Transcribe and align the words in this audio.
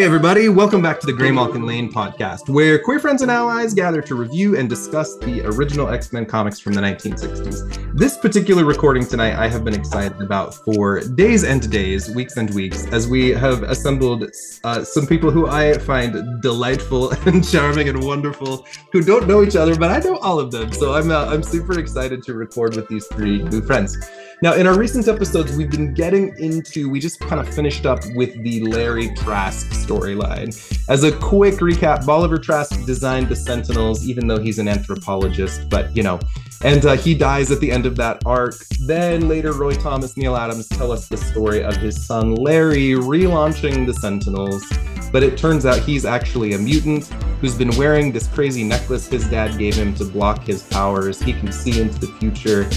Hey, 0.00 0.06
everybody, 0.06 0.48
welcome 0.48 0.80
back 0.80 0.98
to 1.00 1.06
the 1.06 1.12
Graymalkin 1.12 1.66
Lane 1.66 1.92
podcast, 1.92 2.48
where 2.48 2.78
queer 2.78 2.98
friends 2.98 3.20
and 3.20 3.30
allies 3.30 3.74
gather 3.74 4.00
to 4.00 4.14
review 4.14 4.56
and 4.56 4.66
discuss 4.66 5.18
the 5.18 5.42
original 5.44 5.90
X 5.90 6.10
Men 6.10 6.24
comics 6.24 6.58
from 6.58 6.72
the 6.72 6.80
1960s. 6.80 7.94
This 7.94 8.16
particular 8.16 8.64
recording 8.64 9.04
tonight, 9.04 9.34
I 9.34 9.46
have 9.48 9.62
been 9.62 9.74
excited 9.74 10.18
about 10.22 10.54
for 10.54 11.00
days 11.00 11.44
and 11.44 11.70
days, 11.70 12.08
weeks 12.14 12.38
and 12.38 12.48
weeks, 12.54 12.86
as 12.86 13.08
we 13.08 13.28
have 13.28 13.62
assembled 13.64 14.24
uh, 14.64 14.84
some 14.84 15.06
people 15.06 15.30
who 15.30 15.48
I 15.48 15.76
find 15.76 16.40
delightful 16.40 17.10
and 17.26 17.46
charming 17.46 17.90
and 17.90 18.02
wonderful, 18.02 18.66
who 18.92 19.02
don't 19.02 19.28
know 19.28 19.42
each 19.42 19.54
other, 19.54 19.76
but 19.76 19.90
I 19.90 19.98
know 19.98 20.16
all 20.16 20.40
of 20.40 20.50
them. 20.50 20.72
So 20.72 20.94
I'm, 20.94 21.10
uh, 21.10 21.26
I'm 21.26 21.42
super 21.42 21.78
excited 21.78 22.22
to 22.22 22.32
record 22.32 22.74
with 22.74 22.88
these 22.88 23.06
three 23.08 23.42
new 23.42 23.60
friends. 23.60 23.98
Now, 24.42 24.54
in 24.54 24.66
our 24.66 24.78
recent 24.78 25.06
episodes, 25.06 25.54
we've 25.54 25.70
been 25.70 25.92
getting 25.92 26.34
into, 26.38 26.88
we 26.88 26.98
just 26.98 27.20
kind 27.20 27.46
of 27.46 27.54
finished 27.54 27.84
up 27.84 28.00
with 28.14 28.42
the 28.42 28.60
Larry 28.60 29.14
Trask 29.14 29.66
storyline. 29.68 30.48
As 30.88 31.04
a 31.04 31.12
quick 31.12 31.56
recap, 31.56 32.06
Bolivar 32.06 32.38
Trask 32.38 32.86
designed 32.86 33.28
the 33.28 33.36
Sentinels, 33.36 34.06
even 34.06 34.26
though 34.26 34.38
he's 34.38 34.58
an 34.58 34.66
anthropologist, 34.66 35.68
but 35.68 35.94
you 35.94 36.02
know, 36.02 36.18
and 36.62 36.84
uh, 36.84 36.96
he 36.96 37.14
dies 37.14 37.50
at 37.50 37.60
the 37.60 37.70
end 37.70 37.86
of 37.86 37.96
that 37.96 38.22
arc. 38.26 38.66
Then 38.80 39.28
later, 39.28 39.52
Roy 39.52 39.74
Thomas, 39.74 40.16
Neal 40.16 40.36
Adams 40.36 40.68
tell 40.68 40.92
us 40.92 41.08
the 41.08 41.16
story 41.16 41.62
of 41.62 41.76
his 41.76 42.04
son 42.04 42.34
Larry 42.34 42.90
relaunching 42.90 43.86
the 43.86 43.94
Sentinels. 43.94 44.64
But 45.12 45.22
it 45.22 45.36
turns 45.36 45.66
out 45.66 45.80
he's 45.80 46.04
actually 46.04 46.52
a 46.52 46.58
mutant 46.58 47.06
who's 47.40 47.56
been 47.56 47.74
wearing 47.76 48.12
this 48.12 48.28
crazy 48.28 48.62
necklace 48.62 49.08
his 49.08 49.28
dad 49.28 49.58
gave 49.58 49.74
him 49.74 49.94
to 49.96 50.04
block 50.04 50.44
his 50.44 50.62
powers. 50.62 51.20
He 51.20 51.32
can 51.32 51.50
see 51.50 51.80
into 51.80 51.98
the 51.98 52.06
future. 52.18 52.68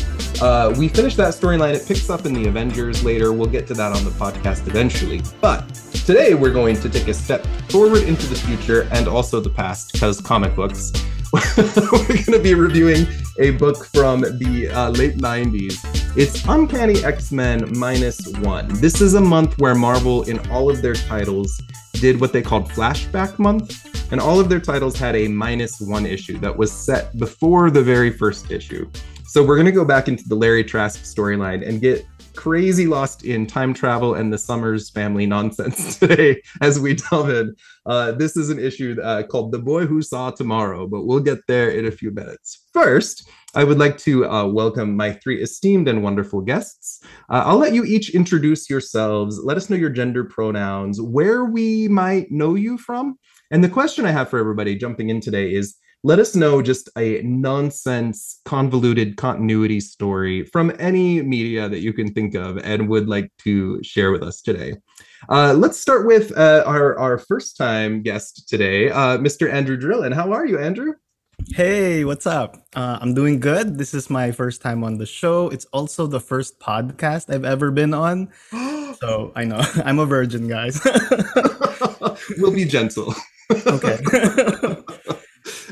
Uh, 0.42 0.74
we 0.78 0.88
finish 0.88 1.16
that 1.18 1.34
storyline. 1.34 1.76
It 1.76 1.86
picks 1.86 2.10
up 2.10 2.26
in 2.26 2.34
the 2.34 2.48
Avengers 2.48 3.04
later. 3.04 3.34
We'll 3.34 3.50
get 3.50 3.68
to 3.68 3.74
that 3.76 3.92
on 3.92 4.04
the 4.04 4.12
podcast 4.12 4.68
eventually. 4.68 5.22
But 5.42 5.76
today 6.06 6.34
we're 6.34 6.54
going 6.54 6.80
to 6.80 6.90
take 6.90 7.08
a 7.08 7.14
step 7.14 7.46
forward 7.70 8.04
into 8.04 8.26
the 8.26 8.36
future 8.36 8.88
and 8.92 9.08
also 9.08 9.40
the 9.40 9.50
past 9.50 9.94
because 9.94 10.20
comic 10.20 10.56
books. 10.56 10.92
we're 11.58 12.08
going 12.08 12.26
to 12.26 12.40
be 12.40 12.54
reviewing 12.54 13.08
a 13.40 13.50
book 13.50 13.88
from 13.88 14.22
the 14.22 14.70
uh, 14.72 14.92
late 14.92 15.18
90s. 15.18 15.80
It's 16.16 16.46
Uncanny 16.46 17.04
X 17.04 17.32
Men 17.32 17.76
Minus 17.76 18.28
One. 18.38 18.68
This 18.76 19.02
is 19.02 19.16
a 19.16 19.22
month 19.22 19.58
where 19.58 19.74
Marvel, 19.74 20.22
in 20.30 20.38
all 20.52 20.70
of 20.70 20.84
their 20.84 20.94
titles, 20.94 21.60
did 21.94 22.22
what 22.22 22.34
they 22.34 22.44
called 22.44 22.70
Flashback 22.70 23.40
Month, 23.40 24.12
and 24.12 24.22
all 24.22 24.40
of 24.40 24.48
their 24.48 24.60
titles 24.60 24.96
had 24.96 25.16
a 25.16 25.28
minus 25.28 25.82
one 25.82 26.06
issue 26.06 26.38
that 26.38 26.56
was 26.56 26.72
set 26.72 27.18
before 27.18 27.72
the 27.72 27.82
very 27.82 28.12
first 28.12 28.52
issue. 28.52 28.88
So 29.26 29.44
we're 29.44 29.56
going 29.56 29.66
to 29.66 29.72
go 29.72 29.86
back 29.86 30.08
into 30.08 30.30
the 30.30 30.36
Larry 30.36 30.64
Trask 30.64 31.02
storyline 31.02 31.68
and 31.68 31.82
get 31.82 32.06
crazy 32.36 32.88
lost 32.88 33.24
in 33.24 33.46
time 33.48 33.74
travel 33.74 34.16
and 34.16 34.32
the 34.32 34.38
Summers 34.38 34.90
family 34.90 35.26
nonsense 35.26 35.98
today 36.00 36.42
as 36.62 36.80
we 36.80 36.96
delve 36.96 37.30
in. 37.30 37.56
Uh, 37.86 38.12
this 38.12 38.38
is 38.38 38.50
an 38.50 38.60
issue 38.60 38.96
uh, 39.02 39.24
called 39.24 39.52
The 39.52 39.60
Boy 39.60 39.86
Who 39.86 40.02
Saw 40.02 40.32
Tomorrow, 40.32 40.88
but 40.88 41.04
we'll 41.04 41.20
get 41.20 41.40
there 41.48 41.70
in 41.70 41.86
a 41.86 41.92
few 41.92 42.12
minutes. 42.12 42.68
First, 42.74 43.30
I 43.56 43.64
would 43.64 43.78
like 43.78 43.98
to 44.00 44.26
uh, 44.26 44.48
welcome 44.48 44.96
my 44.96 45.14
three 45.14 45.42
esteemed 45.42 45.88
and 45.88 46.04
wonderful 46.04 46.42
guests. 46.42 47.04
Uh, 47.30 47.44
I'll 47.46 47.58
let 47.58 47.74
you 47.74 47.84
each 47.84 48.16
introduce 48.16 48.70
yourselves. 48.70 49.40
Let 49.44 49.58
us 49.58 49.70
know 49.70 49.76
your 49.76 49.90
gender 49.92 50.24
pronouns, 50.24 51.00
where 51.00 51.46
we 51.46 51.88
might 51.88 52.32
know 52.32 52.56
you 52.56 52.78
from. 52.78 53.18
And 53.52 53.64
the 53.64 53.70
question 53.70 54.06
I 54.06 54.12
have 54.12 54.30
for 54.30 54.40
everybody 54.40 54.76
jumping 54.76 55.10
in 55.10 55.22
today 55.22 55.54
is 55.54 55.76
let 56.06 56.20
us 56.20 56.36
know 56.36 56.62
just 56.62 56.90
a 56.98 57.22
nonsense, 57.24 58.42
convoluted 58.44 59.16
continuity 59.16 59.80
story 59.80 60.44
from 60.46 60.74
any 60.78 61.22
media 61.22 61.70
that 61.70 61.80
you 61.80 61.94
can 61.94 62.14
think 62.14 62.36
of 62.36 62.58
and 62.58 62.90
would 62.90 63.08
like 63.08 63.32
to 63.40 63.82
share 63.84 64.12
with 64.12 64.22
us 64.22 64.42
today. 64.42 64.76
Uh, 65.30 65.54
let's 65.54 65.80
start 65.80 66.06
with 66.06 66.38
uh, 66.38 66.64
our, 66.66 67.00
our 67.00 67.18
first 67.18 67.56
time 67.56 68.02
guest 68.02 68.50
today, 68.50 68.90
uh, 68.90 69.18
Mr. 69.18 69.50
Andrew 69.50 69.78
Drilon. 69.78 70.12
How 70.12 70.34
are 70.34 70.46
you, 70.46 70.60
Andrew? 70.60 70.94
Hey, 71.48 72.04
what's 72.04 72.28
up? 72.28 72.58
Uh, 72.76 73.00
I'm 73.02 73.14
doing 73.14 73.40
good. 73.40 73.78
This 73.78 73.94
is 73.94 74.10
my 74.10 74.34
first 74.34 74.62
time 74.62 74.84
on 74.84 74.98
the 74.98 75.06
show. 75.06 75.48
It's 75.50 75.66
also 75.66 76.06
the 76.06 76.20
first 76.20 76.60
podcast 76.60 77.34
I've 77.34 77.46
ever 77.46 77.72
been 77.72 77.94
on. 77.94 78.30
so 79.00 79.32
I 79.38 79.46
know 79.46 79.62
I'm 79.86 80.00
a 80.00 80.06
virgin, 80.06 80.50
guys. 80.50 80.82
we'll 82.38 82.52
be 82.52 82.66
gentle. 82.66 83.16
okay. 83.50 84.00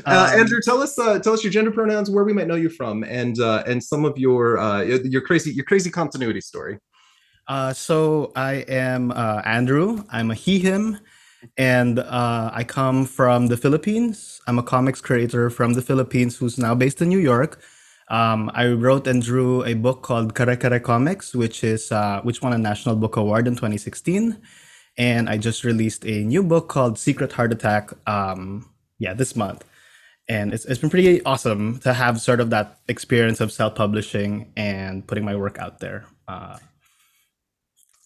Uh, 0.06 0.30
um, 0.32 0.40
Andrew, 0.40 0.60
tell 0.60 0.82
us 0.82 0.98
uh, 0.98 1.18
tell 1.18 1.32
us 1.32 1.44
your 1.44 1.52
gender 1.52 1.70
pronouns, 1.70 2.10
where 2.10 2.24
we 2.24 2.32
might 2.32 2.46
know 2.46 2.54
you 2.54 2.68
from, 2.68 3.04
and 3.04 3.38
uh, 3.40 3.62
and 3.66 3.82
some 3.82 4.04
of 4.04 4.18
your 4.18 4.58
uh, 4.58 4.82
your 4.82 5.20
crazy 5.20 5.52
your 5.52 5.64
crazy 5.64 5.90
continuity 5.90 6.40
story. 6.40 6.78
Uh, 7.48 7.72
so 7.72 8.32
I 8.36 8.64
am 8.68 9.10
uh, 9.12 9.42
Andrew. 9.44 10.04
I'm 10.10 10.30
a 10.30 10.34
he 10.34 10.58
him, 10.58 10.98
and 11.56 12.00
I 12.00 12.64
come 12.66 13.04
from 13.04 13.48
the 13.48 13.56
Philippines. 13.56 14.40
I'm 14.46 14.58
a 14.58 14.62
comics 14.62 15.00
creator 15.00 15.50
from 15.50 15.74
the 15.74 15.82
Philippines 15.82 16.36
who's 16.36 16.58
now 16.58 16.74
based 16.74 17.00
in 17.02 17.08
New 17.08 17.20
York. 17.20 17.60
Um, 18.08 18.50
I 18.54 18.68
wrote 18.68 19.06
and 19.06 19.22
drew 19.22 19.64
a 19.64 19.74
book 19.74 20.02
called 20.02 20.34
Kare 20.34 20.56
Kare 20.56 20.80
Comics, 20.80 21.34
which 21.34 21.64
is 21.64 21.92
which 22.22 22.42
won 22.42 22.52
a 22.52 22.58
National 22.58 22.96
Book 22.96 23.16
Award 23.16 23.46
in 23.46 23.54
2016 23.54 24.36
and 24.98 25.30
I 25.30 25.38
just 25.38 25.64
released 25.64 26.04
a 26.04 26.22
new 26.22 26.42
book 26.42 26.68
called 26.68 26.98
Secret 26.98 27.32
Heart 27.32 27.52
Attack. 27.52 27.92
Um, 28.06 28.68
yeah, 28.98 29.14
this 29.14 29.34
month 29.34 29.64
and 30.32 30.54
it's, 30.54 30.64
it's 30.64 30.80
been 30.80 30.90
pretty 30.90 31.22
awesome 31.24 31.78
to 31.80 31.92
have 31.92 32.20
sort 32.20 32.40
of 32.40 32.48
that 32.50 32.78
experience 32.88 33.40
of 33.40 33.52
self-publishing 33.52 34.52
and 34.56 35.06
putting 35.06 35.24
my 35.24 35.36
work 35.36 35.58
out 35.58 35.78
there 35.78 36.06
uh, 36.28 36.56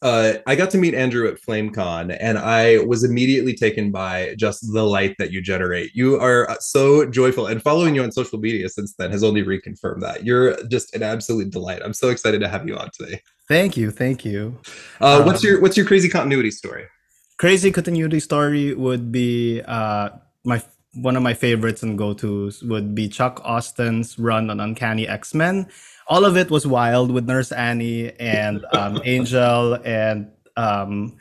uh, 0.03 0.35
I 0.47 0.55
got 0.57 0.71
to 0.71 0.79
meet 0.79 0.95
Andrew 0.95 1.27
at 1.27 1.41
FlameCon, 1.41 2.17
and 2.21 2.37
I 2.37 2.79
was 2.79 3.03
immediately 3.03 3.55
taken 3.55 3.91
by 3.91 4.35
just 4.37 4.61
the 4.73 4.83
light 4.83 5.17
that 5.19 5.33
you 5.33 5.41
generate. 5.41 5.95
You 5.95 6.21
are 6.21 6.55
so 6.61 7.07
joyful, 7.07 7.47
and 7.47 7.63
following 7.63 7.95
you 7.95 8.03
on 8.03 8.13
social 8.13 8.39
media 8.39 8.69
since 8.69 8.95
then 8.99 9.11
has 9.11 9.25
only 9.25 9.43
reconfirmed 9.43 10.03
that. 10.03 10.25
You're 10.25 10.63
just 10.65 10.95
an 10.95 11.03
absolute 11.03 11.51
delight. 11.51 11.81
I'm 11.83 11.95
so 11.95 12.11
excited 12.11 12.43
to 12.43 12.49
have 12.49 12.69
you 12.69 12.77
on 12.77 12.91
today. 12.93 13.23
Thank 13.49 13.77
you, 13.79 13.91
thank 13.91 14.25
you. 14.25 14.59
Uh, 15.01 15.23
what's 15.23 15.43
um, 15.43 15.49
your 15.49 15.61
What's 15.63 15.79
your 15.79 15.87
crazy 15.87 16.11
continuity 16.11 16.51
story? 16.51 16.85
Crazy 17.39 17.73
continuity 17.73 18.21
story 18.21 18.75
would 18.75 19.11
be 19.11 19.63
uh, 19.63 20.11
my 20.45 20.63
one 20.97 21.17
of 21.17 21.23
my 21.23 21.35
favorites 21.35 21.83
and 21.83 21.99
go-tos 21.99 22.63
would 22.63 22.95
be 22.95 23.09
Chuck 23.09 23.41
Austin's 23.45 24.19
run 24.19 24.51
on 24.51 24.61
Uncanny 24.61 25.07
X-Men. 25.07 25.69
All 26.09 26.25
of 26.25 26.37
it 26.37 26.51
was 26.51 26.67
wild 26.67 27.11
with 27.11 27.27
Nurse 27.27 27.53
Annie 27.53 28.13
and 28.19 28.65
um, 28.73 29.01
Angel 29.05 29.75
and 29.85 30.31
um, 30.57 31.17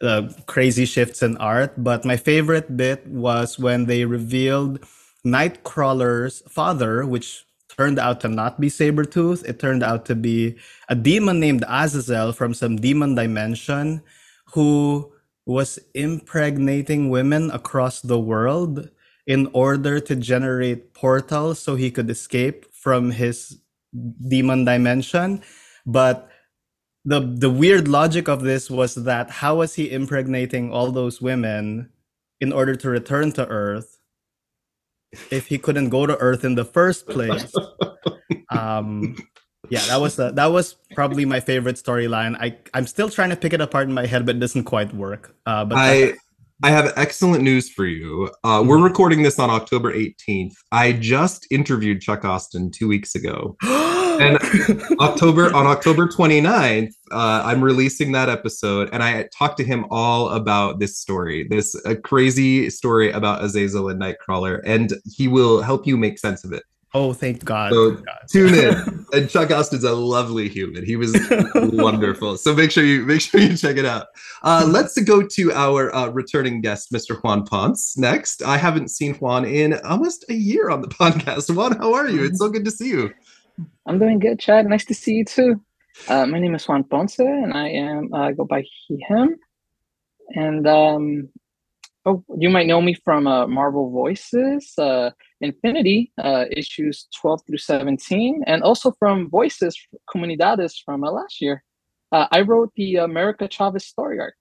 the 0.00 0.34
crazy 0.46 0.84
shifts 0.84 1.22
in 1.22 1.36
art. 1.36 1.74
But 1.76 2.04
my 2.04 2.16
favorite 2.16 2.76
bit 2.76 3.06
was 3.06 3.58
when 3.58 3.86
they 3.86 4.04
revealed 4.04 4.84
Nightcrawler's 5.24 6.42
father, 6.48 7.06
which 7.06 7.44
turned 7.68 7.98
out 7.98 8.20
to 8.20 8.28
not 8.28 8.60
be 8.60 8.68
Sabretooth. 8.68 9.46
It 9.46 9.58
turned 9.58 9.82
out 9.82 10.04
to 10.06 10.14
be 10.14 10.56
a 10.88 10.94
demon 10.94 11.38
named 11.38 11.64
Azazel 11.68 12.32
from 12.32 12.52
some 12.52 12.76
demon 12.76 13.14
dimension 13.14 14.02
who 14.52 15.12
was 15.46 15.78
impregnating 15.94 17.10
women 17.10 17.50
across 17.50 18.00
the 18.00 18.18
world 18.18 18.90
in 19.26 19.48
order 19.52 20.00
to 20.00 20.16
generate 20.16 20.94
portals 20.94 21.58
so 21.58 21.76
he 21.76 21.90
could 21.90 22.10
escape 22.10 22.66
from 22.72 23.10
his 23.10 23.60
demon 24.28 24.64
dimension. 24.64 25.42
But 25.86 26.28
the 27.04 27.20
the 27.20 27.50
weird 27.50 27.88
logic 27.88 28.28
of 28.28 28.42
this 28.42 28.70
was 28.70 28.94
that 28.94 29.30
how 29.30 29.56
was 29.56 29.74
he 29.74 29.90
impregnating 29.90 30.72
all 30.72 30.92
those 30.92 31.20
women 31.20 31.90
in 32.40 32.52
order 32.52 32.76
to 32.76 32.90
return 32.90 33.32
to 33.32 33.46
Earth 33.48 33.98
if 35.30 35.46
he 35.46 35.58
couldn't 35.58 35.88
go 35.88 36.06
to 36.06 36.16
Earth 36.18 36.44
in 36.44 36.54
the 36.54 36.64
first 36.64 37.06
place? 37.06 37.52
um, 38.50 39.16
yeah, 39.70 39.80
that 39.86 40.00
was 40.00 40.16
the, 40.16 40.30
that 40.32 40.46
was 40.46 40.76
probably 40.94 41.24
my 41.24 41.40
favorite 41.40 41.76
storyline. 41.76 42.36
I 42.40 42.58
I'm 42.74 42.86
still 42.86 43.08
trying 43.08 43.30
to 43.30 43.36
pick 43.36 43.52
it 43.52 43.60
apart 43.60 43.88
in 43.88 43.94
my 43.94 44.06
head, 44.06 44.26
but 44.26 44.36
it 44.36 44.40
doesn't 44.40 44.64
quite 44.64 44.92
work. 44.94 45.34
Uh, 45.46 45.64
but 45.64 45.78
I. 45.78 46.14
I 46.62 46.70
have 46.70 46.92
excellent 46.96 47.42
news 47.42 47.70
for 47.70 47.86
you. 47.86 48.30
Uh, 48.44 48.62
we're 48.66 48.76
mm-hmm. 48.76 48.84
recording 48.84 49.22
this 49.22 49.38
on 49.38 49.48
October 49.48 49.94
18th. 49.94 50.52
I 50.70 50.92
just 50.92 51.46
interviewed 51.50 52.02
Chuck 52.02 52.22
Austin 52.22 52.70
two 52.70 52.86
weeks 52.86 53.14
ago. 53.14 53.56
and 53.62 54.36
October 55.00 55.54
on 55.54 55.66
October 55.66 56.06
29th, 56.06 56.92
uh, 57.12 57.42
I'm 57.46 57.64
releasing 57.64 58.12
that 58.12 58.28
episode, 58.28 58.90
and 58.92 59.02
I 59.02 59.26
talked 59.36 59.56
to 59.56 59.64
him 59.64 59.86
all 59.90 60.28
about 60.30 60.80
this 60.80 60.98
story, 60.98 61.48
this 61.48 61.74
a 61.86 61.96
crazy 61.96 62.68
story 62.68 63.10
about 63.10 63.42
Azazel 63.42 63.88
and 63.88 63.98
Nightcrawler, 63.98 64.60
and 64.66 64.92
he 65.06 65.28
will 65.28 65.62
help 65.62 65.86
you 65.86 65.96
make 65.96 66.18
sense 66.18 66.44
of 66.44 66.52
it. 66.52 66.64
Oh, 66.92 67.12
thank 67.12 67.44
God. 67.44 67.72
So 67.72 67.94
thank 67.94 68.06
God. 68.06 68.18
tune 68.28 68.54
in. 68.54 69.06
and 69.12 69.30
Chuck 69.30 69.50
Austin's 69.50 69.84
a 69.84 69.92
lovely 69.92 70.48
human. 70.48 70.84
He 70.84 70.96
was 70.96 71.16
wonderful. 71.54 72.36
So 72.36 72.54
make 72.54 72.72
sure 72.72 72.84
you 72.84 73.04
make 73.04 73.20
sure 73.20 73.40
you 73.40 73.56
check 73.56 73.76
it 73.76 73.84
out. 73.84 74.08
Uh, 74.42 74.66
let's 74.68 75.00
go 75.02 75.22
to 75.22 75.52
our 75.52 75.94
uh, 75.94 76.08
returning 76.08 76.60
guest, 76.60 76.92
Mr. 76.92 77.22
Juan 77.22 77.44
Ponce. 77.44 77.96
Next, 77.96 78.42
I 78.42 78.56
haven't 78.56 78.88
seen 78.88 79.14
Juan 79.14 79.44
in 79.44 79.74
almost 79.84 80.24
a 80.28 80.34
year 80.34 80.70
on 80.70 80.80
the 80.80 80.88
podcast. 81.00 81.54
Juan, 81.54 81.76
how 81.78 81.94
are 81.94 82.08
you? 82.08 82.24
It's 82.24 82.38
so 82.38 82.48
good 82.48 82.64
to 82.64 82.70
see 82.70 82.88
you. 82.88 83.12
I'm 83.86 83.98
doing 83.98 84.18
good, 84.18 84.40
Chad. 84.40 84.66
Nice 84.66 84.84
to 84.86 84.94
see 84.94 85.14
you 85.14 85.24
too. 85.24 85.60
Uh, 86.08 86.26
my 86.26 86.38
name 86.38 86.54
is 86.54 86.66
Juan 86.66 86.84
Ponce, 86.84 87.18
and 87.18 87.52
I 87.52 87.68
am 87.68 88.12
I 88.14 88.32
go 88.32 88.44
by 88.44 88.64
he 88.88 89.04
him. 89.08 89.36
And 90.34 90.66
um, 90.66 91.28
oh, 92.04 92.24
you 92.36 92.50
might 92.50 92.66
know 92.66 92.80
me 92.80 92.94
from 92.94 93.26
uh, 93.26 93.46
Marvel 93.46 93.90
Voices, 93.90 94.72
uh, 94.78 95.10
Infinity 95.40 96.12
uh, 96.22 96.44
issues 96.50 97.06
12 97.20 97.40
through 97.46 97.58
17, 97.58 98.42
and 98.46 98.62
also 98.62 98.92
from 98.98 99.30
Voices 99.30 99.76
Comunidades 100.14 100.74
from 100.84 101.04
uh, 101.04 101.10
last 101.10 101.40
year. 101.40 101.62
Uh, 102.12 102.26
I 102.30 102.40
wrote 102.42 102.72
the 102.76 102.96
America 102.96 103.48
Chavez 103.48 103.86
story 103.86 104.18
arc. 104.18 104.34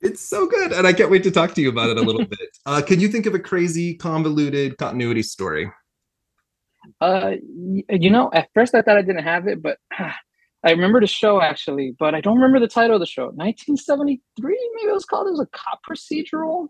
It's 0.00 0.20
so 0.20 0.46
good, 0.46 0.72
and 0.72 0.86
I 0.86 0.92
can't 0.92 1.10
wait 1.10 1.22
to 1.22 1.30
talk 1.30 1.54
to 1.54 1.62
you 1.62 1.70
about 1.70 1.88
it 1.88 1.98
a 1.98 2.02
little 2.02 2.26
bit. 2.26 2.38
Uh, 2.66 2.80
can 2.80 2.98
you 2.98 3.08
think 3.08 3.26
of 3.26 3.34
a 3.34 3.38
crazy, 3.38 3.94
convoluted 3.94 4.78
continuity 4.78 5.22
story? 5.22 5.70
Uh, 6.98 7.32
you 7.90 8.08
know, 8.08 8.30
at 8.32 8.48
first 8.54 8.74
I 8.74 8.80
thought 8.80 8.96
I 8.96 9.02
didn't 9.02 9.22
have 9.22 9.46
it, 9.46 9.60
but 9.60 9.76
I 9.98 10.70
remember 10.70 10.98
the 10.98 11.06
show 11.06 11.42
actually, 11.42 11.94
but 11.98 12.14
I 12.14 12.22
don't 12.22 12.36
remember 12.36 12.58
the 12.58 12.68
title 12.68 12.96
of 12.96 13.00
the 13.00 13.06
show. 13.06 13.26
1973, 13.34 14.20
maybe 14.76 14.90
it 14.90 14.94
was 14.94 15.04
called. 15.04 15.26
It 15.26 15.32
was 15.32 15.40
a 15.40 15.46
cop 15.52 15.80
procedural. 15.86 16.68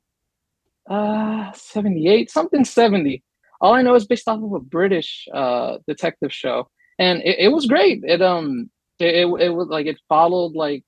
Uh, 0.90 1.52
78, 1.52 2.28
something 2.28 2.64
70. 2.64 3.22
All 3.60 3.74
I 3.74 3.82
know 3.82 3.94
is 3.94 4.06
based 4.06 4.28
off 4.28 4.42
of 4.42 4.52
a 4.52 4.60
British 4.60 5.26
uh 5.32 5.78
detective 5.86 6.32
show, 6.32 6.68
and 6.98 7.22
it, 7.22 7.36
it 7.38 7.48
was 7.48 7.66
great. 7.66 8.02
It 8.04 8.22
um, 8.22 8.70
it, 8.98 9.14
it 9.14 9.26
it 9.40 9.50
was 9.50 9.68
like 9.68 9.86
it 9.86 9.98
followed 10.08 10.54
like 10.54 10.84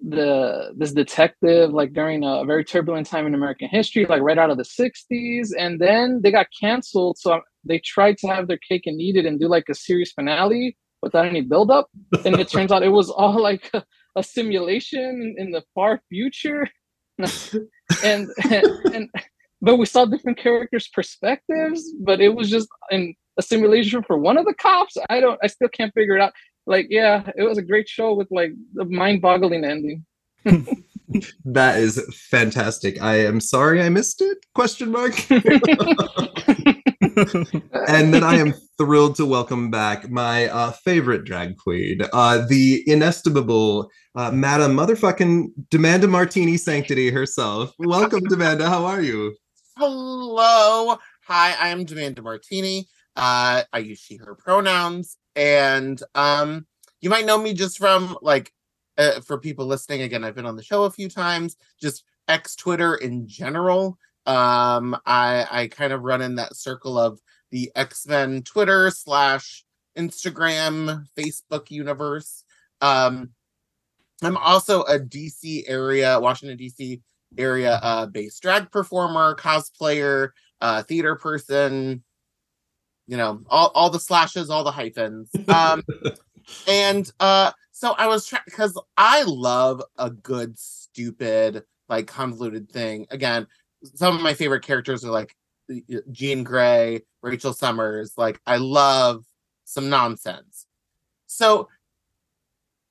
the 0.00 0.72
this 0.76 0.92
detective 0.92 1.70
like 1.70 1.92
during 1.92 2.24
a 2.24 2.44
very 2.44 2.64
turbulent 2.64 3.06
time 3.06 3.26
in 3.26 3.34
American 3.34 3.68
history, 3.68 4.04
like 4.06 4.22
right 4.22 4.38
out 4.38 4.50
of 4.50 4.56
the 4.56 4.64
60s, 4.64 5.50
and 5.58 5.80
then 5.80 6.20
they 6.22 6.30
got 6.30 6.46
canceled. 6.58 7.18
So 7.18 7.40
they 7.64 7.78
tried 7.78 8.18
to 8.18 8.26
have 8.28 8.48
their 8.48 8.58
cake 8.68 8.86
and 8.86 9.00
eat 9.00 9.16
it 9.16 9.26
and 9.26 9.38
do 9.38 9.48
like 9.48 9.68
a 9.68 9.74
series 9.74 10.12
finale 10.12 10.76
without 11.02 11.26
any 11.26 11.40
buildup. 11.40 11.88
and 12.24 12.38
it 12.40 12.48
turns 12.48 12.72
out 12.72 12.82
it 12.82 12.88
was 12.88 13.10
all 13.10 13.40
like 13.40 13.70
a, 13.74 13.84
a 14.16 14.22
simulation 14.22 15.34
in 15.38 15.50
the 15.50 15.62
far 15.74 16.00
future. 16.08 16.66
and, 18.04 18.28
and, 18.50 18.66
and 18.94 19.10
but 19.62 19.76
we 19.76 19.86
saw 19.86 20.04
different 20.04 20.38
characters' 20.38 20.88
perspectives, 20.88 21.94
but 22.00 22.20
it 22.20 22.34
was 22.34 22.50
just 22.50 22.68
in 22.90 23.14
a 23.38 23.42
simulation 23.42 24.02
for 24.02 24.18
one 24.18 24.36
of 24.36 24.44
the 24.44 24.54
cops. 24.54 24.96
I 25.08 25.20
don't 25.20 25.38
I 25.42 25.46
still 25.46 25.68
can't 25.68 25.94
figure 25.94 26.16
it 26.16 26.20
out. 26.20 26.32
Like, 26.66 26.88
yeah, 26.90 27.30
it 27.36 27.44
was 27.44 27.58
a 27.58 27.62
great 27.62 27.88
show 27.88 28.12
with 28.12 28.28
like 28.30 28.52
the 28.74 28.84
mind-boggling 28.84 29.64
ending. 29.64 30.04
that 31.44 31.78
is 31.78 32.04
fantastic. 32.30 33.00
I 33.00 33.24
am 33.24 33.40
sorry 33.40 33.82
I 33.82 33.88
missed 33.88 34.20
it? 34.20 34.38
Question 34.54 34.90
mark. 34.90 35.14
and 37.88 38.14
then 38.14 38.24
I 38.24 38.36
am 38.36 38.54
thrilled 38.78 39.16
to 39.16 39.26
welcome 39.26 39.70
back 39.70 40.10
my 40.10 40.46
uh, 40.48 40.72
favorite 40.72 41.24
drag 41.24 41.56
queen, 41.56 42.00
uh, 42.12 42.44
the 42.48 42.82
inestimable 42.86 43.90
uh, 44.14 44.30
Madam 44.30 44.76
Motherfucking 44.76 45.48
Demanda 45.70 46.08
Martini 46.08 46.56
Sanctity 46.56 47.10
herself. 47.10 47.72
Welcome, 47.78 48.20
Demanda. 48.22 48.68
How 48.68 48.84
are 48.86 49.02
you? 49.02 49.34
Hello. 49.78 50.98
Hi, 51.28 51.56
I'm 51.58 51.86
Demanda 51.86 52.22
Martini. 52.22 52.88
Uh, 53.16 53.62
I 53.72 53.78
use 53.78 53.98
she, 53.98 54.16
her 54.16 54.34
pronouns. 54.34 55.16
And 55.34 56.00
um, 56.14 56.66
you 57.00 57.08
might 57.08 57.24
know 57.24 57.38
me 57.38 57.54
just 57.54 57.78
from 57.78 58.18
like, 58.20 58.52
uh, 58.98 59.22
for 59.22 59.38
people 59.38 59.64
listening, 59.64 60.02
again, 60.02 60.24
I've 60.24 60.34
been 60.34 60.44
on 60.44 60.56
the 60.56 60.62
show 60.62 60.84
a 60.84 60.90
few 60.90 61.08
times, 61.08 61.56
just 61.80 62.04
X 62.28 62.54
Twitter 62.54 62.96
in 62.96 63.26
general. 63.26 63.96
Um, 64.26 64.94
I 65.06 65.46
I 65.50 65.68
kind 65.68 65.94
of 65.94 66.02
run 66.02 66.20
in 66.20 66.34
that 66.34 66.54
circle 66.54 66.98
of 66.98 67.18
the 67.50 67.72
X 67.74 68.06
Men 68.06 68.42
Twitter 68.42 68.90
slash 68.90 69.64
Instagram 69.96 71.06
Facebook 71.18 71.70
universe. 71.70 72.44
Um, 72.82 73.30
I'm 74.22 74.36
also 74.36 74.82
a 74.82 74.98
DC 74.98 75.64
area, 75.66 76.20
Washington 76.20 76.58
DC 76.58 77.00
area 77.38 77.80
uh, 77.82 78.06
based 78.06 78.42
drag 78.42 78.70
performer, 78.70 79.34
cosplayer, 79.34 80.30
uh, 80.60 80.82
theater 80.82 81.16
person. 81.16 82.02
You 83.06 83.16
know, 83.16 83.42
all 83.48 83.70
all 83.74 83.90
the 83.90 84.00
slashes, 84.00 84.50
all 84.50 84.64
the 84.64 84.70
hyphens. 84.70 85.30
Um, 85.48 85.82
and 86.66 87.10
uh, 87.20 87.52
so 87.72 87.92
I 87.92 88.06
was 88.06 88.26
trying 88.26 88.42
because 88.44 88.80
I 88.96 89.22
love 89.22 89.82
a 89.98 90.10
good 90.10 90.58
stupid 90.58 91.64
like 91.88 92.06
convoluted 92.06 92.70
thing. 92.70 93.06
Again, 93.10 93.46
some 93.94 94.14
of 94.16 94.22
my 94.22 94.34
favorite 94.34 94.62
characters 94.62 95.04
are 95.04 95.10
like 95.10 95.36
Jean 96.10 96.44
Grey, 96.44 97.02
Rachel 97.22 97.52
Summers. 97.52 98.14
Like 98.16 98.40
I 98.46 98.56
love 98.56 99.24
some 99.64 99.88
nonsense. 99.88 100.66
So 101.26 101.68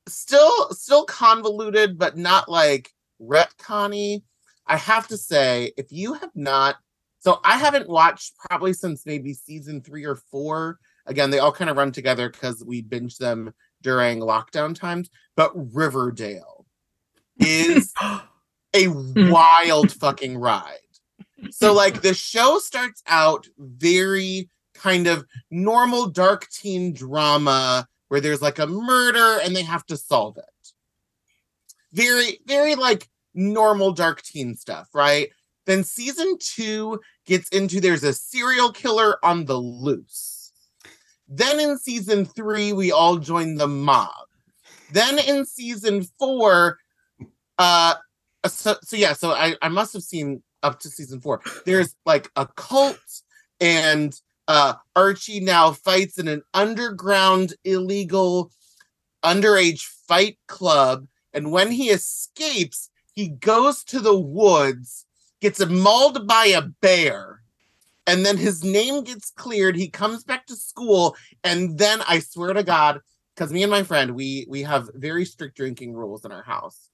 still 0.07 0.69
still 0.71 1.05
convoluted, 1.05 1.97
but 1.97 2.17
not 2.17 2.49
like 2.49 2.91
retconny. 3.21 4.23
I 4.71 4.77
have 4.77 5.05
to 5.09 5.17
say, 5.17 5.73
if 5.75 5.91
you 5.91 6.13
have 6.13 6.31
not, 6.33 6.77
so 7.19 7.41
I 7.43 7.57
haven't 7.57 7.89
watched 7.89 8.37
probably 8.37 8.71
since 8.71 9.05
maybe 9.05 9.33
season 9.33 9.81
three 9.81 10.05
or 10.05 10.15
four. 10.15 10.79
Again, 11.05 11.29
they 11.29 11.39
all 11.39 11.51
kind 11.51 11.69
of 11.69 11.75
run 11.75 11.91
together 11.91 12.29
because 12.29 12.63
we 12.63 12.81
binge 12.81 13.17
them 13.17 13.53
during 13.81 14.21
lockdown 14.21 14.73
times. 14.73 15.09
But 15.35 15.51
Riverdale 15.75 16.65
is 17.37 17.93
a 18.73 18.85
hmm. 18.85 19.29
wild 19.29 19.91
fucking 19.91 20.37
ride. 20.37 20.77
So 21.49 21.73
like 21.73 22.01
the 22.01 22.13
show 22.13 22.57
starts 22.59 23.03
out 23.07 23.49
very 23.57 24.49
kind 24.73 25.05
of 25.05 25.25
normal 25.49 26.07
dark 26.07 26.47
teen 26.47 26.93
drama 26.93 27.89
where 28.07 28.21
there's 28.21 28.41
like 28.41 28.59
a 28.59 28.67
murder 28.67 29.41
and 29.43 29.53
they 29.53 29.63
have 29.63 29.85
to 29.87 29.97
solve 29.97 30.37
it. 30.37 30.45
Very 31.91 32.39
very 32.47 32.75
like 32.75 33.09
normal 33.33 33.91
dark 33.91 34.21
teen 34.21 34.55
stuff, 34.55 34.89
right? 34.93 35.29
Then 35.65 35.83
season 35.83 36.37
2 36.39 36.99
gets 37.25 37.49
into 37.49 37.79
there's 37.79 38.03
a 38.03 38.13
serial 38.13 38.71
killer 38.71 39.23
on 39.23 39.45
the 39.45 39.57
loose. 39.57 40.51
Then 41.27 41.59
in 41.59 41.77
season 41.77 42.25
3 42.25 42.73
we 42.73 42.91
all 42.91 43.17
join 43.17 43.55
the 43.55 43.67
mob. 43.67 44.27
Then 44.91 45.19
in 45.19 45.45
season 45.45 46.03
4 46.19 46.77
uh 47.57 47.95
so, 48.47 48.75
so 48.83 48.95
yeah, 48.95 49.13
so 49.13 49.31
I, 49.31 49.55
I 49.61 49.69
must 49.69 49.93
have 49.93 50.03
seen 50.03 50.41
up 50.63 50.79
to 50.79 50.89
season 50.89 51.21
four. 51.21 51.41
There's 51.65 51.95
like 52.05 52.29
a 52.35 52.47
cult, 52.47 52.99
and 53.59 54.19
uh, 54.47 54.73
Archie 54.95 55.39
now 55.39 55.71
fights 55.71 56.17
in 56.17 56.27
an 56.27 56.41
underground 56.53 57.53
illegal 57.63 58.51
underage 59.23 59.83
fight 60.07 60.37
club. 60.47 61.07
And 61.33 61.51
when 61.51 61.71
he 61.71 61.89
escapes, 61.89 62.89
he 63.13 63.29
goes 63.29 63.83
to 63.85 63.99
the 63.99 64.17
woods, 64.17 65.05
gets 65.41 65.65
mauled 65.65 66.27
by 66.27 66.45
a 66.45 66.61
bear, 66.61 67.41
and 68.07 68.25
then 68.25 68.37
his 68.37 68.63
name 68.63 69.03
gets 69.03 69.31
cleared. 69.31 69.75
He 69.75 69.89
comes 69.89 70.23
back 70.23 70.45
to 70.47 70.55
school, 70.55 71.15
and 71.43 71.77
then 71.77 72.01
I 72.07 72.19
swear 72.19 72.53
to 72.53 72.63
God, 72.63 73.01
because 73.35 73.51
me 73.51 73.63
and 73.63 73.71
my 73.71 73.83
friend, 73.83 74.11
we 74.15 74.45
we 74.49 74.63
have 74.63 74.89
very 74.95 75.25
strict 75.25 75.57
drinking 75.57 75.93
rules 75.93 76.25
in 76.25 76.31
our 76.31 76.43
house 76.43 76.91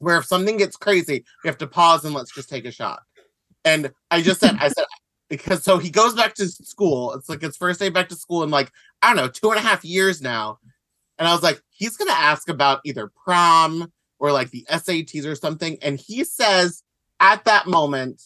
where 0.00 0.18
if 0.18 0.26
something 0.26 0.56
gets 0.56 0.76
crazy, 0.76 1.24
we 1.44 1.48
have 1.48 1.58
to 1.58 1.66
pause 1.66 2.04
and 2.04 2.14
let's 2.14 2.34
just 2.34 2.48
take 2.48 2.64
a 2.64 2.72
shot. 2.72 3.02
And 3.64 3.92
I 4.10 4.22
just 4.22 4.40
said, 4.40 4.56
I 4.58 4.68
said, 4.68 4.84
because 5.28 5.62
so 5.62 5.78
he 5.78 5.90
goes 5.90 6.14
back 6.14 6.34
to 6.34 6.48
school. 6.48 7.12
It's 7.12 7.28
like 7.28 7.42
his 7.42 7.56
first 7.56 7.78
day 7.78 7.90
back 7.90 8.08
to 8.08 8.16
school 8.16 8.42
in 8.42 8.50
like, 8.50 8.72
I 9.00 9.08
don't 9.08 9.16
know, 9.16 9.28
two 9.28 9.50
and 9.50 9.58
a 9.58 9.62
half 9.62 9.84
years 9.84 10.20
now. 10.20 10.58
And 11.18 11.28
I 11.28 11.32
was 11.32 11.42
like, 11.42 11.60
he's 11.68 11.96
to 11.96 12.10
ask 12.10 12.48
about 12.48 12.80
either 12.84 13.12
prom 13.24 13.92
or 14.20 14.30
like 14.30 14.50
the 14.50 14.64
SATs 14.70 15.26
or 15.26 15.34
something. 15.34 15.78
And 15.82 15.98
he 15.98 16.22
says 16.22 16.84
at 17.18 17.44
that 17.46 17.66
moment, 17.66 18.22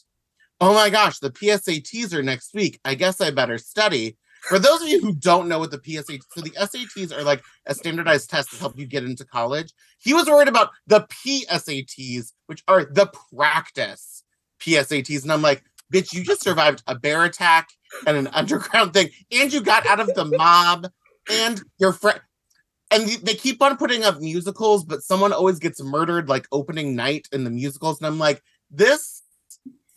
oh 0.61 0.75
my 0.75 0.91
gosh, 0.91 1.21
the 1.21 1.31
PSATs 1.31 2.13
are 2.13 2.23
next 2.23 2.53
week. 2.53 2.79
I 2.85 2.95
guess 2.95 3.21
I 3.21 3.31
better 3.31 3.57
study. 3.57 4.19
For 4.49 4.59
those 4.59 4.83
of 4.83 4.89
you 4.89 5.01
who 5.01 5.15
don't 5.15 5.49
know 5.49 5.59
what 5.59 5.71
the 5.71 5.79
PSAT, 5.79 6.21
so 6.35 6.43
the 6.43 6.51
SATs 6.51 7.17
are 7.17 7.23
like 7.23 7.43
a 7.65 7.75
standardized 7.75 8.29
test 8.29 8.51
to 8.51 8.59
help 8.59 8.79
you 8.79 8.87
get 8.87 9.05
into 9.05 9.25
college. 9.25 9.73
He 9.99 10.13
was 10.13 10.27
worried 10.27 10.49
about 10.49 10.71
the 10.87 11.01
PSATs, 11.01 12.33
which 12.47 12.63
are 12.69 12.85
the 12.85 13.11
practice 13.35 14.23
PSATs, 14.61 15.23
and 15.23 15.33
I'm 15.33 15.41
like, 15.41 15.63
bitch, 15.93 16.13
you 16.13 16.23
just 16.23 16.43
survived 16.43 16.83
a 16.87 16.95
bear 16.95 17.25
attack 17.25 17.71
and 18.07 18.19
an 18.19 18.27
underground 18.33 18.93
thing, 18.93 19.09
and 19.33 19.51
you 19.51 19.63
got 19.63 19.87
out 19.87 20.01
of 20.01 20.15
the 20.15 20.27
mob, 20.27 20.89
and 21.31 21.63
your 21.79 21.93
friend. 21.93 22.21
And 22.95 23.09
they 23.25 23.35
keep 23.35 23.61
on 23.61 23.77
putting 23.77 24.05
up 24.05 24.21
musicals, 24.21 24.85
but 24.85 25.03
someone 25.03 25.33
always 25.33 25.59
gets 25.59 25.83
murdered 25.83 26.29
like 26.29 26.47
opening 26.53 26.95
night 26.95 27.29
in 27.33 27.45
the 27.45 27.51
musicals. 27.51 27.99
And 27.99 28.07
I'm 28.07 28.19
like, 28.19 28.43
this 28.71 29.23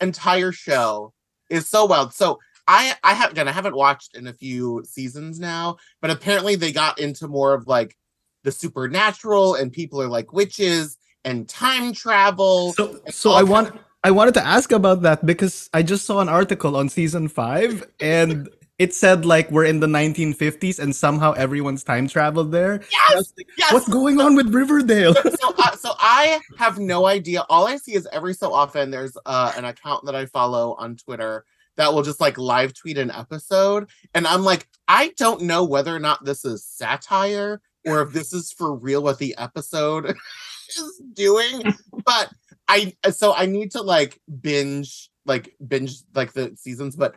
entire 0.00 0.52
show 0.52 1.12
is 1.50 1.68
so 1.68 1.84
wild. 1.86 2.12
So 2.12 2.38
I 2.66 2.94
I 3.02 3.14
have 3.14 3.32
again 3.32 3.48
I 3.48 3.52
haven't 3.52 3.76
watched 3.76 4.16
in 4.16 4.26
a 4.26 4.32
few 4.32 4.84
seasons 4.84 5.40
now, 5.40 5.78
but 6.00 6.10
apparently 6.10 6.54
they 6.54 6.72
got 6.72 6.98
into 6.98 7.26
more 7.26 7.54
of 7.54 7.66
like 7.66 7.96
the 8.44 8.52
supernatural 8.52 9.54
and 9.54 9.72
people 9.72 10.00
are 10.02 10.08
like 10.08 10.32
witches 10.32 10.98
and 11.24 11.48
time 11.48 11.92
travel. 11.92 12.72
So 12.74 13.00
so 13.08 13.32
I 13.32 13.42
want 13.42 13.78
I 14.04 14.10
wanted 14.10 14.34
to 14.34 14.46
ask 14.46 14.70
about 14.70 15.02
that 15.02 15.24
because 15.24 15.68
I 15.72 15.82
just 15.82 16.04
saw 16.04 16.20
an 16.20 16.28
article 16.28 16.76
on 16.76 16.88
season 16.88 17.26
5 17.28 17.84
and 18.00 18.48
it 18.78 18.94
said 18.94 19.24
like 19.24 19.50
we're 19.50 19.64
in 19.64 19.80
the 19.80 19.86
1950s 19.86 20.78
and 20.78 20.94
somehow 20.94 21.32
everyone's 21.32 21.82
time 21.82 22.06
traveled 22.06 22.52
there. 22.52 22.80
Yes, 22.92 23.32
like, 23.36 23.48
yes. 23.58 23.72
What's 23.72 23.88
going 23.88 24.20
on 24.20 24.36
with 24.36 24.54
Riverdale? 24.54 25.14
so, 25.14 25.30
so, 25.30 25.54
uh, 25.58 25.76
so 25.76 25.92
I 25.98 26.40
have 26.58 26.78
no 26.78 27.06
idea. 27.06 27.44
All 27.48 27.66
I 27.66 27.76
see 27.76 27.94
is 27.94 28.08
every 28.12 28.34
so 28.34 28.52
often 28.52 28.90
there's 28.90 29.16
uh, 29.26 29.52
an 29.56 29.64
account 29.64 30.04
that 30.06 30.14
I 30.14 30.26
follow 30.26 30.74
on 30.78 30.96
Twitter 30.96 31.44
that 31.76 31.92
will 31.92 32.02
just 32.02 32.20
like 32.20 32.38
live 32.38 32.72
tweet 32.74 32.98
an 32.98 33.10
episode, 33.10 33.88
and 34.14 34.26
I'm 34.26 34.42
like, 34.42 34.66
I 34.86 35.12
don't 35.16 35.42
know 35.42 35.64
whether 35.64 35.94
or 35.94 36.00
not 36.00 36.24
this 36.24 36.44
is 36.44 36.64
satire 36.64 37.60
or 37.86 38.02
if 38.02 38.12
this 38.12 38.32
is 38.32 38.52
for 38.52 38.74
real 38.74 39.02
what 39.02 39.18
the 39.18 39.36
episode 39.38 40.06
is 40.76 41.02
doing. 41.14 41.62
But 42.04 42.32
I 42.68 42.94
so 43.10 43.34
I 43.34 43.46
need 43.46 43.72
to 43.72 43.82
like 43.82 44.20
binge 44.40 45.10
like 45.24 45.54
binge 45.66 45.98
like 46.14 46.32
the 46.32 46.52
seasons, 46.56 46.96
but 46.96 47.14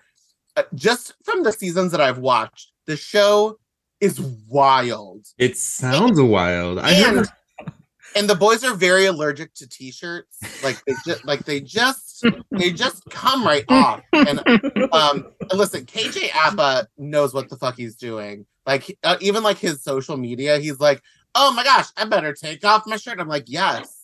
just 0.76 1.14
from 1.24 1.44
the 1.44 1.52
seasons 1.52 1.92
that 1.92 2.02
I've 2.02 2.18
watched, 2.18 2.72
the 2.86 2.98
show 2.98 3.58
is 4.00 4.20
wild. 4.20 5.28
It 5.38 5.58
sounds 5.58 6.20
wild. 6.20 6.80
I 6.80 6.92
And, 6.92 7.28
and 8.16 8.30
the 8.30 8.36
boys 8.36 8.64
are 8.64 8.74
very 8.74 9.06
allergic 9.06 9.54
to 9.56 9.70
t-shirts. 9.70 10.40
Like 10.64 10.84
they 10.86 10.94
just 11.06 11.26
like 11.26 11.46
they 11.46 11.62
just 11.62 12.26
they 12.52 12.72
just 12.72 13.04
come 13.10 13.46
right 13.46 13.66
off. 13.70 14.02
And 14.12 14.40
um 14.92 15.28
and 15.50 15.60
listen, 15.60 15.86
KJ 15.86 16.34
Apa 16.36 16.88
knows 16.98 17.34
what 17.34 17.50
the 17.50 17.58
fuck 17.58 17.76
he's 17.76 17.96
doing. 17.96 18.46
Like 18.66 18.98
uh, 19.04 19.18
even 19.22 19.44
like 19.44 19.58
his 19.58 19.84
social 19.84 20.18
media, 20.18 20.60
he's 20.60 20.80
like, 20.80 21.02
"Oh 21.34 21.52
my 21.54 21.64
gosh, 21.64 21.88
I 21.98 22.06
better 22.06 22.34
take 22.34 22.64
off 22.64 22.86
my 22.86 22.98
shirt." 22.98 23.20
I'm 23.20 23.28
like, 23.28 23.46
"Yes." 23.48 24.02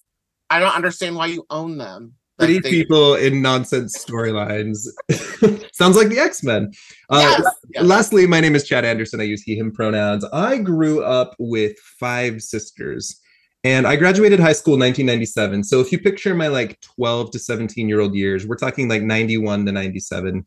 I 0.50 0.60
don't 0.60 0.76
understand 0.76 1.16
why 1.16 1.28
you 1.28 1.46
own 1.50 1.78
them. 1.78 2.14
Pretty 2.38 2.62
people 2.62 3.16
in 3.16 3.42
nonsense 3.42 3.98
storylines. 3.98 4.88
Sounds 5.74 5.96
like 5.98 6.10
the 6.10 6.20
X 6.20 6.44
Men. 6.44 6.72
Uh, 7.10 7.20
Yes, 7.20 7.54
yes. 7.74 7.84
Lastly, 7.84 8.28
my 8.28 8.40
name 8.40 8.56
is 8.56 8.68
Chad 8.68 8.86
Anderson. 8.86 9.20
I 9.20 9.24
use 9.24 9.42
he, 9.42 9.58
him 9.58 9.72
pronouns. 9.72 10.24
I 10.32 10.58
grew 10.60 11.04
up 11.04 11.36
with 11.40 11.78
five 12.00 12.42
sisters. 12.42 13.20
And 13.64 13.88
I 13.88 13.96
graduated 13.96 14.40
high 14.40 14.54
school 14.54 14.76
in 14.76 14.82
1997. 14.82 15.64
So 15.64 15.80
if 15.82 15.92
you 15.92 16.00
picture 16.00 16.36
my 16.36 16.48
like 16.48 16.80
12 16.82 17.32
to 17.32 17.40
17 17.40 17.90
year 17.90 18.00
old 18.00 18.16
years, 18.16 18.46
we're 18.46 18.56
talking 18.56 18.88
like 18.88 19.02
91 19.02 19.66
to 19.66 19.72
97. 19.72 20.46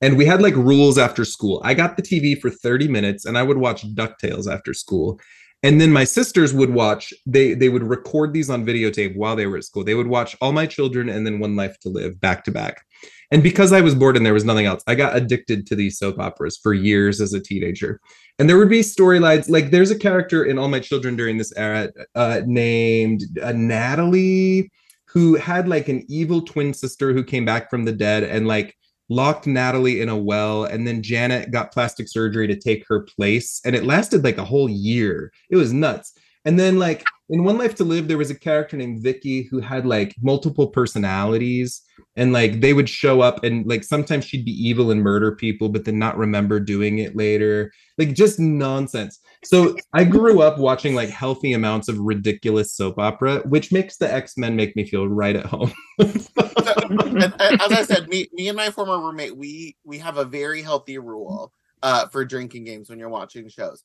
And 0.00 0.16
we 0.16 0.24
had 0.24 0.40
like 0.40 0.56
rules 0.56 0.96
after 0.96 1.24
school. 1.24 1.60
I 1.64 1.74
got 1.74 1.96
the 1.96 2.02
TV 2.02 2.40
for 2.40 2.50
30 2.50 2.88
minutes 2.88 3.24
and 3.24 3.36
I 3.36 3.42
would 3.42 3.58
watch 3.58 3.86
DuckTales 3.94 4.52
after 4.52 4.72
school. 4.74 5.20
And 5.62 5.80
then 5.80 5.92
my 5.92 6.04
sisters 6.04 6.52
would 6.52 6.70
watch, 6.70 7.14
they 7.24 7.54
they 7.54 7.68
would 7.68 7.84
record 7.84 8.32
these 8.32 8.50
on 8.50 8.66
videotape 8.66 9.14
while 9.14 9.36
they 9.36 9.46
were 9.46 9.58
at 9.58 9.64
school. 9.64 9.84
They 9.84 9.94
would 9.94 10.08
watch 10.08 10.36
All 10.40 10.52
My 10.52 10.66
Children 10.66 11.08
and 11.08 11.24
then 11.24 11.38
One 11.38 11.54
Life 11.54 11.78
to 11.80 11.88
Live 11.88 12.20
back 12.20 12.44
to 12.44 12.50
back. 12.50 12.84
And 13.30 13.42
because 13.42 13.72
I 13.72 13.80
was 13.80 13.94
bored 13.94 14.16
and 14.16 14.26
there 14.26 14.34
was 14.34 14.44
nothing 14.44 14.66
else, 14.66 14.82
I 14.86 14.94
got 14.94 15.16
addicted 15.16 15.66
to 15.68 15.76
these 15.76 15.98
soap 15.98 16.18
operas 16.18 16.58
for 16.62 16.74
years 16.74 17.20
as 17.20 17.32
a 17.32 17.40
teenager. 17.40 18.00
And 18.38 18.48
there 18.48 18.58
would 18.58 18.68
be 18.68 18.80
storylines 18.80 19.48
like 19.48 19.70
there's 19.70 19.90
a 19.90 19.98
character 19.98 20.44
in 20.44 20.58
All 20.58 20.68
My 20.68 20.80
Children 20.80 21.16
during 21.16 21.38
this 21.38 21.52
era 21.56 21.90
uh, 22.14 22.42
named 22.44 23.22
uh, 23.42 23.52
Natalie 23.52 24.70
who 25.06 25.34
had 25.36 25.68
like 25.68 25.88
an 25.88 26.04
evil 26.08 26.42
twin 26.42 26.72
sister 26.74 27.12
who 27.12 27.22
came 27.22 27.44
back 27.44 27.70
from 27.70 27.84
the 27.84 27.92
dead 27.92 28.24
and 28.24 28.48
like 28.48 28.76
locked 29.08 29.46
Natalie 29.46 30.00
in 30.00 30.08
a 30.08 30.16
well. 30.16 30.64
And 30.64 30.86
then 30.86 31.02
Janet 31.02 31.50
got 31.50 31.72
plastic 31.72 32.08
surgery 32.08 32.46
to 32.46 32.56
take 32.56 32.86
her 32.88 33.00
place. 33.00 33.60
And 33.64 33.76
it 33.76 33.84
lasted 33.84 34.24
like 34.24 34.38
a 34.38 34.44
whole 34.44 34.68
year. 34.68 35.32
It 35.50 35.56
was 35.56 35.72
nuts. 35.72 36.12
And 36.44 36.58
then 36.58 36.78
like 36.78 37.04
in 37.32 37.44
One 37.44 37.58
Life 37.58 37.74
to 37.76 37.84
Live, 37.84 38.06
there 38.06 38.18
was 38.18 38.30
a 38.30 38.38
character 38.38 38.76
named 38.76 39.02
Vicky 39.02 39.42
who 39.42 39.58
had 39.60 39.86
like 39.86 40.14
multiple 40.22 40.68
personalities 40.68 41.82
and 42.16 42.32
like 42.32 42.60
they 42.60 42.74
would 42.74 42.88
show 42.88 43.20
up 43.20 43.42
and 43.42 43.66
like 43.66 43.82
sometimes 43.82 44.24
she'd 44.24 44.44
be 44.44 44.52
evil 44.52 44.90
and 44.90 45.02
murder 45.02 45.34
people 45.34 45.68
but 45.68 45.84
then 45.84 45.98
not 45.98 46.16
remember 46.16 46.60
doing 46.60 46.98
it 46.98 47.16
later 47.16 47.72
like 47.96 48.12
just 48.12 48.38
nonsense 48.38 49.20
so 49.44 49.76
i 49.94 50.02
grew 50.04 50.42
up 50.42 50.58
watching 50.58 50.94
like 50.94 51.08
healthy 51.08 51.52
amounts 51.52 51.88
of 51.88 51.98
ridiculous 51.98 52.72
soap 52.72 52.98
opera 52.98 53.38
which 53.46 53.72
makes 53.72 53.96
the 53.98 54.12
x-men 54.12 54.56
make 54.56 54.74
me 54.74 54.84
feel 54.84 55.06
right 55.08 55.36
at 55.36 55.46
home 55.46 55.72
as 56.00 57.72
I 57.72 57.84
said, 57.84 58.08
me, 58.08 58.28
me 58.32 58.48
and 58.48 58.56
my 58.56 58.70
former 58.70 58.98
roommate, 58.98 59.36
we 59.36 59.76
we 59.84 59.98
have 59.98 60.16
a 60.16 60.24
very 60.24 60.62
healthy 60.62 60.98
rule 60.98 61.52
uh, 61.82 62.08
for 62.08 62.24
drinking 62.24 62.64
games 62.64 62.90
when 62.90 62.98
you're 62.98 63.08
watching 63.08 63.48
shows. 63.48 63.82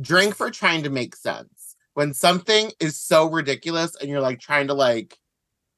Drink 0.00 0.34
for 0.34 0.50
trying 0.50 0.82
to 0.84 0.90
make 0.90 1.14
sense. 1.14 1.71
When 1.94 2.14
something 2.14 2.70
is 2.80 2.98
so 2.98 3.30
ridiculous 3.30 3.96
and 3.96 4.08
you're 4.08 4.20
like 4.20 4.40
trying 4.40 4.68
to 4.68 4.74
like 4.74 5.18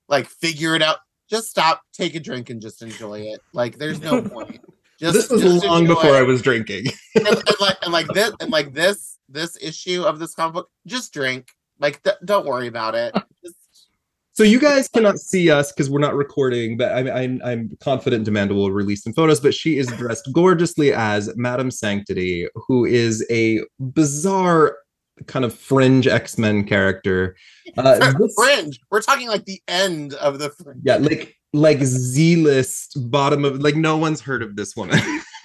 like 0.08 0.26
figure 0.26 0.74
it 0.74 0.82
out, 0.82 0.98
just 1.28 1.48
stop, 1.48 1.82
take 1.92 2.14
a 2.14 2.20
drink, 2.20 2.50
and 2.50 2.60
just 2.60 2.82
enjoy 2.82 3.20
it. 3.20 3.40
Like 3.52 3.78
there's 3.78 4.00
no 4.00 4.22
point. 4.28 4.60
Just 5.00 5.14
this 5.14 5.30
was 5.30 5.42
just 5.42 5.64
long 5.66 5.86
before 5.86 6.10
it. 6.10 6.20
i 6.20 6.22
was 6.22 6.40
drinking 6.40 6.86
and, 7.16 7.26
and 7.26 7.56
like 7.60 7.76
and 7.82 7.92
like 7.92 8.06
this 8.08 8.32
and 8.40 8.50
like 8.52 8.72
this 8.72 9.18
this 9.28 9.58
issue 9.60 10.02
of 10.02 10.18
this 10.18 10.34
comic 10.34 10.54
book, 10.54 10.70
just 10.86 11.12
drink. 11.12 11.48
Like 11.80 12.02
th- 12.02 12.16
don't 12.24 12.46
worry 12.46 12.68
about 12.68 12.94
it. 12.94 13.14
Just 13.44 13.56
So 14.32 14.44
you 14.44 14.60
guys 14.60 14.88
cannot 14.88 15.18
see 15.18 15.50
us 15.50 15.72
because 15.72 15.90
we're 15.90 15.98
not 15.98 16.14
recording, 16.14 16.76
but 16.76 16.92
I'm, 16.92 17.08
I'm 17.08 17.42
I'm 17.44 17.76
confident 17.80 18.28
Demanda 18.28 18.54
will 18.54 18.70
release 18.70 19.02
some 19.02 19.12
photos. 19.12 19.40
But 19.40 19.54
she 19.54 19.76
is 19.78 19.88
dressed 19.88 20.28
gorgeously 20.32 20.92
as 20.92 21.34
Madame 21.36 21.72
Sanctity, 21.72 22.46
who 22.54 22.84
is 22.84 23.26
a 23.28 23.60
bizarre 23.92 24.76
kind 25.26 25.44
of 25.44 25.54
fringe 25.54 26.06
X 26.06 26.38
Men 26.38 26.64
character. 26.64 27.36
Uh, 27.78 28.12
this- 28.18 28.34
fringe. 28.36 28.78
We're 28.90 29.00
talking 29.00 29.26
like 29.26 29.46
the 29.46 29.60
end 29.66 30.12
of 30.14 30.38
the 30.38 30.50
fringe. 30.50 30.80
yeah, 30.84 30.96
like 30.96 31.34
like 31.54 31.82
Z 31.82 32.36
list 32.36 33.10
bottom 33.10 33.44
of 33.44 33.60
like 33.60 33.74
no 33.74 33.96
one's 33.96 34.20
heard 34.20 34.42
of 34.42 34.54
this 34.54 34.76
woman. 34.76 35.00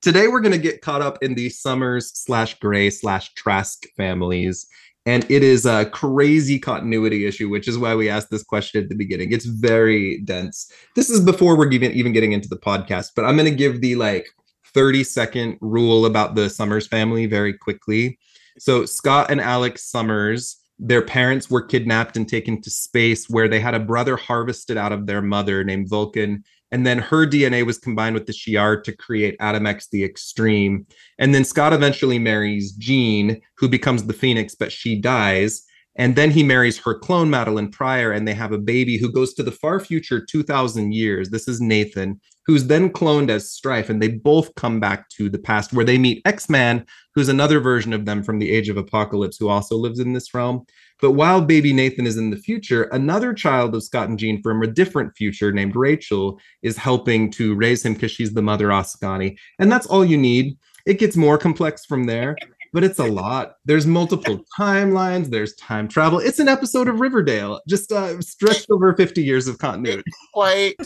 Today 0.00 0.28
we're 0.28 0.40
gonna 0.40 0.56
get 0.56 0.80
caught 0.80 1.02
up 1.02 1.18
in 1.22 1.34
the 1.34 1.50
Summers 1.50 2.12
slash 2.14 2.58
Gray 2.60 2.90
slash 2.90 3.34
Trask 3.34 3.84
families. 3.96 4.66
And 5.04 5.24
it 5.30 5.42
is 5.42 5.66
a 5.66 5.86
crazy 5.86 6.58
continuity 6.58 7.26
issue, 7.26 7.48
which 7.48 7.66
is 7.66 7.76
why 7.78 7.94
we 7.94 8.08
asked 8.08 8.30
this 8.30 8.42
question 8.42 8.82
at 8.82 8.88
the 8.88 8.94
beginning. 8.94 9.32
It's 9.32 9.46
very 9.46 10.20
dense. 10.20 10.70
This 10.94 11.10
is 11.10 11.20
before 11.20 11.56
we're 11.58 11.70
even 11.70 11.92
even 11.92 12.12
getting 12.12 12.32
into 12.32 12.48
the 12.48 12.58
podcast, 12.58 13.08
but 13.16 13.24
I'm 13.24 13.36
gonna 13.36 13.50
give 13.50 13.80
the 13.80 13.96
like 13.96 14.28
30 14.74 15.04
second 15.04 15.58
rule 15.60 16.06
about 16.06 16.34
the 16.34 16.48
Summers 16.48 16.86
family 16.86 17.26
very 17.26 17.52
quickly. 17.52 18.18
So 18.58 18.84
Scott 18.84 19.30
and 19.30 19.40
Alex 19.40 19.90
Summers, 19.90 20.56
their 20.78 21.02
parents 21.02 21.50
were 21.50 21.62
kidnapped 21.62 22.16
and 22.16 22.28
taken 22.28 22.60
to 22.62 22.70
space 22.70 23.28
where 23.28 23.48
they 23.48 23.60
had 23.60 23.74
a 23.74 23.80
brother 23.80 24.16
harvested 24.16 24.76
out 24.76 24.92
of 24.92 25.06
their 25.06 25.22
mother 25.22 25.64
named 25.64 25.88
Vulcan. 25.88 26.44
And 26.70 26.86
then 26.86 26.98
her 26.98 27.26
DNA 27.26 27.64
was 27.64 27.78
combined 27.78 28.14
with 28.14 28.26
the 28.26 28.32
Shi'ar 28.32 28.82
to 28.84 28.96
create 28.96 29.36
Adam 29.40 29.66
X 29.66 29.88
the 29.88 30.04
Extreme. 30.04 30.86
And 31.18 31.34
then 31.34 31.44
Scott 31.44 31.72
eventually 31.72 32.18
marries 32.18 32.72
Jean, 32.72 33.40
who 33.56 33.68
becomes 33.68 34.04
the 34.04 34.12
Phoenix, 34.12 34.54
but 34.54 34.70
she 34.70 35.00
dies. 35.00 35.64
And 35.98 36.14
then 36.14 36.30
he 36.30 36.44
marries 36.44 36.78
her 36.78 36.96
clone, 36.96 37.28
Madelyne 37.28 37.72
Pryor, 37.72 38.12
and 38.12 38.26
they 38.26 38.34
have 38.34 38.52
a 38.52 38.58
baby 38.58 38.96
who 38.98 39.10
goes 39.10 39.34
to 39.34 39.42
the 39.42 39.50
far 39.50 39.80
future 39.80 40.24
2,000 40.24 40.92
years. 40.92 41.30
This 41.30 41.48
is 41.48 41.60
Nathan, 41.60 42.20
who's 42.46 42.68
then 42.68 42.90
cloned 42.90 43.30
as 43.30 43.50
Strife. 43.50 43.90
And 43.90 44.00
they 44.00 44.08
both 44.08 44.54
come 44.54 44.78
back 44.78 45.08
to 45.10 45.28
the 45.28 45.40
past 45.40 45.72
where 45.72 45.84
they 45.84 45.98
meet 45.98 46.22
X 46.24 46.48
Man, 46.48 46.86
who's 47.16 47.28
another 47.28 47.58
version 47.58 47.92
of 47.92 48.06
them 48.06 48.22
from 48.22 48.38
the 48.38 48.50
Age 48.50 48.68
of 48.68 48.76
Apocalypse, 48.76 49.36
who 49.38 49.48
also 49.48 49.76
lives 49.76 49.98
in 49.98 50.12
this 50.12 50.32
realm. 50.32 50.64
But 51.00 51.12
while 51.12 51.40
baby 51.40 51.72
Nathan 51.72 52.06
is 52.06 52.16
in 52.16 52.30
the 52.30 52.36
future, 52.36 52.84
another 52.84 53.34
child 53.34 53.74
of 53.74 53.82
Scott 53.82 54.08
and 54.08 54.18
Jean 54.18 54.40
from 54.40 54.62
a 54.62 54.68
different 54.68 55.16
future 55.16 55.52
named 55.52 55.76
Rachel 55.76 56.40
is 56.62 56.76
helping 56.76 57.30
to 57.32 57.54
raise 57.56 57.84
him 57.84 57.94
because 57.94 58.12
she's 58.12 58.34
the 58.34 58.42
mother 58.42 58.68
Askani. 58.68 59.36
And 59.58 59.70
that's 59.70 59.86
all 59.86 60.04
you 60.04 60.16
need. 60.16 60.58
It 60.86 60.98
gets 60.98 61.16
more 61.16 61.38
complex 61.38 61.84
from 61.84 62.04
there, 62.04 62.36
but 62.72 62.84
it's 62.84 62.98
a 62.98 63.04
lot. 63.04 63.56
There's 63.64 63.86
multiple 63.86 64.44
timelines, 64.58 65.30
there's 65.30 65.54
time 65.54 65.88
travel. 65.88 66.18
It's 66.18 66.38
an 66.38 66.48
episode 66.48 66.88
of 66.88 67.00
Riverdale, 67.00 67.60
just 67.68 67.92
uh, 67.92 68.20
stretched 68.20 68.70
over 68.70 68.94
50 68.94 69.22
years 69.22 69.48
of 69.48 69.58
continuity. 69.58 70.10
Quite, 70.34 70.76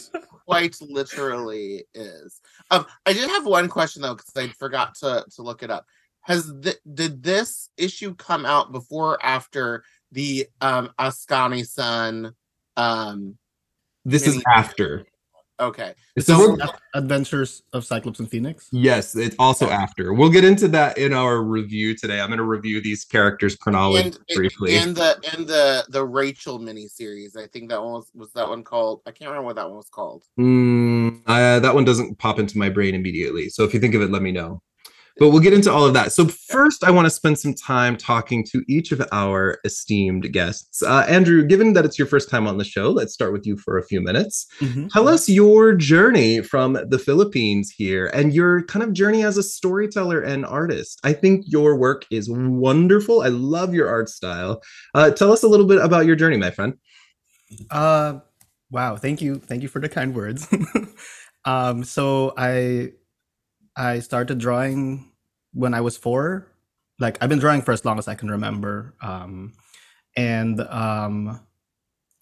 quite 0.44 0.76
literally 0.80 1.84
is. 1.94 2.40
Um, 2.70 2.86
I 3.06 3.12
did 3.12 3.28
have 3.28 3.46
one 3.46 3.68
question 3.68 4.02
though 4.02 4.14
because 4.14 4.32
I 4.36 4.48
forgot 4.48 4.94
to 4.96 5.24
to 5.36 5.42
look 5.42 5.62
it 5.62 5.70
up. 5.70 5.86
Has 6.22 6.52
th- 6.62 6.78
did 6.94 7.22
this 7.22 7.68
issue 7.76 8.14
come 8.14 8.46
out 8.46 8.72
before 8.72 9.12
or 9.12 9.24
after 9.24 9.84
the 10.12 10.46
um 10.60 10.90
Askani 10.98 11.66
son? 11.66 12.34
Um, 12.76 13.38
This 14.04 14.26
is 14.26 14.42
after. 14.54 15.06
Okay, 15.62 15.95
So 16.19 16.37
So- 16.37 16.38
we're- 16.52 16.69
Adventures 16.95 17.62
of 17.73 17.87
Cyclops 17.87 18.19
and 18.21 18.31
Phoenix. 18.31 18.69
yes, 18.71 19.16
it's 19.16 19.35
also 19.38 19.69
after. 19.71 20.12
We'll 20.12 20.28
get 20.28 20.45
into 20.45 20.69
that 20.69 20.99
in 20.99 21.12
our 21.14 21.42
review 21.42 21.97
today. 21.97 22.21
I'm 22.21 22.28
going 22.28 22.37
to 22.38 22.45
review 22.45 22.83
these 22.83 23.04
characters 23.04 23.57
chronologically 23.57 24.21
and 24.28 24.37
briefly. 24.37 24.76
and 24.76 24.95
the 24.95 25.19
and 25.33 25.47
the 25.47 25.85
the 25.88 26.04
Rachel 26.04 26.59
miniseries. 26.61 27.37
I 27.37 27.47
think 27.47 27.71
that 27.71 27.83
one 27.83 27.92
was 27.95 28.11
was 28.14 28.31
that 28.35 28.49
one 28.49 28.62
called. 28.62 29.00
I 29.07 29.11
can't 29.12 29.31
remember 29.31 29.47
what 29.47 29.57
that 29.57 29.66
one 29.69 29.76
was 29.78 29.88
called. 29.88 30.25
Mm, 30.38 31.23
uh, 31.26 31.61
that 31.61 31.75
one 31.75 31.85
doesn't 31.85 32.19
pop 32.19 32.38
into 32.38 32.59
my 32.59 32.69
brain 32.69 32.95
immediately. 32.95 33.49
So 33.49 33.64
if 33.64 33.73
you 33.73 33.81
think 33.81 33.95
of 33.95 34.02
it, 34.02 34.11
let 34.11 34.21
me 34.23 34.33
know. 34.33 34.61
But 35.19 35.31
we'll 35.31 35.40
get 35.40 35.52
into 35.52 35.71
all 35.71 35.85
of 35.85 35.95
that. 35.95 36.12
So 36.12 36.26
first, 36.26 36.85
I 36.85 36.90
want 36.90 37.07
to 37.07 37.11
spend 37.11 37.38
some 37.38 37.54
time 37.54 37.97
talking 37.97 38.45
to 38.47 38.64
each 38.69 38.92
of 38.92 39.02
our 39.12 39.59
esteemed 39.64 40.33
guests. 40.33 40.83
Uh, 40.83 41.04
Andrew, 41.09 41.45
given 41.45 41.75
that 41.75 41.85
it's 41.85 41.99
your 41.99 42.07
first 42.07 42.31
time 42.31 42.47
on 42.47 42.59
the 42.59 42.64
show, 42.64 42.90
let's 42.90 43.12
start 43.12 43.33
with 43.33 43.47
you 43.47 43.57
for 43.57 43.78
a 43.78 43.83
few 43.83 44.00
minutes. 44.00 44.47
Mhm. 44.61 44.90
Tell 44.90 45.09
us 45.09 45.28
your 45.28 45.75
journey 45.75 46.40
from 46.40 46.78
the 46.88 46.99
Philippines 46.99 47.73
here 47.76 48.07
and 48.07 48.33
your 48.33 48.62
kind 48.64 48.83
of 48.83 48.92
journey 48.92 49.23
as 49.23 49.37
a 49.37 49.42
storyteller 49.42 50.21
and 50.21 50.47
artist. 50.47 51.00
I 51.04 51.12
think 51.12 51.45
your 51.47 51.76
work 51.76 52.07
is 52.11 52.28
wonderful. 52.31 53.23
I 53.23 53.28
love 53.28 53.75
your 53.75 53.88
art 53.88 54.09
style. 54.09 54.62
Uh, 54.95 55.11
tell 55.11 55.33
us 55.33 55.42
a 55.42 55.49
little 55.49 55.66
bit 55.66 55.78
about 55.78 56.07
your 56.07 56.16
journey, 56.16 56.37
my 56.37 56.50
friend. 56.50 56.75
Uh, 57.71 58.21
wow. 58.71 58.97
Thank 58.97 59.21
you. 59.21 59.37
Thank 59.37 59.62
you 59.62 59.69
for 59.69 59.81
the 59.81 59.88
kind 59.88 60.14
words. 60.14 60.49
um, 61.45 61.85
so 61.85 62.33
I 62.37 62.92
I 63.76 64.00
started 64.00 64.38
drawing 64.38 65.12
when 65.52 65.75
I 65.75 65.81
was 65.81 65.97
four. 65.97 66.49
Like 66.99 67.19
I've 67.23 67.29
been 67.29 67.38
drawing 67.38 67.62
for 67.62 67.73
as 67.73 67.85
long 67.85 67.99
as 67.99 68.09
I 68.09 68.14
can 68.14 68.31
remember. 68.31 68.95
Um, 69.00 69.55
and 70.17 70.61
um, 70.61 71.41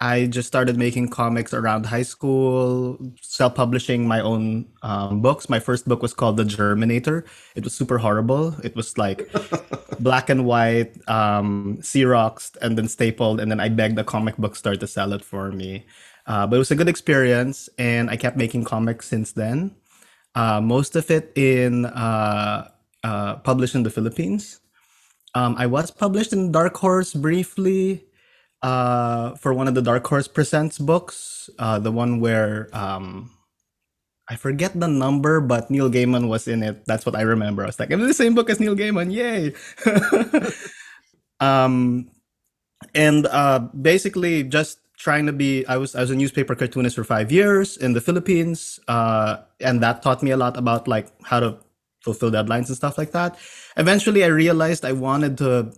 I 0.00 0.26
just 0.26 0.48
started 0.48 0.78
making 0.78 1.08
comics 1.10 1.52
around 1.52 1.84
high 1.84 2.02
school, 2.02 2.98
self-publishing 3.20 4.08
my 4.08 4.20
own 4.20 4.66
um, 4.82 5.20
books. 5.20 5.50
My 5.50 5.60
first 5.60 5.86
book 5.86 6.00
was 6.00 6.14
called 6.14 6.38
The 6.38 6.44
Germinator. 6.44 7.26
It 7.54 7.64
was 7.64 7.74
super 7.74 7.98
horrible. 7.98 8.54
It 8.64 8.74
was 8.74 8.96
like 8.96 9.30
black 10.00 10.30
and 10.30 10.46
white, 10.46 10.96
um, 11.06 11.78
Xeroxed, 11.82 12.56
and 12.62 12.78
then 12.78 12.88
stapled, 12.88 13.40
and 13.40 13.50
then 13.50 13.60
I 13.60 13.68
begged 13.68 13.98
a 13.98 14.04
comic 14.04 14.38
book 14.38 14.56
store 14.56 14.76
to 14.76 14.86
sell 14.86 15.12
it 15.12 15.22
for 15.22 15.52
me. 15.52 15.84
Uh, 16.26 16.46
but 16.46 16.56
it 16.56 16.60
was 16.60 16.70
a 16.70 16.76
good 16.76 16.88
experience, 16.88 17.68
and 17.76 18.08
I 18.08 18.16
kept 18.16 18.38
making 18.38 18.64
comics 18.64 19.06
since 19.06 19.32
then. 19.32 19.76
Uh, 20.34 20.60
most 20.60 20.96
of 20.96 21.10
it 21.10 21.32
in 21.36 21.86
uh, 21.86 22.70
uh, 23.04 23.36
published 23.36 23.74
in 23.74 23.82
the 23.82 23.90
Philippines. 23.90 24.60
Um, 25.34 25.54
I 25.58 25.66
was 25.66 25.90
published 25.90 26.32
in 26.32 26.52
Dark 26.52 26.76
Horse 26.76 27.14
briefly 27.14 28.04
uh, 28.62 29.34
for 29.36 29.54
one 29.54 29.68
of 29.68 29.74
the 29.74 29.82
Dark 29.82 30.06
Horse 30.06 30.28
Presents 30.28 30.78
books, 30.78 31.48
uh, 31.58 31.78
the 31.78 31.92
one 31.92 32.20
where 32.20 32.68
um, 32.72 33.30
I 34.28 34.36
forget 34.36 34.78
the 34.78 34.88
number, 34.88 35.40
but 35.40 35.70
Neil 35.70 35.90
Gaiman 35.90 36.28
was 36.28 36.46
in 36.48 36.62
it. 36.62 36.84
That's 36.86 37.06
what 37.06 37.16
I 37.16 37.22
remember. 37.22 37.62
I 37.62 37.66
was 37.66 37.78
like, 37.78 37.90
I'm 37.92 38.00
in 38.00 38.06
the 38.06 38.14
same 38.14 38.34
book 38.34 38.50
as 38.50 38.60
Neil 38.60 38.76
Gaiman, 38.76 39.10
yay! 39.12 39.54
um, 41.40 42.10
and 42.94 43.26
uh, 43.26 43.60
basically, 43.74 44.44
just 44.44 44.78
trying 45.00 45.24
to 45.26 45.32
be. 45.32 45.64
I 45.66 45.76
was 45.76 45.96
I 45.96 46.00
was 46.00 46.10
a 46.10 46.16
newspaper 46.16 46.54
cartoonist 46.54 46.96
for 46.96 47.04
five 47.04 47.32
years 47.32 47.76
in 47.76 47.94
the 47.94 48.00
Philippines, 48.00 48.78
uh, 48.86 49.38
and 49.60 49.82
that 49.82 50.02
taught 50.02 50.22
me 50.22 50.30
a 50.30 50.36
lot 50.36 50.56
about 50.56 50.86
like 50.86 51.08
how 51.24 51.40
to 51.40 51.56
fulfill 52.04 52.30
deadlines 52.30 52.68
and 52.68 52.76
stuff 52.76 52.98
like 52.98 53.12
that. 53.12 53.38
Eventually, 53.76 54.24
I 54.24 54.28
realized 54.28 54.84
I 54.84 54.92
wanted 54.92 55.38
to 55.38 55.72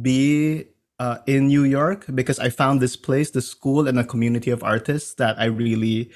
be 0.00 0.64
uh, 0.98 1.18
in 1.26 1.48
New 1.48 1.64
York 1.64 2.06
because 2.14 2.38
I 2.38 2.50
found 2.50 2.80
this 2.80 2.96
place, 2.96 3.30
this 3.30 3.48
school, 3.48 3.88
and 3.88 3.98
a 3.98 4.04
community 4.04 4.50
of 4.50 4.62
artists 4.62 5.14
that 5.14 5.38
I 5.38 5.46
really 5.46 6.10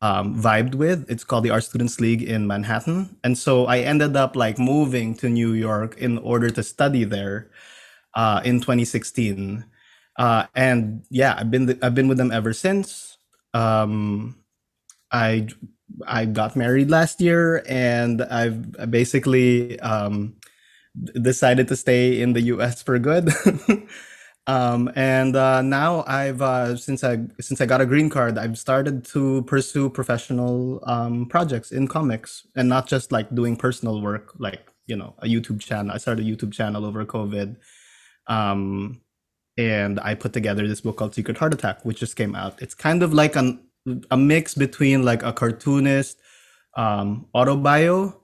um, 0.00 0.40
vibed 0.40 0.74
with. 0.74 1.04
It's 1.10 1.24
called 1.24 1.44
the 1.44 1.50
Art 1.50 1.64
Students 1.64 2.00
League 2.00 2.22
in 2.22 2.46
Manhattan, 2.46 3.16
and 3.22 3.36
so 3.36 3.66
I 3.66 3.80
ended 3.80 4.16
up 4.16 4.36
like 4.36 4.58
moving 4.58 5.14
to 5.16 5.28
New 5.28 5.52
York 5.52 5.98
in 5.98 6.16
order 6.18 6.48
to 6.48 6.62
study 6.62 7.04
there 7.04 7.50
uh, 8.14 8.40
in 8.42 8.60
2016. 8.60 9.68
Uh, 10.16 10.46
and 10.54 11.04
yeah, 11.10 11.34
I've 11.36 11.50
been 11.50 11.78
I've 11.82 11.94
been 11.94 12.08
with 12.08 12.18
them 12.18 12.30
ever 12.30 12.52
since. 12.52 13.16
Um, 13.54 14.36
I 15.10 15.48
I 16.06 16.24
got 16.26 16.56
married 16.56 16.90
last 16.90 17.20
year, 17.20 17.62
and 17.68 18.22
I've 18.22 18.90
basically 18.90 19.78
um, 19.80 20.36
decided 21.20 21.68
to 21.68 21.76
stay 21.76 22.20
in 22.20 22.32
the 22.32 22.42
U.S. 22.52 22.82
for 22.82 22.98
good. 22.98 23.30
um, 24.46 24.90
and 24.94 25.36
uh, 25.36 25.62
now 25.62 26.04
I've 26.06 26.42
uh, 26.42 26.76
since 26.76 27.04
I 27.04 27.20
since 27.40 27.60
I 27.60 27.66
got 27.66 27.80
a 27.80 27.86
green 27.86 28.10
card, 28.10 28.38
I've 28.38 28.58
started 28.58 29.04
to 29.06 29.42
pursue 29.42 29.90
professional 29.90 30.82
um, 30.86 31.26
projects 31.26 31.72
in 31.72 31.88
comics, 31.88 32.46
and 32.54 32.68
not 32.68 32.86
just 32.86 33.12
like 33.12 33.34
doing 33.34 33.56
personal 33.56 34.02
work, 34.02 34.32
like 34.38 34.70
you 34.86 34.96
know 34.96 35.14
a 35.18 35.26
YouTube 35.26 35.60
channel. 35.60 35.92
I 35.92 35.98
started 35.98 36.26
a 36.26 36.28
YouTube 36.28 36.52
channel 36.52 36.84
over 36.84 37.04
COVID. 37.04 37.56
Um, 38.26 39.00
and 39.58 40.00
I 40.00 40.14
put 40.14 40.32
together 40.32 40.66
this 40.66 40.80
book 40.80 40.96
called 40.96 41.14
Secret 41.14 41.38
Heart 41.38 41.54
Attack, 41.54 41.84
which 41.84 42.00
just 42.00 42.16
came 42.16 42.34
out. 42.34 42.60
It's 42.62 42.74
kind 42.74 43.02
of 43.02 43.12
like 43.12 43.36
an 43.36 43.60
a 44.10 44.16
mix 44.16 44.54
between 44.54 45.02
like 45.02 45.22
a 45.22 45.32
cartoonist 45.32 46.20
um, 46.76 47.26
autobio, 47.34 48.14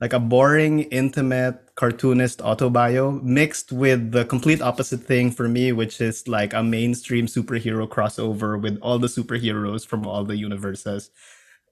like 0.00 0.12
a 0.12 0.18
boring, 0.20 0.80
intimate 0.84 1.70
cartoonist 1.76 2.40
autobio, 2.40 3.22
mixed 3.22 3.72
with 3.72 4.12
the 4.12 4.24
complete 4.24 4.60
opposite 4.60 5.02
thing 5.02 5.30
for 5.30 5.48
me, 5.48 5.72
which 5.72 6.00
is 6.00 6.26
like 6.28 6.52
a 6.52 6.62
mainstream 6.62 7.26
superhero 7.26 7.88
crossover 7.88 8.60
with 8.60 8.78
all 8.82 8.98
the 8.98 9.06
superheroes 9.06 9.86
from 9.86 10.06
all 10.06 10.24
the 10.24 10.36
universes, 10.36 11.10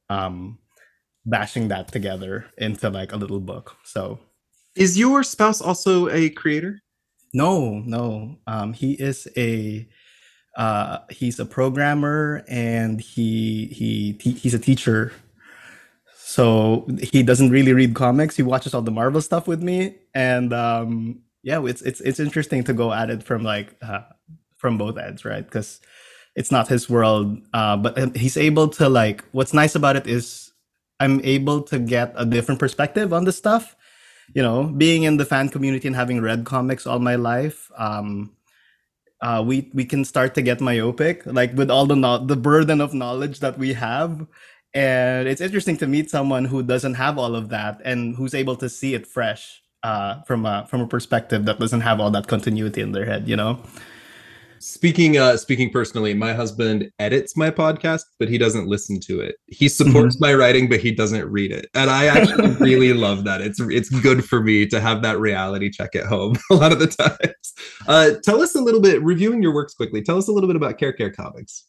um, 0.09 0.59
bashing 1.27 1.69
that 1.69 1.89
together 1.93 2.47
into 2.59 2.89
like 2.91 3.13
a 3.13 3.17
little 3.17 3.41
book. 3.41 3.77
So 3.85 4.21
Is 4.77 4.99
your 4.99 5.23
spouse 5.25 5.61
also 5.61 6.09
a 6.09 6.31
creator? 6.31 6.82
No, 7.33 7.81
no. 7.81 8.39
Um, 8.47 8.73
he 8.75 8.93
is 8.95 9.29
a 9.37 9.89
uh, 10.57 10.99
he's 11.11 11.41
a 11.41 11.47
programmer 11.47 12.45
and 12.49 13.01
he 13.01 13.67
he 13.67 14.19
he 14.21 14.33
he's 14.33 14.55
a 14.55 14.59
teacher. 14.59 15.13
So 16.17 16.89
he 17.03 17.23
doesn't 17.23 17.51
really 17.51 17.73
read 17.73 17.95
comics. 17.95 18.37
He 18.37 18.43
watches 18.43 18.75
all 18.75 18.83
the 18.83 18.91
Marvel 18.91 19.21
stuff 19.21 19.47
with 19.47 19.63
me, 19.63 19.97
and 20.15 20.53
um, 20.53 21.21
yeah, 21.43 21.65
it's 21.65 21.83
it's 21.83 22.01
it's 22.01 22.21
interesting 22.21 22.65
to 22.65 22.73
go 22.75 22.93
at 22.93 23.11
it 23.11 23.23
from 23.23 23.43
like 23.45 23.77
uh, 23.83 24.03
from 24.57 24.79
both 24.79 24.99
ends, 24.99 25.25
right? 25.25 25.45
Because 25.45 25.81
it's 26.37 26.51
not 26.51 26.69
his 26.69 26.89
world, 26.91 27.39
uh, 27.55 27.77
but 27.77 27.99
um, 27.99 28.15
he's 28.15 28.37
able 28.37 28.69
to 28.69 28.89
like. 28.89 29.25
What's 29.33 29.55
nice 29.55 29.75
about 29.75 29.97
it 29.97 30.07
is 30.07 30.53
I'm 31.01 31.21
able 31.25 31.63
to 31.65 31.79
get 31.79 32.15
a 32.17 32.25
different 32.27 32.61
perspective 32.61 33.13
on 33.13 33.25
the 33.25 33.33
stuff 33.33 33.77
you 34.35 34.43
know, 34.43 34.65
being 34.65 35.03
in 35.05 35.17
the 35.17 35.25
fan 35.25 35.49
community 35.49 35.87
and 35.89 35.97
having 35.97 36.21
read 36.21 36.45
comics 36.45 36.87
all 36.87 36.99
my 36.99 37.17
life, 37.17 37.71
um, 37.77 38.33
uh, 39.21 39.43
we 39.47 39.71
we 39.75 39.85
can 39.85 40.05
start 40.05 40.35
to 40.35 40.43
get 40.43 40.61
myopic, 40.61 41.25
like 41.27 41.55
with 41.55 41.71
all 41.71 41.87
the 41.87 41.97
no- 41.97 42.25
the 42.25 42.37
burden 42.37 42.81
of 42.81 42.93
knowledge 42.93 43.41
that 43.41 43.59
we 43.59 43.73
have, 43.73 44.27
and 44.75 45.29
it's 45.29 45.41
interesting 45.41 45.77
to 45.79 45.87
meet 45.87 46.11
someone 46.11 46.45
who 46.45 46.63
doesn't 46.63 46.95
have 46.95 47.19
all 47.19 47.37
of 47.37 47.49
that 47.51 47.81
and 47.85 48.17
who's 48.17 48.35
able 48.35 48.57
to 48.57 48.69
see 48.69 48.95
it 48.95 49.07
fresh 49.07 49.63
uh, 49.83 50.23
from 50.23 50.45
a 50.45 50.67
from 50.69 50.81
a 50.81 50.87
perspective 50.89 51.45
that 51.45 51.59
doesn't 51.61 51.83
have 51.83 52.01
all 52.01 52.11
that 52.11 52.27
continuity 52.27 52.81
in 52.81 52.93
their 52.93 53.07
head. 53.07 53.29
You 53.29 53.37
know. 53.37 53.61
Speaking 54.63 55.19
uh 55.19 55.37
speaking 55.37 55.71
personally, 55.71 56.15
my 56.15 56.33
husband 56.33 56.89
edits 57.01 57.37
my 57.37 57.51
podcast, 57.51 58.05
but 58.21 58.29
he 58.29 58.39
doesn't 58.39 58.69
listen 58.69 59.01
to 59.01 59.19
it. 59.19 59.35
He 59.49 59.69
supports 59.69 60.21
my 60.21 60.33
writing, 60.35 60.69
but 60.69 60.79
he 60.79 60.93
doesn't 60.93 61.29
read 61.29 61.51
it. 61.51 61.67
And 61.75 61.91
I 61.91 62.07
actually 62.07 62.51
really 62.61 62.93
love 62.93 63.25
that. 63.25 63.41
It's 63.41 63.59
it's 63.59 63.89
good 63.89 64.25
for 64.25 64.41
me 64.41 64.65
to 64.67 64.81
have 64.81 65.03
that 65.03 65.19
reality 65.19 65.69
check 65.69 65.97
at 65.97 66.07
home 66.07 66.37
a 66.53 66.55
lot 66.55 66.71
of 66.71 66.79
the 66.79 66.87
times. 66.87 67.55
Uh 67.89 68.13
tell 68.23 68.41
us 68.41 68.55
a 68.55 68.61
little 68.61 68.81
bit, 68.81 69.03
reviewing 69.03 69.43
your 69.43 69.53
works 69.53 69.75
quickly, 69.75 70.01
tell 70.01 70.17
us 70.17 70.29
a 70.29 70.33
little 70.33 70.49
bit 70.49 70.55
about 70.55 70.79
Kare 70.79 70.93
Kare 70.93 71.11
Comics. 71.11 71.65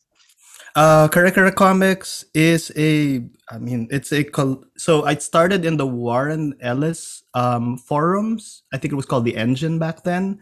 Uh, 0.75 1.07
Kare 1.07 1.31
Kare 1.31 1.51
Comics 1.51 2.25
is 2.35 2.71
a, 2.75 3.23
I 3.49 3.59
mean, 3.59 3.87
it's 3.91 4.11
a, 4.11 4.23
col- 4.23 4.65
so 4.75 5.03
I 5.03 5.15
started 5.15 5.65
in 5.65 5.77
the 5.77 5.85
Warren 5.85 6.55
Ellis 6.61 7.23
um, 7.35 7.77
forums. 7.77 8.63
I 8.73 8.77
think 8.77 8.91
it 8.91 8.95
was 8.95 9.05
called 9.05 9.25
The 9.25 9.37
Engine 9.37 9.77
back 9.77 10.03
then. 10.03 10.41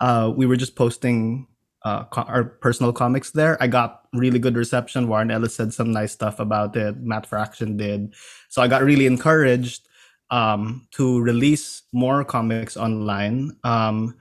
Uh, 0.00 0.32
we 0.34 0.46
were 0.46 0.56
just 0.56 0.74
posting 0.74 1.46
uh, 1.84 2.04
co- 2.04 2.22
our 2.22 2.44
personal 2.44 2.92
comics 2.92 3.30
there. 3.30 3.56
I 3.62 3.66
got 3.66 4.02
really 4.12 4.38
good 4.38 4.56
reception. 4.56 5.08
Warren 5.08 5.30
Ellis 5.30 5.54
said 5.54 5.72
some 5.72 5.92
nice 5.92 6.12
stuff 6.12 6.40
about 6.40 6.76
it. 6.76 6.96
Matt 6.98 7.26
Fraction 7.26 7.76
did. 7.76 8.14
So 8.48 8.62
I 8.62 8.68
got 8.68 8.82
really 8.82 9.06
encouraged 9.06 9.88
um, 10.30 10.86
to 10.92 11.20
release 11.20 11.82
more 11.92 12.24
comics 12.24 12.76
online. 12.76 13.56
Um, 13.64 14.16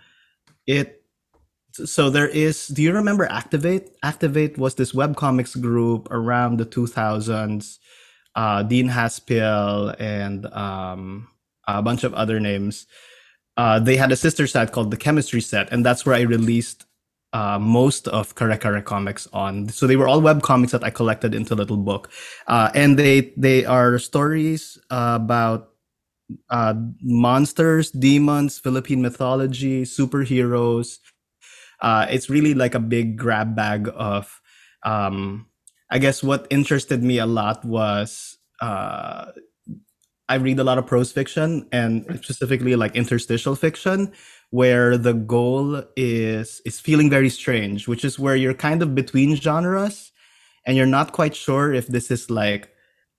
it 0.65 1.03
so 1.73 2.09
there 2.09 2.27
is 2.27 2.67
do 2.67 2.81
you 2.81 2.91
remember 2.91 3.25
ACT-I-VATE 3.25 3.89
ACT-I-VATE 4.01 4.57
was 4.57 4.75
this 4.75 4.93
web 4.93 5.15
comics 5.15 5.55
group 5.55 6.07
around 6.09 6.57
the 6.57 6.65
2000s 6.65 7.77
uh, 8.35 8.63
dean 8.63 8.89
haspiel 8.89 9.95
and 9.99 10.47
um, 10.47 11.27
a 11.67 11.81
bunch 11.81 12.03
of 12.03 12.13
other 12.15 12.39
names 12.39 12.87
uh, 13.57 13.79
they 13.79 13.95
had 13.95 14.11
a 14.11 14.15
sister 14.15 14.47
set 14.47 14.71
called 14.71 14.89
the 14.89 14.97
chemistry 14.97 15.41
set 15.41 15.71
and 15.71 15.85
that's 15.85 16.03
where 16.03 16.15
i 16.15 16.21
released 16.21 16.85
uh, 17.33 17.59
most 17.59 18.07
of 18.07 18.35
Karekare 18.35 18.83
comics 18.83 19.27
on. 19.33 19.69
So 19.69 19.87
they 19.87 19.95
were 19.95 20.07
all 20.07 20.21
web 20.21 20.41
comics 20.41 20.71
that 20.71 20.83
i 20.83 20.89
collected 20.89 21.35
into 21.35 21.53
a 21.53 21.57
little 21.57 21.77
book. 21.77 22.09
Uh, 22.47 22.69
and 22.73 22.97
they 22.97 23.33
they 23.37 23.65
are 23.65 23.99
stories 23.99 24.77
about 24.89 25.69
uh, 26.49 26.73
monsters 27.01 27.91
demons 27.91 28.59
philippine 28.59 29.01
mythology 29.01 29.83
superheroes. 29.83 30.99
Uh, 31.81 32.07
it's 32.09 32.29
really 32.29 32.53
like 32.53 32.75
a 32.75 32.79
big 32.79 33.17
grab 33.17 33.55
bag 33.55 33.89
of 33.95 34.41
um, 34.83 35.45
i 35.91 35.99
guess 35.99 36.23
what 36.23 36.47
interested 36.49 37.03
me 37.03 37.19
a 37.19 37.25
lot 37.25 37.63
was 37.63 38.37
uh, 38.61 39.31
I 40.29 40.35
read 40.35 40.59
a 40.59 40.63
lot 40.63 40.77
of 40.77 40.85
prose 40.85 41.11
fiction 41.11 41.67
and 41.71 42.03
specifically 42.21 42.75
like 42.75 42.95
interstitial 42.95 43.55
fiction 43.55 44.11
where 44.51 44.97
the 44.97 45.13
goal 45.13 45.83
is 45.95 46.61
is 46.65 46.79
feeling 46.79 47.09
very 47.09 47.29
strange, 47.29 47.87
which 47.87 48.05
is 48.05 48.19
where 48.19 48.35
you're 48.35 48.53
kind 48.53 48.81
of 48.81 48.95
between 48.95 49.35
genres 49.35 50.11
and 50.65 50.77
you're 50.77 50.85
not 50.85 51.11
quite 51.11 51.35
sure 51.35 51.73
if 51.73 51.87
this 51.87 52.11
is 52.11 52.29
like 52.29 52.69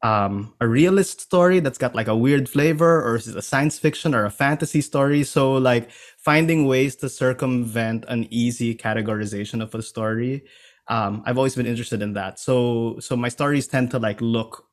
um, 0.02 0.54
a 0.60 0.68
realist 0.68 1.20
story 1.20 1.60
that's 1.60 1.78
got 1.78 1.94
like 1.94 2.08
a 2.08 2.16
weird 2.16 2.48
flavor 2.48 3.02
or 3.02 3.16
is 3.16 3.26
it 3.26 3.36
a 3.36 3.42
science 3.42 3.78
fiction 3.78 4.14
or 4.14 4.24
a 4.24 4.30
fantasy 4.30 4.80
story. 4.80 5.24
So 5.24 5.54
like 5.54 5.90
finding 6.18 6.66
ways 6.66 6.96
to 6.96 7.08
circumvent 7.08 8.04
an 8.08 8.26
easy 8.30 8.74
categorization 8.74 9.62
of 9.62 9.74
a 9.74 9.82
story 9.82 10.44
um, 10.88 11.22
i've 11.26 11.36
always 11.36 11.54
been 11.54 11.66
interested 11.66 12.02
in 12.02 12.14
that. 12.14 12.38
So 12.38 12.98
so 13.00 13.16
my 13.16 13.28
stories 13.28 13.66
tend 13.68 13.90
to 13.92 13.98
like 13.98 14.20
look 14.20 14.64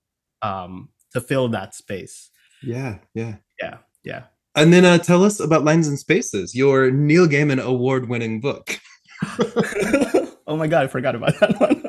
um, 0.41 0.89
to 1.13 1.21
fill 1.21 1.49
that 1.49 1.75
space. 1.75 2.29
Yeah, 2.63 2.99
yeah. 3.13 3.35
yeah 3.61 3.77
yeah 4.03 4.23
And 4.55 4.71
then 4.71 4.85
uh, 4.85 4.97
tell 4.97 5.23
us 5.23 5.39
about 5.39 5.65
Lines 5.65 5.87
and 5.87 5.99
Spaces, 5.99 6.55
your 6.55 6.89
Neil 6.91 7.27
Gaiman 7.27 7.61
award-winning 7.61 8.39
book. 8.39 8.79
oh 10.47 10.57
my 10.57 10.67
god, 10.67 10.83
I 10.85 10.87
forgot 10.87 11.15
about 11.15 11.39
that 11.39 11.59
one. 11.59 11.83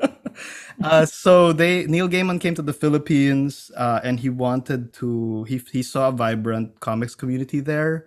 uh, 0.84 1.06
so 1.06 1.52
they 1.52 1.86
Neil 1.86 2.08
Gaiman 2.08 2.40
came 2.40 2.54
to 2.54 2.62
the 2.62 2.72
Philippines, 2.72 3.70
uh, 3.76 4.00
and 4.02 4.20
he 4.20 4.28
wanted 4.28 4.92
to. 4.94 5.44
He 5.44 5.60
he 5.72 5.82
saw 5.82 6.08
a 6.08 6.12
vibrant 6.12 6.80
comics 6.80 7.14
community 7.14 7.60
there, 7.60 8.06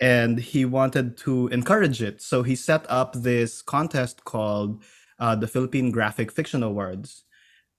and 0.00 0.38
he 0.38 0.64
wanted 0.64 1.16
to 1.18 1.48
encourage 1.48 2.02
it. 2.02 2.22
So 2.22 2.42
he 2.42 2.56
set 2.56 2.86
up 2.90 3.14
this 3.14 3.62
contest 3.62 4.24
called 4.24 4.82
uh, 5.18 5.36
the 5.36 5.46
Philippine 5.48 5.90
Graphic 5.90 6.32
Fiction 6.32 6.62
Awards, 6.62 7.24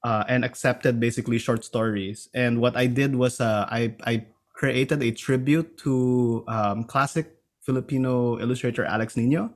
uh, 0.04 0.24
and 0.28 0.46
accepted 0.46 1.00
basically 1.00 1.40
short 1.40 1.64
stories. 1.64 2.30
And 2.34 2.60
what 2.60 2.76
I 2.76 2.88
did 2.88 3.16
was 3.16 3.40
uh, 3.42 3.68
I 3.70 3.96
I 4.06 4.28
created 4.64 5.04
a 5.04 5.12
tribute 5.12 5.76
to 5.76 6.46
um, 6.48 6.86
classic 6.86 7.36
Filipino 7.60 8.40
illustrator 8.40 8.86
Alex 8.88 9.18
Nino 9.18 9.52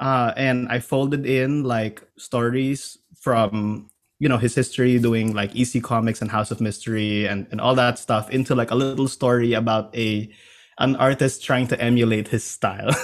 uh, 0.00 0.32
and 0.34 0.66
I 0.68 0.80
folded 0.80 1.26
in 1.26 1.62
like 1.62 2.02
stories 2.16 2.96
from 3.20 3.90
you 4.18 4.28
know 4.28 4.38
his 4.38 4.54
history 4.54 4.98
doing 4.98 5.34
like 5.34 5.54
EC 5.54 5.82
Comics 5.82 6.22
and 6.22 6.30
House 6.30 6.50
of 6.50 6.58
Mystery 6.58 7.26
and, 7.26 7.46
and 7.50 7.60
all 7.60 7.74
that 7.74 7.98
stuff 7.98 8.30
into 8.30 8.54
like 8.54 8.70
a 8.70 8.74
little 8.74 9.08
story 9.08 9.52
about 9.52 9.94
a 9.94 10.32
an 10.78 10.96
artist 10.96 11.44
trying 11.44 11.68
to 11.68 11.78
emulate 11.78 12.28
his 12.28 12.44
style. 12.44 12.96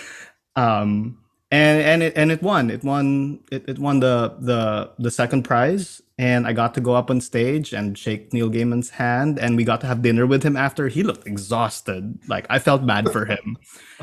um, 0.56 1.18
and 1.56 1.80
and 1.80 2.02
it 2.02 2.12
and 2.16 2.30
it 2.30 2.42
won. 2.42 2.70
It 2.70 2.84
won. 2.84 3.40
It, 3.50 3.64
it 3.68 3.78
won 3.78 4.00
the 4.00 4.36
the 4.40 4.90
the 4.98 5.10
second 5.10 5.44
prize, 5.44 6.02
and 6.18 6.46
I 6.46 6.52
got 6.52 6.74
to 6.74 6.80
go 6.82 6.94
up 6.94 7.10
on 7.10 7.20
stage 7.20 7.72
and 7.72 7.96
shake 7.96 8.32
Neil 8.34 8.50
Gaiman's 8.50 8.90
hand, 8.90 9.38
and 9.38 9.56
we 9.56 9.64
got 9.64 9.80
to 9.80 9.86
have 9.86 10.02
dinner 10.02 10.26
with 10.26 10.42
him 10.42 10.56
after. 10.56 10.88
He 10.88 11.02
looked 11.02 11.26
exhausted. 11.26 12.18
Like 12.28 12.46
I 12.50 12.58
felt 12.58 12.86
bad 12.86 13.10
for 13.10 13.24
him. 13.24 13.56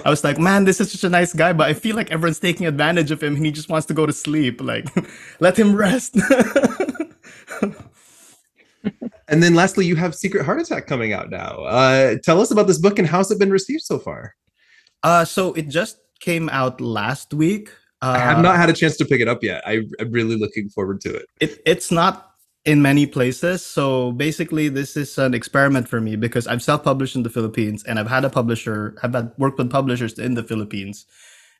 I 0.03 0.09
was 0.09 0.23
like, 0.23 0.39
man, 0.39 0.65
this 0.65 0.81
is 0.81 0.91
such 0.91 1.03
a 1.03 1.09
nice 1.09 1.33
guy, 1.33 1.53
but 1.53 1.67
I 1.69 1.73
feel 1.73 1.95
like 1.95 2.11
everyone's 2.11 2.39
taking 2.39 2.65
advantage 2.65 3.11
of 3.11 3.21
him, 3.21 3.35
and 3.35 3.45
he 3.45 3.51
just 3.51 3.69
wants 3.69 3.85
to 3.87 3.93
go 3.93 4.05
to 4.07 4.13
sleep. 4.13 4.59
Like, 4.61 4.87
let 5.39 5.57
him 5.57 5.75
rest. 5.75 6.17
And 9.29 9.41
then 9.41 9.55
lastly, 9.55 9.85
you 9.85 9.95
have 9.95 10.13
Secret 10.13 10.43
Heart 10.45 10.61
Attack 10.61 10.87
coming 10.87 11.13
out 11.13 11.29
now. 11.29 11.63
Uh, 11.63 12.17
tell 12.21 12.41
us 12.41 12.51
about 12.51 12.67
this 12.67 12.79
book 12.79 12.99
and 12.99 13.07
how's 13.07 13.31
it 13.31 13.39
been 13.39 13.49
received 13.49 13.83
so 13.83 13.97
far? 13.97 14.35
uh, 15.03 15.25
so 15.25 15.53
it 15.53 15.67
just 15.67 15.97
came 16.23 16.47
out 16.49 16.79
last 16.79 17.33
week. 17.33 17.69
Uh, 18.01 18.15
I 18.15 18.19
have 18.19 18.41
not 18.41 18.55
had 18.55 18.69
a 18.69 18.73
chance 18.73 18.97
to 18.97 19.05
pick 19.05 19.21
it 19.21 19.27
up 19.27 19.43
yet. 19.43 19.61
I, 19.67 19.81
I'm 19.99 20.11
really 20.11 20.37
looking 20.37 20.69
forward 20.69 21.01
to 21.01 21.13
it. 21.13 21.25
it, 21.39 21.61
it's 21.65 21.91
not 21.91 22.31
in 22.65 22.81
many 22.81 23.05
places. 23.05 23.65
So 23.65 24.13
basically, 24.13 24.69
this 24.69 24.95
is 24.95 25.17
an 25.17 25.33
experiment 25.33 25.87
for 25.87 25.99
me 25.99 26.15
because 26.15 26.47
I've 26.47 26.63
self-published 26.63 27.15
in 27.15 27.23
the 27.23 27.29
Philippines 27.29 27.83
and 27.83 27.99
I've 27.99 28.09
had 28.09 28.23
a 28.23 28.29
publisher, 28.29 28.95
I've 29.03 29.13
had 29.13 29.31
worked 29.37 29.57
with 29.57 29.69
publishers 29.69 30.17
in 30.17 30.33
the 30.35 30.43
Philippines. 30.43 31.05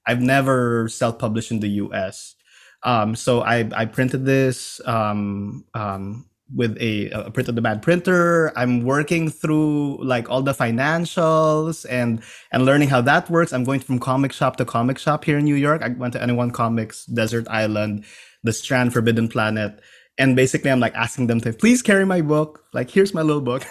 I've 0.08 0.22
never 0.22 0.88
self-published 0.88 1.52
in 1.52 1.60
the 1.60 1.70
US. 1.84 2.36
Um, 2.84 3.16
so 3.16 3.42
I, 3.42 3.70
I 3.76 3.86
printed 3.86 4.26
this 4.26 4.82
um, 4.86 5.66
um, 5.74 6.26
with 6.54 6.78
a, 6.80 7.10
a 7.10 7.32
print 7.32 7.50
on 7.50 7.56
demand 7.56 7.82
printer. 7.82 8.52
I'm 8.58 8.84
working 8.84 9.30
through 9.30 10.04
like 10.04 10.30
all 10.30 10.42
the 10.42 10.54
financials 10.54 11.86
and 11.90 12.22
and 12.52 12.66
learning 12.66 12.90
how 12.90 13.02
that 13.02 13.30
works. 13.30 13.54
I'm 13.54 13.64
going 13.64 13.80
from 13.80 14.00
comic 14.00 14.34
shop 14.34 14.58
to 14.58 14.66
comic 14.66 14.98
shop 14.98 15.26
here 15.26 15.38
in 15.38 15.46
New 15.46 15.56
York. 15.56 15.82
I 15.82 15.90
went 15.90 16.14
to 16.14 16.22
Anyone 16.22 16.52
Comics, 16.52 17.06
Desert 17.06 17.48
Island, 17.50 18.06
The 18.44 18.54
Strand, 18.54 18.94
Forbidden 18.94 19.28
Planet, 19.30 19.80
and 20.18 20.36
basically 20.36 20.72
I'm 20.72 20.80
like 20.80 20.96
asking 20.96 21.28
them 21.28 21.42
to 21.42 21.54
please 21.54 21.82
carry 21.82 22.06
my 22.06 22.22
book. 22.22 22.66
Like 22.74 22.90
here's 22.90 23.14
my 23.14 23.22
little 23.22 23.42
book, 23.42 23.64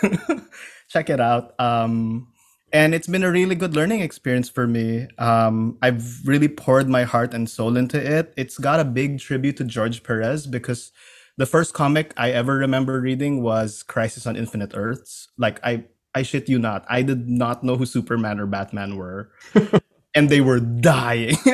check 0.89 1.11
it 1.11 1.21
out. 1.21 1.59
Um, 1.61 2.29
and 2.73 2.95
it's 2.95 3.07
been 3.07 3.23
a 3.23 3.31
really 3.31 3.55
good 3.55 3.77
learning 3.77 4.01
experience 4.01 4.49
for 4.49 4.67
me. 4.67 5.07
Um, 5.19 5.77
I've 5.83 6.27
really 6.27 6.49
poured 6.49 6.89
my 6.89 7.05
heart 7.05 7.35
and 7.35 7.49
soul 7.49 7.77
into 7.77 8.01
it. 8.01 8.33
It's 8.37 8.57
got 8.57 8.81
a 8.81 8.85
big 8.85 9.21
tribute 9.21 9.59
to 9.59 9.65
George 9.65 10.03
Perez 10.03 10.47
because 10.47 10.91
the 11.43 11.47
first 11.47 11.75
comic 11.75 12.15
I 12.17 12.31
ever 12.31 12.55
remember 12.55 13.01
reading 13.01 13.43
was 13.43 13.83
Crisis 13.83 14.29
on 14.29 14.37
Infinite 14.37 14.75
Earths. 14.77 15.27
Like 15.37 15.59
I 15.65 15.83
I 16.15 16.23
shit 16.23 16.49
you 16.49 16.57
not, 16.57 16.87
I 16.89 17.03
did 17.03 17.29
not 17.29 17.65
know 17.65 17.75
who 17.75 17.85
Superman 17.85 18.39
or 18.39 18.47
Batman 18.47 18.95
were. 18.95 19.33
and 20.15 20.29
they 20.29 20.41
were 20.41 20.61
dying. 20.61 21.35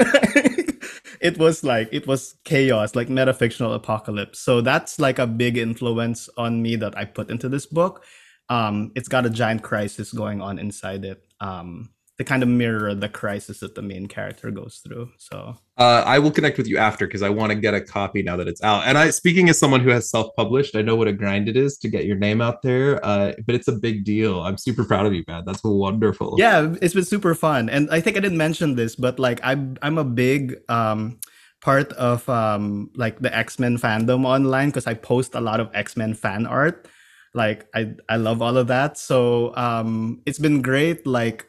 it 1.23 1.39
was 1.39 1.65
like 1.65 1.89
it 1.91 2.07
was 2.07 2.37
chaos, 2.45 2.95
like 2.95 3.09
metafictional 3.09 3.75
apocalypse. 3.75 4.41
So 4.41 4.61
that's 4.61 5.01
like 5.01 5.19
a 5.19 5.27
big 5.27 5.57
influence 5.57 6.29
on 6.37 6.61
me 6.61 6.77
that 6.77 6.93
I 6.95 7.07
put 7.07 7.31
into 7.31 7.49
this 7.49 7.65
book. 7.65 8.05
Um, 8.51 8.93
it's 8.95 9.09
got 9.09 9.25
a 9.25 9.31
giant 9.31 9.63
crisis 9.63 10.13
going 10.13 10.43
on 10.43 10.59
inside 10.59 11.07
it. 11.07 11.25
Um, 11.41 11.89
to 12.19 12.25
kind 12.25 12.43
of 12.43 12.49
mirror 12.49 12.95
the 12.95 13.09
crisis 13.09 13.61
that 13.61 13.75
the 13.77 13.83
main 13.83 14.07
character 14.07 14.51
goes 14.51 14.81
through. 14.85 15.09
So 15.19 15.57
Uh, 15.79 16.03
I 16.05 16.19
will 16.19 16.33
connect 16.33 16.59
with 16.59 16.67
you 16.67 16.77
after 16.77 17.07
because 17.07 17.23
I 17.23 17.29
want 17.29 17.53
to 17.53 17.55
get 17.57 17.75
a 17.75 17.81
copy 17.81 18.23
now 18.25 18.37
that 18.37 18.49
it's 18.49 18.63
out. 18.63 18.83
And 18.87 18.99
I, 18.99 19.11
speaking 19.11 19.49
as 19.49 19.57
someone 19.57 19.81
who 19.81 19.91
has 19.91 20.11
self-published, 20.11 20.75
I 20.75 20.83
know 20.83 20.97
what 20.97 21.07
a 21.07 21.13
grind 21.13 21.49
it 21.49 21.57
is 21.57 21.79
to 21.79 21.89
get 21.89 22.07
your 22.07 22.17
name 22.17 22.41
out 22.41 22.63
there. 22.63 22.99
Uh, 23.07 23.35
but 23.47 23.55
it's 23.55 23.69
a 23.69 23.73
big 23.73 24.05
deal. 24.05 24.41
I'm 24.41 24.59
super 24.59 24.85
proud 24.85 25.07
of 25.07 25.15
you, 25.15 25.23
man. 25.29 25.45
That's 25.47 25.63
wonderful. 25.63 26.35
yeah, 26.39 26.75
it's 26.83 26.95
been 26.95 27.05
super 27.05 27.35
fun. 27.37 27.69
And 27.71 27.89
I 27.91 28.01
think 28.01 28.17
I 28.17 28.21
didn't 28.21 28.39
mention 28.39 28.75
this, 28.75 28.97
but 28.97 29.21
like 29.21 29.39
I'm 29.45 29.77
I'm 29.81 29.97
a 29.99 30.05
big 30.05 30.59
um 30.69 31.21
part 31.61 31.93
of 31.95 32.29
um 32.29 32.91
like 32.97 33.21
the 33.21 33.31
X-Men 33.37 33.79
fandom 33.79 34.27
online 34.27 34.71
because 34.71 34.87
I 34.89 34.95
post 34.95 35.35
a 35.37 35.41
lot 35.41 35.61
of 35.61 35.71
X-Men 35.73 36.15
fan 36.15 36.47
art. 36.47 36.89
Like 37.35 37.67
I 37.79 37.95
I 38.09 38.17
love 38.17 38.43
all 38.43 38.57
of 38.57 38.67
that. 38.67 38.99
So 38.99 39.55
um 39.55 40.23
it's 40.27 40.39
been 40.41 40.63
great 40.63 41.07
like 41.07 41.47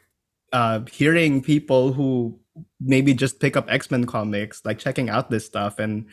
uh 0.52 0.80
hearing 0.90 1.42
people 1.42 1.92
who 1.92 2.38
maybe 2.80 3.14
just 3.14 3.40
pick 3.40 3.56
up 3.56 3.66
X-Men 3.68 4.06
comics, 4.06 4.62
like 4.64 4.78
checking 4.78 5.08
out 5.08 5.30
this 5.30 5.46
stuff 5.46 5.78
and 5.78 6.06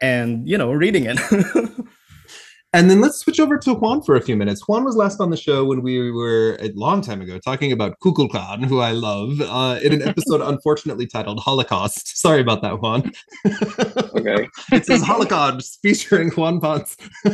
and 0.00 0.48
you 0.48 0.58
know 0.58 0.72
reading 0.72 1.06
it. 1.06 1.18
And 2.74 2.90
then 2.90 3.00
let's 3.00 3.16
switch 3.16 3.40
over 3.40 3.56
to 3.56 3.72
Juan 3.72 4.02
for 4.02 4.14
a 4.14 4.20
few 4.20 4.36
minutes. 4.36 4.68
Juan 4.68 4.84
was 4.84 4.94
last 4.94 5.22
on 5.22 5.30
the 5.30 5.38
show 5.38 5.64
when 5.64 5.80
we 5.80 6.10
were 6.10 6.58
a 6.60 6.70
long 6.72 7.00
time 7.00 7.22
ago 7.22 7.38
talking 7.38 7.72
about 7.72 7.98
Kukulkan, 8.00 8.62
who 8.62 8.80
I 8.80 8.90
love, 8.90 9.40
uh, 9.40 9.80
in 9.82 9.94
an 9.94 10.02
episode 10.02 10.40
unfortunately 10.44 11.06
titled 11.06 11.40
Holocaust. 11.40 12.18
Sorry 12.18 12.42
about 12.42 12.60
that, 12.60 12.82
Juan. 12.82 13.10
Okay. 13.46 14.48
it 14.72 14.84
says 14.84 15.02
Holocaust 15.02 15.78
featuring 15.80 16.30
Juan 16.32 16.60
Ponce. 16.60 16.94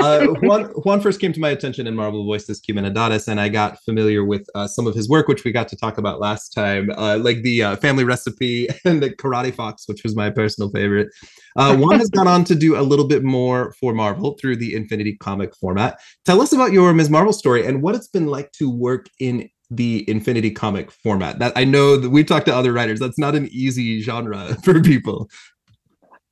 uh, 0.00 0.26
Juan, 0.42 0.64
Juan 0.82 1.00
first 1.00 1.20
came 1.20 1.32
to 1.32 1.40
my 1.40 1.50
attention 1.50 1.86
in 1.86 1.94
Marvel 1.94 2.24
Voices 2.24 2.60
Comunidades, 2.60 3.28
and 3.28 3.40
I 3.40 3.48
got 3.48 3.80
familiar 3.84 4.24
with 4.24 4.48
uh, 4.56 4.66
some 4.66 4.88
of 4.88 4.96
his 4.96 5.08
work, 5.08 5.28
which 5.28 5.44
we 5.44 5.52
got 5.52 5.68
to 5.68 5.76
talk 5.76 5.96
about 5.96 6.18
last 6.18 6.48
time, 6.48 6.90
uh, 6.96 7.18
like 7.18 7.42
the 7.42 7.62
uh, 7.62 7.76
Family 7.76 8.02
Recipe 8.02 8.68
and 8.84 9.00
the 9.00 9.10
Karate 9.10 9.54
Fox, 9.54 9.86
which 9.86 10.02
was 10.02 10.16
my 10.16 10.28
personal 10.28 10.70
favorite. 10.70 11.10
Uh, 11.56 11.76
Juan 11.78 11.98
has 11.98 12.10
gone 12.10 12.28
on 12.28 12.44
to 12.44 12.54
do 12.54 12.76
a 12.78 12.82
little 12.82 13.06
bit 13.06 13.22
more 13.22 13.72
for 13.80 13.92
Marvel 13.92 14.36
through 14.40 14.56
the 14.56 14.74
Infinity 14.74 15.16
comic 15.16 15.54
format. 15.56 16.00
Tell 16.24 16.40
us 16.40 16.52
about 16.52 16.72
your 16.72 16.92
Ms. 16.92 17.10
Marvel 17.10 17.32
story 17.32 17.66
and 17.66 17.82
what 17.82 17.94
it's 17.94 18.08
been 18.08 18.26
like 18.26 18.52
to 18.52 18.70
work 18.70 19.06
in 19.20 19.48
the 19.70 20.08
Infinity 20.08 20.50
comic 20.50 20.90
format. 20.90 21.38
That 21.38 21.52
I 21.56 21.64
know 21.64 21.96
that 21.96 22.10
we've 22.10 22.26
talked 22.26 22.46
to 22.46 22.54
other 22.54 22.72
writers. 22.72 23.00
That's 23.00 23.18
not 23.18 23.34
an 23.34 23.48
easy 23.50 24.00
genre 24.02 24.56
for 24.64 24.80
people. 24.82 25.28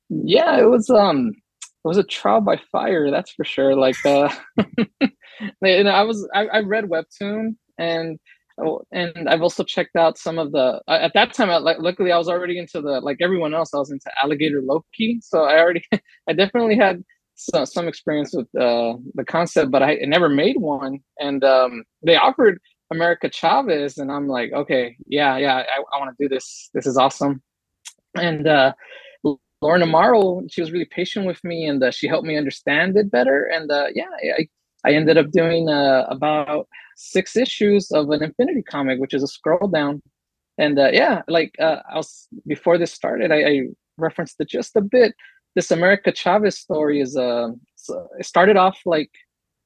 yeah 0.09 0.59
it 0.59 0.69
was 0.69 0.89
um 0.89 1.29
it 1.29 1.87
was 1.87 1.97
a 1.97 2.03
trial 2.03 2.41
by 2.41 2.59
fire 2.71 3.09
that's 3.09 3.31
for 3.31 3.43
sure 3.43 3.75
like 3.75 3.95
uh 4.05 4.29
and 5.61 5.89
i 5.89 6.03
was 6.03 6.27
I, 6.33 6.45
I 6.47 6.59
read 6.59 6.85
webtoon 6.85 7.55
and 7.79 8.19
and 8.91 9.27
i've 9.29 9.41
also 9.41 9.63
checked 9.63 9.95
out 9.95 10.17
some 10.17 10.37
of 10.37 10.51
the 10.51 10.81
at 10.87 11.11
that 11.13 11.33
time 11.33 11.49
I, 11.49 11.57
like 11.57 11.79
luckily 11.79 12.11
i 12.11 12.17
was 12.17 12.29
already 12.29 12.57
into 12.57 12.81
the 12.81 12.99
like 13.01 13.17
everyone 13.21 13.53
else 13.53 13.73
i 13.73 13.77
was 13.77 13.91
into 13.91 14.09
alligator 14.21 14.61
loki. 14.61 15.19
So 15.21 15.43
i 15.43 15.59
already 15.59 15.83
i 16.29 16.33
definitely 16.33 16.77
had 16.77 17.03
some, 17.35 17.87
experience 17.87 18.33
with 18.33 18.47
uh 18.55 18.93
the 19.15 19.25
concept 19.25 19.71
but 19.71 19.81
i, 19.81 19.95
never 20.03 20.29
made 20.29 20.57
one. 20.57 20.99
And 21.19 21.43
um 21.43 21.83
they 22.05 22.15
offered 22.15 22.59
america 22.91 23.29
chavez 23.29 23.97
and 23.97 24.11
i'm 24.11 24.27
like 24.27 24.51
okay 24.53 24.95
yeah 25.07 25.37
yeah 25.37 25.55
i, 25.55 25.95
I 25.95 25.99
want 25.99 26.15
to 26.15 26.23
do 26.23 26.33
this. 26.33 26.69
This 26.73 26.85
is 26.85 26.97
awesome. 26.97 27.41
And 28.15 28.47
uh 28.47 28.73
Amaro, 29.63 30.43
she 30.51 30.61
was 30.61 30.71
really 30.71 30.85
patient 30.85 31.25
with 31.25 31.43
me 31.43 31.65
and 31.65 31.81
uh, 31.83 31.91
she 31.91 32.07
helped 32.07 32.27
me 32.27 32.37
understand 32.37 32.97
it 32.97 33.09
better. 33.09 33.45
And 33.45 33.71
uh, 33.71 33.87
yeah, 33.93 34.09
I, 34.37 34.47
I 34.85 34.93
ended 34.93 35.17
up 35.17 35.31
doing 35.31 35.69
uh, 35.69 36.05
about 36.09 36.67
six 36.95 37.35
issues 37.35 37.91
of 37.91 38.09
an 38.09 38.23
Infinity 38.23 38.63
comic, 38.63 38.99
which 38.99 39.13
is 39.13 39.23
a 39.23 39.27
scroll 39.27 39.67
down. 39.67 40.01
And 40.57 40.77
uh, 40.77 40.89
yeah, 40.91 41.21
like 41.27 41.55
uh, 41.59 41.77
I 41.91 41.97
was 41.97 42.27
before 42.45 42.77
this 42.77 42.93
started, 42.93 43.31
I, 43.31 43.43
I 43.43 43.61
referenced 43.97 44.35
it 44.39 44.49
just 44.49 44.75
a 44.75 44.81
bit. 44.81 45.15
This 45.55 45.71
America 45.71 46.11
Chavez 46.11 46.57
story 46.57 46.99
is 46.99 47.15
uh, 47.15 47.49
it 48.19 48.25
started 48.25 48.57
off 48.57 48.79
like 48.85 49.11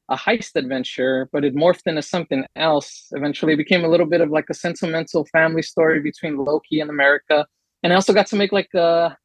a 0.09 0.15
heist 0.15 0.55
adventure, 0.55 1.29
but 1.33 1.43
it 1.43 1.55
morphed 1.55 1.87
into 1.87 2.01
something 2.01 2.45
else. 2.55 3.07
Eventually, 3.11 3.55
became 3.55 3.83
a 3.83 3.89
little 3.89 4.05
bit 4.05 4.21
of 4.21 4.29
like 4.29 4.45
a 4.49 4.53
sentimental 4.53 5.25
family 5.31 5.61
story 5.61 6.01
between 6.01 6.37
Loki 6.37 6.79
and 6.79 6.89
America. 6.89 7.45
And 7.83 7.91
I 7.91 7.95
also 7.95 8.13
got 8.13 8.27
to 8.27 8.35
make 8.35 8.51
like 8.51 8.73
a, 8.73 9.17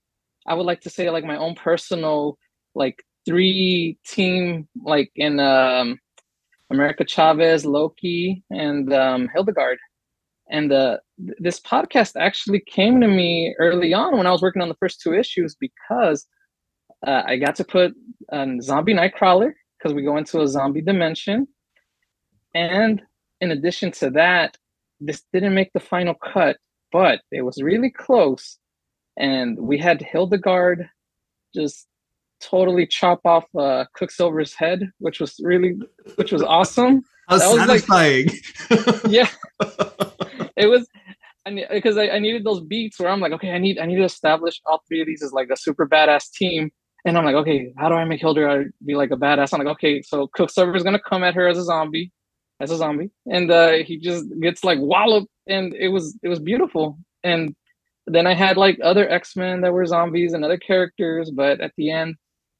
I 0.46 0.55
would 0.55 0.66
like 0.66 0.81
to 0.83 0.90
say 0.90 1.11
like 1.11 1.24
my 1.24 1.37
own 1.37 1.55
personal 1.55 2.37
like 2.74 3.05
three 3.26 3.98
team 4.06 4.68
like 4.82 5.11
in 5.16 5.40
um, 5.40 5.98
America 6.70 7.04
Chavez, 7.06 7.64
Loki, 7.64 8.42
and 8.50 8.92
um, 8.92 9.28
Hildegard. 9.32 9.78
And 10.50 10.72
uh, 10.72 10.98
th- 11.24 11.38
this 11.38 11.61
podcast 11.61 12.12
actually 12.16 12.61
came 12.61 13.00
to 13.00 13.08
me 13.08 13.54
early 13.58 13.94
on 13.94 14.16
when 14.16 14.26
I 14.26 14.32
was 14.32 14.42
working 14.42 14.62
on 14.62 14.68
the 14.68 14.76
first 14.76 15.00
two 15.00 15.14
issues 15.14 15.54
because 15.54 16.26
uh, 17.06 17.22
I 17.26 17.37
got 17.37 17.56
to 17.56 17.64
put 17.64 17.94
a 18.30 18.46
zombie 18.61 18.94
Nightcrawler 18.94 19.52
because 19.78 19.94
we 19.94 20.02
go 20.02 20.16
into 20.16 20.40
a 20.40 20.48
zombie 20.48 20.82
dimension. 20.82 21.46
And 22.54 23.02
in 23.40 23.50
addition 23.50 23.92
to 23.92 24.11
that, 24.11 24.56
this 25.00 25.22
didn't 25.32 25.54
make 25.54 25.72
the 25.72 25.80
final 25.80 26.14
cut, 26.14 26.58
but 26.92 27.20
it 27.30 27.42
was 27.42 27.62
really 27.62 27.90
close. 27.90 28.58
And 29.16 29.58
we 29.58 29.78
had 29.78 30.00
Hildegard 30.00 30.88
just 31.54 31.87
totally 32.42 32.87
chop 32.87 33.20
off 33.24 33.44
uh, 33.57 33.85
Quicksilver's 33.94 34.55
head, 34.55 34.90
which 34.98 35.20
was 35.20 35.37
really, 35.42 35.76
which 36.16 36.33
was 36.33 36.42
awesome. 36.42 37.02
How 37.28 37.38
That 37.38 37.48
was 37.48 37.88
like- 37.88 38.33
yeah, 39.09 39.28
it 40.57 40.66
was 40.66 40.87
because 41.70 41.96
I, 41.96 42.09
I 42.11 42.18
needed 42.18 42.44
those 42.44 42.61
beats 42.61 42.98
where 43.00 43.09
I'm 43.09 43.20
like, 43.20 43.33
okay, 43.33 43.50
I 43.52 43.59
need 43.59 43.78
I 43.78 43.87
need 43.87 43.96
to 43.96 44.05
establish 44.05 44.61
all 44.66 44.83
three 44.87 45.00
of 45.00 45.07
these 45.07 45.22
as 45.22 45.33
like 45.33 45.48
a 45.50 45.57
super 45.57 45.87
badass 45.88 46.31
team. 46.33 46.70
And 47.05 47.18
I'm 47.18 47.24
like, 47.24 47.35
okay, 47.35 47.72
how 47.78 47.88
do 47.88 47.96
I 47.96 48.05
make 48.05 48.20
Hildegard 48.20 48.72
be 48.87 48.94
like 48.94 49.11
a 49.11 49.16
badass? 49.16 49.52
I'm 49.52 49.59
like, 49.59 49.72
okay, 49.74 50.02
so 50.02 50.28
Quicksilver 50.28 50.76
is 50.76 50.85
gonna 50.85 51.00
come 51.00 51.24
at 51.24 51.35
her 51.35 51.48
as 51.48 51.59
a 51.59 51.64
zombie, 51.64 52.12
as 52.61 52.70
a 52.70 52.76
zombie, 52.76 53.11
and 53.26 53.50
uh, 53.50 53.72
he 53.85 53.98
just 53.98 54.26
gets 54.40 54.62
like 54.62 54.78
walloped, 54.81 55.28
and 55.48 55.74
it 55.74 55.88
was 55.88 56.16
it 56.22 56.28
was 56.28 56.38
beautiful. 56.38 56.98
And 57.24 57.55
then 58.07 58.26
I 58.26 58.35
had 58.35 58.57
like 58.57 58.78
other 58.83 59.09
X 59.09 59.35
Men 59.37 59.61
that 59.62 59.72
were 59.72 59.87
zombies 59.87 60.33
and 60.33 60.44
other 60.44 60.59
characters, 60.59 61.31
but 61.31 61.61
at 61.61 61.72
the 61.76 61.90
end, 61.90 62.14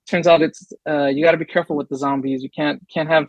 turns 0.09 0.27
out 0.27 0.43
it's 0.43 0.73
uh, 0.89 1.07
you 1.07 1.25
got 1.25 1.33
to 1.33 1.39
be 1.39 1.45
careful 1.45 1.77
with 1.77 1.89
the 1.89 1.97
zombies. 1.97 2.43
You 2.43 2.51
can't 2.51 2.83
can't 2.93 3.09
have 3.09 3.29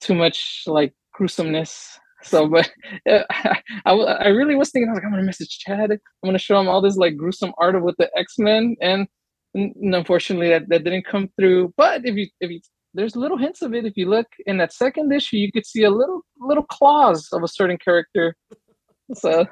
too 0.00 0.14
much 0.14 0.64
like 0.66 0.94
gruesomeness. 1.12 1.98
So, 2.22 2.48
but 2.54 2.70
uh, 3.08 3.24
I, 3.30 3.92
I, 3.92 4.28
really 4.28 4.56
was 4.56 4.70
thinking, 4.70 4.88
I 4.88 4.92
was 4.92 4.96
like, 4.96 5.04
I'm 5.04 5.12
gonna 5.12 5.22
message 5.22 5.58
Chad. 5.58 5.90
I'm 5.90 5.98
gonna 6.24 6.38
show 6.38 6.60
him 6.60 6.68
all 6.68 6.80
this 6.80 6.96
like 6.96 7.16
gruesome 7.16 7.52
art 7.58 7.76
of 7.76 7.82
with 7.82 7.96
the 7.98 8.10
X 8.16 8.38
Men, 8.38 8.76
and, 8.80 9.06
and 9.54 9.94
unfortunately, 9.94 10.48
that, 10.50 10.68
that 10.68 10.84
didn't 10.84 11.06
come 11.06 11.28
through. 11.38 11.72
But 11.76 12.04
if 12.04 12.16
you 12.16 12.28
if 12.40 12.50
you 12.50 12.60
there's 12.94 13.16
little 13.16 13.36
hints 13.38 13.62
of 13.62 13.74
it. 13.74 13.84
If 13.84 13.96
you 13.96 14.08
look 14.08 14.26
in 14.46 14.56
that 14.58 14.72
second 14.72 15.12
issue, 15.12 15.36
you 15.36 15.52
could 15.52 15.66
see 15.66 15.84
a 15.84 15.90
little 15.90 16.22
little 16.40 16.64
claws 16.64 17.28
of 17.32 17.42
a 17.42 17.48
certain 17.48 17.78
character. 17.78 18.34
So 19.14 19.46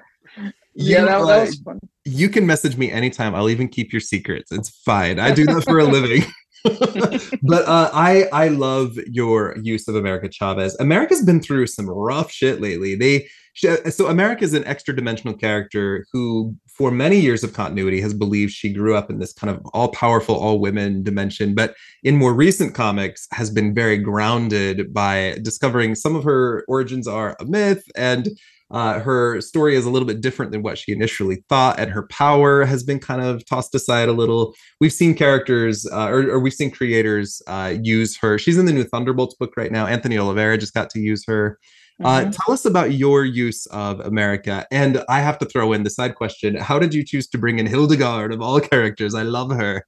yeah, 0.74 1.00
You, 1.00 1.06
that, 1.06 1.26
that 1.26 1.40
was 1.46 1.60
fun. 1.60 1.80
you 2.04 2.28
can 2.28 2.46
message 2.46 2.76
me 2.76 2.90
anytime. 2.90 3.34
I'll 3.34 3.48
even 3.48 3.68
keep 3.68 3.92
your 3.92 4.00
secrets. 4.00 4.52
It's 4.52 4.68
fine. 4.68 5.18
I 5.18 5.32
do 5.32 5.46
that 5.46 5.64
for 5.64 5.78
a 5.78 5.84
living. 5.84 6.24
but 7.42 7.64
uh, 7.66 7.90
I 7.92 8.28
I 8.32 8.48
love 8.48 8.98
your 9.06 9.56
use 9.62 9.88
of 9.88 9.96
America 9.96 10.30
Chavez. 10.30 10.76
America's 10.80 11.24
been 11.24 11.40
through 11.40 11.66
some 11.66 11.88
rough 11.88 12.30
shit 12.30 12.60
lately. 12.60 12.94
They 12.94 13.28
so 13.56 14.08
America 14.08 14.44
is 14.44 14.52
an 14.52 14.66
extra 14.66 14.94
dimensional 14.94 15.34
character 15.34 16.06
who, 16.12 16.54
for 16.68 16.90
many 16.90 17.18
years 17.18 17.42
of 17.42 17.54
continuity, 17.54 18.02
has 18.02 18.12
believed 18.12 18.52
she 18.52 18.70
grew 18.70 18.94
up 18.94 19.08
in 19.08 19.18
this 19.18 19.32
kind 19.32 19.50
of 19.50 19.64
all 19.72 19.88
powerful, 19.88 20.34
all 20.34 20.60
women 20.60 21.02
dimension. 21.02 21.54
But 21.54 21.74
in 22.02 22.16
more 22.16 22.34
recent 22.34 22.74
comics, 22.74 23.26
has 23.32 23.50
been 23.50 23.74
very 23.74 23.96
grounded 23.96 24.92
by 24.92 25.38
discovering 25.40 25.94
some 25.94 26.14
of 26.14 26.24
her 26.24 26.64
origins 26.68 27.08
are 27.08 27.34
a 27.40 27.46
myth 27.46 27.82
and 27.96 28.28
uh, 28.70 28.98
her 29.00 29.40
story 29.40 29.76
is 29.76 29.84
a 29.84 29.90
little 29.90 30.08
bit 30.08 30.20
different 30.20 30.50
than 30.52 30.62
what 30.62 30.76
she 30.78 30.92
initially 30.92 31.44
thought, 31.48 31.78
and 31.78 31.90
her 31.90 32.06
power 32.08 32.64
has 32.64 32.82
been 32.82 32.98
kind 32.98 33.22
of 33.22 33.44
tossed 33.46 33.74
aside 33.74 34.08
a 34.08 34.12
little. 34.12 34.54
We've 34.80 34.92
seen 34.92 35.14
characters, 35.14 35.86
uh, 35.92 36.08
or, 36.08 36.30
or 36.30 36.40
we've 36.40 36.52
seen 36.52 36.70
creators 36.70 37.40
uh, 37.46 37.74
use 37.80 38.16
her. 38.18 38.38
She's 38.38 38.58
in 38.58 38.66
the 38.66 38.72
new 38.72 38.84
Thunderbolts 38.84 39.34
book 39.36 39.56
right 39.56 39.70
now. 39.70 39.86
Anthony 39.86 40.18
Oliveira 40.18 40.58
just 40.58 40.74
got 40.74 40.90
to 40.90 41.00
use 41.00 41.24
her. 41.26 41.58
Uh, 42.04 42.24
Mhm. 42.24 42.36
tell 42.36 42.52
us 42.52 42.66
about 42.66 42.92
your 42.92 43.24
use 43.24 43.64
of 43.66 44.00
America. 44.00 44.66
And 44.70 45.02
I 45.08 45.20
have 45.20 45.38
to 45.38 45.46
throw 45.46 45.72
in 45.72 45.82
the 45.82 45.88
side 45.88 46.14
question 46.14 46.54
How 46.56 46.78
did 46.78 46.92
you 46.92 47.02
choose 47.02 47.26
to 47.28 47.38
bring 47.38 47.58
in 47.58 47.66
Hildegard 47.66 48.34
of 48.34 48.42
all 48.42 48.60
characters? 48.60 49.14
I 49.14 49.22
love 49.22 49.50
her. 49.52 49.86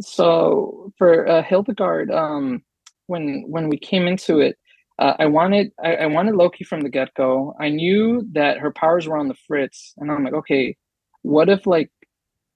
so 0.00 0.92
for 0.98 1.28
uh, 1.28 1.42
Hildegard, 1.42 2.10
um, 2.10 2.62
when 3.06 3.44
when 3.48 3.68
we 3.68 3.78
came 3.78 4.06
into 4.06 4.38
it, 4.40 4.56
uh, 5.00 5.14
I 5.18 5.26
wanted 5.26 5.72
I, 5.82 5.96
I 5.96 6.06
wanted 6.06 6.34
Loki 6.36 6.62
from 6.62 6.82
the 6.82 6.90
get 6.90 7.14
go. 7.14 7.54
I 7.58 7.70
knew 7.70 8.28
that 8.32 8.58
her 8.58 8.70
powers 8.70 9.08
were 9.08 9.16
on 9.16 9.28
the 9.28 9.36
fritz, 9.48 9.94
and 9.96 10.12
I'm 10.12 10.22
like, 10.24 10.34
okay, 10.34 10.76
what 11.22 11.48
if 11.48 11.66
like 11.66 11.90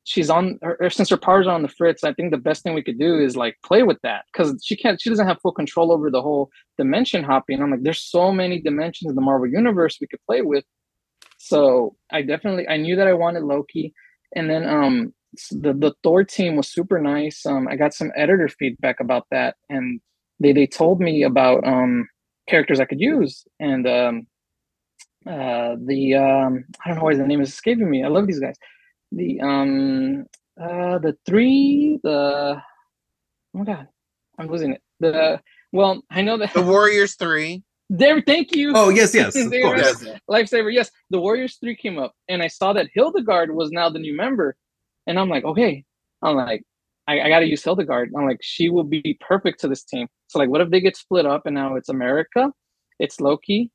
she's 0.04 0.28
on 0.28 0.59
or 0.62 0.90
since 0.90 1.09
her 1.09 1.16
powers 1.16 1.46
are 1.46 1.54
on 1.54 1.62
the 1.62 1.68
fritz? 1.68 2.04
I 2.04 2.12
think 2.12 2.30
the 2.30 2.38
best 2.38 2.62
thing 2.62 2.74
we 2.74 2.83
could 2.83 2.98
do 2.98 3.18
is 3.18 3.35
like 3.35 3.57
play 3.64 3.83
with 3.83 3.98
that 4.02 4.26
because 4.30 4.62
she 4.62 4.76
can't 4.76 5.00
she 5.00 5.09
doesn't 5.09 5.26
have 5.26 5.40
full 5.40 5.52
control 5.52 5.90
over 5.90 6.11
the 6.11 6.20
whole 6.20 6.50
dimension 6.76 7.24
hopping. 7.24 7.62
I'm 7.62 7.70
like, 7.70 7.83
there's 7.83 8.02
so 8.02 8.30
many 8.30 8.61
dimensions 8.61 9.09
in 9.11 9.16
the 9.16 9.22
Marvel 9.22 9.48
universe 9.48 9.96
we 10.00 10.07
could 10.07 10.20
play 10.26 10.42
with. 10.42 10.64
So 11.38 11.96
I 12.12 12.20
definitely 12.22 12.68
I 12.68 12.76
knew 12.76 12.94
that 12.96 13.09
I 13.09 13.14
wanted 13.14 13.44
Loki, 13.44 13.94
and 14.37 14.50
then 14.50 14.68
um 14.68 15.14
the 15.50 15.72
the 15.72 15.94
Thor 16.02 16.24
team 16.24 16.57
was 16.57 16.68
super 16.70 17.00
nice. 17.00 17.46
Um, 17.46 17.68
I 17.68 17.76
got 17.76 17.94
some 17.94 18.12
editor 18.14 18.48
feedback 18.48 19.00
about 19.00 19.26
that, 19.30 19.57
and 19.70 20.00
they 20.40 20.52
they 20.52 20.66
told 20.66 21.00
me 21.00 21.22
about 21.22 21.66
um 21.66 22.07
characters 22.48 22.80
I 22.80 22.85
could 22.85 23.00
use, 23.00 23.44
and 23.61 23.87
um 23.87 24.26
uh 25.26 25.76
the 25.78 26.14
um 26.14 26.64
I 26.85 26.88
don't 26.88 26.98
know 26.98 27.04
why 27.04 27.14
the 27.14 27.26
name 27.26 27.40
is 27.40 27.50
escaping 27.50 27.90
me. 27.90 28.04
I 28.04 28.09
love 28.09 28.26
these 28.26 28.40
guys. 28.40 28.57
The 29.12 29.40
um 29.40 30.24
uh 30.61 30.98
the 30.98 31.16
three 31.26 31.98
the 32.02 32.61
oh 32.61 33.59
my 33.59 33.64
god 33.64 33.88
I'm 34.38 34.48
losing 34.48 34.72
it. 34.72 34.83
The 35.00 35.40
well 35.72 36.02
I 36.11 36.22
know 36.22 36.37
that 36.38 36.52
The 36.54 36.62
Warriors 36.62 37.14
three. 37.14 37.62
there. 37.90 38.20
Thank 38.20 38.54
you. 38.54 38.72
Oh, 38.74 38.88
yes, 38.88 39.14
yes, 39.14 39.37
of 39.46 39.50
course. 39.50 40.02
were- 40.04 40.18
lifesaver 40.30 40.72
yes 40.72 40.90
the 41.11 41.18
warriors 41.20 41.59
3 41.61 41.76
came 41.76 41.98
up 41.98 42.12
and 42.28 42.42
i 42.42 42.46
saw 42.48 42.72
that 42.72 42.88
hildegard 42.94 43.54
was 43.54 43.70
now 43.70 43.90
the 43.90 43.98
new 43.98 44.16
member 44.16 44.57
and 45.07 45.18
i'm 45.18 45.28
like 45.28 45.44
okay 45.44 45.85
i'm 46.22 46.35
like 46.35 46.62
i, 47.09 47.21
I 47.21 47.29
gotta 47.29 47.47
use 47.47 47.62
hildegard 47.62 48.11
i'm 48.17 48.27
like 48.27 48.40
she 48.43 48.69
will 48.69 48.85
be 48.85 49.19
perfect 49.21 49.61
to 49.61 49.69
this 49.69 49.85
team. 49.85 50.09
So 50.29 50.38
like 50.38 50.49
what 50.49 50.61
if 50.61 50.71
they 50.71 50.81
get 50.81 50.97
split 50.97 51.27
up 51.27 51.43
and 51.47 51.55
now 51.55 51.77
it's 51.77 51.88
america 51.88 52.51
it's 52.99 53.21
loki 53.21 53.71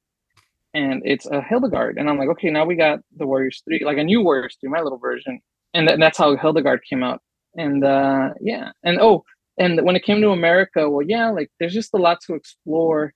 and 0.74 1.02
it's 1.06 1.26
a 1.26 1.42
hildegard 1.42 1.98
and 1.98 2.10
i'm 2.10 2.18
like 2.18 2.30
okay 2.30 2.50
now 2.50 2.66
we 2.66 2.76
got 2.76 3.00
the 3.18 3.26
warriors 3.26 3.62
3 3.66 3.84
like 3.86 3.98
a 3.98 4.04
new 4.04 4.22
warriors 4.22 4.58
3 4.62 4.70
my 4.70 4.82
little 4.82 5.00
version. 5.00 5.40
And 5.74 5.88
that, 5.88 6.00
that's 6.00 6.18
how 6.18 6.36
hildegard 6.36 6.82
came 6.90 7.04
out. 7.04 7.22
And 7.56 7.84
uh 7.84 8.30
yeah. 8.42 8.72
And 8.84 9.00
oh 9.00 9.24
and 9.58 9.82
when 9.84 9.96
it 9.96 10.04
came 10.04 10.22
to 10.22 10.30
america 10.32 10.90
well 10.90 11.06
yeah 11.06 11.30
like 11.30 11.50
there's 11.60 11.74
just 11.74 11.94
a 11.94 11.98
lot 11.98 12.20
to 12.28 12.34
explore. 12.36 13.14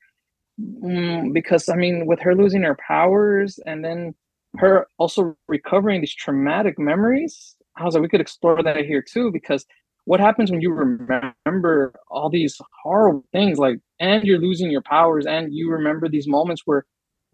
Mm, 0.61 1.33
because 1.33 1.67
I 1.69 1.75
mean, 1.75 2.05
with 2.05 2.19
her 2.19 2.35
losing 2.35 2.61
her 2.63 2.77
powers 2.87 3.59
and 3.65 3.83
then 3.83 4.13
her 4.57 4.87
also 4.99 5.35
recovering 5.47 6.01
these 6.01 6.13
traumatic 6.13 6.77
memories, 6.77 7.55
I 7.75 7.83
was 7.83 7.95
like, 7.95 8.03
we 8.03 8.09
could 8.09 8.21
explore 8.21 8.61
that 8.61 8.77
here 8.85 9.01
too. 9.01 9.31
Because 9.31 9.65
what 10.05 10.19
happens 10.19 10.51
when 10.51 10.61
you 10.61 10.71
remember 10.73 11.93
all 12.09 12.29
these 12.29 12.59
horrible 12.83 13.25
things, 13.31 13.57
like, 13.57 13.79
and 13.99 14.23
you're 14.23 14.39
losing 14.39 14.69
your 14.69 14.81
powers, 14.81 15.25
and 15.25 15.53
you 15.53 15.69
remember 15.71 16.09
these 16.09 16.27
moments 16.27 16.63
where 16.65 16.85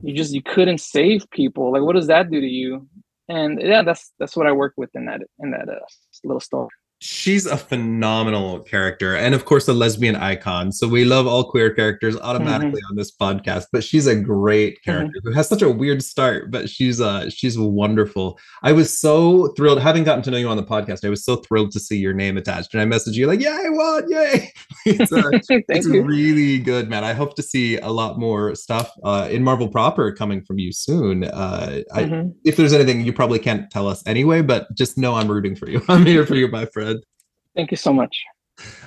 you 0.02 0.14
just 0.14 0.34
you 0.34 0.44
couldn't 0.44 0.80
save 0.80 1.30
people? 1.32 1.72
Like, 1.72 1.82
what 1.82 1.96
does 1.96 2.08
that 2.08 2.30
do 2.32 2.40
to 2.40 2.48
you? 2.48 2.88
And 3.28 3.62
yeah, 3.62 3.84
that's 3.84 4.12
that's 4.20 4.36
what 4.36 4.48
I 4.48 4.52
work 4.52 4.74
with 4.78 4.90
in 4.96 5.06
that 5.06 5.22
in 5.40 5.52
that 5.52 5.70
uh, 5.70 5.80
little 6.24 6.40
story. 6.40 6.70
She's 7.02 7.46
a 7.46 7.56
phenomenal 7.58 8.60
character, 8.60 9.16
and 9.16 9.34
of 9.34 9.46
course, 9.46 9.68
a 9.70 9.74
lesbian 9.74 10.16
icon. 10.18 10.72
So 10.74 10.86
we 10.88 11.06
love 11.06 11.28
all 11.28 11.50
queer 11.50 11.74
characters 11.74 12.18
automatically 12.18 12.82
on 12.90 12.98
this 12.98 13.10
podcast. 13.16 13.68
But 13.72 13.86
she's 13.86 14.06
a 14.06 14.16
great 14.16 14.82
character 14.84 15.20
who 15.24 15.32
has 15.32 15.48
such 15.48 15.62
a 15.62 15.70
weird 15.70 16.04
start, 16.04 16.52
but 16.52 16.70
she's 16.70 17.00
uh 17.00 17.30
she's 17.30 17.58
wonderful. 17.58 18.38
I 18.64 18.74
was 18.74 18.98
so 18.98 19.54
thrilled, 19.56 19.80
having 19.82 20.04
gotten 20.04 20.24
to 20.24 20.32
know 20.32 20.38
you 20.38 20.50
on 20.50 20.58
the 20.58 20.64
podcast. 20.64 21.06
I 21.06 21.10
was 21.10 21.24
so 21.24 21.38
thrilled 21.38 21.72
to 21.72 21.80
see 21.80 21.98
your 21.98 22.14
name 22.14 22.36
attached, 22.36 22.74
and 22.74 22.82
I 22.82 22.86
messaged 22.86 23.14
you 23.16 23.28
like, 23.28 23.40
"Yeah, 23.40 23.58
I 23.64 23.70
won! 23.70 24.12
Yay!" 24.12 24.52
it's, 24.86 25.14
uh, 25.14 25.22
it's 25.70 25.88
you. 25.88 26.04
really 26.04 26.60
good, 26.60 26.90
man. 26.90 27.06
I 27.06 27.14
hope 27.14 27.36
to 27.38 27.42
see 27.42 27.78
a 27.78 27.90
lot 27.90 28.20
more 28.20 28.56
stuff 28.56 28.92
uh, 29.06 29.30
in 29.32 29.42
Marvel 29.44 29.70
proper 29.70 30.12
coming 30.12 30.42
from 30.44 30.60
you 30.60 30.74
soon. 30.74 31.24
Uh, 31.24 31.82
I, 31.94 32.04
Mhm. 32.04 32.34
if 32.44 32.58
there's 32.58 32.74
anything 32.74 33.06
you 33.06 33.14
probably 33.14 33.40
can't 33.40 33.72
tell 33.72 33.88
us 33.88 34.04
anyway, 34.06 34.42
but 34.42 34.68
just 34.76 34.98
know 34.98 35.16
I'm 35.16 35.30
rooting 35.32 35.56
for 35.56 35.70
you. 35.70 35.82
I'm 35.90 36.06
here 36.06 36.26
for 36.26 36.36
you, 36.36 36.48
my 36.50 36.66
friend. 36.66 36.89
Thank 37.60 37.72
you 37.72 37.78
so 37.78 37.92
much. 37.92 38.24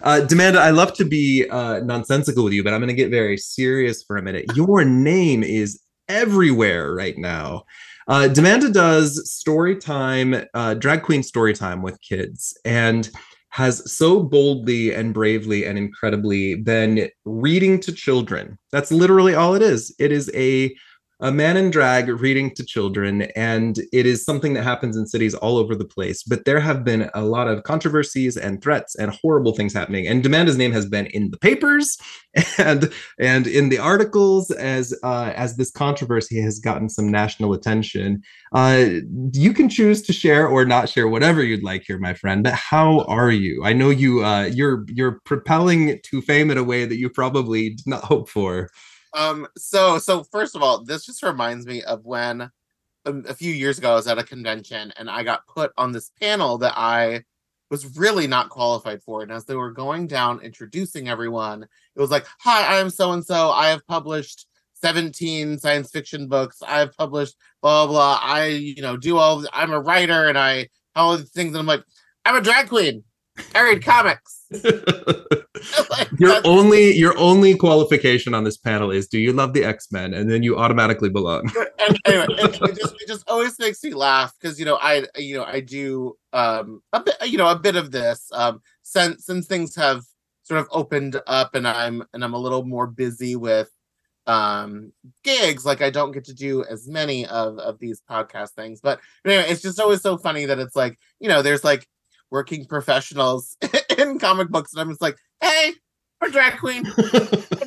Uh, 0.02 0.22
Demanda, 0.26 0.56
I 0.56 0.70
love 0.70 0.94
to 0.94 1.04
be 1.04 1.46
uh, 1.50 1.80
nonsensical 1.80 2.44
with 2.44 2.54
you, 2.54 2.64
but 2.64 2.72
I'm 2.72 2.80
going 2.80 2.88
to 2.88 2.94
get 2.94 3.10
very 3.10 3.36
serious 3.36 4.02
for 4.02 4.16
a 4.16 4.22
minute. 4.22 4.46
Your 4.54 4.82
name 4.82 5.42
is 5.42 5.78
everywhere 6.08 6.94
right 6.94 7.18
now. 7.18 7.64
Uh, 8.08 8.30
Demanda 8.32 8.72
does 8.72 9.30
story 9.30 9.76
time, 9.76 10.42
uh, 10.54 10.72
drag 10.72 11.02
queen 11.02 11.22
story 11.22 11.52
time 11.52 11.82
with 11.82 12.00
kids, 12.00 12.58
and 12.64 13.10
has 13.50 13.92
so 13.92 14.22
boldly 14.22 14.94
and 14.94 15.12
bravely 15.12 15.66
and 15.66 15.76
incredibly 15.76 16.54
been 16.54 17.10
reading 17.26 17.78
to 17.80 17.92
children. 17.92 18.58
That's 18.70 18.90
literally 18.90 19.34
all 19.34 19.54
it 19.54 19.60
is. 19.60 19.94
It 19.98 20.12
is 20.12 20.30
a 20.34 20.74
a 21.22 21.30
man 21.30 21.56
in 21.56 21.70
drag 21.70 22.08
reading 22.08 22.52
to 22.56 22.64
children, 22.64 23.22
and 23.36 23.78
it 23.92 24.06
is 24.06 24.24
something 24.24 24.54
that 24.54 24.64
happens 24.64 24.96
in 24.96 25.06
cities 25.06 25.34
all 25.34 25.56
over 25.56 25.76
the 25.76 25.84
place. 25.84 26.24
But 26.24 26.44
there 26.44 26.58
have 26.58 26.82
been 26.82 27.08
a 27.14 27.22
lot 27.22 27.46
of 27.46 27.62
controversies 27.62 28.36
and 28.36 28.60
threats 28.60 28.96
and 28.96 29.12
horrible 29.22 29.54
things 29.54 29.72
happening. 29.72 30.08
And 30.08 30.24
Demanda's 30.24 30.58
name 30.58 30.72
has 30.72 30.84
been 30.84 31.06
in 31.06 31.30
the 31.30 31.38
papers 31.38 31.96
and 32.58 32.92
and 33.20 33.46
in 33.46 33.68
the 33.68 33.78
articles 33.78 34.50
as 34.50 34.92
uh, 35.04 35.32
as 35.36 35.56
this 35.56 35.70
controversy 35.70 36.40
has 36.40 36.58
gotten 36.58 36.88
some 36.88 37.08
national 37.08 37.52
attention. 37.52 38.20
Uh, 38.52 38.86
you 39.32 39.52
can 39.52 39.68
choose 39.68 40.02
to 40.02 40.12
share 40.12 40.48
or 40.48 40.64
not 40.64 40.88
share 40.88 41.06
whatever 41.06 41.44
you'd 41.44 41.62
like 41.62 41.84
here, 41.86 41.98
my 41.98 42.14
friend. 42.14 42.42
But 42.42 42.54
how 42.54 43.02
are 43.02 43.30
you? 43.30 43.62
I 43.64 43.72
know 43.72 43.90
you 43.90 44.24
uh, 44.24 44.50
you're 44.52 44.84
you're 44.88 45.20
propelling 45.24 46.00
to 46.02 46.20
fame 46.20 46.50
in 46.50 46.58
a 46.58 46.64
way 46.64 46.84
that 46.84 46.96
you 46.96 47.08
probably 47.08 47.70
did 47.70 47.86
not 47.86 48.02
hope 48.02 48.28
for. 48.28 48.70
Um, 49.14 49.46
so 49.56 49.98
so 49.98 50.24
first 50.24 50.56
of 50.56 50.62
all, 50.62 50.84
this 50.84 51.04
just 51.04 51.22
reminds 51.22 51.66
me 51.66 51.82
of 51.82 52.04
when 52.04 52.50
um, 53.04 53.24
a 53.28 53.34
few 53.34 53.52
years 53.52 53.78
ago 53.78 53.92
I 53.92 53.94
was 53.94 54.06
at 54.06 54.18
a 54.18 54.24
convention 54.24 54.92
and 54.96 55.10
I 55.10 55.22
got 55.22 55.46
put 55.46 55.72
on 55.76 55.92
this 55.92 56.10
panel 56.20 56.58
that 56.58 56.74
I 56.76 57.24
was 57.70 57.96
really 57.96 58.26
not 58.26 58.50
qualified 58.50 59.02
for. 59.02 59.22
And 59.22 59.32
as 59.32 59.44
they 59.44 59.56
were 59.56 59.70
going 59.72 60.06
down 60.06 60.40
introducing 60.40 61.08
everyone, 61.08 61.62
it 61.62 62.00
was 62.00 62.10
like, 62.10 62.26
"Hi, 62.40 62.76
I 62.76 62.80
am 62.80 62.90
so 62.90 63.12
and 63.12 63.24
so. 63.24 63.50
I 63.50 63.68
have 63.68 63.86
published 63.86 64.46
17 64.74 65.58
science 65.58 65.90
fiction 65.90 66.28
books. 66.28 66.62
I 66.66 66.80
have 66.80 66.96
published 66.96 67.36
blah 67.62 67.86
blah. 67.86 68.18
I 68.22 68.46
you 68.46 68.82
know 68.82 68.96
do 68.96 69.18
all. 69.18 69.44
I'm 69.52 69.72
a 69.72 69.80
writer 69.80 70.28
and 70.28 70.38
I 70.38 70.68
all 70.94 71.16
these 71.16 71.30
things. 71.30 71.50
And 71.50 71.58
I'm 71.58 71.66
like, 71.66 71.84
I'm 72.24 72.36
a 72.36 72.40
drag 72.40 72.68
queen. 72.68 73.04
I 73.54 73.62
read 73.62 73.84
comics. 73.84 74.46
your 76.18 76.40
only 76.44 76.94
your 76.94 77.16
only 77.16 77.56
qualification 77.56 78.34
on 78.34 78.44
this 78.44 78.58
panel 78.58 78.90
is 78.90 79.08
do 79.08 79.18
you 79.18 79.32
love 79.32 79.54
the 79.54 79.64
x-men? 79.64 80.12
And 80.12 80.30
then 80.30 80.42
you 80.42 80.58
automatically 80.58 81.08
belong. 81.08 81.50
And 81.88 81.98
anyway 82.04 82.26
it, 82.28 82.62
it, 82.62 82.78
just, 82.78 82.94
it 82.94 83.08
just 83.08 83.28
always 83.28 83.58
makes 83.58 83.82
me 83.82 83.94
laugh 83.94 84.32
because 84.40 84.58
you 84.58 84.64
know 84.64 84.78
i 84.80 85.04
you 85.16 85.36
know 85.36 85.44
i 85.44 85.58
do 85.58 86.16
um 86.32 86.80
a 86.92 87.00
bit 87.00 87.16
you 87.24 87.38
know 87.38 87.48
a 87.48 87.58
bit 87.58 87.74
of 87.74 87.90
this 87.90 88.28
um 88.32 88.60
since 88.82 89.26
since 89.26 89.46
things 89.46 89.74
have 89.74 90.04
sort 90.44 90.60
of 90.60 90.68
opened 90.70 91.20
up 91.26 91.54
and 91.54 91.66
i'm 91.66 92.04
and 92.12 92.22
i'm 92.22 92.34
a 92.34 92.38
little 92.38 92.64
more 92.64 92.86
busy 92.86 93.34
with 93.34 93.68
um 94.28 94.92
gigs 95.24 95.66
like 95.66 95.82
i 95.82 95.90
don't 95.90 96.12
get 96.12 96.24
to 96.24 96.34
do 96.34 96.64
as 96.64 96.88
many 96.88 97.26
of 97.26 97.58
of 97.58 97.78
these 97.78 98.00
podcast 98.08 98.50
things. 98.50 98.80
But 98.80 99.00
anyway 99.24 99.46
it's 99.48 99.62
just 99.62 99.80
always 99.80 100.02
so 100.02 100.16
funny 100.16 100.44
that 100.46 100.58
it's 100.58 100.76
like 100.76 100.98
you 101.18 101.28
know 101.28 101.42
there's 101.42 101.64
like 101.64 101.88
working 102.32 102.64
professionals 102.64 103.56
in 103.98 104.18
comic 104.18 104.48
books 104.48 104.72
and 104.72 104.80
i'm 104.80 104.88
just 104.88 105.00
like 105.00 105.16
hey 105.40 105.72
we're 106.22 106.28
drag 106.28 106.58
queen. 106.58 106.84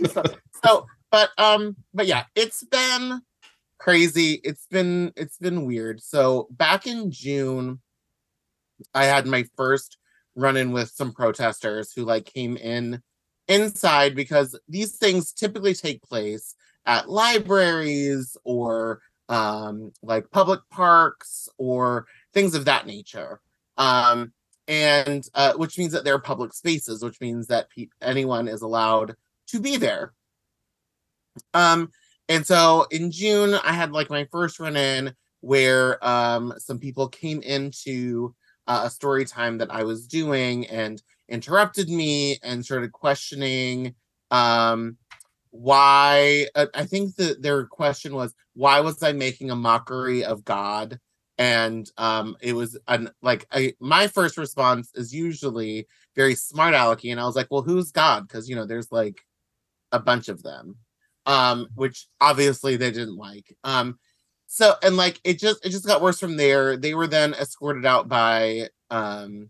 So, 0.10 0.23
so 0.63 0.88
but 1.12 1.30
um 1.38 1.75
but 1.93 2.08
yeah 2.08 2.23
it's 2.36 2.63
been 2.63 3.21
crazy. 3.78 4.39
It's 4.43 4.65
been 4.67 5.12
it's 5.15 5.38
been 5.38 5.65
weird. 5.65 6.01
So 6.01 6.47
back 6.51 6.88
in 6.88 7.12
june 7.12 7.82
i 8.93 9.06
had 9.06 9.25
my 9.25 9.45
first 9.56 9.97
run-in 10.36 10.71
with 10.71 10.89
some 10.89 11.13
protesters 11.13 11.93
who 11.93 12.04
like 12.04 12.25
came 12.25 12.58
in 12.58 13.01
inside 13.47 14.15
because 14.15 14.58
these 14.67 14.97
things 14.97 15.32
typically 15.32 15.73
take 15.73 16.01
place 16.01 16.56
at 16.86 17.10
libraries 17.10 18.36
or 18.43 19.01
um 19.30 19.91
like 20.01 20.30
public 20.32 20.60
parks 20.69 21.49
or 21.58 22.06
things 22.34 22.54
of 22.54 22.65
that 22.65 22.86
nature. 22.86 23.39
Um 23.78 24.34
and 24.67 25.28
uh, 25.34 25.54
which 25.54 25.78
means 25.78 25.93
that 25.93 26.04
they're 26.04 26.19
public 26.19 26.54
spaces, 26.54 27.04
which 27.04 27.21
means 27.21 27.47
that 27.47 27.69
pe- 27.69 27.88
anyone 28.01 28.47
is 28.47 28.62
allowed 28.62 29.15
to 29.47 29.60
be 29.60 29.78
there. 29.78 30.13
Um, 31.54 31.91
and 32.28 32.45
so 32.45 32.88
in 32.91 33.12
June, 33.12 33.54
I 33.54 33.73
had 33.73 33.91
like 33.91 34.10
my 34.10 34.28
first 34.32 34.60
run 34.60 34.75
in 34.75 35.13
where 35.41 36.04
um, 36.06 36.54
some 36.58 36.80
people 36.80 37.08
came 37.08 37.41
into 37.41 38.34
uh, 38.67 38.84
a 38.86 38.89
story 38.89 39.25
time 39.25 39.60
that 39.60 39.71
I 39.71 39.84
was 39.84 40.08
doing 40.08 40.65
and 40.67 41.01
interrupted 41.30 41.89
me 41.89 42.39
and 42.41 42.65
started 42.65 42.91
questioning 42.91 43.93
um, 44.32 44.97
why. 45.51 46.47
Uh, 46.56 46.65
I 46.73 46.86
think 46.86 47.15
that 47.17 47.43
their 47.43 47.65
question 47.65 48.15
was, 48.15 48.34
why 48.54 48.80
was 48.80 49.04
I 49.04 49.12
making 49.12 49.51
a 49.51 49.56
mockery 49.56 50.23
of 50.23 50.43
God? 50.43 50.99
And 51.38 51.91
um 51.98 52.36
it 52.41 52.54
was 52.54 52.78
an 52.88 53.10
like 53.21 53.45
I, 53.52 53.74
my 53.80 54.08
first 54.08 54.38
response 54.38 54.91
is 54.95 55.13
usually 55.13 55.88
very 56.15 56.36
smart 56.36 56.74
alecky 56.74 57.12
and 57.12 57.19
i 57.19 57.26
was 57.26 57.36
like 57.36 57.48
well 57.52 57.62
who's 57.62 57.91
god? 57.91 58.28
Because 58.28 58.50
you 58.50 58.56
know 58.56 58.65
there's 58.65 58.91
like 58.91 59.21
a 59.91 60.00
bunch 60.00 60.30
of 60.30 60.43
them 60.43 60.78
um 61.26 61.67
which 61.76 62.08
obviously 62.21 62.76
they 62.78 62.91
didn't 62.91 63.17
like 63.17 63.56
um 63.63 63.98
so 64.48 64.76
and 64.84 64.95
like 64.95 65.19
it 65.24 65.39
just 65.39 65.65
it 65.65 65.69
just 65.69 65.88
got 65.88 66.02
worse 66.02 66.19
from 66.19 66.38
there. 66.38 66.78
They 66.78 66.93
were 66.93 67.08
then 67.08 67.34
escorted 67.34 67.86
out 67.86 68.08
by 68.08 68.69
um 68.89 69.50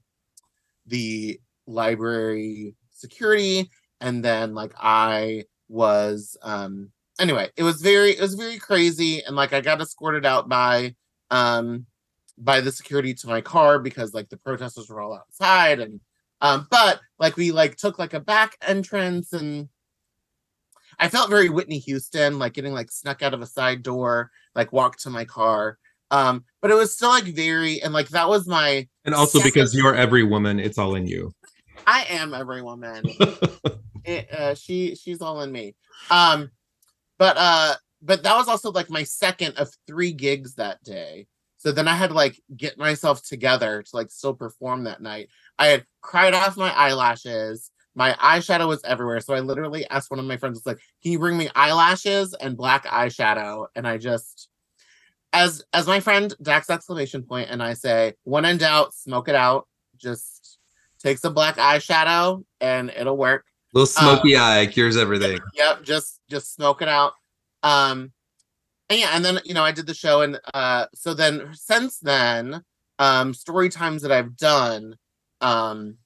the 0.88 1.40
library 1.68 2.76
security 2.92 3.70
and 4.02 4.24
then 4.24 4.54
like 4.54 4.74
i 4.80 5.44
was 5.68 6.38
um 6.44 6.92
anyway 7.20 7.50
it 7.58 7.64
was 7.64 7.82
very 7.82 8.12
it 8.12 8.22
was 8.22 8.36
very 8.36 8.58
crazy 8.58 9.24
and 9.24 9.36
like 9.36 9.52
i 9.54 9.62
got 9.62 9.82
escorted 9.82 10.26
out 10.26 10.48
by 10.48 10.94
um, 11.32 11.86
by 12.38 12.62
the 12.62 12.72
security 12.72 13.14
to 13.14 13.28
my 13.28 13.42
car 13.42 13.80
because 13.80 14.14
like 14.14 14.30
the 14.30 14.38
protesters 14.38 14.90
were 14.90 15.02
all 15.02 15.14
outside 15.14 15.80
and 15.80 16.00
um, 16.42 16.68
but 16.70 17.00
like 17.18 17.38
we 17.38 17.52
like 17.52 17.78
took 17.78 17.98
like 17.98 18.14
a 18.14 18.20
back 18.20 18.58
entrance 18.62 19.34
and 19.34 19.70
I 21.00 21.10
felt 21.10 21.30
very 21.30 21.50
Whitney 21.50 21.80
Houston, 21.80 22.40
like 22.40 22.54
getting 22.54 22.74
like 22.74 22.92
snuck 22.92 23.22
out 23.22 23.34
of 23.34 23.42
a 23.42 23.46
side 23.46 23.84
door, 23.84 24.32
like 24.54 24.72
walked 24.72 25.02
to 25.04 25.10
my 25.10 25.26
car. 25.26 25.78
Um, 26.12 26.46
but 26.62 26.72
it 26.72 26.76
was 26.76 26.94
still 26.94 27.10
like 27.10 27.24
very 27.24 27.82
and 27.82 27.94
like 27.94 28.10
that 28.10 28.30
was 28.30 28.48
my 28.48 28.88
and 29.06 29.16
also 29.16 29.42
because 29.42 29.76
you're 29.76 29.96
every 29.96 30.24
woman, 30.24 30.60
it's 30.60 30.78
all 30.78 30.96
in 30.96 31.08
you. 31.08 31.34
I 31.88 32.06
am 32.10 32.34
every 32.34 32.62
woman. 32.62 33.04
it, 34.06 34.32
uh, 34.32 34.56
she 34.56 34.96
she's 34.96 35.22
all 35.22 35.42
in 35.42 35.52
me. 35.52 35.76
Um, 36.10 36.52
but 37.18 37.38
uh, 37.38 37.76
but 38.06 38.24
that 38.24 38.36
was 38.36 38.48
also 38.48 38.72
like 38.72 38.90
my 38.90 39.04
second 39.04 39.58
of 39.58 39.70
three 39.88 40.14
gigs 40.14 40.56
that 40.56 40.84
day. 40.84 41.28
So 41.58 41.72
then 41.72 41.88
I 41.88 41.96
had 41.96 42.10
to 42.10 42.16
like 42.16 42.40
get 42.56 42.78
myself 42.78 43.24
together 43.24 43.82
to 43.82 43.96
like 43.96 44.12
still 44.12 44.36
perform 44.36 44.84
that 44.84 45.02
night. 45.02 45.30
I 45.58 45.68
had 45.68 45.86
cried 46.02 46.36
off 46.36 46.58
my 46.58 46.72
eyelashes. 46.72 47.72
My 47.96 48.14
eyeshadow 48.14 48.68
was 48.68 48.84
everywhere. 48.84 49.20
So 49.22 49.34
I 49.34 49.40
literally 49.40 49.88
asked 49.90 50.12
one 50.12 50.20
of 50.20 50.26
my 50.26 50.38
friends, 50.38 50.58
it's 50.58 50.68
like, 50.68 50.80
can 51.02 51.14
you 51.14 51.20
bring 51.20 51.38
me 51.38 51.50
eyelashes 51.56 52.36
and 52.36 52.56
black 52.56 52.86
eyeshadow? 52.86 53.66
And 53.76 53.88
I 53.88 53.98
just 53.98 54.50
as 55.34 55.64
as 55.74 55.88
my 55.88 56.00
friend 56.00 56.34
Dax 56.42 56.70
exclamation 56.70 57.24
point, 57.24 57.50
and 57.50 57.64
I 57.64 57.74
say, 57.74 58.14
when 58.24 58.46
in 58.46 58.58
doubt, 58.58 58.94
smoke 58.94 59.28
it 59.28 59.36
out. 59.36 59.68
Just 59.98 60.60
take 61.00 61.18
some 61.18 61.34
black 61.34 61.58
eyeshadow 61.58 62.44
and 62.62 62.92
it'll 62.96 63.18
work. 63.18 63.46
Little 63.74 63.88
smoky 63.88 64.36
um, 64.36 64.44
eye 64.44 64.66
cures 64.68 64.98
everything. 64.98 65.40
Yep, 65.56 65.84
just 65.84 66.22
just 66.30 66.54
smoke 66.54 66.82
it 66.82 66.88
out. 66.88 67.14
Um, 67.66 68.12
and 68.90 69.00
yeah, 69.00 69.10
and 69.14 69.26
then 69.26 69.40
you 69.44 69.56
know 69.56 69.64
I 69.64 69.72
did 69.72 69.88
the 69.88 69.94
show, 69.96 70.22
and 70.22 70.40
uh, 70.54 70.86
so 70.94 71.14
then 71.14 71.50
since 71.54 72.00
then, 72.00 72.62
um, 73.00 73.34
story 73.34 73.70
times 73.70 74.04
that 74.04 74.12
I've 74.12 74.38
done, 74.38 74.96
um, 75.42 75.98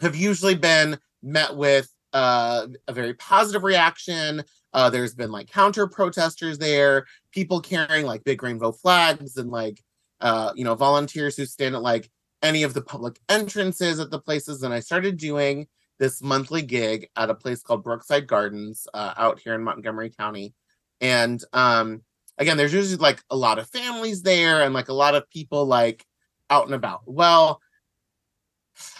have 0.00 0.14
usually 0.14 0.54
been 0.54 0.98
met 1.22 1.56
with 1.56 1.90
uh, 2.12 2.68
a 2.86 2.92
very 2.92 3.14
positive 3.14 3.64
reaction. 3.64 4.44
Uh, 4.72 4.88
there's 4.88 5.14
been 5.14 5.32
like 5.32 5.50
counter 5.50 5.88
protesters 5.88 6.58
there, 6.58 7.06
people 7.32 7.60
carrying 7.60 8.06
like 8.06 8.22
big 8.22 8.42
rainbow 8.42 8.70
flags, 8.70 9.36
and 9.36 9.50
like 9.50 9.82
uh, 10.20 10.52
you 10.54 10.62
know 10.62 10.76
volunteers 10.76 11.36
who 11.36 11.44
stand 11.44 11.74
at 11.74 11.82
like 11.82 12.08
any 12.42 12.62
of 12.62 12.74
the 12.74 12.82
public 12.82 13.18
entrances 13.28 13.98
at 13.98 14.10
the 14.10 14.20
places. 14.20 14.62
And 14.62 14.72
I 14.72 14.78
started 14.78 15.16
doing 15.16 15.66
this 16.02 16.20
monthly 16.20 16.62
gig 16.62 17.08
at 17.14 17.30
a 17.30 17.34
place 17.34 17.62
called 17.62 17.84
Brookside 17.84 18.26
Gardens 18.26 18.88
uh, 18.92 19.14
out 19.16 19.38
here 19.38 19.54
in 19.54 19.62
Montgomery 19.62 20.10
County. 20.10 20.52
And 21.00 21.40
um, 21.52 22.02
again, 22.38 22.56
there's 22.56 22.72
usually 22.74 22.96
like 22.96 23.22
a 23.30 23.36
lot 23.36 23.60
of 23.60 23.70
families 23.70 24.20
there 24.20 24.62
and 24.62 24.74
like 24.74 24.88
a 24.88 24.94
lot 24.94 25.14
of 25.14 25.30
people 25.30 25.64
like 25.64 26.04
out 26.50 26.66
and 26.66 26.74
about. 26.74 27.02
Well, 27.06 27.60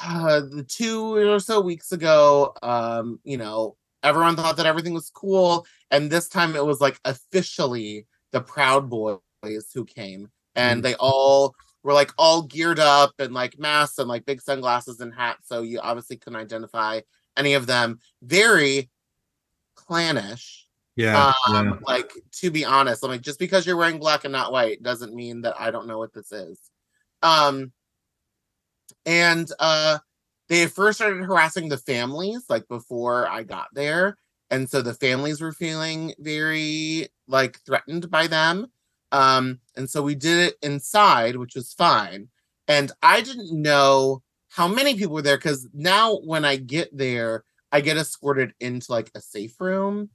uh, 0.00 0.40
the 0.48 0.62
two 0.62 1.16
or 1.16 1.40
so 1.40 1.60
weeks 1.60 1.90
ago, 1.90 2.54
um, 2.62 3.18
you 3.24 3.36
know, 3.36 3.76
everyone 4.04 4.36
thought 4.36 4.56
that 4.58 4.66
everything 4.66 4.94
was 4.94 5.10
cool. 5.10 5.66
And 5.90 6.08
this 6.08 6.28
time 6.28 6.54
it 6.54 6.64
was 6.64 6.80
like 6.80 7.00
officially 7.04 8.06
the 8.30 8.42
Proud 8.42 8.88
Boys 8.88 9.18
who 9.74 9.84
came 9.84 10.30
and 10.54 10.78
mm. 10.78 10.82
they 10.84 10.94
all 11.00 11.56
were 11.82 11.92
like 11.92 12.12
all 12.18 12.42
geared 12.42 12.78
up 12.78 13.12
and 13.18 13.34
like 13.34 13.58
masks 13.58 13.98
and 13.98 14.08
like 14.08 14.24
big 14.24 14.40
sunglasses 14.40 15.00
and 15.00 15.14
hats. 15.14 15.48
So 15.48 15.62
you 15.62 15.80
obviously 15.80 16.16
couldn't 16.16 16.40
identify 16.40 17.00
any 17.36 17.54
of 17.54 17.66
them. 17.66 17.98
Very 18.22 18.90
clannish. 19.74 20.66
Yeah, 20.94 21.32
um, 21.48 21.68
yeah. 21.68 21.74
like 21.86 22.12
to 22.40 22.50
be 22.50 22.64
honest, 22.64 23.02
I'm 23.02 23.10
like, 23.10 23.22
just 23.22 23.38
because 23.38 23.66
you're 23.66 23.78
wearing 23.78 23.98
black 23.98 24.24
and 24.24 24.32
not 24.32 24.52
white 24.52 24.82
doesn't 24.82 25.14
mean 25.14 25.40
that 25.42 25.58
I 25.58 25.70
don't 25.70 25.86
know 25.86 25.98
what 25.98 26.12
this 26.12 26.32
is. 26.32 26.58
Um 27.22 27.72
and 29.06 29.50
uh 29.58 29.98
they 30.48 30.66
first 30.66 30.98
started 30.98 31.24
harassing 31.24 31.70
the 31.70 31.78
families 31.78 32.44
like 32.50 32.68
before 32.68 33.26
I 33.26 33.42
got 33.42 33.68
there. 33.72 34.18
And 34.50 34.68
so 34.68 34.82
the 34.82 34.92
families 34.92 35.40
were 35.40 35.52
feeling 35.52 36.12
very 36.18 37.08
like 37.26 37.58
threatened 37.64 38.10
by 38.10 38.26
them. 38.26 38.66
Um, 39.12 39.60
and 39.76 39.88
so 39.88 40.02
we 40.02 40.14
did 40.16 40.38
it 40.38 40.56
inside, 40.62 41.36
which 41.36 41.54
was 41.54 41.72
fine. 41.74 42.28
And 42.68 42.92
I 43.02 43.20
didn't 43.20 43.52
know 43.52 44.22
how 44.50 44.68
many 44.68 44.94
people 44.94 45.14
were 45.14 45.22
there 45.22 45.36
because 45.38 45.68
now 45.74 46.16
when 46.18 46.44
I 46.44 46.56
get 46.56 46.96
there, 46.96 47.44
I 47.72 47.80
get 47.80 47.96
escorted 47.96 48.54
into 48.60 48.92
like 48.92 49.10
a 49.14 49.20
safe 49.20 49.60
room, 49.60 50.10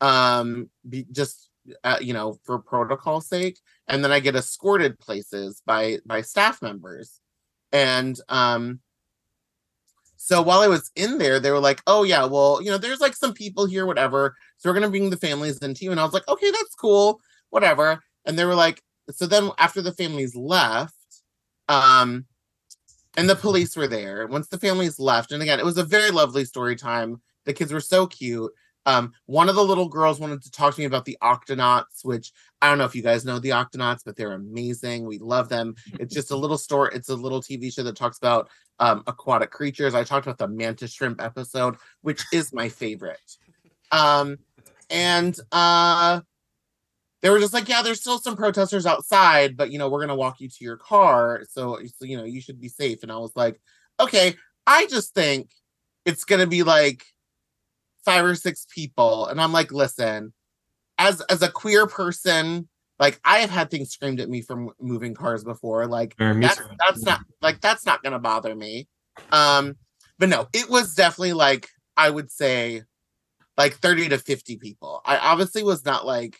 um, 0.00 0.70
be, 0.88 1.06
just 1.12 1.50
uh, 1.84 1.98
you 2.00 2.12
know 2.14 2.38
for 2.44 2.58
protocol 2.58 3.20
sake, 3.20 3.58
and 3.88 4.04
then 4.04 4.12
I 4.12 4.20
get 4.20 4.36
escorted 4.36 4.98
places 4.98 5.62
by 5.66 5.98
by 6.06 6.22
staff 6.22 6.62
members, 6.62 7.20
and 7.72 8.18
um, 8.28 8.80
so 10.16 10.40
while 10.42 10.60
I 10.60 10.68
was 10.68 10.90
in 10.94 11.18
there, 11.18 11.40
they 11.40 11.50
were 11.50 11.58
like, 11.60 11.82
"Oh 11.86 12.04
yeah, 12.04 12.24
well, 12.24 12.62
you 12.62 12.70
know, 12.70 12.78
there's 12.78 13.00
like 13.00 13.16
some 13.16 13.34
people 13.34 13.66
here, 13.66 13.86
whatever. 13.86 14.36
So 14.58 14.70
we're 14.70 14.74
gonna 14.74 14.90
bring 14.90 15.10
the 15.10 15.16
families 15.16 15.58
into 15.58 15.84
you." 15.84 15.90
And 15.90 16.00
I 16.00 16.04
was 16.04 16.12
like, 16.14 16.28
"Okay, 16.28 16.50
that's 16.50 16.74
cool, 16.76 17.20
whatever." 17.50 18.00
And 18.24 18.38
they 18.38 18.44
were 18.44 18.54
like, 18.54 18.82
so 19.10 19.26
then 19.26 19.50
after 19.58 19.82
the 19.82 19.92
families 19.92 20.34
left, 20.34 20.94
um, 21.68 22.26
and 23.16 23.28
the 23.28 23.36
police 23.36 23.76
were 23.76 23.88
there. 23.88 24.26
Once 24.26 24.48
the 24.48 24.58
families 24.58 24.98
left, 24.98 25.32
and 25.32 25.42
again, 25.42 25.58
it 25.58 25.64
was 25.64 25.78
a 25.78 25.84
very 25.84 26.10
lovely 26.10 26.44
story 26.44 26.76
time. 26.76 27.20
The 27.44 27.52
kids 27.52 27.72
were 27.72 27.80
so 27.80 28.06
cute. 28.06 28.52
Um, 28.84 29.12
one 29.26 29.48
of 29.48 29.54
the 29.54 29.64
little 29.64 29.88
girls 29.88 30.18
wanted 30.18 30.42
to 30.42 30.50
talk 30.50 30.74
to 30.74 30.80
me 30.80 30.86
about 30.86 31.04
the 31.04 31.16
Octonauts, 31.22 32.04
which 32.04 32.32
I 32.60 32.68
don't 32.68 32.78
know 32.78 32.84
if 32.84 32.96
you 32.96 33.02
guys 33.02 33.24
know 33.24 33.38
the 33.38 33.50
Octonauts, 33.50 34.00
but 34.04 34.16
they're 34.16 34.32
amazing. 34.32 35.06
We 35.06 35.18
love 35.18 35.48
them. 35.48 35.76
It's 36.00 36.14
just 36.14 36.30
a 36.30 36.36
little 36.36 36.58
story. 36.58 36.90
It's 36.94 37.08
a 37.08 37.14
little 37.14 37.40
TV 37.40 37.72
show 37.72 37.84
that 37.84 37.96
talks 37.96 38.18
about 38.18 38.48
um, 38.80 39.04
aquatic 39.06 39.50
creatures. 39.50 39.94
I 39.94 40.02
talked 40.04 40.26
about 40.26 40.38
the 40.38 40.48
mantis 40.48 40.92
shrimp 40.92 41.22
episode, 41.22 41.76
which 42.00 42.24
is 42.32 42.52
my 42.52 42.68
favorite. 42.68 43.36
Um, 43.92 44.38
and 44.90 45.38
uh, 45.52 46.22
they 47.22 47.30
were 47.30 47.38
just 47.38 47.54
like, 47.54 47.68
yeah, 47.68 47.82
there's 47.82 48.00
still 48.00 48.18
some 48.18 48.36
protesters 48.36 48.84
outside, 48.84 49.56
but 49.56 49.70
you 49.70 49.78
know, 49.78 49.88
we're 49.88 50.00
gonna 50.00 50.16
walk 50.16 50.40
you 50.40 50.48
to 50.48 50.64
your 50.64 50.76
car, 50.76 51.42
so, 51.48 51.78
so 51.96 52.04
you 52.04 52.16
know, 52.16 52.24
you 52.24 52.40
should 52.40 52.60
be 52.60 52.68
safe. 52.68 53.02
And 53.02 53.12
I 53.12 53.16
was 53.16 53.32
like, 53.36 53.60
okay, 54.00 54.34
I 54.66 54.86
just 54.86 55.14
think 55.14 55.50
it's 56.04 56.24
gonna 56.24 56.46
be 56.46 56.62
like 56.64 57.04
five 58.04 58.24
or 58.24 58.34
six 58.34 58.66
people, 58.74 59.26
and 59.26 59.40
I'm 59.40 59.52
like, 59.52 59.72
listen, 59.72 60.32
as 60.98 61.20
as 61.22 61.42
a 61.42 61.50
queer 61.50 61.86
person, 61.86 62.68
like 62.98 63.20
I 63.24 63.38
have 63.38 63.50
had 63.50 63.70
things 63.70 63.90
screamed 63.90 64.20
at 64.20 64.28
me 64.28 64.42
from 64.42 64.70
moving 64.80 65.14
cars 65.14 65.44
before, 65.44 65.86
like 65.86 66.14
that's 66.40 66.60
that's 66.78 67.02
not 67.04 67.20
like 67.40 67.60
that's 67.60 67.86
not 67.86 68.02
gonna 68.02 68.18
bother 68.18 68.54
me. 68.54 68.88
Um, 69.30 69.76
but 70.18 70.28
no, 70.28 70.48
it 70.52 70.68
was 70.68 70.94
definitely 70.94 71.34
like 71.34 71.68
I 71.96 72.10
would 72.10 72.30
say 72.30 72.82
like 73.56 73.74
30 73.74 74.08
to 74.10 74.18
50 74.18 74.56
people. 74.56 75.02
I 75.04 75.18
obviously 75.18 75.62
was 75.62 75.84
not 75.84 76.06
like 76.06 76.36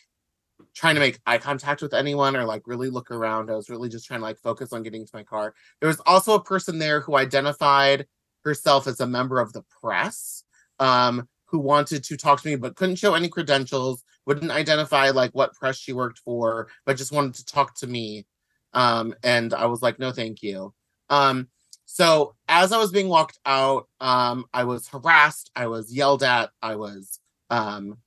trying 0.74 0.94
to 0.94 1.00
make 1.00 1.20
eye 1.26 1.38
contact 1.38 1.82
with 1.82 1.94
anyone 1.94 2.36
or 2.36 2.44
like 2.44 2.62
really 2.66 2.90
look 2.90 3.10
around. 3.10 3.50
I 3.50 3.56
was 3.56 3.68
really 3.68 3.88
just 3.88 4.06
trying 4.06 4.20
to 4.20 4.24
like 4.24 4.38
focus 4.38 4.72
on 4.72 4.82
getting 4.82 5.04
to 5.04 5.10
my 5.14 5.22
car. 5.22 5.54
There 5.80 5.88
was 5.88 6.00
also 6.06 6.34
a 6.34 6.42
person 6.42 6.78
there 6.78 7.00
who 7.00 7.16
identified 7.16 8.06
herself 8.44 8.86
as 8.86 9.00
a 9.00 9.06
member 9.06 9.40
of 9.40 9.52
the 9.52 9.62
press, 9.80 10.44
um, 10.78 11.28
who 11.46 11.58
wanted 11.58 12.02
to 12.04 12.16
talk 12.16 12.40
to 12.40 12.48
me 12.48 12.56
but 12.56 12.76
couldn't 12.76 12.96
show 12.96 13.14
any 13.14 13.28
credentials, 13.28 14.02
wouldn't 14.26 14.50
identify 14.50 15.10
like 15.10 15.32
what 15.32 15.52
press 15.54 15.76
she 15.76 15.92
worked 15.92 16.18
for, 16.18 16.68
but 16.86 16.96
just 16.96 17.12
wanted 17.12 17.34
to 17.34 17.44
talk 17.44 17.74
to 17.76 17.86
me. 17.86 18.26
Um, 18.72 19.14
and 19.22 19.52
I 19.52 19.66
was 19.66 19.82
like, 19.82 19.98
no, 19.98 20.12
thank 20.12 20.42
you. 20.42 20.72
Um, 21.10 21.48
so 21.84 22.34
as 22.48 22.72
I 22.72 22.78
was 22.78 22.90
being 22.90 23.08
walked 23.08 23.38
out, 23.44 23.86
um, 24.00 24.46
I 24.54 24.64
was 24.64 24.88
harassed, 24.88 25.50
I 25.54 25.66
was 25.66 25.92
yelled 25.92 26.22
at, 26.22 26.50
I 26.62 26.76
was 26.76 27.20
um 27.50 27.98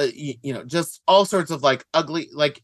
uh, 0.00 0.06
you, 0.14 0.34
you 0.42 0.52
know, 0.52 0.64
just 0.64 1.02
all 1.06 1.24
sorts 1.24 1.50
of 1.50 1.62
like 1.62 1.84
ugly, 1.92 2.28
like 2.32 2.62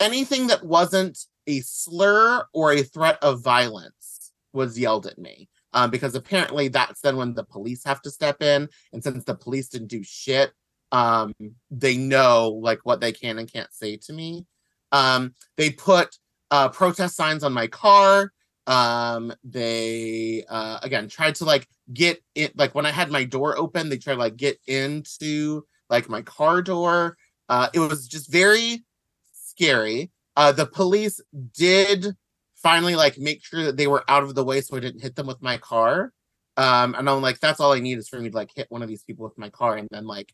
anything 0.00 0.48
that 0.48 0.64
wasn't 0.64 1.18
a 1.46 1.60
slur 1.60 2.44
or 2.52 2.72
a 2.72 2.82
threat 2.82 3.18
of 3.22 3.42
violence 3.42 4.32
was 4.52 4.78
yelled 4.78 5.06
at 5.06 5.18
me. 5.18 5.48
Um, 5.72 5.90
because 5.90 6.14
apparently 6.14 6.68
that's 6.68 7.00
then 7.00 7.16
when 7.16 7.34
the 7.34 7.42
police 7.42 7.82
have 7.84 8.00
to 8.02 8.10
step 8.10 8.42
in. 8.42 8.68
And 8.92 9.02
since 9.02 9.24
the 9.24 9.34
police 9.34 9.68
didn't 9.68 9.88
do 9.88 10.04
shit, 10.04 10.52
um, 10.92 11.34
they 11.70 11.96
know 11.96 12.50
like 12.62 12.80
what 12.84 13.00
they 13.00 13.10
can 13.10 13.38
and 13.38 13.52
can't 13.52 13.72
say 13.72 13.96
to 13.96 14.12
me. 14.12 14.46
Um, 14.92 15.34
they 15.56 15.70
put 15.70 16.16
uh, 16.52 16.68
protest 16.68 17.16
signs 17.16 17.42
on 17.42 17.52
my 17.52 17.66
car. 17.66 18.32
Um, 18.68 19.34
they 19.42 20.44
uh, 20.48 20.78
again 20.82 21.08
tried 21.08 21.34
to 21.36 21.44
like 21.44 21.66
get 21.92 22.22
it 22.36 22.56
like 22.56 22.74
when 22.74 22.86
I 22.86 22.92
had 22.92 23.10
my 23.10 23.24
door 23.24 23.58
open, 23.58 23.88
they 23.88 23.98
tried 23.98 24.14
to 24.14 24.20
like 24.20 24.36
get 24.36 24.60
into 24.68 25.64
like 25.90 26.08
my 26.08 26.22
car 26.22 26.62
door. 26.62 27.16
Uh, 27.48 27.68
it 27.72 27.80
was 27.80 28.08
just 28.08 28.30
very 28.30 28.84
scary. 29.32 30.10
Uh, 30.36 30.52
the 30.52 30.66
police 30.66 31.20
did 31.56 32.16
finally 32.56 32.96
like 32.96 33.18
make 33.18 33.44
sure 33.44 33.64
that 33.64 33.76
they 33.76 33.86
were 33.86 34.04
out 34.08 34.22
of 34.22 34.34
the 34.34 34.44
way 34.44 34.60
so 34.60 34.76
I 34.76 34.80
didn't 34.80 35.02
hit 35.02 35.16
them 35.16 35.26
with 35.26 35.42
my 35.42 35.58
car. 35.58 36.12
Um, 36.56 36.94
and 36.94 37.08
I'm 37.08 37.20
like, 37.20 37.40
that's 37.40 37.60
all 37.60 37.72
I 37.72 37.80
need 37.80 37.98
is 37.98 38.08
for 38.08 38.20
me 38.20 38.30
to 38.30 38.36
like 38.36 38.50
hit 38.54 38.70
one 38.70 38.82
of 38.82 38.88
these 38.88 39.02
people 39.02 39.24
with 39.24 39.36
my 39.36 39.50
car, 39.50 39.76
and 39.76 39.88
then 39.90 40.06
like 40.06 40.32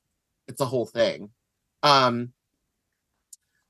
it's 0.49 0.61
a 0.61 0.67
whole 0.67 0.87
thing. 0.87 1.31
Um, 1.83 2.33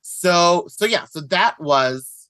so 0.01 0.65
so 0.67 0.85
yeah, 0.85 1.05
so 1.05 1.21
that 1.21 1.59
was 1.59 2.27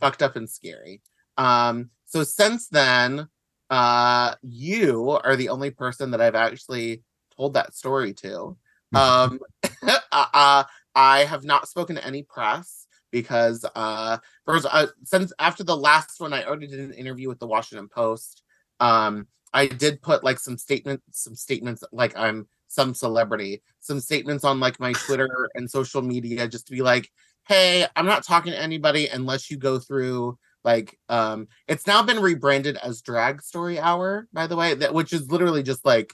fucked 0.00 0.22
up 0.22 0.36
and 0.36 0.48
scary. 0.48 1.02
Um, 1.36 1.90
so 2.06 2.24
since 2.24 2.68
then, 2.68 3.28
uh, 3.70 4.34
you 4.42 5.10
are 5.10 5.36
the 5.36 5.50
only 5.50 5.70
person 5.70 6.10
that 6.12 6.20
I've 6.20 6.34
actually 6.34 7.02
told 7.36 7.54
that 7.54 7.74
story 7.74 8.14
to. 8.14 8.56
Um, 8.94 9.40
uh, 10.12 10.64
I 10.94 11.24
have 11.24 11.44
not 11.44 11.68
spoken 11.68 11.96
to 11.96 12.06
any 12.06 12.22
press 12.22 12.86
because 13.10 13.64
uh, 13.74 14.18
first, 14.44 14.66
uh, 14.70 14.86
since 15.04 15.32
after 15.38 15.64
the 15.64 15.76
last 15.76 16.20
one, 16.20 16.32
I 16.32 16.44
already 16.44 16.66
did 16.66 16.80
an 16.80 16.92
interview 16.92 17.28
with 17.28 17.38
the 17.38 17.46
Washington 17.46 17.88
Post. 17.88 18.42
Um, 18.80 19.26
I 19.52 19.66
did 19.66 20.02
put 20.02 20.24
like 20.24 20.38
some 20.38 20.58
statements, 20.58 21.04
some 21.12 21.34
statements 21.34 21.82
like 21.92 22.16
I'm 22.16 22.46
some 22.68 22.94
celebrity, 22.94 23.62
some 23.80 24.00
statements 24.00 24.44
on 24.44 24.60
like 24.60 24.78
my 24.78 24.92
Twitter 24.92 25.48
and 25.54 25.70
social 25.70 26.02
media 26.02 26.46
just 26.46 26.66
to 26.66 26.72
be 26.72 26.82
like, 26.82 27.10
hey, 27.46 27.86
I'm 27.96 28.06
not 28.06 28.24
talking 28.24 28.52
to 28.52 28.60
anybody 28.60 29.08
unless 29.08 29.50
you 29.50 29.56
go 29.56 29.78
through 29.78 30.38
like 30.64 30.98
um 31.08 31.46
it's 31.68 31.86
now 31.86 32.02
been 32.02 32.20
rebranded 32.20 32.76
as 32.78 33.00
drag 33.00 33.40
story 33.40 33.78
hour 33.78 34.26
by 34.32 34.48
the 34.48 34.56
way 34.56 34.74
that 34.74 34.92
which 34.92 35.12
is 35.12 35.30
literally 35.30 35.62
just 35.62 35.84
like 35.86 36.12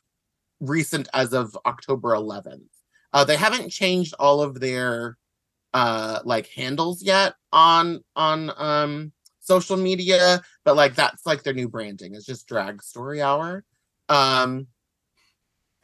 recent 0.60 1.08
as 1.12 1.32
of 1.32 1.56
october 1.66 2.10
11th 2.10 2.62
uh 3.12 3.24
they 3.24 3.36
haven't 3.36 3.70
changed 3.70 4.14
all 4.18 4.40
of 4.40 4.60
their 4.60 5.16
uh 5.74 6.20
like 6.24 6.46
handles 6.48 7.02
yet 7.02 7.34
on 7.52 8.02
on 8.16 8.50
um 8.56 9.12
social 9.40 9.76
media 9.76 10.40
but 10.64 10.76
like 10.76 10.94
that's 10.94 11.26
like 11.26 11.42
their 11.42 11.52
new 11.52 11.68
branding. 11.68 12.14
It's 12.14 12.24
just 12.24 12.48
drag 12.48 12.82
story 12.82 13.20
hour. 13.20 13.64
Um 14.08 14.66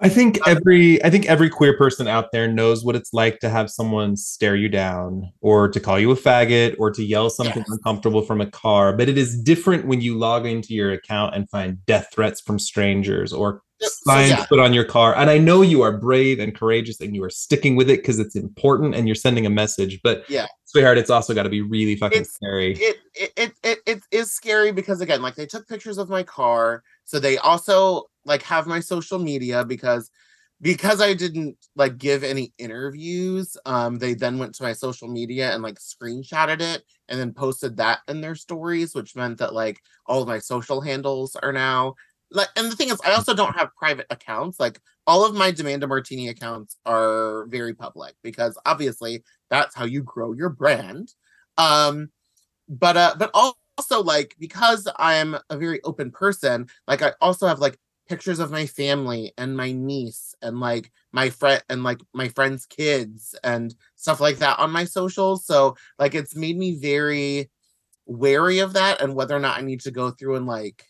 I 0.02 0.08
think 0.08 0.38
uh, 0.46 0.50
every 0.52 1.02
I 1.04 1.10
think 1.10 1.26
every 1.26 1.50
queer 1.50 1.76
person 1.76 2.08
out 2.08 2.32
there 2.32 2.48
knows 2.48 2.84
what 2.84 2.96
it's 2.96 3.12
like 3.12 3.38
to 3.40 3.50
have 3.50 3.70
someone 3.70 4.16
stare 4.16 4.56
you 4.56 4.68
down 4.68 5.30
or 5.40 5.68
to 5.68 5.78
call 5.80 5.98
you 5.98 6.10
a 6.10 6.16
faggot 6.16 6.74
or 6.78 6.90
to 6.90 7.02
yell 7.04 7.28
something 7.30 7.58
Yes. 7.58 7.68
uncomfortable 7.70 8.22
from 8.22 8.40
a 8.40 8.50
car. 8.50 8.96
But 8.96 9.08
it 9.08 9.18
is 9.18 9.38
different 9.42 9.86
when 9.86 10.00
you 10.00 10.16
log 10.16 10.46
into 10.46 10.74
your 10.74 10.92
account 10.92 11.34
and 11.34 11.48
find 11.50 11.84
death 11.86 12.08
threats 12.12 12.40
from 12.40 12.58
strangers 12.58 13.32
or 13.32 13.62
signs 13.82 14.30
yeah. 14.30 14.44
put 14.46 14.58
on 14.58 14.74
your 14.74 14.84
car. 14.84 15.16
And 15.16 15.30
I 15.30 15.38
know 15.38 15.62
you 15.62 15.80
are 15.82 15.96
brave 15.96 16.38
and 16.38 16.54
courageous 16.54 17.00
and 17.00 17.14
you 17.14 17.24
are 17.24 17.30
sticking 17.30 17.76
with 17.76 17.88
it 17.88 18.00
because 18.00 18.18
it's 18.18 18.36
important 18.36 18.94
and 18.94 19.08
you're 19.08 19.14
sending 19.14 19.46
a 19.46 19.50
message. 19.50 20.00
But 20.04 20.24
Yeah. 20.28 20.46
sweetheart, 20.66 20.98
it's 20.98 21.08
also 21.10 21.32
got 21.34 21.44
to 21.44 21.48
be 21.48 21.62
really 21.62 21.96
fucking 21.96 22.20
It's- 22.22 22.34
scary. 22.34 22.72
it 22.74 22.96
it, 23.14 23.32
it 23.36 23.52
it 23.62 23.78
it 23.86 24.02
is 24.10 24.30
scary 24.32 24.70
because 24.72 25.00
again 25.00 25.20
like 25.22 25.34
they 25.34 25.46
took 25.46 25.66
pictures 25.66 25.98
of 25.98 26.08
my 26.10 26.22
car 26.22 26.82
so 27.10 27.18
they 27.18 27.38
also 27.38 28.04
like 28.24 28.40
have 28.42 28.68
my 28.68 28.78
social 28.78 29.18
media 29.18 29.64
because 29.64 30.12
because 30.60 31.00
i 31.00 31.12
didn't 31.12 31.56
like 31.74 31.98
give 31.98 32.22
any 32.22 32.52
interviews 32.56 33.56
um 33.66 33.98
they 33.98 34.14
then 34.14 34.38
went 34.38 34.54
to 34.54 34.62
my 34.62 34.72
social 34.72 35.08
media 35.08 35.52
and 35.52 35.60
like 35.60 35.74
screenshotted 35.74 36.60
it 36.60 36.84
and 37.08 37.18
then 37.18 37.32
posted 37.32 37.76
that 37.76 37.98
in 38.06 38.20
their 38.20 38.36
stories 38.36 38.94
which 38.94 39.16
meant 39.16 39.38
that 39.38 39.52
like 39.52 39.80
all 40.06 40.22
of 40.22 40.28
my 40.28 40.38
social 40.38 40.80
handles 40.80 41.34
are 41.34 41.52
now 41.52 41.92
like 42.30 42.48
and 42.54 42.70
the 42.70 42.76
thing 42.76 42.90
is 42.90 43.00
i 43.04 43.12
also 43.12 43.34
don't 43.34 43.56
have 43.56 43.74
private 43.74 44.06
accounts 44.10 44.60
like 44.60 44.78
all 45.04 45.24
of 45.26 45.34
my 45.34 45.50
Demanda 45.50 45.88
martini 45.88 46.28
accounts 46.28 46.76
are 46.86 47.46
very 47.46 47.74
public 47.74 48.14
because 48.22 48.56
obviously 48.64 49.24
that's 49.48 49.74
how 49.74 49.84
you 49.84 50.00
grow 50.04 50.32
your 50.32 50.50
brand 50.50 51.12
um 51.58 52.08
but 52.68 52.96
uh, 52.96 53.16
but 53.18 53.32
also 53.34 53.56
like 53.88 54.36
because 54.38 54.88
I'm 54.98 55.36
a 55.48 55.56
very 55.56 55.80
open 55.84 56.10
person, 56.10 56.68
like 56.86 57.02
I 57.02 57.12
also 57.20 57.46
have 57.46 57.58
like 57.60 57.78
pictures 58.08 58.40
of 58.40 58.50
my 58.50 58.66
family 58.66 59.32
and 59.38 59.56
my 59.56 59.72
niece 59.72 60.34
and 60.42 60.58
like 60.60 60.90
my 61.12 61.30
friend 61.30 61.62
and 61.68 61.84
like 61.84 62.00
my 62.12 62.28
friends' 62.28 62.66
kids 62.66 63.34
and 63.44 63.74
stuff 63.96 64.20
like 64.20 64.38
that 64.38 64.58
on 64.58 64.70
my 64.70 64.84
socials. 64.84 65.46
So 65.46 65.76
like 65.98 66.14
it's 66.14 66.34
made 66.36 66.58
me 66.58 66.74
very 66.76 67.50
wary 68.06 68.58
of 68.60 68.72
that 68.74 69.00
and 69.00 69.14
whether 69.14 69.36
or 69.36 69.40
not 69.40 69.58
I 69.58 69.62
need 69.62 69.80
to 69.82 69.90
go 69.90 70.10
through 70.10 70.36
and 70.36 70.46
like 70.46 70.84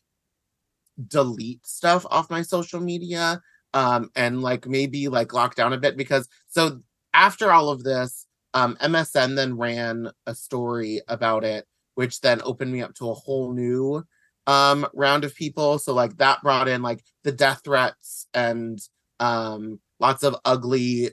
delete 1.06 1.66
stuff 1.66 2.04
off 2.10 2.30
my 2.30 2.42
social 2.42 2.80
media 2.80 3.40
um 3.72 4.10
and 4.16 4.42
like 4.42 4.66
maybe 4.66 5.08
like 5.08 5.32
lock 5.32 5.54
down 5.54 5.72
a 5.72 5.78
bit 5.78 5.96
because 5.96 6.28
so 6.48 6.80
after 7.14 7.50
all 7.52 7.70
of 7.70 7.82
this 7.82 8.26
um 8.54 8.76
MSN 8.80 9.34
then 9.36 9.56
ran 9.56 10.10
a 10.26 10.34
story 10.34 11.00
about 11.08 11.44
it 11.44 11.66
which 12.00 12.20
then 12.20 12.40
opened 12.42 12.72
me 12.72 12.82
up 12.82 12.94
to 12.94 13.10
a 13.10 13.14
whole 13.14 13.52
new 13.52 14.02
um 14.46 14.86
round 14.94 15.24
of 15.24 15.34
people. 15.34 15.78
So 15.78 15.92
like 15.94 16.16
that 16.16 16.42
brought 16.42 16.68
in 16.68 16.82
like 16.82 17.04
the 17.24 17.32
death 17.32 17.60
threats 17.64 18.26
and 18.34 18.78
um 19.20 19.78
lots 19.98 20.22
of 20.22 20.36
ugly 20.44 21.10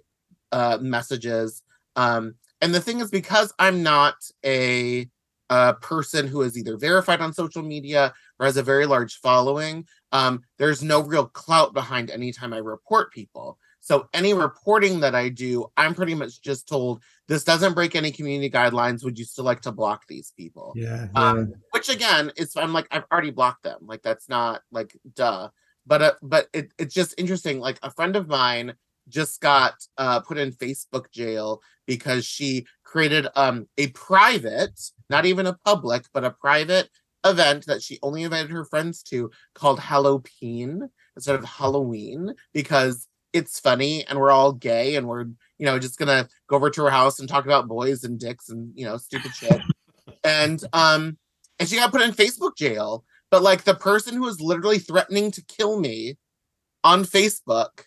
uh 0.52 0.78
messages. 0.82 1.62
Um 1.96 2.36
and 2.62 2.74
the 2.74 2.82
thing 2.82 3.00
is 3.00 3.10
because 3.10 3.54
i'm 3.60 3.84
not 3.84 4.16
a, 4.46 5.08
a 5.50 5.74
person 5.76 6.28
who 6.28 6.42
is 6.42 6.58
either 6.58 6.78
verified 6.78 7.22
on 7.22 7.34
social 7.34 7.64
media 7.64 8.14
or 8.40 8.46
has 8.46 8.58
a 8.58 8.64
very 8.64 8.86
large 8.86 9.20
following 9.20 9.86
um 10.12 10.42
there's 10.58 10.84
no 10.84 11.02
real 11.02 11.26
clout 11.26 11.74
behind 11.74 12.10
anytime 12.10 12.54
i 12.54 12.58
report 12.58 13.12
people 13.12 13.58
so 13.88 14.10
any 14.14 14.34
reporting 14.34 15.00
that 15.00 15.16
i 15.16 15.30
do 15.30 15.66
i'm 15.78 15.96
pretty 15.96 16.14
much 16.14 16.42
just 16.42 16.68
told 16.68 17.02
this 17.28 17.44
doesn't 17.44 17.74
break 17.74 17.96
any 17.96 18.12
community 18.12 18.50
guidelines. 18.50 19.04
Would 19.04 19.20
you 19.20 19.26
still 19.26 19.46
like 19.46 19.62
to 19.62 19.72
block 19.72 20.04
these 20.08 20.32
people? 20.36 20.74
Yeah. 20.76 21.08
um, 21.16 21.54
which 21.72 21.90
again 21.90 22.32
is 22.38 22.56
i'm 22.56 22.74
like 22.74 22.88
i've 22.92 23.04
already 23.12 23.32
blocked 23.32 23.64
them. 23.64 23.80
Like 23.82 24.02
that's 24.02 24.30
not 24.30 24.62
like 24.72 24.98
duh. 25.16 25.50
But 25.86 26.02
uh, 26.02 26.14
but 26.22 26.48
it, 26.54 26.74
it's 26.78 26.94
just 26.94 27.16
interesting. 27.18 27.60
Like 27.60 27.80
a 27.82 27.92
friend 27.92 28.16
of 28.16 28.28
mine 28.28 28.76
just 29.10 29.40
got 29.40 29.76
uh, 29.98 30.20
put 30.20 30.38
in 30.38 30.52
facebook 30.52 31.10
jail 31.12 31.62
because 31.86 32.26
she 32.26 32.66
created 32.84 33.26
um 33.38 33.66
a 33.78 33.88
private 33.88 34.78
not 35.10 35.26
even 35.26 35.48
a 35.48 35.58
public 35.64 36.04
but 36.14 36.26
a 36.26 36.32
private 36.32 36.90
event 37.24 37.66
that 37.68 37.82
she 37.82 38.00
only 38.04 38.24
invited 38.24 38.52
her 38.52 38.66
friends 38.66 39.02
to 39.02 39.32
called 39.56 39.80
halloween 39.80 40.90
instead 41.16 41.36
of 41.36 41.46
halloween 41.46 42.34
because 42.52 43.08
it's 43.38 43.60
funny 43.60 44.06
and 44.08 44.20
we're 44.20 44.32
all 44.32 44.52
gay 44.52 44.96
and 44.96 45.08
we're 45.08 45.26
you 45.58 45.66
know 45.66 45.80
just 45.80 45.98
gonna 45.98 46.28
go 46.48 46.56
over 46.56 46.70
to 46.70 46.84
her 46.84 46.90
house 46.90 47.20
and 47.20 47.30
talk 47.30 47.46
about 47.46 47.68
boys 47.68 48.04
and 48.04 48.20
dicks 48.20 48.50
and 48.50 48.72
you 48.76 48.86
know 48.86 48.98
stupid 48.98 49.34
shit 49.34 49.62
and 50.24 50.64
um 50.74 51.18
and 51.60 51.70
she 51.70 51.76
got 51.76 51.92
put 51.92 52.02
in 52.02 52.12
facebook 52.12 52.56
jail 52.58 53.04
but 53.32 53.42
like 53.42 53.64
the 53.64 53.76
person 53.76 54.14
who 54.14 54.22
was 54.22 54.42
literally 54.42 54.80
threatening 54.80 55.32
to 55.32 55.44
kill 55.46 55.80
me 55.80 56.18
on 56.84 57.04
facebook 57.04 57.86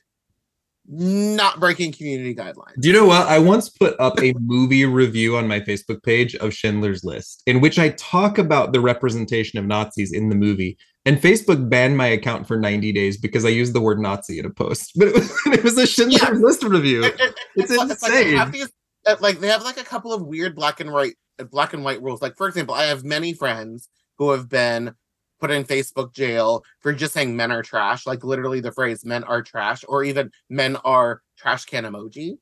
not 0.93 1.61
breaking 1.61 1.93
community 1.93 2.35
guidelines 2.35 2.81
Do 2.81 2.89
you 2.89 2.95
know 2.95 3.07
what? 3.07 3.29
I 3.29 3.39
once 3.39 3.69
put 3.69 3.99
up 4.01 4.19
a 4.21 4.35
movie 4.41 4.85
review 4.85 5.37
on 5.37 5.47
my 5.47 5.61
Facebook 5.61 6.03
page 6.03 6.35
of 6.37 6.53
Schindler's 6.53 7.05
List, 7.05 7.45
in 7.47 7.61
which 7.61 7.79
I 7.79 7.91
talk 7.91 8.39
about 8.39 8.73
the 8.73 8.81
representation 8.81 9.59
of 9.61 9.67
Nazis 9.67 10.13
in 10.13 10.31
the 10.31 10.35
movie. 10.35 10.77
And 11.07 11.17
Facebook 11.17 11.69
banned 11.71 11.97
my 11.97 12.07
account 12.09 12.47
for 12.47 12.59
90 12.59 12.93
days 12.93 13.17
because 13.17 13.45
I 13.45 13.49
used 13.49 13.73
the 13.73 13.81
word 13.81 13.99
Nazi 13.99 14.39
in 14.39 14.45
a 14.47 14.51
post. 14.51 14.93
But 14.97 15.09
it 15.09 15.15
was, 15.15 15.41
it 15.47 15.65
was 15.65 15.79
a 15.79 15.87
Schindler's 15.87 16.21
Yeah. 16.23 16.31
List 16.35 16.63
review. 16.63 17.05
It- 17.05 17.19
it- 17.21 17.35
It's 17.57 17.71
like- 17.71 17.89
like 17.89 18.27
insane. 18.27 18.51
these 18.51 18.69
uh, 19.07 19.17
like 19.21 19.41
they 19.41 19.49
have 19.49 19.63
like 19.65 19.81
a 19.81 19.85
couple 19.85 20.13
of 20.13 20.21
weird 20.27 20.55
black 20.55 20.81
and 20.81 20.93
white 20.93 21.15
uh, 21.39 21.45
black 21.45 21.73
and 21.73 21.83
white 21.83 22.03
rules 22.03 22.21
like 22.21 22.37
for 22.37 22.47
example 22.47 22.75
i 22.75 22.85
have 22.85 23.03
many 23.03 23.33
friends 23.33 23.89
who 24.19 24.29
have 24.31 24.47
been 24.47 24.95
put 25.41 25.51
in 25.51 25.65
facebook 25.65 26.13
jail 26.13 26.63
for 26.81 26.93
just 26.93 27.15
saying 27.15 27.35
men 27.35 27.51
are 27.51 27.63
trash 27.63 28.07
like 28.07 28.23
literally 28.25 28.61
the 28.61 28.71
phrase 28.71 29.03
men 29.03 29.25
are 29.25 29.41
trash 29.41 29.83
or 29.89 30.05
even 30.05 30.31
men 30.51 30.77
are 30.85 31.23
trash 31.39 31.65
can 31.65 31.85
emoji 31.85 32.37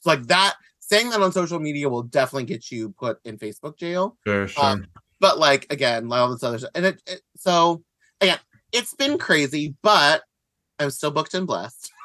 so 0.00 0.10
like 0.10 0.24
that 0.26 0.54
saying 0.80 1.08
that 1.10 1.22
on 1.22 1.30
social 1.30 1.60
media 1.60 1.88
will 1.88 2.02
definitely 2.02 2.46
get 2.46 2.68
you 2.72 2.90
put 2.98 3.18
in 3.24 3.38
facebook 3.38 3.78
jail 3.78 4.18
Sure, 4.26 4.48
sure. 4.48 4.64
Um, 4.64 4.86
but 5.20 5.38
like 5.38 5.66
again, 5.70 6.08
like 6.08 6.20
all 6.20 6.30
this 6.30 6.42
other 6.42 6.58
stuff, 6.58 6.70
and 6.74 6.86
it, 6.86 7.02
it 7.06 7.22
so 7.36 7.82
again, 8.20 8.38
it's 8.72 8.94
been 8.94 9.18
crazy, 9.18 9.74
but 9.82 10.22
I'm 10.78 10.90
still 10.90 11.10
booked 11.10 11.34
and 11.34 11.46
blessed. 11.46 11.92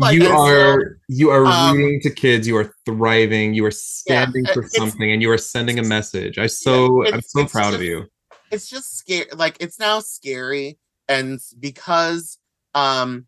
Like, 0.00 0.14
you 0.14 0.22
I'm 0.22 0.26
still- 0.26 0.40
are 0.40 0.98
you 1.08 1.30
are 1.30 1.46
um, 1.46 1.76
reading 1.76 2.00
to 2.00 2.10
kids. 2.10 2.48
You 2.48 2.56
are 2.56 2.74
thriving. 2.84 3.54
You 3.54 3.64
are 3.64 3.70
standing 3.70 4.44
for 4.52 4.64
something, 4.64 5.12
and 5.12 5.22
you 5.22 5.30
are 5.30 5.38
sending 5.38 5.78
a 5.78 5.84
message. 5.84 6.36
I 6.36 6.48
so 6.48 7.06
I'm 7.06 7.20
so 7.22 7.46
proud 7.46 7.74
of 7.74 7.82
you. 7.82 8.06
it's 8.50 8.68
just 8.68 8.96
scary. 8.96 9.26
Like 9.36 9.56
it's 9.60 9.78
now 9.78 10.00
scary, 10.00 10.78
and 11.08 11.38
because 11.60 12.38
um, 12.74 13.26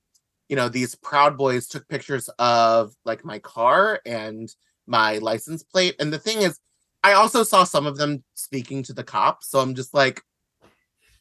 you 0.49 0.57
know, 0.57 0.69
these 0.69 0.95
proud 0.97 1.37
boys 1.37 1.69
took 1.69 1.87
pictures 1.89 2.29
of 2.39 2.95
like 3.05 3.25
my 3.25 3.39
car 3.39 4.01
and 4.05 4.53
my 4.87 5.19
license 5.19 5.63
plate, 5.63 5.95
and 6.01 6.13
the 6.13 6.19
thing 6.19 6.39
is, 6.39 6.59
I 7.07 7.13
also 7.13 7.45
saw 7.45 7.63
some 7.63 7.87
of 7.87 7.97
them 7.97 8.25
speaking 8.35 8.83
to 8.83 8.93
the 8.93 9.05
cops. 9.05 9.49
So 9.49 9.61
I'm 9.61 9.77
just 9.77 9.95
like, 9.95 10.23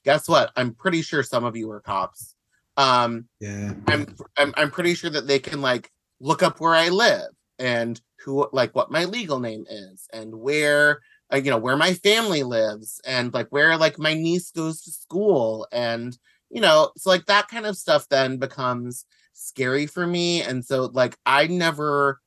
guess 0.04 0.28
what? 0.28 0.52
I'm 0.56 0.74
pretty 0.74 1.04
sure 1.04 1.22
some 1.22 1.44
of 1.44 1.56
you 1.56 1.70
are 1.70 1.80
cops. 1.80 2.34
Um, 2.76 3.28
Yeah. 3.40 3.74
I'm, 3.86 4.08
I'm 4.36 4.52
I'm 4.58 4.72
pretty 4.72 4.96
sure 4.96 5.12
that 5.12 5.28
they 5.28 5.38
can 5.38 5.62
like 5.62 5.92
look 6.20 6.42
up 6.42 6.60
where 6.60 6.74
I 6.74 6.90
live 6.90 7.30
and 7.60 8.02
who 8.22 8.50
like 8.52 8.74
what 8.74 8.90
my 8.90 9.06
legal 9.06 9.40
name 9.40 9.66
is 9.70 10.08
and 10.12 10.34
where 10.34 11.02
uh, 11.32 11.38
you 11.38 11.52
know 11.52 11.60
where 11.60 11.78
my 11.78 11.94
family 11.94 12.42
lives 12.42 13.00
and 13.06 13.32
like 13.32 13.50
where 13.50 13.78
like 13.78 14.00
my 14.00 14.16
niece 14.16 14.50
goes 14.50 14.82
to 14.82 14.92
school 14.92 15.68
and 15.72 16.18
you 16.50 16.62
know 16.62 16.92
so 16.98 17.12
like 17.12 17.28
that 17.28 17.48
kind 17.48 17.68
of 17.68 17.78
stuff 17.78 18.10
then 18.10 18.38
becomes 18.38 19.06
scary 19.34 19.86
for 19.86 20.08
me 20.08 20.42
and 20.42 20.66
so 20.66 20.86
like 20.94 21.16
I 21.28 21.46
never 21.46 22.20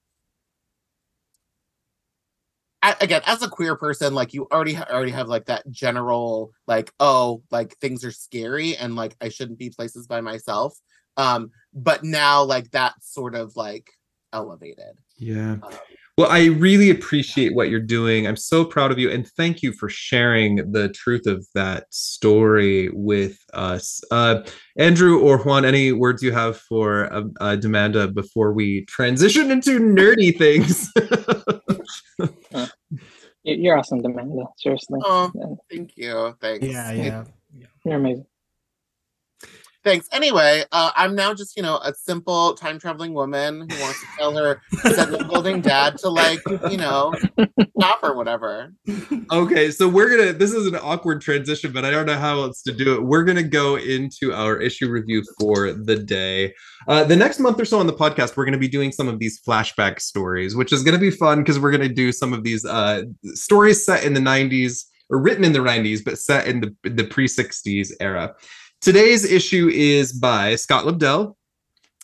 I, 2.89 2.97
again 3.01 3.23
as 3.27 3.43
a 3.43 3.49
queer 3.49 3.77
person 3.77 4.15
like 4.15 4.33
you 4.33 4.47
already 4.51 4.75
ha- 4.75 4.87
already 4.91 5.13
have 5.13 5.29
like 5.29 5.47
that 5.47 5.71
general 5.71 6.53
like 6.67 6.93
oh 7.01 7.43
like 7.51 7.77
things 7.79 8.05
are 8.05 8.11
scary 8.11 8.77
and 8.77 8.97
like 8.97 9.17
I 9.21 9.29
shouldn't 9.29 9.59
be 9.59 9.71
places 9.71 10.07
by 10.07 10.21
myself 10.21 10.79
um 11.17 11.51
but 11.75 12.03
now 12.03 12.43
like 12.43 12.71
that's 12.71 13.13
sort 13.13 13.35
of 13.35 13.57
like 13.57 13.91
elevated 14.33 14.99
Yeah. 15.17 15.57
Um, 15.63 15.73
Well, 16.19 16.31
I 16.33 16.47
really 16.47 16.91
appreciate 16.91 17.55
what 17.55 17.69
you're 17.71 17.79
doing. 17.79 18.27
I'm 18.27 18.37
so 18.37 18.65
proud 18.65 18.91
of 18.91 18.99
you. 18.99 19.09
And 19.09 19.25
thank 19.25 19.63
you 19.63 19.73
for 19.73 19.89
sharing 19.89 20.73
the 20.73 20.89
truth 20.89 21.29
of 21.29 21.47
that 21.55 21.87
story 21.95 22.89
with 22.93 23.39
us. 23.55 24.03
Uh, 24.11 24.43
Andrew 24.77 25.21
or 25.21 25.39
Juan, 25.39 25.65
any 25.65 25.93
words 25.93 26.21
you 26.21 26.33
have 26.33 26.57
for 26.57 27.13
uh, 27.13 27.23
uh, 27.41 27.57
Demanda 27.57 28.13
before 28.13 28.53
we 28.53 28.85
transition 28.87 29.53
into 29.53 29.79
nerdy 29.79 30.37
things? 30.37 30.93
You- 33.49 33.63
You're 33.63 33.79
awesome, 33.79 34.01
Demanda. 34.03 34.47
Seriously. 34.57 35.01
oh 35.05 35.31
Yeah, 35.35 35.55
thank 35.71 35.97
you 35.97 36.35
thanks 36.41 36.67
Yeah, 36.67 36.91
yeah. 36.93 37.25
You're 37.85 37.95
amazing. 37.97 38.27
Thanks 39.85 40.09
anyway 40.13 40.65
uh 40.73 40.91
i'm 40.97 41.15
now 41.15 41.33
just 41.33 41.57
you 41.57 41.63
know 41.63 41.77
a 41.85 41.93
simple 41.95 42.55
time 42.55 42.79
traveling 42.79 43.15
woman 43.15 43.69
who 43.71 43.81
wants 43.81 44.01
to 44.01 44.07
tell 44.19 44.37
her 44.37 44.61
building 45.29 45.61
dad 45.63 45.97
to 45.99 46.09
like 46.09 46.41
you 46.71 46.77
know 46.77 47.13
stop 47.79 48.01
or 48.03 48.15
whatever 48.15 48.73
okay, 49.33 49.71
so 49.71 49.89
we're 49.89 50.09
gonna. 50.09 50.33
This 50.33 50.53
is 50.53 50.67
an 50.67 50.77
awkward 50.77 51.21
transition, 51.21 51.73
but 51.73 51.85
I 51.85 51.91
don't 51.91 52.07
know 52.07 52.19
how 52.19 52.41
else 52.41 52.63
to 52.63 52.73
do 52.73 52.95
it. 52.95 53.03
We're 53.03 53.25
gonna 53.25 53.43
go 53.43 53.77
into 53.77 54.33
our 54.33 54.61
issue 54.61 54.89
review 54.89 55.23
for 55.39 55.73
the 55.73 55.97
day. 55.97 56.55
Uh, 56.87 57.05
the 57.05 57.17
next 57.17 57.39
month 57.39 57.61
or 57.61 57.65
so 57.65 57.79
on 57.79 57.87
the 57.87 57.93
podcast, 57.93 58.37
we're 58.37 58.45
gonna 58.45 58.59
be 58.59 58.69
doing 58.69 58.93
some 58.93 59.09
of 59.09 59.19
these 59.19 59.41
flashback 59.47 60.01
stories, 60.01 60.57
which 60.57 60.73
is 60.73 60.83
gonna 60.83 60.99
be 60.99 61.11
fun 61.11 61.39
because 61.39 61.59
we're 61.59 61.71
gonna 61.73 61.89
do 61.89 62.13
some 62.13 62.33
of 62.33 62.45
these 62.45 62.65
uh, 62.65 63.03
stories 63.35 63.85
set 63.85 64.05
in 64.05 64.15
the 64.15 64.21
'90s 64.21 64.85
or 65.11 65.21
written 65.21 65.45
in 65.45 65.53
the 65.53 65.59
'90s, 65.59 66.05
but 66.05 66.19
set 66.19 66.47
in 66.47 66.61
the 66.61 66.91
the 66.91 67.05
pre 67.05 67.27
'60s 67.27 67.93
era. 68.01 68.35
Today's 68.81 69.25
issue 69.25 69.69
is 69.69 70.13
by 70.13 70.55
Scott 70.55 70.85
Lobdell, 70.85 71.35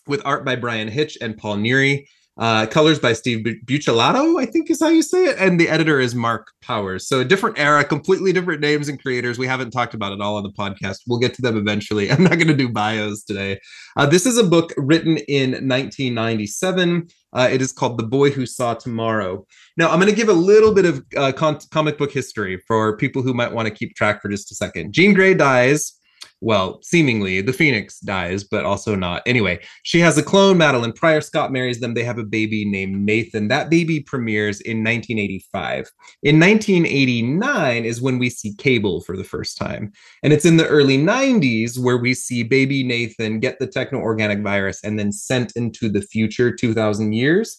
with 0.08 0.20
art 0.24 0.44
by 0.44 0.56
Bryan 0.56 0.88
Hitch 0.88 1.16
and 1.20 1.36
Paul 1.36 1.58
Neary. 1.58 2.06
Uh, 2.36 2.66
colors 2.66 2.98
by 2.98 3.12
Steve 3.12 3.44
Bu- 3.44 3.60
Buccellato, 3.64 4.42
I 4.42 4.46
think 4.46 4.68
is 4.68 4.80
how 4.80 4.88
you 4.88 5.02
say 5.02 5.26
it, 5.26 5.38
and 5.38 5.60
the 5.60 5.68
editor 5.68 6.00
is 6.00 6.16
Mark 6.16 6.48
Powers. 6.60 7.06
So 7.06 7.20
a 7.20 7.24
different 7.24 7.60
era, 7.60 7.84
completely 7.84 8.32
different 8.32 8.60
names 8.60 8.88
and 8.88 9.00
creators. 9.00 9.38
We 9.38 9.46
haven't 9.46 9.70
talked 9.70 9.94
about 9.94 10.12
it 10.12 10.20
all 10.20 10.34
on 10.36 10.42
the 10.42 10.50
podcast. 10.50 11.02
We'll 11.06 11.20
get 11.20 11.32
to 11.34 11.42
them 11.42 11.56
eventually. 11.56 12.10
I'm 12.10 12.24
not 12.24 12.32
going 12.32 12.48
to 12.48 12.56
do 12.56 12.68
bios 12.68 13.22
today. 13.22 13.60
Uh, 13.96 14.06
this 14.06 14.26
is 14.26 14.36
a 14.36 14.42
book 14.42 14.74
written 14.76 15.18
in 15.28 15.52
1997. 15.52 17.06
Uh, 17.34 17.48
it 17.52 17.62
is 17.62 17.70
called 17.70 17.98
The 17.98 18.06
Boy 18.06 18.30
Who 18.30 18.46
Saw 18.46 18.74
Tomorrow. 18.74 19.46
Now 19.76 19.90
I'm 19.90 20.00
going 20.00 20.10
to 20.10 20.16
give 20.16 20.28
a 20.28 20.32
little 20.32 20.74
bit 20.74 20.86
of 20.86 21.04
uh, 21.16 21.30
con- 21.30 21.60
comic 21.70 21.98
book 21.98 22.10
history 22.10 22.60
for 22.66 22.96
people 22.96 23.22
who 23.22 23.32
might 23.32 23.52
want 23.52 23.68
to 23.68 23.72
keep 23.72 23.94
track 23.94 24.20
for 24.20 24.28
just 24.28 24.50
a 24.50 24.56
second. 24.56 24.92
Jean 24.92 25.14
Grey 25.14 25.34
dies 25.34 26.00
well, 26.44 26.78
seemingly 26.82 27.40
the 27.40 27.54
Phoenix 27.54 27.98
dies, 28.00 28.44
but 28.44 28.66
also 28.66 28.94
not. 28.94 29.22
Anyway, 29.24 29.58
she 29.82 29.98
has 30.00 30.18
a 30.18 30.22
clone, 30.22 30.58
Madelyne 30.58 30.94
Pryor. 30.94 31.22
Scott 31.22 31.50
marries 31.50 31.80
them. 31.80 31.94
They 31.94 32.04
have 32.04 32.18
a 32.18 32.24
baby 32.24 32.66
named 32.66 33.02
Nathan. 33.02 33.48
That 33.48 33.70
baby 33.70 34.00
premieres 34.00 34.60
in 34.60 34.84
1985. 34.84 35.90
In 36.22 36.38
1989 36.38 37.84
is 37.86 38.02
when 38.02 38.18
we 38.18 38.28
see 38.28 38.54
Cable 38.56 39.00
for 39.00 39.16
the 39.16 39.24
first 39.24 39.56
time. 39.56 39.90
And 40.22 40.34
it's 40.34 40.44
in 40.44 40.58
the 40.58 40.68
early 40.68 40.98
90s 40.98 41.78
where 41.78 41.96
we 41.96 42.12
see 42.12 42.42
baby 42.42 42.84
Nathan 42.84 43.40
get 43.40 43.58
the 43.58 43.66
techno 43.66 44.00
organic 44.00 44.40
virus 44.40 44.84
and 44.84 44.98
then 44.98 45.12
sent 45.12 45.52
into 45.56 45.88
the 45.88 46.02
future 46.02 46.54
2000 46.54 47.14
years. 47.14 47.58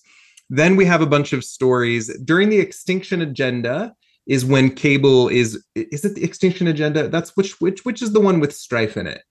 Then 0.52 0.76
we 0.76 0.86
have 0.86 1.02
a 1.02 1.08
bunch 1.08 1.34
of 1.34 1.44
stories 1.44 2.16
during 2.24 2.50
the 2.50 2.60
extinction 2.60 3.22
agenda 3.24 3.96
is 4.28 4.44
when 4.46 4.72
cable 4.74 5.28
is 5.30 5.64
is 5.76 6.04
it 6.06 6.16
the 6.16 6.24
extinction 6.24 6.68
agenda? 6.68 7.08
That's 7.08 7.36
which 7.38 7.60
which 7.62 7.86
which 7.86 8.02
is 8.02 8.14
the 8.14 8.20
one 8.20 8.40
with 8.40 8.54
strife 8.56 8.98
in 8.98 9.08
it? 9.08 9.22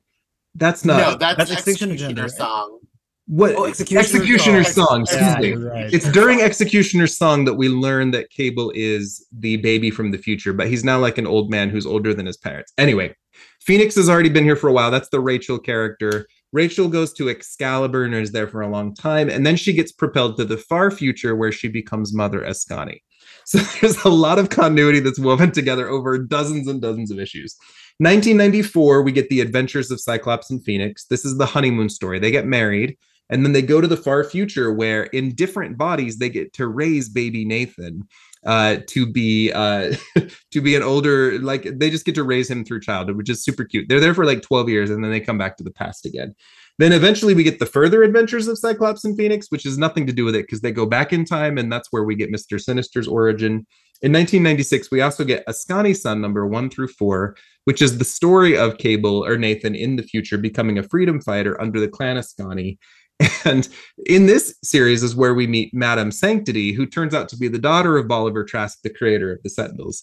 That's 0.55 0.84
not. 0.84 0.99
no, 0.99 1.16
that's, 1.16 1.36
That's 1.38 1.51
Extinction 1.51 1.90
Extinction 1.90 1.90
Agenda 1.90 2.12
Agenda, 2.12 2.22
right? 2.22 2.30
song. 2.30 2.78
what? 3.26 3.55
Oh, 3.57 3.64
Executioner's 3.64 4.14
executioner's 4.14 4.72
Song. 4.74 4.86
song 4.86 5.01
excuse 5.03 5.20
Yeah, 5.22 5.38
me. 5.40 5.49
you're 5.49 5.70
right. 5.70 5.92
it's 5.92 6.11
during 6.12 6.40
executioner's 6.42 7.16
song 7.18 7.45
that 7.47 7.55
we 7.55 7.68
learn 7.68 8.12
that 8.12 8.30
cable 8.30 8.70
is 8.74 9.26
the 9.32 9.57
baby 9.57 9.90
from 9.90 10.11
the 10.12 10.18
future 10.18 10.53
but 10.53 10.68
he's 10.68 10.84
now 10.84 10.99
like 11.01 11.18
an 11.18 11.26
old 11.26 11.51
man 11.51 11.70
who's 11.70 11.86
older 11.86 12.14
than 12.14 12.26
his 12.26 12.36
parents. 12.36 12.72
Anyway 12.78 13.14
phoenix 13.61 13.95
has 13.97 14.09
already 14.09 14.28
been 14.28 14.45
here 14.45 14.55
for 14.57 14.68
a 14.68 14.72
while. 14.72 14.90
That's 14.92 15.09
the 15.09 15.20
rachel 15.20 15.59
character. 15.59 16.26
Rachel 16.53 16.86
goes 16.86 17.12
to 17.14 17.28
excalibur 17.28 18.05
and 18.05 18.14
is 18.14 18.30
there 18.30 18.47
for 18.47 18.61
a 18.61 18.68
long 18.68 18.95
time 18.95 19.28
and 19.28 19.45
then 19.45 19.57
she 19.57 19.72
gets 19.72 19.90
propelled 19.90 20.36
to 20.36 20.45
the 20.45 20.57
far 20.59 20.92
future 20.92 21.34
where 21.34 21.51
she 21.51 21.66
becomes 21.66 22.14
mother 22.14 22.42
Askani 22.42 23.01
so 23.47 23.59
there's 23.80 24.03
a 24.05 24.09
lot 24.09 24.38
of 24.38 24.51
continuity 24.51 25.01
that's 25.01 25.18
woven 25.18 25.53
together 25.53 25.88
over 25.88 26.18
dozens 26.18 26.66
and 26.68 26.80
dozens 26.80 27.11
of 27.11 27.18
issues. 27.18 27.57
1994 27.99 29.03
we 29.03 29.12
get 29.12 29.28
the 29.28 29.40
adventures 29.40 29.90
of 29.90 30.01
cyclops 30.01 30.51
and 30.51 30.64
phoenix. 30.64 31.05
This 31.07 31.24
is 31.24 31.38
the 31.38 31.47
honeymoon 31.47 31.88
story. 31.88 32.18
They 32.18 32.30
get 32.30 32.47
married 32.47 32.97
and 33.30 33.45
then 33.45 33.53
they 33.53 33.62
go 33.62 33.80
to 33.80 33.86
the 33.86 33.97
far 33.97 34.24
future 34.24 34.72
where 34.72 35.05
in 35.05 35.34
different 35.34 35.78
bodies 35.78 36.18
they 36.18 36.28
get 36.28 36.53
to 36.53 36.66
raise 36.66 37.09
baby 37.09 37.45
nathan 37.45 38.03
uh, 38.47 38.76
to 38.86 39.11
be 39.11 39.51
uh, 39.53 39.95
to 40.51 40.61
be 40.61 40.74
an 40.76 40.82
older 40.82 41.38
like 41.38 41.66
they 41.78 41.88
just 41.88 42.05
get 42.05 42.14
to 42.14 42.22
raise 42.22 42.51
him 42.51 42.64
through 42.64 42.80
childhood 42.80 43.16
which 43.16 43.30
is 43.30 43.42
super 43.42 43.64
cute. 43.64 43.88
They're 43.88 44.01
there 44.01 44.14
for 44.14 44.26
like 44.26 44.42
12 44.42 44.68
years 44.68 44.90
and 44.90 45.03
then 45.03 45.11
they 45.11 45.20
come 45.20 45.38
back 45.38 45.57
to 45.57 45.64
the 45.64 45.70
past 45.70 46.05
again 46.05 46.34
then 46.79 46.93
eventually 46.93 47.35
we 47.35 47.45
get 47.45 47.59
the 47.59 47.66
further 47.66 48.03
adventures 48.03 48.49
of 48.49 48.59
cyclops 48.59 49.05
and 49.05 49.16
phoenix 49.16 49.47
which 49.51 49.64
has 49.64 49.79
nothing 49.79 50.07
to 50.07 50.12
do 50.12 50.25
with 50.25 50.35
it 50.35 50.43
because 50.43 50.61
they 50.61 50.72
go 50.72 50.87
back 50.87 51.12
in 51.12 51.25
time 51.25 51.59
and 51.59 51.72
that's 51.72 51.89
where 51.91 52.05
we 52.05 52.14
get 52.14 52.33
mr 52.33 52.61
sinister's 52.61 53.09
origin 53.09 53.66
in 54.03 54.12
1996 54.12 54.91
we 54.91 55.01
also 55.01 55.25
get 55.25 55.47
Askani 55.47 55.97
sun 55.97 56.20
number 56.20 56.47
one 56.47 56.70
through 56.70 56.89
four 56.89 57.37
which 57.64 57.81
is 57.81 57.99
the 57.99 58.05
story 58.05 58.57
of 58.57 58.79
cable 58.79 59.25
or 59.25 59.37
nathan 59.37 59.75
in 59.75 59.97
the 59.97 60.03
future 60.03 60.39
becoming 60.39 60.79
a 60.79 60.83
freedom 60.83 61.20
fighter 61.20 61.61
under 61.61 61.81
the 61.81 61.89
clan 61.89 62.16
Askani 62.16 62.79
and 63.45 63.68
in 64.07 64.27
this 64.27 64.57
series 64.62 65.03
is 65.03 65.14
where 65.14 65.35
we 65.35 65.47
meet 65.47 65.72
Madame 65.72 66.11
Sanctity, 66.11 66.72
who 66.72 66.87
turns 66.87 67.14
out 67.14 67.29
to 67.29 67.37
be 67.37 67.49
the 67.49 67.59
daughter 67.59 67.97
of 67.97 68.09
Bolivar 68.09 68.45
Trask, 68.45 68.81
the 68.83 68.91
creator 68.91 69.33
of 69.33 69.43
the 69.43 69.51
Sentinels. 69.51 70.03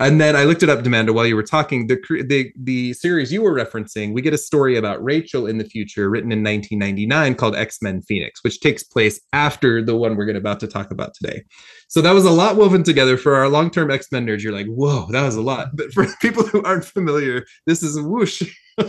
And 0.00 0.20
then 0.20 0.34
I 0.34 0.42
looked 0.42 0.64
it 0.64 0.68
up, 0.68 0.80
Demanda, 0.80 1.14
while 1.14 1.26
you 1.26 1.36
were 1.36 1.44
talking. 1.44 1.86
The, 1.86 1.96
the 2.26 2.52
the 2.56 2.94
series 2.94 3.32
you 3.32 3.42
were 3.42 3.54
referencing, 3.54 4.12
we 4.12 4.22
get 4.22 4.34
a 4.34 4.38
story 4.38 4.76
about 4.76 5.02
Rachel 5.02 5.46
in 5.46 5.58
the 5.58 5.64
future, 5.64 6.10
written 6.10 6.32
in 6.32 6.42
1999, 6.42 7.36
called 7.36 7.54
X 7.54 7.80
Men 7.80 8.02
Phoenix, 8.02 8.42
which 8.42 8.60
takes 8.60 8.82
place 8.82 9.20
after 9.32 9.84
the 9.84 9.94
one 9.94 10.16
we're 10.16 10.24
going 10.24 10.34
to 10.34 10.40
about 10.40 10.58
to 10.60 10.66
talk 10.66 10.90
about 10.90 11.14
today. 11.14 11.44
So 11.86 12.00
that 12.00 12.12
was 12.12 12.24
a 12.24 12.30
lot 12.30 12.56
woven 12.56 12.82
together 12.82 13.16
for 13.16 13.36
our 13.36 13.48
long 13.48 13.70
term 13.70 13.92
X 13.92 14.10
Men 14.10 14.26
nerds. 14.26 14.42
You're 14.42 14.52
like, 14.52 14.66
whoa, 14.66 15.06
that 15.10 15.22
was 15.22 15.36
a 15.36 15.42
lot. 15.42 15.76
But 15.76 15.92
for 15.92 16.06
people 16.20 16.44
who 16.44 16.60
aren't 16.64 16.84
familiar, 16.84 17.46
this 17.66 17.84
is 17.84 18.00
whoosh. 18.00 18.42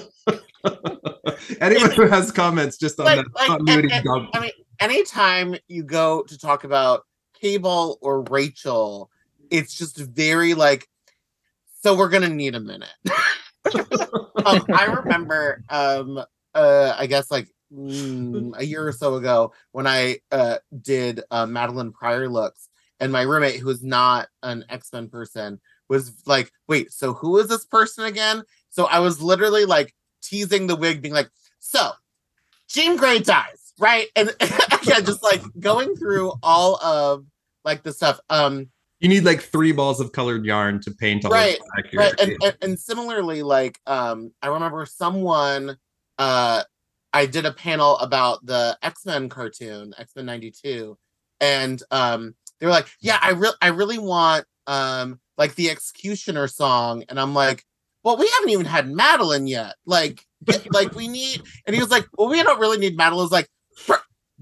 Anyone 1.61 1.91
who 1.91 2.07
has 2.07 2.31
comments 2.31 2.77
just 2.77 2.99
on 2.99 3.05
Like, 3.05 3.17
that 3.17 3.35
like, 3.35 3.47
continuity 3.47 4.09
I 4.33 4.39
mean, 4.39 4.51
anytime 4.79 5.55
you 5.67 5.83
go 5.83 6.23
to 6.23 6.37
talk 6.37 6.63
about 6.63 7.05
Cable 7.39 7.99
or 8.01 8.23
Rachel, 8.23 9.11
it's 9.51 9.77
just 9.77 9.97
very 9.97 10.55
like, 10.55 10.87
so 11.85 11.95
we're 11.95 12.09
gonna 12.09 12.27
need 12.27 12.55
a 12.55 12.59
minute. 12.59 12.89
um, 14.43 14.65
I 14.73 14.85
remember, 15.03 15.63
um, 15.69 16.17
uh, 16.55 16.95
I 16.97 17.05
guess 17.05 17.29
like 17.29 17.47
mm, 17.71 18.57
a 18.57 18.65
year 18.65 18.87
or 18.87 18.91
so 18.91 19.17
ago 19.17 19.53
when 19.71 19.85
I 19.85 20.17
uh, 20.31 20.57
did 20.81 21.21
uh, 21.29 21.45
Madelyne 21.45 21.93
Pryor 21.93 22.27
looks, 22.27 22.69
and 22.99 23.11
my 23.11 23.21
roommate, 23.21 23.59
who 23.59 23.69
is 23.69 23.83
not 23.83 24.29
an 24.41 24.65
X 24.67 24.91
Men 24.93 25.09
person, 25.09 25.61
was 25.87 26.11
like, 26.25 26.51
"Wait, 26.67 26.91
so 26.91 27.13
who 27.13 27.37
is 27.37 27.49
this 27.49 27.65
person 27.65 28.05
again?" 28.05 28.41
So 28.71 28.85
I 28.85 28.97
was 28.97 29.21
literally 29.21 29.65
like 29.65 29.93
teasing 30.23 30.65
the 30.65 30.75
wig, 30.75 31.03
being 31.03 31.13
like, 31.13 31.29
"So 31.59 31.91
Jean 32.67 32.97
Grey 32.97 33.19
dies, 33.19 33.73
right?" 33.77 34.07
And 34.15 34.35
yeah, 34.85 35.01
just 35.01 35.21
like 35.21 35.43
going 35.59 35.95
through 35.97 36.33
all 36.41 36.83
of 36.83 37.27
like 37.63 37.83
the 37.83 37.93
stuff. 37.93 38.19
Um, 38.31 38.71
You 38.99 39.09
need 39.09 39.25
like 39.25 39.41
three 39.41 39.71
balls 39.71 39.99
of 39.99 40.11
colored 40.11 40.45
yarn 40.45 40.79
to 40.81 40.91
paint 40.91 41.25
all 41.25 41.31
Right, 41.31 41.59
of 41.59 41.65
accurate. 41.77 41.95
right 41.95 42.19
and, 42.19 42.37
and 42.43 42.57
and 42.61 42.79
similarly 42.79 43.43
like 43.43 43.79
um 43.85 44.31
i 44.41 44.47
remember 44.47 44.85
someone 44.85 45.77
uh 46.17 46.63
i 47.13 47.25
did 47.25 47.45
a 47.45 47.51
panel 47.51 47.97
about 47.97 48.45
the 48.45 48.77
x-men 48.81 49.27
cartoon 49.27 49.93
x-men 49.97 50.25
92 50.25 50.97
and 51.41 51.83
um 51.91 52.33
they 52.59 52.65
were 52.65 52.71
like 52.71 52.87
yeah 53.01 53.19
i 53.21 53.31
really 53.31 53.55
i 53.61 53.67
really 53.67 53.97
want 53.99 54.45
um 54.67 55.19
like 55.37 55.55
the 55.55 55.69
executioner 55.69 56.47
song 56.47 57.03
and 57.09 57.19
i'm 57.19 57.33
like 57.33 57.63
well 58.03 58.15
we 58.17 58.29
haven't 58.35 58.51
even 58.51 58.65
had 58.65 58.87
Madelyne 58.87 59.47
yet 59.49 59.75
like 59.85 60.23
like 60.71 60.95
we 60.95 61.07
need 61.09 61.41
and 61.65 61.75
he 61.75 61.81
was 61.81 61.91
like 61.91 62.07
well 62.17 62.29
we 62.29 62.41
don't 62.41 62.59
really 62.59 62.77
need 62.77 62.97
Madelyne 62.97 63.11
I 63.11 63.15
was 63.15 63.31
like 63.31 63.49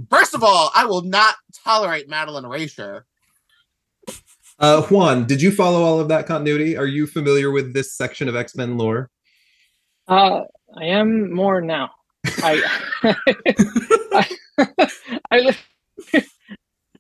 first 0.10 0.34
of 0.36 0.44
all 0.44 0.72
i 0.76 0.86
will 0.86 1.02
not 1.04 1.36
tolerate 1.64 2.08
Madelyne 2.08 2.46
erasure 2.46 3.06
Uh, 4.64 4.82
Juan, 4.84 5.26
did 5.28 5.42
you 5.42 5.52
follow 5.52 5.82
all 5.82 6.00
of 6.00 6.08
that 6.08 6.26
continuity? 6.26 6.78
Are 6.78 6.86
you 6.86 7.06
familiar 7.06 7.52
with 7.52 7.74
this 7.74 7.98
section 7.98 8.30
of 8.30 8.36
X 8.38 8.56
Men 8.56 8.78
lore? 8.78 9.10
Uh, 10.08 10.44
I 10.78 10.86
am 10.86 11.34
more 11.34 11.60
now. 11.60 11.92
I, 12.38 12.64
I, 14.14 14.30
I, 15.32 15.58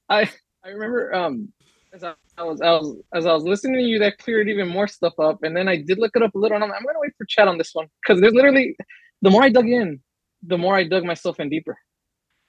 I, 0.09 0.29
I 0.65 0.69
remember 0.69 1.15
um, 1.15 1.53
as 1.93 2.03
I, 2.03 2.15
I 2.37 2.43
was, 2.43 2.59
I 2.59 2.71
was, 2.71 2.97
as 3.13 3.25
I 3.25 3.31
was 3.33 3.43
listening 3.43 3.75
to 3.75 3.83
you, 3.85 3.97
that 3.99 4.17
cleared 4.17 4.49
even 4.49 4.67
more 4.67 4.89
stuff 4.89 5.13
up, 5.17 5.43
and 5.43 5.55
then 5.55 5.69
I 5.69 5.77
did 5.77 5.99
look 5.99 6.11
it 6.17 6.21
up 6.21 6.35
a 6.35 6.37
little, 6.37 6.55
and 6.55 6.65
I'm, 6.65 6.71
I'm 6.73 6.83
gonna 6.85 6.99
wait 6.99 7.13
for 7.17 7.25
chat 7.29 7.47
on 7.47 7.57
this 7.57 7.69
one 7.71 7.87
because 8.03 8.19
there's 8.19 8.33
literally, 8.33 8.75
the 9.21 9.29
more 9.29 9.41
I 9.43 9.47
dug 9.47 9.69
in, 9.69 10.01
the 10.45 10.57
more 10.57 10.75
I 10.75 10.83
dug 10.83 11.05
myself 11.05 11.39
in 11.39 11.47
deeper. 11.47 11.77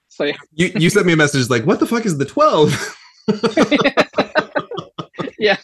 So 0.09 0.25
yeah, 0.25 0.35
You 0.51 0.73
you 0.75 0.89
sent 0.89 1.05
me 1.05 1.13
a 1.13 1.17
message 1.17 1.49
like, 1.49 1.65
"What 1.65 1.79
the 1.79 1.87
fuck 1.87 2.05
is 2.05 2.17
the 2.17 2.25
12? 2.25 2.97
Yeah. 5.39 5.57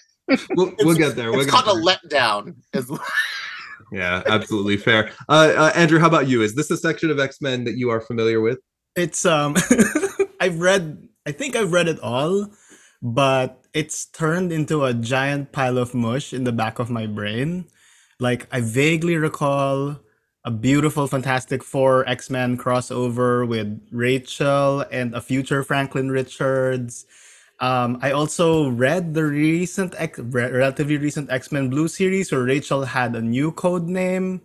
we'll, 0.55 0.73
we'll 0.79 0.95
get 0.95 1.15
there. 1.15 1.31
We'll 1.31 1.41
it's 1.41 1.51
get 1.51 1.63
called 1.63 1.77
there. 1.77 1.93
a 1.93 1.97
letdown 1.97 2.55
as 2.73 2.87
well 2.89 3.03
Yeah, 3.91 4.23
absolutely 4.25 4.77
fair. 4.77 5.11
Uh, 5.27 5.53
uh, 5.57 5.71
Andrew, 5.75 5.99
how 5.99 6.07
about 6.07 6.27
you? 6.27 6.41
Is 6.41 6.55
this 6.55 6.71
a 6.71 6.77
section 6.77 7.11
of 7.11 7.19
X 7.19 7.41
Men 7.41 7.65
that 7.65 7.75
you 7.77 7.89
are 7.89 7.99
familiar 7.99 8.39
with? 8.39 8.59
It's 8.95 9.25
um 9.25 9.55
I've 10.39 10.59
read 10.59 11.07
I 11.25 11.33
think 11.33 11.55
I've 11.55 11.73
read 11.73 11.89
it 11.89 11.99
all, 11.99 12.47
but 13.01 13.63
it's 13.73 14.05
turned 14.05 14.51
into 14.51 14.85
a 14.85 14.93
giant 14.93 15.51
pile 15.51 15.77
of 15.77 15.93
mush 15.93 16.33
in 16.33 16.45
the 16.45 16.51
back 16.53 16.79
of 16.79 16.89
my 16.89 17.05
brain. 17.05 17.65
Like 18.19 18.47
I 18.51 18.61
vaguely 18.61 19.17
recall 19.17 19.99
a 20.45 20.51
beautiful 20.51 21.05
Fantastic 21.07 21.61
Four 21.63 22.07
X-Men 22.07 22.57
crossover 22.57 23.47
with 23.47 23.85
Rachel 23.91 24.85
and 24.91 25.13
a 25.13 25.21
future 25.21 25.63
Franklin 25.63 26.09
Richards. 26.09 27.05
Um, 27.61 27.99
I 28.01 28.11
also 28.11 28.69
read 28.69 29.13
the 29.13 29.23
recent, 29.23 29.93
X, 29.97 30.17
re- 30.19 30.49
relatively 30.51 30.97
recent 30.97 31.29
X-Men 31.31 31.69
Blue 31.69 31.87
series 31.87 32.31
where 32.31 32.41
Rachel 32.43 32.83
had 32.85 33.15
a 33.15 33.21
new 33.21 33.51
code 33.51 33.85
name. 33.87 34.41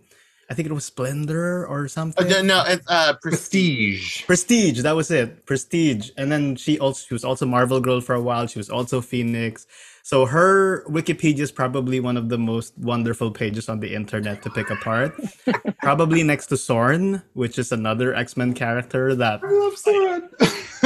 I 0.49 0.53
think 0.53 0.69
it 0.69 0.71
was 0.71 0.85
Splendor 0.85 1.65
or 1.67 1.83
Oh, 1.83 1.87
something. 1.87 2.29
no, 2.29 2.41
no, 2.41 2.63
it's 2.65 2.85
uh 2.87 3.13
prestige. 3.19 4.23
Prestige. 4.23 4.25
Prestige, 4.27 4.81
that 4.83 4.95
was 4.95 5.11
it. 5.11 5.45
Prestige. 5.45 6.11
And 6.15 6.31
then 6.31 6.55
she 6.55 6.79
also 6.79 7.03
she 7.05 7.13
was 7.13 7.25
also 7.25 7.45
Marvel 7.45 7.81
Girl 7.81 7.99
for 7.99 8.15
a 8.15 8.21
while. 8.21 8.47
She 8.47 8.59
was 8.59 8.69
also 8.69 9.01
Phoenix. 9.01 9.67
So 10.03 10.25
her 10.25 10.85
Wikipedia 10.87 11.39
is 11.41 11.51
probably 11.51 11.99
one 11.99 12.15
of 12.15 12.29
the 12.29 12.37
most 12.37 12.77
wonderful 12.79 13.29
pages 13.29 13.67
on 13.67 13.81
the 13.81 13.93
internet 13.93 14.41
to 14.43 14.49
pick 14.49 14.69
apart. 14.69 15.19
probably 15.83 16.23
next 16.23 16.45
to 16.47 16.55
Xorn, 16.55 17.23
which 17.33 17.59
is 17.59 17.73
another 17.73 18.15
X-Men 18.15 18.53
character 18.53 19.15
that 19.15 19.43
I 19.43 19.51
love 19.51 19.75
Soren. 19.77 20.29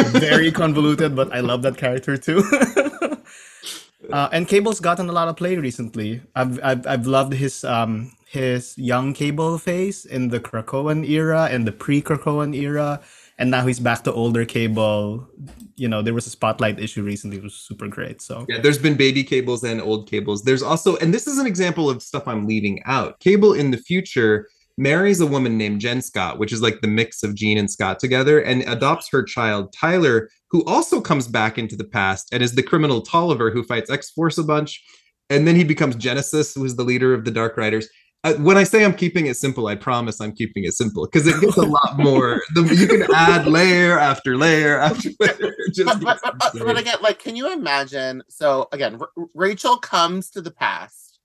Very 0.10 0.52
convoluted, 0.52 1.16
but 1.16 1.34
I 1.34 1.40
love 1.40 1.62
that 1.64 1.78
character 1.78 2.18
too. 2.18 2.44
uh, 4.12 4.30
and 4.32 4.48
Cable's 4.48 4.80
gotten 4.80 5.10
a 5.10 5.12
lot 5.12 5.28
of 5.28 5.38
play 5.38 5.56
recently. 5.58 6.22
I've 6.36 6.60
I've, 6.64 6.88
I've 6.88 7.08
loved 7.08 7.34
his 7.34 7.64
um 7.64 8.12
his 8.32 8.78
young 8.78 9.14
Cable 9.14 9.58
face 9.58 10.06
in 10.06 10.30
the 10.30 10.40
Krakoan 10.40 11.08
era 11.08 11.50
and 11.52 11.68
the 11.68 11.72
pre-Krakoan 11.74 12.56
era, 12.56 13.02
and 13.38 13.52
now 13.52 13.68
he's 13.68 13.80
back 13.80 14.06
to 14.06 14.14
older 14.14 14.46
Cable. 14.46 15.28
You 15.76 15.90
know, 15.90 16.02
there 16.02 16.14
was 16.14 16.28
a 16.28 16.30
spotlight 16.30 16.80
issue 16.80 17.04
recently, 17.04 17.38
it 17.38 17.44
was 17.44 17.56
super 17.56 17.90
great. 17.90 18.22
So 18.22 18.46
Yeah, 18.48 18.60
there's 18.60 18.78
been 18.78 18.96
baby 18.96 19.26
cables 19.26 19.66
and 19.66 19.82
old 19.82 20.10
cables. 20.10 20.44
There's 20.44 20.64
also, 20.64 20.96
and 20.98 21.14
this 21.14 21.28
is 21.28 21.40
an 21.40 21.46
example 21.46 21.90
of 21.90 22.02
stuff 22.02 22.26
I'm 22.26 22.48
leaving 22.48 22.82
out. 22.86 23.20
Cable 23.20 23.54
in 23.54 23.72
the 23.72 23.78
future 23.78 24.48
marries 24.78 25.22
a 25.22 25.26
woman 25.26 25.58
named 25.58 25.82
Jenskot, 25.82 26.38
which 26.38 26.54
is 26.54 26.62
like 26.62 26.82
the 26.82 26.88
mix 26.88 27.24
of 27.24 27.36
Jean 27.36 27.58
and 27.58 27.70
Scott 27.70 28.00
together, 28.00 28.40
and 28.40 28.64
adopts 28.64 29.10
her 29.12 29.24
child 29.24 29.74
Tyler, 29.74 30.30
who 30.50 30.64
also 30.66 31.02
comes 31.02 31.28
back 31.28 31.58
into 31.58 31.76
the 31.76 31.84
past 31.84 32.30
and 32.32 32.42
is 32.44 32.56
the 32.56 32.64
criminal 32.64 33.02
Tolliver 33.02 33.52
who 33.52 33.64
fights 33.64 33.90
X 33.90 34.12
Force 34.12 34.38
a 34.38 34.44
bunch. 34.44 34.84
And 35.30 35.48
then 35.48 35.56
he 35.56 35.64
becomes 35.64 35.96
Genesis, 35.96 36.54
who 36.54 36.66
is 36.66 36.76
the 36.76 36.84
leader 36.84 37.14
of 37.14 37.24
the 37.24 37.32
Dark 37.32 37.56
Riders. 37.56 37.88
Uh, 38.24 38.36
when 38.36 38.56
I 38.56 38.64
say 38.64 38.86
I'm 38.86 38.94
keeping 38.94 39.26
it 39.26 39.36
simple, 39.36 39.66
I 39.66 39.76
promise 39.76 40.22
I'm 40.22 40.34
keeping 40.34 40.64
it 40.64 40.74
simple 40.74 41.08
because 41.08 41.26
it 41.26 41.42
gets 41.42 41.58
a 41.58 41.64
lot 41.64 41.94
more. 41.98 42.42
The, 42.54 42.64
you 42.76 42.88
can 42.88 43.04
add 43.16 43.48
layer 43.48 43.98
after 43.98 44.38
layer 44.38 44.80
after 44.80 45.10
layer. 45.20 45.56
But, 45.86 46.02
but, 46.02 46.20
but, 46.22 46.38
but, 46.38 46.54
but 46.54 46.78
again, 46.78 46.98
like, 47.02 47.20
can 47.20 47.38
you 47.38 47.54
imagine? 47.54 48.24
So 48.28 48.68
again, 48.74 49.00
R- 49.00 49.26
Rachel 49.34 49.78
comes 49.78 50.30
to 50.32 50.42
the 50.42 50.52
past, 50.52 51.20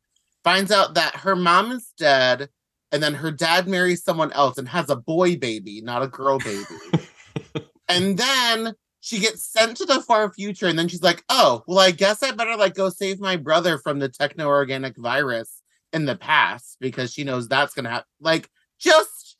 finds 0.44 0.70
out 0.70 0.94
that 0.94 1.16
her 1.16 1.34
mom 1.34 1.72
is 1.72 1.92
dead, 1.98 2.48
and 2.96 3.02
then 3.02 3.14
her 3.14 3.30
dad 3.30 3.68
marries 3.68 4.02
someone 4.02 4.32
else 4.32 4.58
and 4.58 4.68
has 4.68 4.90
a 4.90 4.96
boy 4.96 5.36
baby, 5.36 5.80
not 5.82 6.02
a 6.02 6.08
girl 6.08 6.38
baby. 6.38 6.64
and 7.88 8.18
then 8.18 8.74
she 9.00 9.20
gets 9.20 9.46
sent 9.46 9.76
to 9.76 9.84
the 9.84 10.00
far 10.00 10.32
future, 10.32 10.66
and 10.66 10.78
then 10.78 10.88
she's 10.88 11.02
like, 11.02 11.22
"Oh, 11.28 11.62
well, 11.68 11.78
I 11.78 11.92
guess 11.92 12.22
I 12.22 12.32
better 12.32 12.56
like 12.56 12.74
go 12.74 12.88
save 12.88 13.20
my 13.20 13.36
brother 13.36 13.78
from 13.78 13.98
the 13.98 14.08
techno 14.08 14.46
organic 14.46 14.96
virus." 14.96 15.62
in 15.92 16.04
the 16.04 16.16
past 16.16 16.76
because 16.80 17.12
she 17.12 17.24
knows 17.24 17.48
that's 17.48 17.74
gonna 17.74 17.90
happen. 17.90 18.06
Like 18.20 18.50
just 18.78 19.36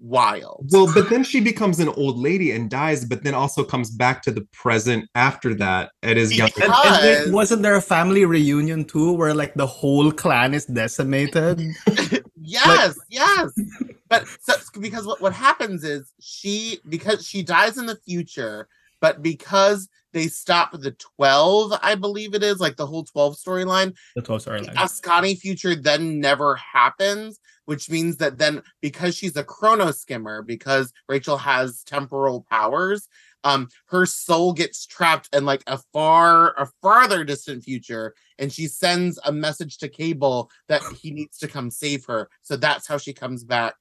wild. 0.00 0.68
Well, 0.72 0.90
but 0.92 1.10
then 1.10 1.24
she 1.24 1.40
becomes 1.40 1.80
an 1.80 1.88
old 1.90 2.18
lady 2.18 2.52
and 2.52 2.70
dies, 2.70 3.04
but 3.04 3.24
then 3.24 3.34
also 3.34 3.64
comes 3.64 3.90
back 3.90 4.22
to 4.22 4.30
the 4.30 4.46
present 4.52 5.08
after 5.14 5.54
that 5.54 5.90
and 6.02 6.18
is 6.18 6.36
young. 6.36 6.50
And, 6.62 6.72
and 6.72 7.04
there, 7.04 7.32
wasn't 7.32 7.62
there 7.62 7.74
a 7.74 7.82
family 7.82 8.24
reunion 8.24 8.84
too 8.84 9.12
where 9.12 9.34
like 9.34 9.54
the 9.54 9.66
whole 9.66 10.10
clan 10.12 10.54
is 10.54 10.66
decimated? 10.66 11.60
yes, 12.48 12.96
like... 12.98 13.06
yes. 13.10 13.52
But 14.08 14.26
so, 14.40 14.54
because 14.80 15.06
what, 15.06 15.20
what 15.20 15.34
happens 15.34 15.84
is 15.84 16.14
she 16.18 16.80
because 16.88 17.26
she 17.26 17.42
dies 17.42 17.76
in 17.76 17.84
the 17.84 17.96
future, 17.96 18.66
but 19.02 19.22
because 19.22 19.86
they 20.12 20.28
stop 20.28 20.72
the 20.72 20.92
12, 20.92 21.78
I 21.82 21.94
believe 21.94 22.34
it 22.34 22.42
is, 22.42 22.58
like 22.58 22.76
the 22.76 22.86
whole 22.86 23.04
12 23.04 23.36
storyline. 23.36 23.94
The 24.16 24.22
12 24.22 24.44
storyline. 24.44 24.74
Askani 24.74 25.38
future 25.38 25.74
then 25.74 26.20
never 26.20 26.56
happens, 26.56 27.38
which 27.66 27.90
means 27.90 28.16
that 28.16 28.38
then 28.38 28.62
because 28.80 29.14
she's 29.14 29.36
a 29.36 29.44
chrono 29.44 29.90
skimmer, 29.90 30.42
because 30.42 30.92
Rachel 31.08 31.36
has 31.36 31.82
temporal 31.84 32.46
powers, 32.50 33.08
um, 33.44 33.68
her 33.86 34.06
soul 34.06 34.52
gets 34.52 34.86
trapped 34.86 35.28
in 35.34 35.44
like 35.44 35.62
a 35.66 35.78
far, 35.92 36.54
a 36.58 36.68
farther 36.82 37.24
distant 37.24 37.62
future, 37.62 38.14
and 38.38 38.52
she 38.52 38.66
sends 38.66 39.18
a 39.24 39.32
message 39.32 39.78
to 39.78 39.88
Cable 39.88 40.50
that 40.68 40.82
he 41.00 41.10
needs 41.10 41.38
to 41.38 41.48
come 41.48 41.70
save 41.70 42.04
her. 42.06 42.28
So 42.42 42.56
that's 42.56 42.86
how 42.86 42.98
she 42.98 43.12
comes 43.12 43.44
back. 43.44 43.74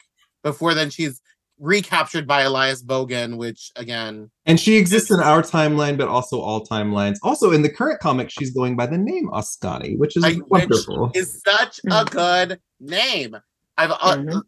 Before 0.43 0.74
then, 0.74 0.89
she's 0.89 1.22
recaptured 1.60 2.28
by 2.28 2.41
Elias 2.41 2.84
Bogan, 2.84 3.38
which 3.38 3.72
again. 3.76 4.30
And 4.45 4.60
she 4.60 4.78
exists 4.78 5.12
in 5.12 5.20
our 5.20 5.41
timeline, 5.41 5.97
but 5.97 6.08
also 6.08 6.39
all 6.39 6.66
timelines. 6.66 7.18
Also, 7.24 7.51
in 7.51 7.64
the 7.64 7.70
current 7.70 7.99
comic, 7.99 8.30
she's 8.30 8.51
going 8.51 8.76
by 8.76 8.86
the 8.86 8.97
name 8.97 9.28
Askani, 9.30 9.97
which 9.97 10.16
is 10.16 10.24
I, 10.24 10.38
wonderful. 10.47 11.08
Which 11.08 11.18
is 11.18 11.41
such 11.45 11.82
a 11.89 12.03
hmm. 12.03 12.10
good 12.10 12.60
name. 12.80 13.38
I've 13.78 13.91
uh, 13.91 14.18
mm-hmm. 14.18 14.39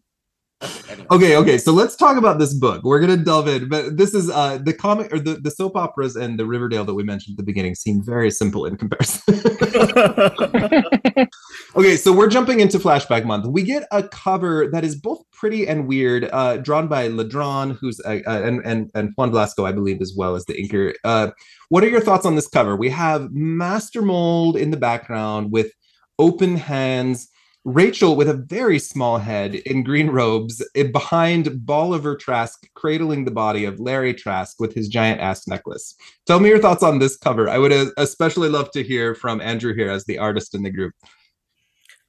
Anyway. 0.62 1.08
Okay, 1.12 1.38
okay. 1.38 1.58
So 1.58 1.72
let's 1.72 1.96
talk 1.96 2.18
about 2.18 2.38
this 2.38 2.54
book. 2.54 2.84
We're 2.84 3.00
gonna 3.00 3.16
delve 3.16 3.48
in, 3.48 3.70
but 3.70 3.96
this 3.96 4.14
is 4.14 4.30
uh 4.30 4.58
the 4.58 4.74
comic 4.74 5.14
or 5.14 5.20
the, 5.20 5.36
the 5.36 5.52
soap 5.52 5.78
operas 5.78 6.18
and 6.18 6.38
the 6.38 6.46
Riverdale 6.46 6.84
that 6.84 6.94
we 6.94 7.04
mentioned 7.04 7.36
at 7.36 7.38
the 7.38 7.44
beginning 7.44 7.76
seem 7.76 8.04
very 8.04 8.30
simple 8.30 8.66
in 8.66 8.76
comparison. 8.76 9.22
okay, 11.76 11.96
so 11.96 12.12
we're 12.12 12.28
jumping 12.28 12.60
into 12.60 12.78
flashback 12.78 13.24
month. 13.24 13.46
We 13.46 13.64
get 13.64 13.88
a 13.92 14.04
cover 14.04 14.68
that 14.74 14.84
is 14.84 14.98
both 14.98 15.22
pretty 15.32 15.66
and 15.66 15.88
weird, 15.88 16.30
uh, 16.34 16.58
drawn 16.58 16.90
by 16.90 17.08
Ladrönn, 17.08 17.78
who's 17.80 18.02
uh, 18.02 18.20
uh, 18.28 18.42
and 18.44 18.62
and 18.66 18.92
and 18.94 19.14
Juan 19.16 19.32
Vlasco, 19.32 19.66
I 19.66 19.72
believe, 19.72 20.02
as 20.02 20.14
well 20.18 20.36
as 20.36 20.44
the 20.46 20.56
inker. 20.56 20.94
Uh, 21.06 21.30
what 21.70 21.86
are 21.86 21.90
your 21.90 22.02
thoughts 22.02 22.26
on 22.26 22.36
this 22.36 22.48
cover? 22.48 22.76
We 22.76 22.90
have 22.90 23.32
Master 23.32 24.02
Mold 24.02 24.58
in 24.58 24.72
the 24.72 24.78
background 24.78 25.52
with 25.52 25.72
open 26.18 26.58
hands 26.58 27.29
Rachel 27.66 28.16
with 28.16 28.30
a 28.30 28.34
very 28.34 28.80
small 28.80 29.18
head 29.18 29.56
in 29.56 29.84
green 29.84 30.10
robes 30.10 30.66
eh, 30.76 30.84
behind 30.84 31.66
Bolivar 31.66 32.16
Trask 32.16 32.68
cradling 32.74 33.26
the 33.26 33.32
body 33.32 33.66
of 33.66 33.80
Larry 33.80 34.14
Trask 34.14 34.60
with 34.60 34.74
his 34.74 34.88
giant 34.88 35.20
ass 35.20 35.48
necklace. 35.48 35.96
Tell 36.26 36.40
me 36.40 36.50
your 36.50 36.60
thoughts 36.60 36.84
on 36.84 37.00
this 37.00 37.18
cover. 37.18 37.50
I 37.50 37.58
would 37.58 37.74
uh, 37.74 37.88
especially 37.98 38.50
love 38.50 38.72
to 38.72 38.84
hear 38.84 39.14
from 39.14 39.42
Andrew 39.42 39.74
here 39.74 39.92
as 39.92 40.06
the 40.06 40.18
artist 40.18 40.56
in 40.56 40.64
the 40.64 40.72
group. 40.72 40.94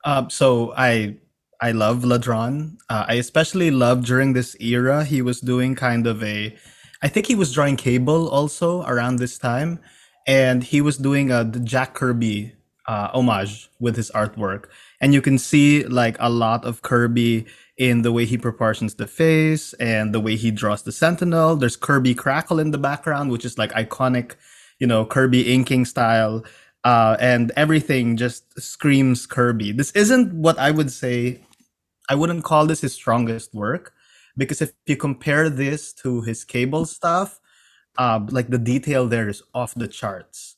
Um, 0.04 0.30
so 0.30 0.72
I 0.76 1.16
I 1.60 1.72
love 1.72 2.04
Ladrönn. 2.04 2.78
Uh, 2.88 3.04
I 3.08 3.14
especially 3.14 3.70
love 3.70 4.04
during 4.04 4.32
this 4.32 4.56
era 4.60 5.04
he 5.04 5.20
was 5.20 5.40
doing 5.40 5.74
kind 5.74 6.06
of 6.06 6.22
a 6.22 6.56
I 7.02 7.08
think 7.08 7.26
he 7.26 7.34
was 7.34 7.52
drawing 7.52 7.76
Cable 7.76 8.28
also 8.28 8.82
around 8.84 9.16
this 9.16 9.36
time 9.36 9.80
and 10.26 10.62
he 10.62 10.80
was 10.80 10.96
doing 10.96 11.30
a 11.32 11.44
Jack 11.44 11.94
Kirby 11.94 12.54
uh, 12.86 13.08
homage 13.12 13.68
with 13.78 13.96
his 13.96 14.10
artwork 14.12 14.66
and 15.00 15.14
you 15.14 15.22
can 15.22 15.38
see 15.38 15.84
like 15.84 16.16
a 16.20 16.30
lot 16.30 16.64
of 16.64 16.82
Kirby 16.82 17.46
in 17.76 18.02
the 18.02 18.12
way 18.12 18.26
he 18.26 18.36
proportions 18.36 18.94
the 18.94 19.06
face 19.06 19.72
and 19.74 20.14
the 20.14 20.20
way 20.20 20.36
he 20.36 20.50
draws 20.50 20.82
the 20.82 20.92
Sentinel. 20.92 21.56
There's 21.56 21.76
Kirby 21.76 22.14
Crackle 22.14 22.60
in 22.60 22.70
the 22.72 22.78
background, 22.78 23.30
which 23.30 23.44
is 23.44 23.56
like 23.56 23.72
iconic, 23.72 24.34
you 24.78 24.86
know, 24.86 25.06
Kirby 25.06 25.52
inking 25.52 25.86
style. 25.86 26.44
Uh, 26.84 27.16
and 27.20 27.52
everything 27.56 28.16
just 28.16 28.60
screams 28.60 29.26
Kirby. 29.26 29.72
This 29.72 29.90
isn't 29.92 30.32
what 30.34 30.58
I 30.58 30.70
would 30.70 30.90
say. 30.90 31.40
I 32.08 32.14
wouldn't 32.14 32.44
call 32.44 32.66
this 32.66 32.80
his 32.82 32.94
strongest 32.94 33.54
work 33.54 33.92
because 34.36 34.62
if 34.62 34.72
you 34.86 34.96
compare 34.96 35.48
this 35.50 35.92
to 35.94 36.22
his 36.22 36.44
cable 36.44 36.86
stuff, 36.86 37.40
uh, 37.98 38.20
like 38.30 38.48
the 38.48 38.58
detail 38.58 39.06
there 39.06 39.28
is 39.28 39.42
off 39.54 39.74
the 39.74 39.88
charts. 39.88 40.49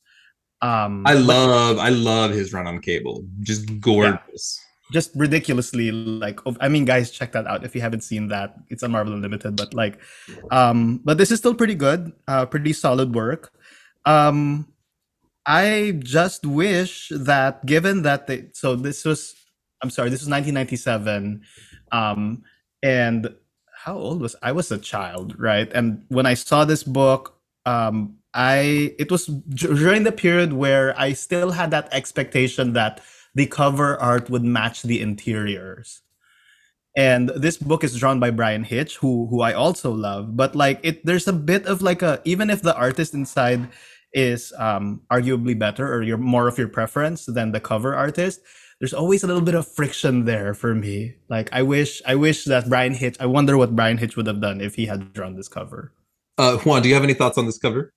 Um, 0.62 1.02
I 1.06 1.14
love, 1.14 1.78
I 1.78 1.88
love 1.88 2.30
his 2.30 2.52
run 2.52 2.66
on 2.66 2.80
cable. 2.80 3.24
Just 3.40 3.80
gorgeous. 3.80 4.60
Yeah. 4.60 4.68
Just 4.92 5.10
ridiculously 5.16 5.90
like. 5.90 6.38
I 6.60 6.68
mean, 6.68 6.84
guys, 6.84 7.10
check 7.10 7.32
that 7.32 7.46
out 7.46 7.64
if 7.64 7.74
you 7.74 7.80
haven't 7.80 8.02
seen 8.02 8.28
that. 8.28 8.54
It's 8.68 8.82
on 8.82 8.92
Marvel 8.92 9.14
Unlimited, 9.14 9.56
but 9.56 9.74
like, 9.74 9.98
um, 10.50 11.00
but 11.02 11.18
this 11.18 11.30
is 11.30 11.38
still 11.38 11.54
pretty 11.54 11.74
good. 11.74 12.12
Uh, 12.28 12.46
pretty 12.46 12.72
solid 12.72 13.14
work. 13.14 13.52
Um, 14.04 14.72
I 15.46 15.98
just 15.98 16.46
wish 16.46 17.10
that 17.10 17.64
given 17.66 18.02
that 18.02 18.26
they, 18.26 18.48
so 18.52 18.76
this 18.76 19.04
was, 19.04 19.34
I'm 19.82 19.90
sorry, 19.90 20.10
this 20.10 20.20
was 20.20 20.28
1997, 20.28 21.42
um, 21.90 22.42
and 22.82 23.34
how 23.74 23.96
old 23.96 24.20
was 24.20 24.36
I? 24.42 24.52
was 24.52 24.70
a 24.70 24.78
child, 24.78 25.34
right? 25.38 25.70
And 25.72 26.04
when 26.08 26.26
I 26.26 26.34
saw 26.34 26.64
this 26.64 26.84
book, 26.84 27.40
um, 27.66 28.18
I 28.34 28.94
it 28.98 29.10
was 29.10 29.26
during 29.26 30.04
the 30.04 30.12
period 30.12 30.52
where 30.52 30.98
I 30.98 31.12
still 31.12 31.52
had 31.52 31.70
that 31.70 31.88
expectation 31.92 32.72
that 32.72 33.00
the 33.34 33.46
cover 33.46 33.96
art 34.00 34.30
would 34.30 34.44
match 34.44 34.82
the 34.82 35.00
interiors. 35.00 36.02
And 36.96 37.30
this 37.30 37.56
book 37.56 37.84
is 37.84 37.96
drawn 37.96 38.20
by 38.20 38.30
Bryan 38.30 38.64
Hitch, 38.64 38.96
who 38.98 39.26
who 39.28 39.40
I 39.40 39.52
also 39.52 39.90
love. 39.92 40.36
But 40.36 40.54
like 40.54 40.80
it, 40.82 41.04
there's 41.04 41.28
a 41.28 41.32
bit 41.32 41.66
of 41.66 41.82
like 41.82 42.02
a 42.02 42.20
even 42.24 42.50
if 42.50 42.62
the 42.62 42.76
artist 42.76 43.14
inside 43.14 43.68
is 44.12 44.52
um, 44.58 45.00
arguably 45.10 45.58
better 45.58 45.92
or 45.92 46.02
you're 46.02 46.18
more 46.18 46.48
of 46.48 46.58
your 46.58 46.68
preference 46.68 47.24
than 47.24 47.52
the 47.52 47.60
cover 47.60 47.94
artist, 47.94 48.40
there's 48.78 48.92
always 48.92 49.24
a 49.24 49.26
little 49.26 49.42
bit 49.42 49.54
of 49.54 49.66
friction 49.66 50.26
there 50.26 50.52
for 50.52 50.74
me. 50.74 51.14
Like 51.28 51.48
I 51.52 51.62
wish 51.62 52.02
I 52.06 52.14
wish 52.14 52.44
that 52.44 52.68
Bryan 52.68 52.94
Hitch. 52.94 53.16
I 53.20 53.26
wonder 53.26 53.56
what 53.56 53.76
Bryan 53.76 53.96
Hitch 53.96 54.16
would 54.16 54.26
have 54.26 54.40
done 54.40 54.60
if 54.60 54.74
he 54.74 54.86
had 54.86 55.12
drawn 55.12 55.36
this 55.36 55.48
cover. 55.48 55.92
Uh, 56.36 56.56
Juan, 56.58 56.82
do 56.82 56.88
you 56.88 56.94
have 56.94 57.04
any 57.04 57.14
thoughts 57.14 57.38
on 57.38 57.46
this 57.46 57.58
cover? 57.58 57.92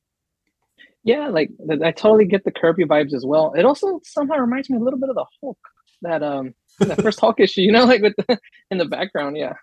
Yeah, 1.05 1.27
like 1.27 1.51
I 1.83 1.91
totally 1.91 2.25
get 2.25 2.43
the 2.43 2.51
Kirby 2.51 2.83
vibes 2.83 3.13
as 3.13 3.25
well. 3.25 3.53
It 3.53 3.63
also 3.63 4.01
somehow 4.03 4.37
reminds 4.37 4.69
me 4.69 4.77
a 4.77 4.81
little 4.81 4.99
bit 4.99 5.09
of 5.09 5.15
the 5.15 5.25
Hulk 5.39 5.57
that 6.01 6.23
um 6.23 6.53
that 6.79 7.01
first 7.01 7.19
Hulk 7.19 7.39
issue, 7.39 7.61
you 7.61 7.71
know, 7.71 7.85
like 7.85 8.01
with 8.01 8.15
the, 8.17 8.39
in 8.71 8.79
the 8.79 8.85
background, 8.85 9.37
yeah. 9.37 9.53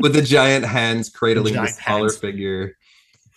with 0.00 0.12
the 0.12 0.22
giant 0.22 0.64
hands 0.64 1.08
cradling 1.08 1.54
giant 1.54 1.76
the 1.76 1.82
smaller 1.82 2.10
figure. 2.10 2.76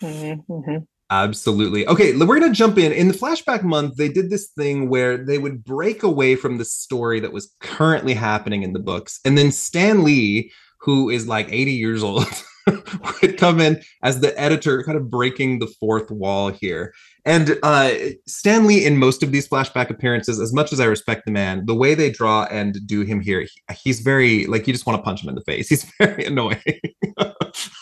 Mm-hmm, 0.01 0.51
mm-hmm. 0.51 0.78
Absolutely. 1.12 1.86
Okay, 1.88 2.16
we're 2.16 2.39
going 2.39 2.51
to 2.51 2.57
jump 2.57 2.78
in. 2.78 2.93
In 2.93 3.09
the 3.09 3.14
flashback 3.14 3.64
month, 3.64 3.97
they 3.97 4.07
did 4.07 4.30
this 4.30 4.47
thing 4.57 4.89
where 4.89 5.18
they 5.18 5.38
would 5.38 5.64
break 5.64 6.03
away 6.03 6.36
from 6.36 6.57
the 6.57 6.66
story 6.66 7.20
that 7.20 7.34
was 7.34 7.53
currently 7.59 8.14
happening 8.14 8.64
in 8.64 8.72
the 8.72 8.80
books. 8.80 9.20
And 9.26 9.38
then 9.38 9.51
Stan 9.51 10.03
Lee, 10.03 10.51
who 10.80 11.09
is 11.09 11.28
like 11.28 11.51
80 11.51 11.74
years 11.74 12.01
old, 12.01 12.26
would 13.22 13.38
come 13.38 13.59
in 13.59 13.82
as 14.03 14.20
the 14.20 14.38
editor, 14.39 14.84
kind 14.84 14.97
of 14.97 15.09
breaking 15.09 15.59
the 15.59 15.68
fourth 15.68 16.09
wall 16.12 16.49
here. 16.49 16.93
And 17.24 17.59
uh, 17.62 17.93
Stan 18.26 18.66
Lee, 18.66 18.84
in 18.84 18.97
most 18.97 19.22
of 19.22 19.32
these 19.32 19.47
flashback 19.47 19.91
appearances, 19.91 20.39
as 20.39 20.53
much 20.53 20.74
as 20.74 20.80
I 20.80 20.86
respect 20.86 21.26
the 21.26 21.32
man, 21.32 21.66
the 21.68 21.76
way 21.76 21.93
they 21.93 22.09
draw 22.09 22.45
and 22.45 22.76
do 22.88 23.01
him 23.01 23.22
here, 23.22 23.41
he, 23.41 23.76
he's 23.84 23.99
very 23.99 24.47
like 24.47 24.66
you 24.66 24.74
just 24.74 24.88
want 24.88 24.97
to 24.97 25.03
punch 25.03 25.24
him 25.24 25.30
in 25.30 25.36
the 25.36 25.41
face. 25.41 25.70
He's 25.70 25.84
very 25.99 26.26
annoying. 26.26 26.62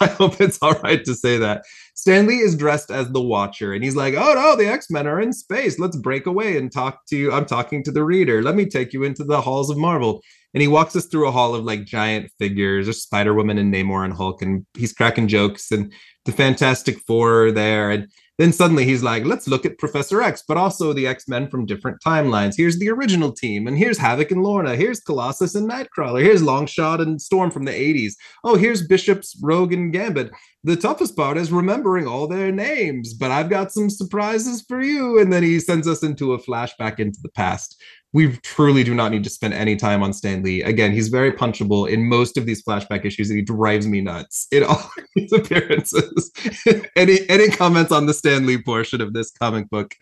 I 0.01 0.07
hope 0.07 0.41
it's 0.41 0.59
all 0.61 0.73
right 0.83 1.03
to 1.05 1.15
say 1.15 1.37
that. 1.37 1.63
Stan 1.95 2.27
Lee 2.27 2.39
is 2.39 2.55
dressed 2.55 2.91
as 2.91 3.09
the 3.11 3.21
Watcher, 3.21 3.73
and 3.73 3.83
he's 3.83 3.95
like, 3.95 4.13
"Oh 4.15 4.33
no, 4.33 4.55
the 4.55 4.67
X 4.67 4.89
Men 4.89 5.07
are 5.07 5.21
in 5.21 5.31
space. 5.31 5.79
Let's 5.79 5.97
break 5.97 6.25
away 6.25 6.57
and 6.57 6.71
talk 6.71 7.05
to. 7.07 7.17
You. 7.17 7.31
I'm 7.31 7.45
talking 7.45 7.83
to 7.83 7.91
the 7.91 8.03
reader. 8.03 8.41
Let 8.41 8.55
me 8.55 8.65
take 8.65 8.93
you 8.93 9.03
into 9.03 9.23
the 9.23 9.41
halls 9.41 9.69
of 9.69 9.77
Marvel." 9.77 10.21
And 10.53 10.61
he 10.61 10.67
walks 10.67 10.95
us 10.95 11.05
through 11.05 11.27
a 11.27 11.31
hall 11.31 11.55
of 11.55 11.63
like 11.63 11.85
giant 11.85 12.31
figures. 12.39 12.85
There's 12.85 13.03
Spider 13.03 13.33
Woman 13.33 13.57
and 13.57 13.73
Namor 13.73 14.05
and 14.05 14.13
Hulk, 14.13 14.41
and 14.41 14.65
he's 14.77 14.93
cracking 14.93 15.27
jokes, 15.27 15.71
and 15.71 15.93
the 16.25 16.31
Fantastic 16.31 16.99
Four 17.07 17.45
are 17.45 17.51
there, 17.51 17.91
and 17.91 18.07
then 18.39 18.53
suddenly 18.53 18.85
he's 18.85 19.03
like, 19.03 19.25
let's 19.25 19.49
look 19.49 19.65
at 19.65 19.77
Professor 19.77 20.21
X, 20.21 20.43
but 20.47 20.55
also 20.55 20.93
the 20.93 21.05
X 21.05 21.27
Men 21.27 21.49
from 21.49 21.65
different 21.65 21.97
timelines. 22.03 22.53
Here's 22.55 22.79
the 22.79 22.89
original 22.89 23.33
team, 23.33 23.67
and 23.67 23.77
here's 23.77 23.97
Havoc 23.97 24.31
and 24.31 24.41
Lorna. 24.41 24.77
Here's 24.77 25.01
Colossus 25.01 25.55
and 25.55 25.69
Nightcrawler. 25.69 26.23
Here's 26.23 26.41
Longshot 26.41 27.01
and 27.01 27.21
Storm 27.21 27.51
from 27.51 27.65
the 27.65 27.73
80s. 27.73 28.13
Oh, 28.45 28.55
here's 28.55 28.87
Bishops, 28.87 29.37
Rogue, 29.43 29.73
and 29.73 29.91
Gambit. 29.91 30.31
The 30.63 30.77
toughest 30.77 31.17
part 31.17 31.37
is 31.37 31.51
remembering 31.51 32.07
all 32.07 32.27
their 32.27 32.49
names, 32.49 33.13
but 33.13 33.29
I've 33.29 33.49
got 33.49 33.73
some 33.73 33.89
surprises 33.89 34.63
for 34.65 34.81
you. 34.81 35.19
And 35.19 35.33
then 35.33 35.43
he 35.43 35.59
sends 35.59 35.87
us 35.87 36.01
into 36.01 36.31
a 36.31 36.41
flashback 36.41 36.99
into 36.99 37.19
the 37.21 37.31
past 37.31 37.75
we 38.11 38.37
truly 38.37 38.83
do 38.83 38.95
not 38.95 39.11
need 39.11 39.23
to 39.23 39.29
spend 39.29 39.53
any 39.53 39.75
time 39.75 40.01
on 40.01 40.13
Stan 40.13 40.41
Lee. 40.41 40.63
Again, 40.63 40.91
he's 40.91 41.09
very 41.09 41.31
punchable 41.31 41.87
in 41.87 42.09
most 42.09 42.37
of 42.37 42.45
these 42.45 42.63
flashback 42.63 43.05
issues, 43.05 43.29
and 43.29 43.37
he 43.37 43.43
drives 43.43 43.87
me 43.87 44.01
nuts 44.01 44.47
in 44.51 44.63
all 44.69 44.89
his 45.15 45.31
appearances. 45.31 46.31
any 46.95 47.19
any 47.29 47.49
comments 47.49 47.91
on 47.91 48.07
the 48.07 48.13
Stan 48.13 48.45
Lee 48.45 48.61
portion 48.61 49.01
of 49.01 49.13
this 49.13 49.31
comic 49.31 49.69
book? 49.69 49.95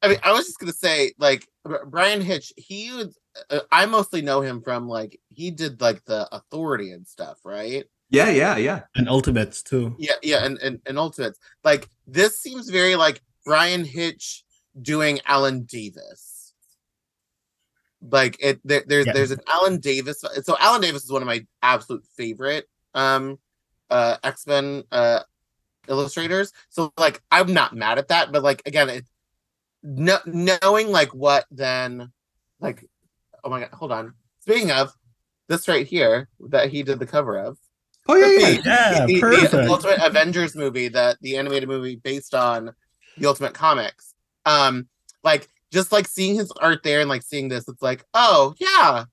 I 0.00 0.08
mean, 0.08 0.18
I 0.22 0.32
was 0.32 0.46
just 0.46 0.60
gonna 0.60 0.72
say, 0.72 1.12
like 1.18 1.46
Bryan 1.86 2.20
Hitch, 2.20 2.52
he 2.56 2.94
would. 2.94 3.12
Uh, 3.50 3.60
I 3.70 3.86
mostly 3.86 4.22
know 4.22 4.40
him 4.40 4.62
from 4.62 4.88
like 4.88 5.20
he 5.28 5.50
did 5.50 5.80
like 5.80 6.04
the 6.04 6.28
Authority 6.32 6.92
and 6.92 7.06
stuff, 7.06 7.38
right? 7.44 7.84
Yeah, 8.10 8.30
yeah, 8.30 8.56
yeah. 8.56 8.82
And 8.94 9.08
Ultimates 9.08 9.62
too. 9.62 9.96
Yeah, 9.98 10.14
yeah, 10.22 10.44
and 10.44 10.58
and, 10.58 10.80
and 10.86 10.98
Ultimates. 10.98 11.40
Like 11.64 11.88
this 12.06 12.38
seems 12.38 12.70
very 12.70 12.94
like 12.94 13.20
Bryan 13.44 13.84
Hitch 13.84 14.44
doing 14.80 15.18
Alan 15.26 15.64
Davis 15.64 16.37
like 18.00 18.36
it 18.40 18.60
there, 18.64 18.84
there's 18.86 19.06
yeah. 19.06 19.12
there's 19.12 19.30
an 19.30 19.40
Alan 19.46 19.78
Davis. 19.78 20.24
So 20.42 20.56
Alan 20.58 20.80
Davis 20.80 21.04
is 21.04 21.10
one 21.10 21.22
of 21.22 21.26
my 21.26 21.46
absolute 21.62 22.04
favorite 22.16 22.68
um 22.94 23.38
uh 23.90 24.16
X-Men 24.22 24.84
uh 24.92 25.20
illustrators. 25.88 26.52
So 26.68 26.92
like 26.96 27.22
I'm 27.30 27.52
not 27.52 27.74
mad 27.74 27.98
at 27.98 28.08
that, 28.08 28.32
but 28.32 28.42
like 28.42 28.62
again, 28.66 28.88
it, 28.88 29.04
no, 29.82 30.18
knowing 30.26 30.90
like 30.90 31.14
what 31.14 31.46
then 31.50 32.12
like 32.60 32.84
oh 33.44 33.50
my 33.50 33.60
god, 33.60 33.70
hold 33.72 33.92
on. 33.92 34.14
Speaking 34.40 34.70
of 34.70 34.92
this 35.48 35.68
right 35.68 35.86
here 35.86 36.28
that 36.48 36.70
he 36.70 36.82
did 36.82 36.98
the 36.98 37.06
cover 37.06 37.38
of. 37.38 37.58
Oh 38.10 38.16
yeah, 38.16 38.48
yeah, 38.48 38.60
yeah, 38.64 39.06
the, 39.06 39.20
perfect. 39.20 39.50
The, 39.50 39.56
the 39.58 39.70
Ultimate 39.70 39.98
Avengers 40.02 40.56
movie 40.56 40.88
that 40.88 41.18
the 41.20 41.36
animated 41.36 41.68
movie 41.68 41.96
based 41.96 42.34
on 42.34 42.72
the 43.18 43.26
Ultimate 43.26 43.52
Comics. 43.52 44.14
Um, 44.46 44.88
like 45.22 45.48
just 45.72 45.92
like 45.92 46.06
seeing 46.06 46.34
his 46.34 46.50
art 46.60 46.82
there 46.82 47.00
and 47.00 47.08
like 47.08 47.22
seeing 47.22 47.48
this, 47.48 47.68
it's 47.68 47.82
like, 47.82 48.04
oh 48.14 48.54
yeah, 48.58 49.04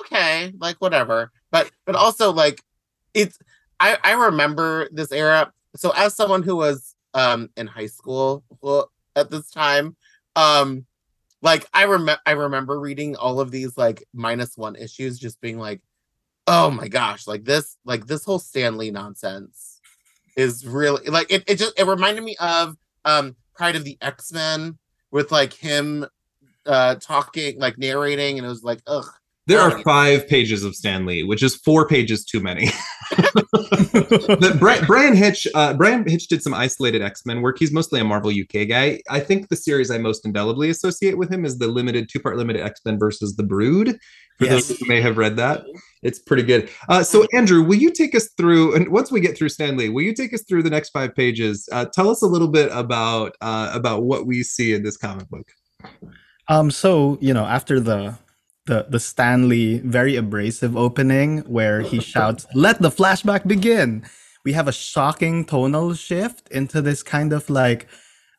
okay, 0.00 0.52
like 0.58 0.76
whatever. 0.76 1.30
But 1.50 1.70
but 1.86 1.96
also 1.96 2.32
like 2.32 2.62
it's 3.14 3.38
I 3.80 3.98
I 4.02 4.12
remember 4.12 4.88
this 4.92 5.12
era. 5.12 5.52
So 5.76 5.92
as 5.96 6.14
someone 6.14 6.42
who 6.42 6.56
was 6.56 6.94
um 7.14 7.50
in 7.56 7.66
high 7.66 7.86
school 7.86 8.44
at 9.16 9.30
this 9.30 9.50
time, 9.50 9.96
um 10.36 10.86
like 11.42 11.66
I 11.74 11.84
remember 11.84 12.20
I 12.26 12.32
remember 12.32 12.78
reading 12.78 13.16
all 13.16 13.40
of 13.40 13.50
these 13.50 13.76
like 13.76 14.04
minus 14.14 14.56
one 14.56 14.76
issues, 14.76 15.18
just 15.18 15.40
being 15.40 15.58
like, 15.58 15.80
oh 16.46 16.70
my 16.70 16.88
gosh, 16.88 17.26
like 17.26 17.44
this 17.44 17.76
like 17.84 18.06
this 18.06 18.24
whole 18.24 18.38
Stan 18.38 18.76
Lee 18.76 18.90
nonsense 18.90 19.80
is 20.36 20.66
really 20.66 21.06
like 21.08 21.30
it. 21.30 21.44
It 21.46 21.56
just 21.56 21.78
it 21.78 21.86
reminded 21.86 22.24
me 22.24 22.36
of 22.40 22.76
um 23.04 23.36
Pride 23.54 23.76
of 23.76 23.84
the 23.84 23.98
X 24.00 24.32
Men 24.32 24.78
with 25.12 25.30
like 25.30 25.52
him 25.52 26.04
uh 26.66 26.96
talking, 26.96 27.60
like 27.60 27.78
narrating, 27.78 28.38
and 28.38 28.46
it 28.46 28.50
was 28.50 28.64
like, 28.64 28.80
ugh. 28.88 29.06
There 29.48 29.60
are 29.60 29.82
five 29.82 30.28
pages 30.28 30.62
of 30.62 30.76
Stan 30.76 31.04
Lee, 31.04 31.24
which 31.24 31.42
is 31.42 31.56
four 31.56 31.88
pages 31.88 32.24
too 32.24 32.40
many. 32.40 32.70
the, 33.12 34.56
Brian, 34.58 34.84
Bryan 34.86 35.16
Hitch, 35.16 35.46
uh, 35.54 35.74
Bryan 35.74 36.08
Hitch 36.08 36.28
did 36.28 36.42
some 36.42 36.54
isolated 36.54 37.02
X 37.02 37.26
Men 37.26 37.42
work. 37.42 37.58
He's 37.58 37.72
mostly 37.72 38.00
a 38.00 38.04
Marvel 38.04 38.30
UK 38.30 38.68
guy. 38.68 39.00
I 39.10 39.20
think 39.20 39.48
the 39.48 39.56
series 39.56 39.90
I 39.90 39.98
most 39.98 40.24
indelibly 40.24 40.70
associate 40.70 41.18
with 41.18 41.30
him 41.30 41.44
is 41.44 41.58
the 41.58 41.68
limited 41.68 42.08
two 42.08 42.20
part 42.20 42.36
limited 42.36 42.62
X 42.62 42.80
Men 42.84 42.98
versus 42.98 43.36
the 43.36 43.42
Brood. 43.42 43.98
For 44.38 44.46
yes. 44.46 44.68
those 44.68 44.78
who 44.78 44.86
may 44.86 45.00
have 45.00 45.18
read 45.18 45.36
that, 45.36 45.64
it's 46.02 46.18
pretty 46.18 46.42
good. 46.42 46.68
Uh, 46.88 47.02
so, 47.02 47.26
Andrew, 47.32 47.62
will 47.62 47.76
you 47.76 47.90
take 47.90 48.14
us 48.14 48.28
through? 48.36 48.74
And 48.74 48.88
once 48.88 49.12
we 49.12 49.20
get 49.20 49.36
through 49.36 49.50
Stan 49.50 49.76
Lee 49.76 49.88
will 49.88 50.02
you 50.02 50.14
take 50.14 50.34
us 50.34 50.42
through 50.42 50.62
the 50.62 50.70
next 50.70 50.90
five 50.90 51.14
pages? 51.14 51.68
Uh, 51.70 51.84
tell 51.84 52.10
us 52.10 52.22
a 52.22 52.26
little 52.26 52.48
bit 52.48 52.70
about 52.72 53.36
uh, 53.40 53.70
about 53.72 54.04
what 54.04 54.26
we 54.26 54.42
see 54.42 54.74
in 54.74 54.82
this 54.82 54.96
comic 54.96 55.28
book. 55.28 55.48
Um, 56.48 56.70
so 56.70 57.18
you 57.20 57.32
know, 57.32 57.44
after 57.44 57.78
the 57.78 58.18
the 58.66 58.86
the 58.88 58.98
Stan 59.00 59.48
Lee 59.48 59.78
very 59.78 60.16
abrasive 60.16 60.76
opening 60.76 61.38
where 61.40 61.80
he 61.82 62.00
shouts, 62.00 62.46
"Let 62.54 62.82
the 62.82 62.90
flashback 62.90 63.46
begin," 63.46 64.04
we 64.44 64.52
have 64.52 64.68
a 64.68 64.72
shocking 64.72 65.44
tonal 65.44 65.94
shift 65.94 66.48
into 66.50 66.82
this 66.82 67.02
kind 67.02 67.32
of 67.32 67.48
like, 67.48 67.86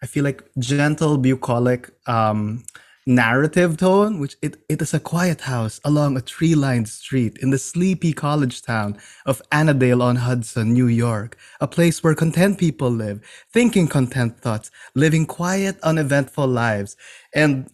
I 0.01 0.05
feel 0.05 0.23
like 0.23 0.43
gentle 0.59 1.17
bucolic 1.17 1.91
um, 2.07 2.63
narrative 3.05 3.77
tone, 3.77 4.19
which 4.19 4.35
it, 4.41 4.57
it 4.69 4.81
is 4.81 4.93
a 4.93 4.99
quiet 4.99 5.41
house 5.41 5.79
along 5.83 6.17
a 6.17 6.21
tree-lined 6.21 6.87
street 6.87 7.37
in 7.41 7.49
the 7.49 7.57
sleepy 7.57 8.13
college 8.13 8.61
town 8.61 8.97
of 9.25 9.41
Annandale 9.51 10.01
on 10.01 10.17
Hudson, 10.17 10.73
New 10.73 10.87
York, 10.87 11.37
a 11.59 11.67
place 11.67 12.03
where 12.03 12.15
content 12.15 12.57
people 12.57 12.89
live, 12.89 13.21
thinking 13.51 13.87
content 13.87 14.39
thoughts, 14.39 14.71
living 14.95 15.25
quiet, 15.25 15.77
uneventful 15.83 16.47
lives. 16.47 16.95
And 17.33 17.69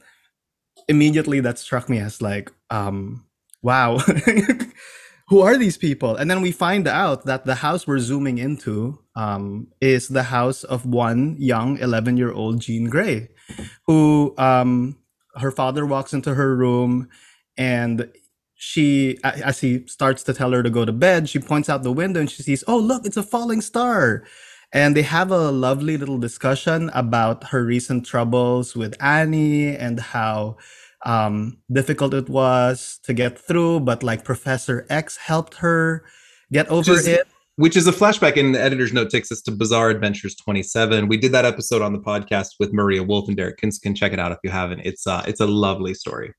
immediately 0.88 1.40
that 1.42 1.60
struck 1.60 1.90
me 1.90 2.00
as 2.00 2.22
like, 2.22 2.52
um, 2.70 3.26
wow, 3.62 3.98
who 5.30 5.42
are 5.42 5.58
these 5.58 5.78
people? 5.78 6.16
And 6.16 6.30
then 6.30 6.42
we 6.42 6.52
find 6.52 6.88
out 6.88 7.26
that 7.26 7.46
the 7.46 7.56
house 7.56 7.86
we're 7.86 8.00
zooming 8.00 8.40
into 8.40 9.00
um, 9.16 9.68
is 9.80 10.08
the 10.08 10.24
house 10.24 10.64
of 10.64 10.86
one 10.86 11.36
young 11.38 11.78
11 11.78 12.18
year 12.18 12.32
old 12.32 12.62
Jean 12.62 12.90
Grey, 12.90 13.30
who 13.86 14.34
um, 14.38 14.98
her 15.40 15.52
father 15.52 15.86
walks 15.86 16.14
into 16.14 16.34
her 16.34 16.56
room 16.56 17.10
and 17.58 18.10
she 18.56 19.18
as 19.24 19.60
he 19.60 19.86
starts 19.88 20.24
to 20.24 20.34
tell 20.34 20.52
her 20.52 20.62
to 20.62 20.70
go 20.70 20.84
to 20.84 20.92
bed 20.92 21.30
she 21.30 21.40
points 21.40 21.70
out 21.70 21.84
the 21.84 21.92
window 21.92 22.20
and 22.20 22.30
she 22.30 22.44
sees 22.44 22.64
oh 22.68 22.78
look 22.78 23.06
it's 23.06 23.18
a 23.18 23.24
falling 23.24 23.62
star 23.62 24.24
and 24.72 24.96
they 24.96 25.02
have 25.02 25.32
a 25.32 25.52
lovely 25.52 25.98
little 25.98 26.20
discussion 26.20 26.90
about 26.94 27.46
her 27.46 27.64
recent 27.64 28.06
troubles 28.06 28.76
with 28.76 28.96
Annie 29.02 29.76
and 29.76 30.00
how 30.00 30.58
um, 31.06 31.58
difficult 31.72 32.14
it 32.14 32.30
was 32.30 33.00
to 33.04 33.14
get 33.14 33.40
through, 33.40 33.80
but 33.82 34.04
like 34.04 34.24
Professor 34.24 34.86
X 34.90 35.18
helped 35.18 35.56
her 35.56 36.04
get 36.52 36.68
over 36.68 36.92
is, 36.92 37.08
it. 37.08 37.28
Which 37.60 37.76
is 37.76 37.88
a 37.88 37.92
flashback 37.92 38.38
in 38.38 38.54
the 38.54 38.62
editor's 38.62 38.94
note 38.94 39.10
takes 39.10 39.34
us 39.34 39.42
to 39.42 39.52
Bizarre 39.52 39.90
Adventures 39.90 40.34
27. 40.34 41.10
We 41.10 41.18
did 41.18 41.34
that 41.34 41.44
episode 41.44 41.82
on 41.82 41.92
the 41.92 42.00
podcast 42.00 42.52
with 42.58 42.72
Maria 42.72 43.04
Wolf 43.04 43.28
and 43.28 43.36
Derek 43.36 43.58
Kinskin. 43.58 43.98
Check 43.98 44.14
it 44.14 44.20
out 44.20 44.32
if 44.32 44.38
you 44.46 44.50
haven't. 44.50 44.80
It's 44.86 45.06
uh, 45.06 45.26
it's 45.28 45.42
a 45.42 45.46
lovely 45.46 45.94
story. 45.94 46.32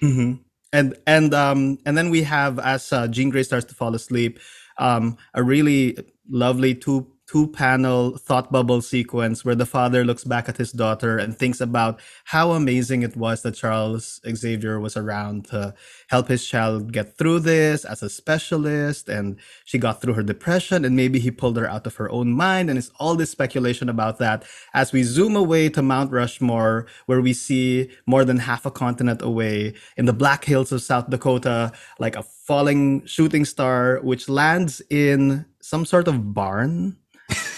Mm-hmm. 0.00 0.42
And 0.72 0.96
and 1.08 1.34
um 1.34 1.78
and 1.84 1.98
then 1.98 2.08
we 2.08 2.22
have 2.22 2.60
as 2.60 2.92
uh, 2.92 3.08
Jean 3.08 3.30
Grey 3.30 3.42
starts 3.42 3.66
to 3.66 3.74
fall 3.74 3.96
asleep, 3.96 4.38
um, 4.78 5.16
a 5.34 5.42
really 5.42 5.98
lovely 6.28 6.76
two 6.76 7.16
two 7.30 7.46
panel 7.46 8.18
thought 8.18 8.50
bubble 8.50 8.82
sequence 8.82 9.44
where 9.44 9.54
the 9.54 9.64
father 9.64 10.04
looks 10.04 10.24
back 10.24 10.48
at 10.48 10.56
his 10.56 10.72
daughter 10.72 11.16
and 11.16 11.38
thinks 11.38 11.60
about 11.60 12.00
how 12.24 12.50
amazing 12.50 13.02
it 13.02 13.16
was 13.16 13.42
that 13.42 13.54
Charles 13.54 14.20
Xavier 14.28 14.80
was 14.80 14.96
around 14.96 15.44
to 15.44 15.72
help 16.08 16.26
his 16.26 16.44
child 16.44 16.92
get 16.92 17.16
through 17.16 17.38
this 17.38 17.84
as 17.84 18.02
a 18.02 18.10
specialist. 18.10 19.08
And 19.08 19.38
she 19.64 19.78
got 19.78 20.02
through 20.02 20.14
her 20.14 20.24
depression 20.24 20.84
and 20.84 20.96
maybe 20.96 21.20
he 21.20 21.30
pulled 21.30 21.56
her 21.56 21.70
out 21.70 21.86
of 21.86 21.94
her 21.96 22.10
own 22.10 22.32
mind. 22.32 22.68
And 22.68 22.76
it's 22.76 22.90
all 22.98 23.14
this 23.14 23.30
speculation 23.30 23.88
about 23.88 24.18
that 24.18 24.44
as 24.74 24.92
we 24.92 25.04
zoom 25.04 25.36
away 25.36 25.68
to 25.68 25.82
Mount 25.82 26.10
Rushmore, 26.10 26.86
where 27.06 27.20
we 27.20 27.32
see 27.32 27.90
more 28.06 28.24
than 28.24 28.38
half 28.38 28.66
a 28.66 28.72
continent 28.72 29.22
away 29.22 29.74
in 29.96 30.06
the 30.06 30.12
Black 30.12 30.46
Hills 30.46 30.72
of 30.72 30.82
South 30.82 31.08
Dakota, 31.08 31.70
like 32.00 32.16
a 32.16 32.24
falling 32.24 33.06
shooting 33.06 33.44
star, 33.44 34.00
which 34.02 34.28
lands 34.28 34.82
in 34.90 35.44
some 35.60 35.86
sort 35.86 36.08
of 36.08 36.34
barn 36.34 36.96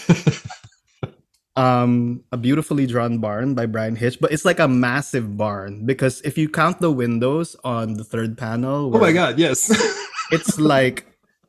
um 1.56 2.24
a 2.32 2.36
beautifully 2.36 2.86
drawn 2.86 3.18
barn 3.18 3.54
by 3.54 3.66
Bryan 3.66 3.96
Hitch, 3.96 4.18
but 4.20 4.32
it's 4.32 4.44
like 4.44 4.58
a 4.58 4.68
massive 4.68 5.36
barn 5.36 5.84
because 5.84 6.20
if 6.22 6.38
you 6.38 6.48
count 6.48 6.80
the 6.80 6.90
windows 6.90 7.56
on 7.64 7.94
the 7.94 8.04
third 8.04 8.38
panel, 8.38 8.94
oh 8.94 8.98
my 8.98 9.12
god, 9.12 9.38
yes, 9.38 9.70
it's 10.30 10.58
like 10.58 11.06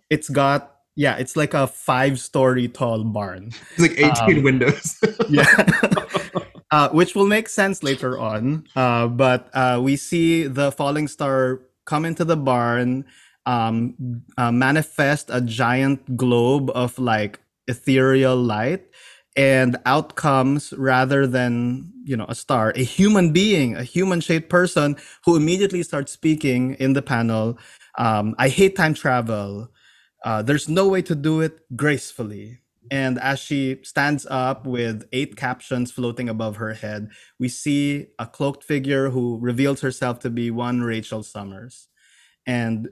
it's 0.09 0.29
got 0.29 0.73
yeah, 0.95 1.15
it's 1.17 1.35
like 1.35 1.53
a 1.53 1.65
five-story 1.65 2.67
tall 2.67 3.03
barn. 3.03 3.51
It's 3.77 3.79
like 3.79 3.97
eighteen 3.97 4.39
um, 4.39 4.43
windows. 4.43 4.99
yeah. 5.29 5.45
Uh, 6.69 6.89
which 6.89 7.13
will 7.13 7.27
make 7.27 7.47
sense 7.47 7.83
later 7.83 8.17
on. 8.17 8.65
Uh, 8.75 9.05
but 9.05 9.49
uh, 9.53 9.79
we 9.81 9.95
see 9.95 10.47
the 10.47 10.71
falling 10.71 11.07
star 11.07 11.61
come 11.85 12.03
into 12.03 12.25
the 12.25 12.35
barn, 12.35 13.05
um, 13.45 13.93
uh, 14.37 14.51
manifest 14.51 15.29
a 15.31 15.39
giant 15.39 16.17
globe 16.17 16.71
of 16.73 16.97
like 16.97 17.39
ethereal 17.67 18.37
light 18.37 18.85
and 19.37 19.77
outcomes 19.85 20.73
rather 20.77 21.27
than 21.27 21.91
you 22.05 22.17
know 22.17 22.25
a 22.29 22.35
star 22.35 22.71
a 22.75 22.83
human 22.83 23.33
being 23.33 23.75
a 23.75 23.83
human 23.83 24.21
shaped 24.21 24.49
person 24.49 24.95
who 25.25 25.35
immediately 25.37 25.83
starts 25.83 26.11
speaking 26.11 26.75
in 26.75 26.93
the 26.93 27.01
panel 27.03 27.57
Um, 27.97 28.35
I 28.39 28.49
hate 28.49 28.75
time 28.77 28.95
travel. 28.95 29.69
Uh, 30.25 30.41
there's 30.43 30.69
no 30.69 30.89
way 30.89 31.03
to 31.03 31.15
do 31.15 31.41
it 31.41 31.59
gracefully. 31.77 32.59
And 32.91 33.19
as 33.19 33.39
she 33.39 33.79
stands 33.83 34.27
up 34.29 34.67
with 34.67 35.07
eight 35.13 35.37
captions 35.37 35.91
floating 35.91 36.29
above 36.29 36.57
her 36.57 36.73
head, 36.75 37.09
we 37.39 37.49
see 37.49 38.07
a 38.19 38.27
cloaked 38.27 38.63
figure 38.63 39.11
who 39.11 39.39
reveals 39.41 39.81
herself 39.81 40.19
to 40.21 40.31
be 40.31 40.51
one 40.51 40.81
Rachel 40.83 41.23
Summers. 41.23 41.89
And 42.47 42.89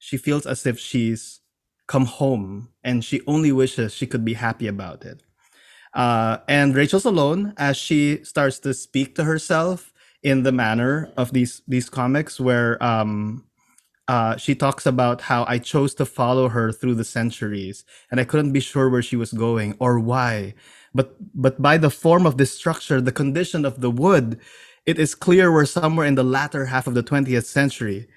she 0.00 0.18
feels 0.18 0.46
as 0.46 0.66
if 0.66 0.80
she's 0.80 1.41
come 1.86 2.06
home 2.06 2.68
and 2.84 3.04
she 3.04 3.20
only 3.26 3.52
wishes 3.52 3.94
she 3.94 4.06
could 4.06 4.24
be 4.24 4.34
happy 4.34 4.66
about 4.66 5.04
it. 5.04 5.22
Uh, 5.94 6.38
and 6.48 6.74
Rachel's 6.74 7.04
alone 7.04 7.54
as 7.58 7.76
she 7.76 8.24
starts 8.24 8.58
to 8.60 8.72
speak 8.74 9.14
to 9.16 9.24
herself 9.24 9.92
in 10.22 10.42
the 10.42 10.52
manner 10.52 11.12
of 11.16 11.32
these 11.32 11.62
these 11.68 11.90
comics 11.90 12.40
where 12.40 12.82
um, 12.82 13.44
uh, 14.08 14.36
she 14.36 14.54
talks 14.54 14.86
about 14.86 15.22
how 15.22 15.44
I 15.48 15.58
chose 15.58 15.94
to 15.96 16.06
follow 16.06 16.48
her 16.48 16.72
through 16.72 16.94
the 16.96 17.04
centuries 17.04 17.84
and 18.10 18.20
I 18.20 18.24
couldn't 18.24 18.52
be 18.52 18.60
sure 18.60 18.88
where 18.90 19.02
she 19.02 19.16
was 19.16 19.32
going 19.32 19.76
or 19.80 19.98
why. 20.00 20.54
But 20.94 21.16
but 21.34 21.60
by 21.62 21.78
the 21.78 21.90
form 21.90 22.26
of 22.26 22.38
this 22.38 22.56
structure, 22.56 23.00
the 23.00 23.12
condition 23.12 23.64
of 23.64 23.80
the 23.80 23.90
wood, 23.90 24.40
it 24.86 24.98
is 24.98 25.14
clear 25.14 25.52
we're 25.52 25.66
somewhere 25.66 26.06
in 26.06 26.16
the 26.16 26.24
latter 26.24 26.66
half 26.66 26.86
of 26.86 26.94
the 26.94 27.02
20th 27.02 27.44
century. 27.46 28.08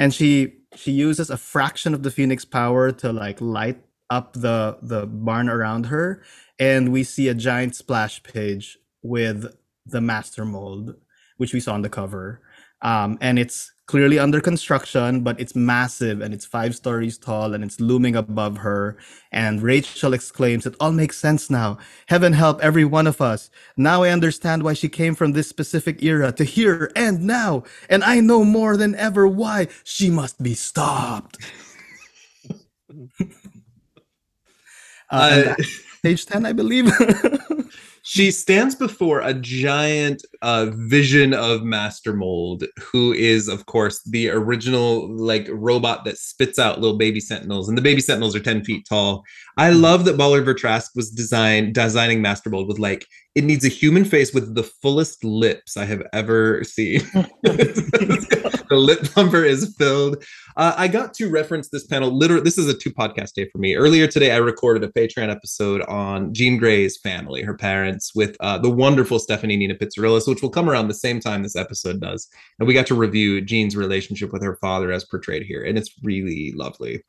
And 0.00 0.14
she 0.14 0.54
she 0.74 0.92
uses 0.92 1.30
a 1.30 1.38
fraction 1.38 1.94
of 1.94 2.02
the 2.02 2.10
phoenix 2.10 2.44
power 2.44 2.92
to 2.92 3.12
like 3.12 3.40
light 3.40 3.78
up 4.10 4.34
the 4.34 4.78
the 4.82 5.06
barn 5.06 5.48
around 5.48 5.86
her. 5.86 6.24
And 6.58 6.92
we 6.92 7.04
see 7.04 7.28
a 7.28 7.34
giant 7.34 7.76
splash 7.76 8.22
page 8.24 8.78
with 9.02 9.54
the 9.86 10.00
master 10.00 10.46
mold 10.46 10.96
which 11.40 11.54
we 11.54 11.60
saw 11.60 11.72
on 11.72 11.80
the 11.82 11.88
cover. 11.88 12.42
Um, 12.82 13.16
and 13.22 13.38
it's 13.38 13.72
clearly 13.90 14.18
under 14.20 14.40
construction 14.40 15.22
but 15.22 15.40
it's 15.40 15.56
massive 15.56 16.20
and 16.22 16.34
it's 16.34 16.46
five 16.46 16.76
stories 16.76 17.18
tall 17.18 17.54
and 17.54 17.64
it's 17.64 17.80
looming 17.80 18.16
above 18.16 18.58
her. 18.58 18.96
And 19.32 19.62
rachel 19.62 20.14
exclaims 20.14 20.66
it 20.66 20.76
all 20.80 20.92
makes 20.92 21.18
sense 21.18 21.50
now. 21.50 21.78
Heaven 22.08 22.34
help 22.34 22.62
every 22.62 22.86
one 22.86 23.08
of 23.08 23.20
us. 23.20 23.50
Now 23.76 24.04
i 24.04 24.10
understand 24.10 24.62
why 24.64 24.74
she 24.74 24.88
came 24.88 25.14
from 25.16 25.32
this 25.32 25.48
specific 25.48 26.02
era 26.04 26.32
to 26.32 26.44
here 26.44 26.92
and 26.96 27.22
now. 27.24 27.64
And 27.90 28.04
i 28.04 28.20
know 28.20 28.44
more 28.44 28.76
than 28.78 28.94
ever 28.96 29.26
why 29.28 29.68
she 29.84 30.10
must 30.10 30.42
be 30.42 30.54
stopped. 30.54 31.38
Uh, 35.12 35.42
Uh, 35.46 35.54
page 36.02 36.26
10 36.26 36.46
i 36.46 36.52
believe 36.52 36.86
she 38.02 38.30
stands 38.30 38.74
before 38.74 39.20
a 39.20 39.34
giant 39.34 40.24
uh, 40.42 40.66
vision 40.72 41.34
of 41.34 41.62
Master 41.62 42.12
Mold, 42.12 42.64
who 42.78 43.12
is, 43.12 43.48
of 43.48 43.66
course, 43.66 44.02
the 44.04 44.30
original 44.30 45.08
like 45.14 45.48
robot 45.50 46.04
that 46.04 46.18
spits 46.18 46.58
out 46.58 46.80
little 46.80 46.96
baby 46.96 47.20
sentinels, 47.20 47.68
and 47.68 47.76
the 47.76 47.82
baby 47.82 48.00
sentinels 48.00 48.34
are 48.34 48.40
ten 48.40 48.64
feet 48.64 48.86
tall. 48.88 49.24
I 49.60 49.68
love 49.68 50.06
that 50.06 50.16
Bolivar 50.16 50.54
Trask 50.54 50.92
was 50.96 51.10
design 51.10 51.74
designing 51.74 52.22
Master 52.22 52.48
Mold 52.48 52.66
with 52.66 52.78
like 52.78 53.06
it 53.34 53.44
needs 53.44 53.62
a 53.62 53.68
human 53.68 54.06
face 54.06 54.32
with 54.32 54.54
the 54.54 54.62
fullest 54.62 55.22
lips 55.22 55.76
I 55.76 55.84
have 55.84 56.02
ever 56.14 56.64
seen. 56.64 57.00
the 57.42 58.66
lip 58.70 59.14
bumper 59.14 59.44
is 59.44 59.74
filled. 59.76 60.24
Uh, 60.56 60.72
I 60.78 60.88
got 60.88 61.12
to 61.12 61.28
reference 61.28 61.68
this 61.68 61.86
panel. 61.86 62.10
Literally, 62.10 62.42
this 62.42 62.56
is 62.56 62.70
a 62.70 62.74
two 62.74 62.90
podcast 62.90 63.34
day 63.34 63.50
for 63.50 63.58
me. 63.58 63.76
Earlier 63.76 64.06
today, 64.06 64.32
I 64.32 64.38
recorded 64.38 64.82
a 64.82 64.88
Patreon 64.88 65.30
episode 65.30 65.82
on 65.82 66.32
Jean 66.32 66.56
Grey's 66.56 66.96
family, 66.96 67.42
her 67.42 67.54
parents, 67.54 68.14
with 68.14 68.38
uh, 68.40 68.56
the 68.56 68.70
wonderful 68.70 69.18
Stephanie 69.18 69.58
Nina 69.58 69.74
Pizzarillas, 69.74 70.26
which 70.26 70.40
will 70.40 70.48
come 70.48 70.70
around 70.70 70.88
the 70.88 70.94
same 70.94 71.20
time 71.20 71.42
this 71.42 71.54
episode 71.54 72.00
does. 72.00 72.28
And 72.58 72.66
we 72.66 72.72
got 72.72 72.86
to 72.86 72.94
review 72.94 73.42
Jean's 73.42 73.76
relationship 73.76 74.32
with 74.32 74.42
her 74.42 74.56
father 74.56 74.90
as 74.90 75.04
portrayed 75.04 75.42
here, 75.42 75.62
and 75.62 75.76
it's 75.76 75.92
really 76.02 76.52
lovely. 76.56 77.02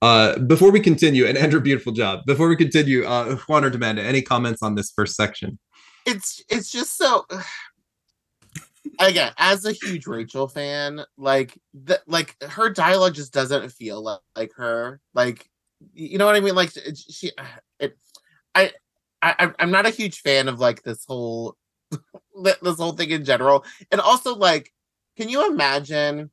Uh, 0.00 0.38
before 0.40 0.70
we 0.70 0.78
continue, 0.80 1.26
and 1.26 1.36
Andrew, 1.36 1.60
beautiful 1.60 1.92
job. 1.92 2.20
Before 2.26 2.48
we 2.48 2.56
continue, 2.56 3.04
uh, 3.04 3.36
Juan 3.48 3.64
or 3.64 3.70
Demanda, 3.70 3.98
any 3.98 4.22
comments 4.22 4.62
on 4.62 4.74
this 4.76 4.92
first 4.92 5.16
section? 5.16 5.58
it's 6.08 6.42
it's 6.48 6.70
just 6.70 6.96
so 6.96 7.26
again 9.00 9.32
as 9.36 9.64
a 9.64 9.72
huge 9.72 10.06
rachel 10.06 10.48
fan 10.48 11.04
like 11.18 11.56
the, 11.74 12.00
like 12.06 12.34
her 12.42 12.70
dialogue 12.70 13.14
just 13.14 13.32
doesn't 13.32 13.70
feel 13.70 14.02
like, 14.02 14.20
like 14.34 14.52
her 14.54 15.00
like 15.14 15.48
you 15.92 16.18
know 16.18 16.26
what 16.26 16.34
i 16.34 16.40
mean 16.40 16.54
like 16.54 16.72
she 16.94 17.30
it 17.78 17.96
I, 18.54 18.72
I 19.22 19.52
i'm 19.58 19.70
not 19.70 19.86
a 19.86 19.90
huge 19.90 20.20
fan 20.20 20.48
of 20.48 20.58
like 20.58 20.82
this 20.82 21.04
whole 21.06 21.56
this 22.42 22.78
whole 22.78 22.92
thing 22.92 23.10
in 23.10 23.24
general 23.24 23.64
and 23.92 24.00
also 24.00 24.34
like 24.34 24.72
can 25.16 25.28
you 25.28 25.50
imagine 25.50 26.30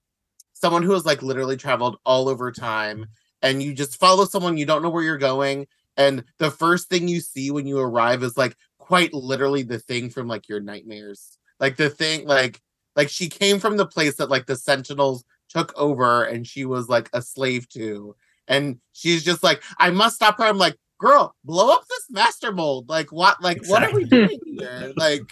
someone 0.54 0.84
who 0.84 0.94
has 0.94 1.06
like 1.06 1.22
literally 1.22 1.58
traveled 1.58 1.98
all 2.06 2.30
over 2.30 2.52
time 2.52 3.08
and 3.46 3.64
you 3.64 3.74
just 3.74 3.98
follow 3.98 4.26
someone 4.26 4.58
you 4.58 4.66
don't 4.66 4.82
know 4.82 4.90
where 4.90 5.04
you're 5.04 5.18
going 5.18 5.66
and 5.98 6.24
the 6.40 6.52
first 6.52 6.90
thing 6.90 7.08
you 7.08 7.20
see 7.22 7.52
when 7.52 7.66
you 7.66 7.80
arrive 7.80 8.24
is 8.24 8.38
like 8.38 8.56
quite 8.78 9.14
literally 9.14 9.64
the 9.64 9.80
thing 9.80 10.10
from 10.10 10.28
like 10.28 10.48
your 10.48 10.60
nightmares. 10.60 11.38
Like 11.60 11.78
the 11.78 11.90
thing, 11.90 12.28
like 12.28 12.62
like 12.96 13.10
she 13.10 13.30
came 13.30 13.60
from 13.60 13.78
the 13.78 13.86
place 13.86 14.16
that 14.18 14.30
like 14.30 14.46
the 14.46 14.56
Sentinels 14.56 15.24
took 15.50 15.74
over, 15.78 16.24
and 16.24 16.46
she 16.46 16.66
was 16.66 16.90
like 16.90 17.10
a 17.14 17.22
slave 17.22 17.70
to, 17.70 18.16
and 18.48 18.80
she's 18.92 19.24
just 19.24 19.44
like, 19.44 19.64
I 19.80 19.90
must 19.90 20.16
stop 20.16 20.38
her. 20.38 20.46
I'm 20.46 20.58
like, 20.58 20.76
girl, 21.00 21.36
blow 21.44 21.74
up 21.74 21.88
this 21.88 22.06
master 22.10 22.52
mold. 22.52 22.90
Like 22.90 23.12
what? 23.12 23.42
Like 23.42 23.66
what 23.68 23.84
are 23.84 23.94
we 23.94 24.06
doing 24.06 24.40
here? 24.46 24.94
Like. 24.96 25.24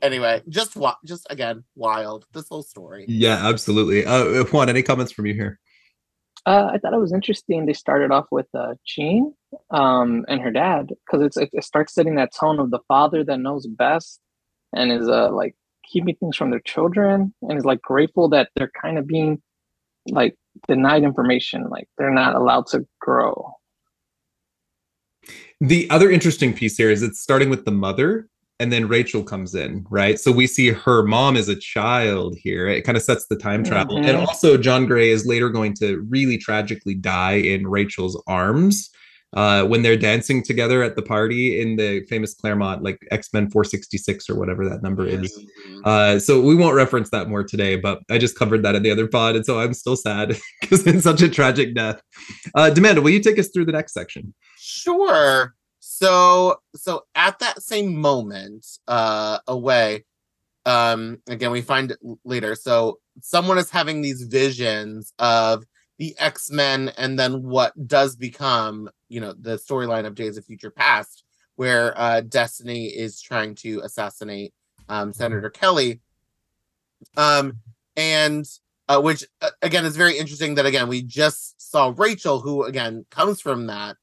Anyway, 0.00 0.40
just 0.48 0.76
what? 0.76 0.96
Just 1.04 1.26
again, 1.28 1.64
wild. 1.74 2.24
This 2.32 2.46
whole 2.48 2.62
story. 2.62 3.04
Yeah, 3.08 3.48
absolutely. 3.48 4.06
Uh, 4.06 4.44
Juan, 4.44 4.68
any 4.68 4.80
comments 4.80 5.10
from 5.10 5.26
you 5.26 5.34
here? 5.34 5.58
Uh, 6.46 6.70
I 6.72 6.78
thought 6.78 6.94
it 6.94 7.00
was 7.00 7.12
interesting. 7.12 7.66
They 7.66 7.72
started 7.72 8.10
off 8.10 8.26
with 8.30 8.46
uh, 8.54 8.74
Jean 8.86 9.34
um, 9.70 10.24
and 10.28 10.40
her 10.40 10.50
dad 10.50 10.90
because 11.06 11.36
it, 11.36 11.48
it 11.52 11.64
starts 11.64 11.94
setting 11.94 12.14
that 12.14 12.34
tone 12.34 12.58
of 12.58 12.70
the 12.70 12.80
father 12.88 13.24
that 13.24 13.40
knows 13.40 13.66
best 13.66 14.20
and 14.74 14.92
is 14.92 15.08
uh, 15.08 15.30
like 15.30 15.54
keeping 15.84 16.14
things 16.16 16.36
from 16.36 16.50
their 16.50 16.60
children 16.60 17.34
and 17.42 17.58
is 17.58 17.64
like 17.64 17.82
grateful 17.82 18.28
that 18.30 18.50
they're 18.54 18.70
kind 18.80 18.98
of 18.98 19.06
being 19.06 19.42
like 20.10 20.36
denied 20.66 21.02
information, 21.02 21.68
like 21.68 21.88
they're 21.98 22.10
not 22.10 22.34
allowed 22.34 22.66
to 22.68 22.86
grow. 23.00 23.52
The 25.60 25.88
other 25.90 26.10
interesting 26.10 26.54
piece 26.54 26.76
here 26.76 26.90
is 26.90 27.02
it's 27.02 27.20
starting 27.20 27.50
with 27.50 27.64
the 27.64 27.70
mother 27.72 28.28
and 28.60 28.72
then 28.72 28.88
Rachel 28.88 29.22
comes 29.22 29.54
in, 29.54 29.86
right? 29.88 30.18
So 30.18 30.32
we 30.32 30.46
see 30.46 30.70
her 30.70 31.02
mom 31.04 31.36
as 31.36 31.48
a 31.48 31.56
child 31.56 32.36
here. 32.38 32.66
It 32.66 32.82
kind 32.82 32.96
of 32.96 33.04
sets 33.04 33.26
the 33.28 33.36
time 33.36 33.62
travel. 33.64 33.96
Mhm. 33.98 34.06
And 34.08 34.16
also, 34.16 34.56
John 34.56 34.86
Grey 34.86 35.10
is 35.10 35.26
later 35.26 35.48
going 35.48 35.74
to 35.74 36.04
really 36.08 36.38
tragically 36.38 36.94
die 36.94 37.34
in 37.34 37.66
Rachel's 37.68 38.20
arms 38.26 38.90
uh, 39.34 39.62
when 39.64 39.82
they're 39.82 39.96
dancing 39.96 40.42
together 40.42 40.82
at 40.82 40.96
the 40.96 41.02
party 41.02 41.60
in 41.60 41.76
the 41.76 42.00
famous 42.08 42.32
Claremont, 42.34 42.82
like 42.82 42.98
X 43.10 43.28
Men 43.32 43.50
466 43.50 44.28
or 44.30 44.34
whatever 44.36 44.66
that 44.68 44.82
number 44.82 45.06
is. 45.06 45.38
Mhm. 45.68 45.80
Uh, 45.84 46.18
so 46.18 46.40
we 46.40 46.54
won't 46.54 46.74
reference 46.74 47.10
that 47.10 47.28
more 47.28 47.44
today, 47.44 47.76
but 47.76 48.00
I 48.10 48.18
just 48.18 48.38
covered 48.38 48.62
that 48.64 48.74
in 48.74 48.82
the 48.82 48.90
other 48.90 49.06
pod. 49.06 49.36
And 49.36 49.44
so 49.44 49.60
I'm 49.60 49.74
still 49.74 49.96
sad 49.96 50.36
because 50.62 50.86
it's 50.86 51.04
such 51.04 51.20
a 51.22 51.28
tragic 51.28 51.74
death. 51.74 52.00
Uh, 52.54 52.70
Demanda, 52.74 53.02
will 53.02 53.10
you 53.10 53.20
take 53.20 53.38
us 53.38 53.48
through 53.48 53.66
the 53.66 53.72
next 53.72 53.92
section? 53.92 54.32
Sure. 54.58 55.54
So 55.98 56.60
so 56.76 57.06
at 57.16 57.40
that 57.40 57.60
same 57.60 58.00
moment, 58.00 58.64
uh 58.86 59.40
away, 59.48 60.04
um 60.64 61.20
again 61.26 61.50
we 61.50 61.60
find 61.60 61.90
it 61.90 61.98
later. 62.24 62.54
So 62.54 63.00
someone 63.20 63.58
is 63.58 63.68
having 63.68 64.00
these 64.00 64.22
visions 64.22 65.12
of 65.18 65.64
the 65.98 66.14
X-Men 66.20 66.92
and 66.98 67.18
then 67.18 67.42
what 67.42 67.72
does 67.88 68.14
become, 68.14 68.88
you 69.08 69.20
know, 69.20 69.34
the 69.40 69.56
storyline 69.56 70.06
of 70.06 70.14
Days 70.14 70.36
of 70.36 70.44
Future 70.44 70.70
Past, 70.70 71.24
where 71.56 71.98
uh 72.00 72.20
Destiny 72.20 72.86
is 72.86 73.20
trying 73.20 73.56
to 73.56 73.80
assassinate 73.80 74.54
um 74.88 75.12
Senator 75.12 75.50
Kelly. 75.50 76.00
Um 77.16 77.58
and 77.96 78.46
uh, 78.88 79.00
which 79.00 79.24
uh, 79.42 79.50
again 79.62 79.84
is 79.84 79.96
very 79.96 80.16
interesting 80.16 80.54
that 80.54 80.64
again 80.64 80.86
we 80.86 81.02
just 81.02 81.60
saw 81.60 81.92
Rachel 81.96 82.38
who 82.38 82.62
again 82.62 83.04
comes 83.10 83.40
from 83.40 83.66
that 83.66 83.96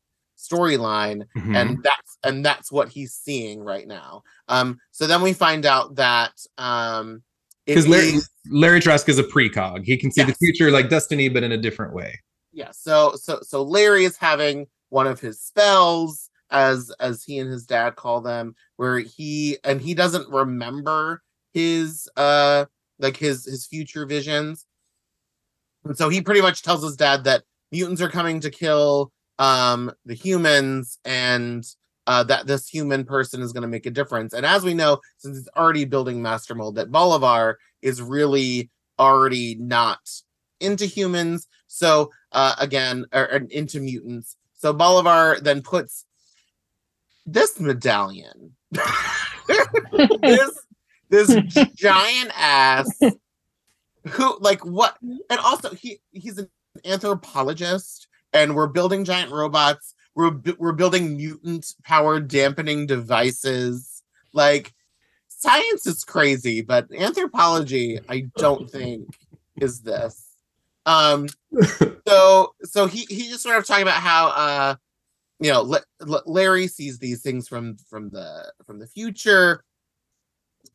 storyline 0.47 1.23
Mm-hmm. 1.37 1.55
and 1.55 1.83
that's 1.83 2.17
and 2.23 2.45
that's 2.45 2.71
what 2.71 2.89
he's 2.89 3.13
seeing 3.13 3.61
right 3.63 3.87
now 3.87 4.23
um 4.47 4.77
so 4.91 5.05
then 5.07 5.21
we 5.21 5.33
find 5.33 5.65
out 5.65 5.95
that 5.95 6.33
um 6.57 7.21
because 7.65 7.87
Larry, 7.87 8.09
is- 8.09 8.29
Larry 8.51 8.79
Trask 8.79 9.09
is 9.09 9.17
a 9.17 9.23
precog. 9.23 9.85
He 9.85 9.97
can 9.97 10.11
see 10.11 10.21
the 10.23 10.33
future 10.35 10.69
like 10.69 10.87
Destiny, 10.89 11.29
but 11.29 11.41
in 11.43 11.51
a 11.51 11.57
different 11.57 11.93
way. 11.93 12.19
yeah 12.53 12.69
so 12.71 13.13
so 13.15 13.39
so 13.41 13.63
larry 13.63 14.05
is 14.05 14.17
having 14.17 14.67
one 14.89 15.07
of 15.07 15.19
his 15.19 15.41
spells 15.41 16.29
as 16.51 16.91
as 16.99 17.23
he 17.23 17.39
and 17.39 17.49
his 17.51 17.65
dad 17.65 17.95
call 17.95 18.21
them 18.21 18.53
where 18.77 18.99
he 18.99 19.57
and 19.63 19.81
he 19.81 19.93
doesn't 19.95 20.29
remember 20.29 21.21
his 21.53 22.07
uh 22.17 22.65
like 22.99 23.17
his 23.17 23.45
his 23.45 23.65
future 23.65 24.05
visions 24.05 24.65
and 25.85 25.97
so 25.97 26.07
he 26.09 26.21
pretty 26.21 26.41
much 26.41 26.61
tells 26.61 26.83
his 26.83 26.95
dad 26.95 27.23
that 27.23 27.43
mutants 27.71 28.01
are 28.01 28.09
coming 28.09 28.39
to 28.39 28.49
kill 28.51 29.11
um 29.39 29.91
the 30.05 30.13
humans 30.13 30.97
and 31.05 31.65
uh 32.07 32.23
that 32.23 32.47
this 32.47 32.67
human 32.67 33.03
person 33.03 33.41
is 33.41 33.51
going 33.51 33.63
to 33.63 33.67
make 33.67 33.85
a 33.85 33.91
difference 33.91 34.33
and 34.33 34.45
as 34.45 34.63
we 34.63 34.73
know 34.73 34.99
since 35.17 35.37
it's 35.37 35.49
already 35.57 35.85
building 35.85 36.21
master 36.21 36.55
mold 36.55 36.75
that 36.75 36.91
bolivar 36.91 37.57
is 37.81 38.01
really 38.01 38.69
already 38.99 39.55
not 39.55 39.99
into 40.59 40.85
humans. 40.85 41.47
So 41.67 42.11
uh, 42.31 42.55
again, 42.59 43.05
or, 43.13 43.23
or 43.23 43.41
into 43.49 43.79
mutants. 43.79 44.35
So 44.57 44.73
Bolivar 44.73 45.39
then 45.41 45.61
puts 45.61 46.05
this 47.25 47.59
medallion, 47.59 48.55
this 50.21 50.65
this 51.09 51.35
giant 51.75 52.31
ass, 52.35 52.99
who 54.07 54.37
like 54.39 54.65
what? 54.65 54.97
And 55.01 55.39
also 55.39 55.73
he 55.73 55.99
he's 56.11 56.37
an 56.37 56.49
anthropologist, 56.83 58.07
and 58.35 58.53
we're 58.53 58.67
building 58.67 59.05
giant 59.05 59.31
robots. 59.31 59.95
We're 60.13 60.31
bu- 60.31 60.57
we're 60.59 60.73
building 60.73 61.17
mutant 61.17 61.73
powered 61.83 62.27
dampening 62.27 62.85
devices. 62.85 64.03
Like 64.33 64.73
science 65.29 65.87
is 65.87 66.03
crazy, 66.03 66.61
but 66.61 66.87
anthropology, 66.93 67.99
I 68.09 68.27
don't 68.37 68.69
think 68.69 69.17
is 69.59 69.81
this. 69.81 70.35
Um, 70.85 71.27
so 72.07 72.53
so 72.63 72.85
he 72.87 73.05
he 73.09 73.29
just 73.29 73.41
sort 73.41 73.57
of 73.57 73.65
talking 73.65 73.83
about 73.83 74.01
how 74.01 74.27
uh 74.27 74.75
you 75.39 75.51
know 75.51 75.61
L- 75.61 75.85
L- 76.07 76.23
Larry 76.25 76.67
sees 76.67 76.99
these 76.99 77.21
things 77.21 77.47
from 77.47 77.77
from 77.89 78.09
the 78.09 78.51
from 78.65 78.79
the 78.79 78.87
future, 78.87 79.63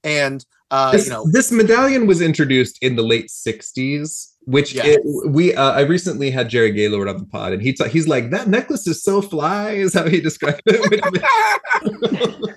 and 0.04 0.44
uh 0.70 0.92
this, 0.92 1.06
you 1.06 1.10
know 1.12 1.24
this 1.32 1.50
medallion 1.52 2.06
was 2.06 2.20
introduced 2.20 2.78
in 2.82 2.96
the 2.96 3.02
late 3.02 3.28
60s 3.28 4.28
which 4.44 4.72
Yes. 4.74 4.86
it, 4.96 5.00
we 5.30 5.54
uh, 5.54 5.72
i 5.72 5.80
recently 5.80 6.30
had 6.30 6.48
jerry 6.48 6.70
gaylord 6.72 7.08
on 7.08 7.18
the 7.18 7.26
pod 7.26 7.52
and 7.52 7.60
he 7.60 7.72
ta- 7.72 7.84
he's 7.84 8.08
like 8.08 8.30
that 8.30 8.48
necklace 8.48 8.86
is 8.86 9.02
so 9.02 9.20
fly 9.20 9.70
is 9.72 9.92
how 9.94 10.06
he 10.08 10.20
described 10.20 10.62
it 10.66 11.00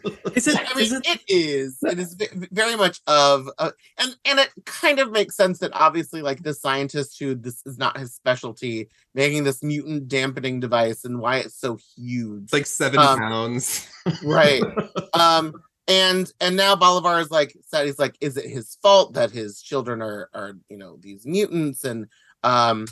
Is 0.35 0.47
it? 0.47 0.57
I 0.59 0.73
mean, 0.75 0.85
Is 0.85 0.91
it? 0.93 1.05
it 1.05 1.21
is. 1.27 1.77
It 1.83 1.99
is 1.99 2.15
very 2.51 2.75
much 2.75 3.01
of, 3.05 3.47
uh, 3.59 3.69
and 3.99 4.15
and 4.25 4.39
it 4.39 4.49
kind 4.65 4.97
of 4.97 5.11
makes 5.11 5.35
sense 5.35 5.59
that 5.59 5.69
obviously, 5.73 6.23
like 6.23 6.39
this 6.41 6.59
scientist 6.59 7.19
who 7.19 7.35
this 7.35 7.61
is 7.67 7.77
not 7.77 7.97
his 7.99 8.15
specialty, 8.15 8.89
making 9.13 9.43
this 9.43 9.61
mutant 9.61 10.07
dampening 10.07 10.59
device, 10.59 11.05
and 11.05 11.19
why 11.19 11.37
it's 11.37 11.55
so 11.59 11.77
huge, 11.95 12.45
it's 12.45 12.53
like 12.53 12.65
seven 12.65 12.99
Um, 12.99 13.19
pounds 13.19 13.87
right? 14.23 14.63
um, 15.13 15.53
and 15.87 16.31
and 16.39 16.55
now 16.55 16.75
Bolivar 16.75 17.19
is 17.19 17.31
like 17.31 17.55
said 17.65 17.85
he's 17.85 17.99
like, 17.99 18.15
is 18.21 18.37
it 18.37 18.49
his 18.49 18.77
fault 18.81 19.13
that 19.13 19.31
his 19.31 19.61
children 19.61 20.01
are 20.01 20.29
are 20.33 20.53
you 20.69 20.77
know 20.77 20.97
these 20.99 21.25
mutants? 21.25 21.83
And 21.83 22.07
um 22.43 22.85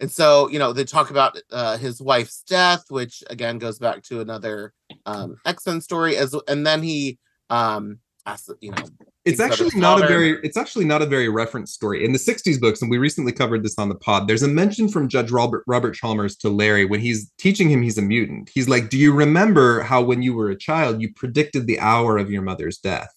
and 0.00 0.10
so 0.10 0.48
you 0.48 0.58
know 0.58 0.72
they 0.72 0.84
talk 0.84 1.10
about 1.10 1.38
uh, 1.50 1.78
his 1.78 2.00
wife's 2.00 2.42
death, 2.42 2.84
which 2.90 3.22
again 3.30 3.58
goes 3.58 3.78
back 3.78 4.02
to 4.04 4.20
another 4.20 4.74
um, 5.06 5.36
X 5.46 5.66
Men 5.66 5.80
story, 5.80 6.16
as 6.16 6.34
and 6.48 6.66
then 6.66 6.82
he 6.82 7.18
um 7.48 7.98
asks 8.26 8.50
you 8.60 8.72
know 8.72 8.84
it's 9.26 9.40
actually 9.40 9.66
his 9.70 9.74
not 9.74 10.02
a 10.02 10.06
very 10.06 10.38
it's 10.42 10.56
actually 10.56 10.84
not 10.84 11.02
a 11.02 11.06
very 11.06 11.28
reference 11.28 11.72
story. 11.72 12.04
In 12.04 12.12
the 12.12 12.18
60s 12.18 12.60
books 12.60 12.80
and 12.80 12.90
we 12.90 12.98
recently 12.98 13.32
covered 13.32 13.62
this 13.64 13.78
on 13.78 13.88
the 13.88 13.94
pod 13.94 14.28
there's 14.28 14.42
a 14.42 14.48
mention 14.48 14.88
from 14.88 15.08
judge 15.08 15.30
robert 15.30 15.64
robert 15.66 15.94
chalmers 15.94 16.36
to 16.36 16.48
larry 16.48 16.84
when 16.84 17.00
he's 17.00 17.30
teaching 17.38 17.68
him 17.68 17.82
he's 17.82 17.98
a 17.98 18.02
mutant. 18.02 18.50
He's 18.54 18.68
like 18.68 18.88
do 18.88 18.96
you 18.96 19.12
remember 19.12 19.80
how 19.82 20.02
when 20.02 20.22
you 20.22 20.34
were 20.34 20.50
a 20.50 20.56
child 20.56 21.00
you 21.02 21.12
predicted 21.12 21.66
the 21.66 21.80
hour 21.80 22.16
of 22.18 22.30
your 22.30 22.42
mother's 22.42 22.78
death? 22.78 23.10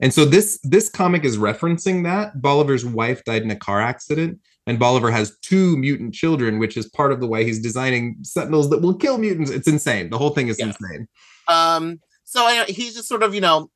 And 0.00 0.14
so 0.14 0.24
this 0.24 0.60
this 0.62 0.88
comic 0.88 1.24
is 1.24 1.38
referencing 1.38 2.04
that. 2.04 2.40
Bolivar's 2.40 2.84
wife 2.84 3.24
died 3.24 3.42
in 3.42 3.50
a 3.50 3.56
car 3.56 3.80
accident 3.80 4.38
and 4.66 4.78
bolivar 4.78 5.10
has 5.10 5.36
two 5.40 5.76
mutant 5.78 6.14
children 6.14 6.58
which 6.58 6.76
is 6.76 6.86
part 6.90 7.10
of 7.10 7.20
the 7.20 7.26
way 7.26 7.44
he's 7.44 7.58
designing 7.60 8.16
sentinels 8.22 8.68
that 8.70 8.82
will 8.82 8.94
kill 8.94 9.18
mutants. 9.18 9.50
It's 9.50 9.66
insane. 9.66 10.10
The 10.10 10.18
whole 10.18 10.30
thing 10.30 10.48
is 10.48 10.58
Yeah. 10.58 10.66
insane. 10.66 11.08
Um 11.48 12.00
so 12.24 12.44
I, 12.44 12.64
he's 12.68 12.94
just 12.94 13.08
sort 13.08 13.22
of 13.22 13.34
you 13.34 13.40
know 13.40 13.70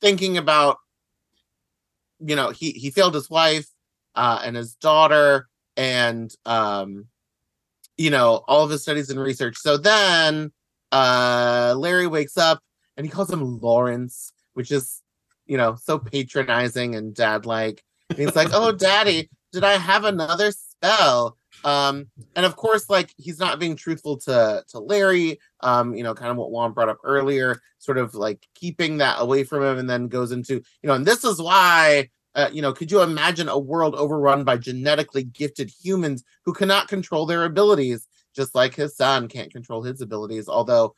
thinking 0.00 0.36
about 0.38 0.78
you 2.20 2.36
know 2.36 2.50
he 2.50 2.70
he 2.70 2.90
failed 2.90 3.14
his 3.14 3.30
wife 3.30 3.66
uh 4.14 4.40
and 4.44 4.56
his 4.56 4.74
daughter 4.76 5.48
and 5.76 6.34
um 6.46 7.06
you 7.96 8.10
know 8.10 8.44
all 8.48 8.64
of 8.64 8.70
his 8.70 8.82
studies 8.82 9.10
and 9.10 9.20
research. 9.20 9.56
So 9.56 9.76
then 9.76 10.52
uh 10.92 11.74
larry 11.76 12.06
wakes 12.06 12.36
up 12.36 12.60
and 12.96 13.04
he 13.04 13.10
calls 13.10 13.32
him 13.32 13.58
lawrence 13.60 14.32
which 14.52 14.70
is 14.70 15.02
you 15.46 15.56
know 15.56 15.74
so 15.74 15.98
patronizing 15.98 16.94
and 16.94 17.14
dad 17.14 17.46
like 17.46 17.82
he's 18.16 18.36
like 18.36 18.48
oh 18.52 18.70
daddy 18.88 19.28
did 19.52 19.64
i 19.64 19.72
have 19.72 20.04
another 20.04 20.52
spell 20.52 21.36
um 21.64 22.06
and 22.36 22.46
of 22.46 22.56
course 22.56 22.88
like 22.88 23.12
he's 23.16 23.38
not 23.38 23.58
being 23.58 23.74
truthful 23.74 24.16
to 24.18 24.62
to 24.68 24.78
larry 24.78 25.38
um 25.60 25.94
you 25.94 26.02
know 26.02 26.14
kind 26.14 26.30
of 26.30 26.36
what 26.36 26.50
juan 26.50 26.72
brought 26.72 26.88
up 26.88 26.98
earlier 27.04 27.60
sort 27.78 27.98
of 27.98 28.14
like 28.14 28.46
keeping 28.54 28.98
that 28.98 29.16
away 29.18 29.42
from 29.42 29.62
him 29.62 29.78
and 29.78 29.88
then 29.88 30.06
goes 30.08 30.30
into 30.30 30.54
you 30.54 30.86
know 30.86 30.94
and 30.94 31.06
this 31.06 31.24
is 31.24 31.40
why 31.40 32.08
uh, 32.34 32.48
you 32.52 32.60
know 32.60 32.72
could 32.72 32.90
you 32.90 33.00
imagine 33.00 33.48
a 33.48 33.58
world 33.58 33.94
overrun 33.94 34.44
by 34.44 34.56
genetically 34.56 35.24
gifted 35.24 35.70
humans 35.70 36.24
who 36.44 36.52
cannot 36.52 36.88
control 36.88 37.26
their 37.26 37.44
abilities 37.44 38.06
just 38.34 38.54
like 38.54 38.74
his 38.74 38.96
son 38.96 39.28
can't 39.28 39.52
control 39.52 39.82
his 39.82 40.00
abilities? 40.00 40.48
Although 40.48 40.94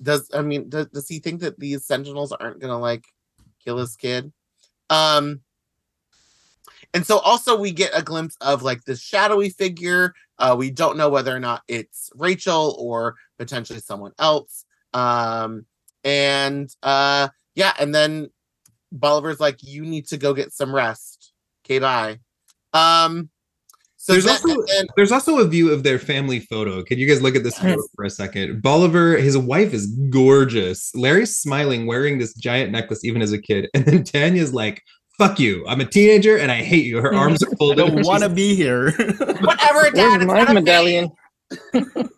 does 0.00 0.30
i 0.32 0.42
mean 0.42 0.68
does, 0.68 0.86
does 0.88 1.08
he 1.08 1.18
think 1.18 1.40
that 1.40 1.58
these 1.58 1.84
sentinels 1.84 2.32
aren't 2.32 2.60
gonna 2.60 2.78
like 2.78 3.04
kill 3.64 3.78
his 3.78 3.96
kid? 3.96 4.32
Um 4.90 5.40
and 6.94 7.06
so 7.06 7.18
also 7.18 7.58
we 7.58 7.70
get 7.72 7.90
a 7.94 8.02
glimpse 8.02 8.36
of 8.40 8.62
like 8.62 8.82
this 8.84 9.00
shadowy 9.00 9.50
figure 9.50 10.14
uh 10.38 10.54
we 10.58 10.70
don't 10.70 10.96
know 10.96 11.08
whether 11.08 11.34
or 11.34 11.40
not 11.40 11.62
it's 11.68 12.10
rachel 12.16 12.76
or 12.78 13.14
potentially 13.38 13.80
someone 13.80 14.12
else 14.18 14.64
um 14.94 15.64
and 16.04 16.74
uh 16.82 17.28
yeah 17.54 17.72
and 17.78 17.94
then 17.94 18.28
bolivar's 18.92 19.40
like 19.40 19.62
you 19.62 19.82
need 19.84 20.06
to 20.06 20.16
go 20.16 20.32
get 20.32 20.52
some 20.52 20.74
rest 20.74 21.32
okay 21.64 21.78
bye 21.78 22.18
um 22.72 23.28
so 24.00 24.12
There's 24.12 24.24
then, 24.24 24.34
also- 24.36 24.62
then- 24.68 24.86
There's 24.96 25.12
also 25.12 25.38
a 25.38 25.46
view 25.46 25.70
of 25.72 25.82
their 25.82 25.98
family 25.98 26.38
photo. 26.40 26.82
Can 26.84 26.98
you 26.98 27.06
guys 27.06 27.20
look 27.20 27.34
at 27.34 27.42
this 27.42 27.58
photo 27.58 27.82
for 27.96 28.04
a 28.04 28.10
second? 28.10 28.62
Bolivar, 28.62 29.16
his 29.16 29.36
wife 29.36 29.74
is 29.74 29.86
gorgeous. 30.08 30.94
Larry's 30.94 31.36
smiling, 31.36 31.84
wearing 31.86 32.16
this 32.18 32.32
giant 32.34 32.70
necklace 32.70 33.04
even 33.04 33.20
as 33.20 33.32
a 33.32 33.38
kid. 33.42 33.68
And 33.74 33.84
then 33.84 34.04
Tanya's 34.04 34.54
like, 34.54 34.82
fuck 35.18 35.38
you. 35.38 35.66
I'm 35.66 35.80
a 35.80 35.84
teenager 35.84 36.38
and 36.38 36.50
I 36.50 36.62
hate 36.62 36.86
you. 36.86 36.98
Her 37.02 37.14
arms 37.14 37.42
are 37.42 37.50
I 37.52 37.56
folded. 37.56 37.76
don't 37.76 38.06
want 38.06 38.22
to 38.22 38.28
be 38.28 38.54
here. 38.54 38.92
whatever 38.92 39.90
dad 39.90 39.94
Where's 39.94 40.14
it's 40.16 40.24
my 40.26 40.38
not 40.38 40.50
a 40.50 40.54
medallion? 40.54 41.10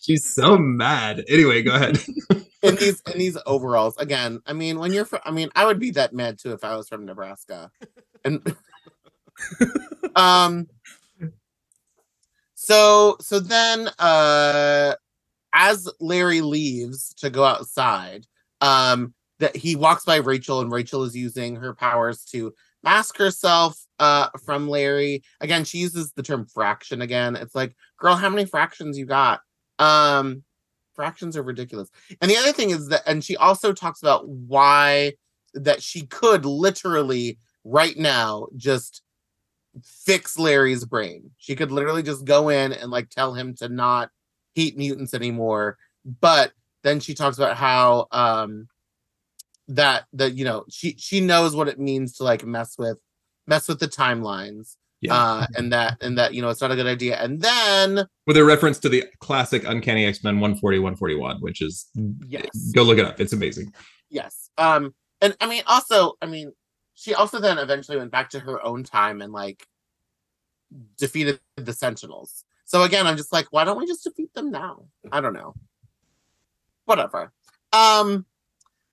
She's 0.00 0.24
so 0.24 0.56
mad. 0.58 1.24
Anyway, 1.28 1.62
go 1.62 1.74
ahead. 1.74 1.98
in 2.62 2.74
these 2.76 3.00
in 3.12 3.18
these 3.18 3.38
overalls 3.46 3.96
again 3.98 4.40
i 4.46 4.52
mean 4.52 4.78
when 4.78 4.92
you're 4.92 5.04
from 5.04 5.20
i 5.24 5.30
mean 5.30 5.48
i 5.54 5.64
would 5.64 5.78
be 5.78 5.90
that 5.90 6.12
mad 6.12 6.38
too 6.38 6.52
if 6.52 6.64
i 6.64 6.74
was 6.76 6.88
from 6.88 7.04
nebraska 7.04 7.70
and 8.24 8.56
um 10.16 10.66
so 12.54 13.16
so 13.20 13.38
then 13.38 13.88
uh 13.98 14.94
as 15.52 15.88
larry 16.00 16.40
leaves 16.40 17.14
to 17.14 17.30
go 17.30 17.44
outside 17.44 18.26
um 18.60 19.14
that 19.38 19.56
he 19.56 19.76
walks 19.76 20.04
by 20.04 20.16
rachel 20.16 20.60
and 20.60 20.72
rachel 20.72 21.02
is 21.04 21.16
using 21.16 21.56
her 21.56 21.74
powers 21.74 22.24
to 22.24 22.52
mask 22.86 23.18
herself 23.18 23.76
uh 23.98 24.28
from 24.44 24.68
larry. 24.68 25.22
Again 25.40 25.64
she 25.64 25.78
uses 25.78 26.12
the 26.12 26.22
term 26.22 26.46
fraction 26.46 27.02
again. 27.02 27.34
It's 27.34 27.54
like 27.54 27.74
girl 27.98 28.14
how 28.14 28.30
many 28.30 28.44
fractions 28.46 28.96
you 28.96 29.06
got? 29.06 29.40
Um 29.78 30.44
fractions 30.94 31.36
are 31.36 31.42
ridiculous. 31.42 31.90
And 32.20 32.30
the 32.30 32.36
other 32.36 32.52
thing 32.52 32.70
is 32.70 32.88
that 32.88 33.02
and 33.06 33.24
she 33.24 33.36
also 33.36 33.72
talks 33.72 34.02
about 34.02 34.28
why 34.28 35.14
that 35.54 35.82
she 35.82 36.02
could 36.06 36.44
literally 36.44 37.38
right 37.64 37.96
now 37.96 38.46
just 38.56 39.02
fix 39.82 40.38
larry's 40.38 40.84
brain. 40.84 41.30
She 41.38 41.56
could 41.56 41.72
literally 41.72 42.04
just 42.04 42.24
go 42.24 42.50
in 42.50 42.72
and 42.72 42.90
like 42.90 43.10
tell 43.10 43.34
him 43.34 43.54
to 43.56 43.68
not 43.68 44.10
hate 44.54 44.78
mutants 44.78 45.12
anymore. 45.12 45.76
But 46.20 46.52
then 46.84 47.00
she 47.00 47.14
talks 47.14 47.36
about 47.36 47.56
how 47.56 48.06
um 48.12 48.68
that 49.68 50.04
that 50.12 50.34
you 50.34 50.44
know 50.44 50.64
she 50.70 50.94
she 50.98 51.20
knows 51.20 51.54
what 51.54 51.68
it 51.68 51.78
means 51.78 52.16
to 52.16 52.24
like 52.24 52.44
mess 52.44 52.76
with 52.78 52.98
mess 53.46 53.68
with 53.68 53.80
the 53.80 53.88
timelines 53.88 54.76
uh 55.10 55.46
and 55.56 55.72
that 55.72 55.96
and 56.02 56.18
that 56.18 56.34
you 56.34 56.42
know 56.42 56.48
it's 56.48 56.60
not 56.60 56.70
a 56.70 56.76
good 56.76 56.86
idea. 56.86 57.16
And 57.16 57.40
then 57.40 58.06
With 58.26 58.36
a 58.36 58.44
reference 58.44 58.78
to 58.80 58.88
the 58.88 59.04
classic 59.20 59.64
Uncanny 59.64 60.04
X-Men 60.06 60.40
140, 60.40 60.78
141, 60.78 61.40
which 61.40 61.62
is 61.62 61.86
yes. 62.26 62.72
go 62.74 62.82
look 62.82 62.98
it 62.98 63.04
up. 63.04 63.20
It's 63.20 63.32
amazing. 63.32 63.72
yes. 64.10 64.50
Um 64.58 64.94
and 65.22 65.34
i 65.40 65.46
mean 65.46 65.62
also 65.66 66.12
i 66.20 66.26
mean 66.26 66.52
she 66.94 67.14
also 67.14 67.40
then 67.40 67.56
eventually 67.58 67.96
went 67.96 68.10
back 68.10 68.28
to 68.30 68.38
her 68.40 68.62
own 68.62 68.84
time 68.84 69.22
and 69.22 69.32
like 69.32 69.66
defeated 70.98 71.40
the 71.56 71.72
sentinels. 71.72 72.44
So 72.64 72.82
again 72.82 73.06
i'm 73.06 73.16
just 73.16 73.32
like 73.32 73.46
why 73.50 73.64
don't 73.64 73.78
we 73.78 73.86
just 73.86 74.04
defeat 74.04 74.32
them 74.34 74.50
now? 74.50 74.86
I 75.12 75.20
don't 75.20 75.34
know. 75.34 75.54
Whatever. 76.84 77.32
Um 77.72 78.26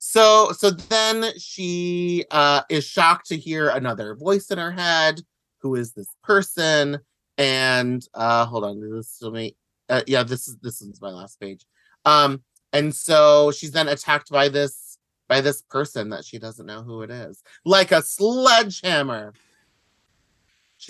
so 0.06 0.52
so 0.52 0.70
then 0.70 1.32
she 1.38 2.26
uh 2.30 2.60
is 2.68 2.84
shocked 2.84 3.26
to 3.26 3.38
hear 3.38 3.70
another 3.70 4.14
voice 4.14 4.50
in 4.50 4.58
her 4.58 4.70
head 4.70 5.18
who 5.62 5.76
is 5.76 5.92
this 5.92 6.08
person? 6.22 6.98
And 7.38 8.06
uh 8.12 8.44
hold 8.44 8.64
on 8.64 8.82
is 8.82 8.90
this 8.92 9.08
still 9.08 9.30
me 9.30 9.56
uh, 9.88 10.02
yeah 10.06 10.22
this 10.22 10.46
is 10.46 10.58
this 10.60 10.82
is 10.82 11.00
my 11.00 11.08
last 11.08 11.40
page. 11.40 11.64
Um 12.04 12.42
and 12.74 12.94
so 12.94 13.50
she's 13.50 13.70
then 13.70 13.88
attacked 13.88 14.30
by 14.30 14.50
this 14.50 14.98
by 15.26 15.40
this 15.40 15.62
person 15.62 16.10
that 16.10 16.26
she 16.26 16.38
doesn't 16.38 16.66
know 16.66 16.82
who 16.82 17.00
it 17.00 17.10
is. 17.10 17.42
Like 17.64 17.90
a 17.90 18.02
sledgehammer 18.02 19.32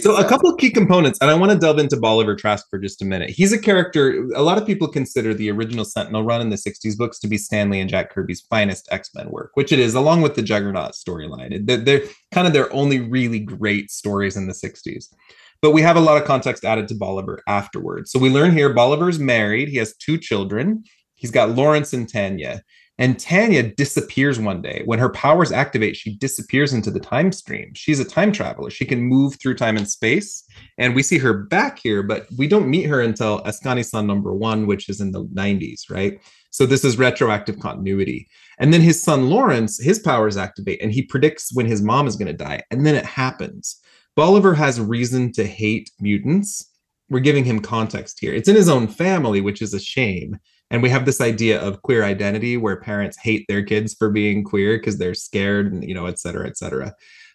So 0.01 0.17
a 0.17 0.29
couple 0.29 0.51
of 0.51 0.59
key 0.59 0.71
components, 0.71 1.19
and 1.21 1.31
I 1.31 1.35
want 1.35 1.53
to 1.53 1.59
delve 1.59 1.79
into 1.79 1.97
Bolivar 1.97 2.35
Trask 2.35 2.67
for 2.69 2.79
just 2.79 3.01
a 3.01 3.05
minute. 3.05 3.31
He's 3.31 3.53
a 3.53 3.59
character. 3.59 4.29
A 4.35 4.43
lot 4.43 4.59
of 4.59 4.67
people 4.67 4.89
consider 4.89 5.33
the 5.35 5.51
original 5.51 5.85
Sentinel 5.85 6.25
run 6.25 6.41
in 6.41 6.51
the 6.51 6.57
'60s 6.57 6.97
books 6.97 7.19
to 7.21 7.29
be 7.29 7.39
Stan 7.39 7.71
Lee 7.71 7.81
and 7.81 7.89
Jack 7.89 8.11
Kirby's 8.11 8.41
finest 8.41 8.89
X-Men 8.91 9.31
work, 9.31 9.53
which 9.55 9.73
it 9.73 9.79
is, 9.79 9.95
along 9.95 10.23
with 10.23 10.35
the 10.35 10.43
Juggernaut 10.43 10.93
storyline. 10.93 11.65
They're, 11.67 11.77
they're 11.77 12.03
kind 12.33 12.47
of 12.47 12.53
their 12.53 12.73
only 12.73 13.01
really 13.01 13.39
great 13.39 13.91
stories 13.91 14.37
in 14.37 14.47
the 14.47 14.53
'60s. 14.53 15.07
But 15.63 15.71
we 15.71 15.83
have 15.83 15.97
a 15.97 16.01
lot 16.01 16.21
of 16.21 16.27
context 16.27 16.65
added 16.65 16.89
to 16.89 16.95
Bolivar 16.95 17.43
afterwards. 17.47 18.11
So 18.11 18.19
we 18.19 18.31
learn 18.31 18.53
here 18.53 18.73
Bolivar's 18.75 19.19
married. 19.19 19.69
He 19.69 19.77
has 19.79 19.97
two 19.97 20.19
children. 20.19 20.85
He's 21.15 21.31
got 21.31 21.51
Lawrence 21.51 21.93
and 21.93 22.07
Tanya. 22.07 22.63
And 22.99 23.19
Tanya 23.19 23.63
disappears 23.75 24.39
one 24.39 24.63
day. 24.63 24.83
When 24.85 25.01
her 25.01 25.09
powers 25.09 25.51
activate, 25.51 25.97
she 25.97 26.15
disappears 26.17 26.73
into 26.73 26.93
the 26.93 27.01
time 27.01 27.33
stream. 27.33 27.73
She's 27.75 27.99
a 27.99 28.05
time 28.05 28.31
traveler. 28.31 28.71
She 28.71 28.85
can 28.85 29.03
move 29.03 29.37
through 29.41 29.57
time 29.57 29.77
and 29.77 29.89
space. 29.89 30.45
And 30.79 30.95
we 30.95 31.03
see 31.03 31.19
her 31.19 31.33
back 31.33 31.81
here, 31.81 32.05
but 32.05 32.27
we 32.39 32.47
don't 32.47 32.71
meet 32.71 32.85
her 32.85 33.01
until 33.01 33.41
Askani'son 33.41 34.07
number 34.07 34.33
one, 34.33 34.67
which 34.69 34.89
is 34.89 35.01
in 35.01 35.11
the 35.11 35.25
90s, 35.25 35.91
right? 35.91 36.21
So 36.51 36.67
this 36.67 36.85
is 36.85 36.97
retroactive 36.97 37.59
continuity. 37.59 38.29
And 38.59 38.73
then 38.73 38.81
his 38.81 39.03
son 39.03 39.29
Lawrence, 39.29 39.83
his 39.83 39.99
powers 39.99 40.37
activate 40.37 40.81
and 40.81 40.93
he 40.93 41.03
predicts 41.03 41.53
when 41.53 41.67
his 41.67 41.83
mom 41.83 42.07
is 42.07 42.15
going 42.15 42.29
to 42.29 42.45
die. 42.45 42.63
And 42.71 42.87
then 42.87 42.95
it 42.95 43.05
happens. 43.05 43.81
Bolivar 44.15 44.55
has 44.55 44.81
reason 44.81 45.33
to 45.33 45.45
hate 45.45 45.91
mutants. 45.99 46.71
We're 47.11 47.19
giving 47.19 47.45
him 47.45 47.59
context 47.59 48.21
here. 48.21 48.33
It's 48.33 48.49
in 48.49 48.55
his 48.55 48.69
own 48.69 48.87
family, 48.87 49.41
which 49.41 49.63
is 49.63 49.75
a 49.75 49.81
shame. 49.81 50.39
And 50.75 50.83
we 50.83 50.91
have 50.91 51.07
this 51.07 51.21
idea 51.21 51.61
of 51.61 51.83
queer 51.83 52.03
identity 52.03 52.57
where 52.57 52.75
parents 52.75 53.17
hate 53.17 53.47
their 53.47 53.63
kids 53.63 53.95
for 53.95 54.11
being 54.11 54.43
queer 54.43 54.77
because 54.77 54.99
they're 54.99 55.15
scared 55.15 55.73
and, 55.73 55.85
you 55.85 55.95
know, 55.95 56.07
et 56.07 56.19
cetera, 56.19 56.49
et 56.49 56.57
cetera. 56.57 56.93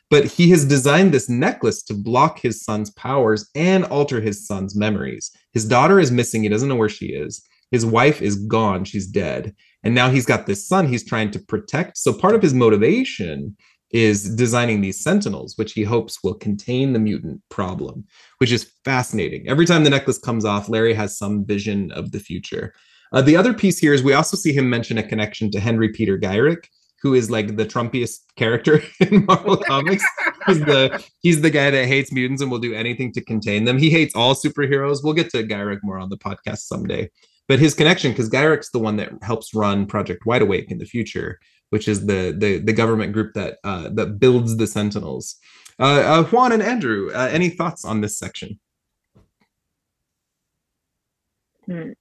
But 0.09 0.25
he 0.25 0.49
has 0.49 0.65
designed 0.65 1.13
this 1.13 1.29
necklace 1.29 1.81
to 1.83 1.93
block 1.93 2.41
his 2.41 2.61
son's 2.61 2.91
powers 2.91 3.49
and 3.55 3.85
alter 3.85 4.19
his 4.19 4.45
son's 4.45 4.75
memories. 4.75 5.31
His 5.53 5.63
daughter 5.63 6.01
is 6.01 6.11
missing. 6.11 6.43
He 6.43 6.49
doesn't 6.49 6.67
know 6.67 6.75
where 6.75 6.89
she 6.89 7.13
is. 7.13 7.41
His 7.71 7.85
wife 7.85 8.21
is 8.21 8.35
gone. 8.35 8.83
She's 8.83 9.07
dead. 9.07 9.55
And 9.83 9.95
now 9.95 10.09
he's 10.09 10.25
got 10.25 10.45
this 10.45 10.67
son 10.67 10.85
he's 10.85 11.07
trying 11.07 11.31
to 11.31 11.39
protect. 11.39 11.97
So 11.97 12.11
part 12.11 12.35
of 12.35 12.41
his 12.41 12.53
motivation 12.53 13.55
is 13.91 14.35
designing 14.35 14.81
these 14.81 15.01
sentinels, 15.01 15.53
which 15.57 15.71
he 15.71 15.83
hopes 15.83 16.21
will 16.25 16.33
contain 16.33 16.91
the 16.91 16.99
mutant 16.99 17.41
problem, 17.47 18.03
which 18.39 18.51
is 18.51 18.69
fascinating. 18.83 19.47
Every 19.47 19.65
time 19.65 19.85
the 19.85 19.89
necklace 19.91 20.19
comes 20.19 20.43
off, 20.43 20.67
Larry 20.67 20.93
has 20.93 21.17
some 21.17 21.45
vision 21.45 21.89
of 21.93 22.11
the 22.11 22.19
future. 22.19 22.73
Uh, 23.11 23.21
the 23.21 23.35
other 23.35 23.53
piece 23.53 23.79
here 23.79 23.93
is 23.93 24.03
we 24.03 24.13
also 24.13 24.37
see 24.37 24.53
him 24.53 24.69
mention 24.69 24.97
a 24.97 25.03
connection 25.03 25.49
to 25.51 25.59
Henry 25.59 25.89
Peter 25.89 26.17
Gyrich, 26.17 26.65
who 27.01 27.13
is 27.13 27.31
like 27.31 27.55
the 27.55 27.65
Trumpiest 27.65 28.19
character 28.35 28.81
in 28.99 29.25
Marvel 29.25 29.57
Comics. 29.67 30.03
He's 30.45 30.59
the 30.59 31.03
he's 31.21 31.41
the 31.41 31.49
guy 31.49 31.69
that 31.71 31.87
hates 31.87 32.11
mutants 32.11 32.41
and 32.41 32.51
will 32.51 32.59
do 32.59 32.73
anything 32.73 33.11
to 33.13 33.21
contain 33.21 33.65
them. 33.65 33.77
He 33.77 33.89
hates 33.89 34.15
all 34.15 34.35
superheroes. 34.35 35.03
We'll 35.03 35.13
get 35.13 35.31
to 35.31 35.43
Gyrich 35.43 35.79
more 35.83 35.99
on 35.99 36.09
the 36.09 36.17
podcast 36.17 36.59
someday. 36.59 37.09
But 37.47 37.59
his 37.59 37.73
connection, 37.73 38.11
because 38.11 38.29
Gyrich's 38.29 38.69
the 38.69 38.79
one 38.79 38.97
that 38.97 39.11
helps 39.23 39.55
run 39.55 39.87
Project 39.87 40.23
Wideawake 40.23 40.71
in 40.71 40.77
the 40.77 40.85
future, 40.85 41.39
which 41.71 41.87
is 41.87 42.05
the 42.05 42.35
the, 42.37 42.59
the 42.59 42.73
government 42.73 43.11
group 43.11 43.33
that 43.33 43.57
uh, 43.63 43.89
that 43.89 44.19
builds 44.19 44.57
the 44.57 44.67
Sentinels. 44.67 45.35
Uh, 45.79 46.01
uh, 46.05 46.23
Juan 46.25 46.51
and 46.51 46.61
Andrew, 46.61 47.09
uh, 47.11 47.29
any 47.31 47.49
thoughts 47.49 47.85
on 47.85 48.01
this 48.01 48.19
section? 48.19 48.59
Hmm. 51.65 51.91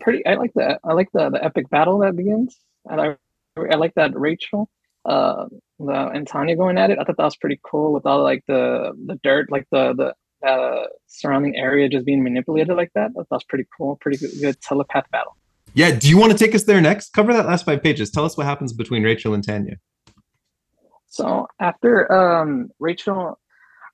Pretty. 0.00 0.24
I 0.26 0.34
like 0.34 0.52
that. 0.54 0.80
I 0.84 0.92
like 0.92 1.08
the 1.12 1.30
the 1.30 1.42
epic 1.44 1.70
battle 1.70 1.98
that 2.00 2.16
begins. 2.16 2.56
And 2.86 3.00
I 3.00 3.16
I 3.56 3.76
like 3.76 3.94
that 3.94 4.18
Rachel, 4.18 4.68
uh, 5.04 5.46
the 5.78 6.08
and 6.08 6.26
Tanya 6.26 6.56
going 6.56 6.78
at 6.78 6.90
it. 6.90 6.98
I 6.98 7.04
thought 7.04 7.16
that 7.16 7.24
was 7.24 7.36
pretty 7.36 7.60
cool 7.68 7.92
with 7.92 8.06
all 8.06 8.22
like 8.22 8.42
the 8.46 8.92
the 9.06 9.18
dirt, 9.22 9.50
like 9.50 9.66
the 9.70 9.94
the 9.94 10.46
uh, 10.46 10.86
surrounding 11.06 11.56
area 11.56 11.88
just 11.88 12.04
being 12.04 12.22
manipulated 12.22 12.76
like 12.76 12.90
that. 12.94 13.10
That 13.14 13.26
was 13.30 13.44
pretty 13.44 13.66
cool. 13.76 13.96
Pretty 13.96 14.18
good, 14.18 14.30
good 14.40 14.60
telepath 14.60 15.10
battle. 15.10 15.36
Yeah, 15.74 15.90
do 15.90 16.08
you 16.08 16.18
want 16.18 16.32
to 16.32 16.38
take 16.38 16.54
us 16.54 16.64
there 16.64 16.80
next? 16.80 17.12
Cover 17.12 17.32
that 17.34 17.46
last 17.46 17.66
five 17.66 17.82
pages. 17.82 18.10
Tell 18.10 18.24
us 18.24 18.36
what 18.36 18.46
happens 18.46 18.72
between 18.72 19.02
Rachel 19.02 19.34
and 19.34 19.44
Tanya. 19.44 19.76
So 21.06 21.46
after 21.60 22.10
um, 22.12 22.68
Rachel, 22.78 23.38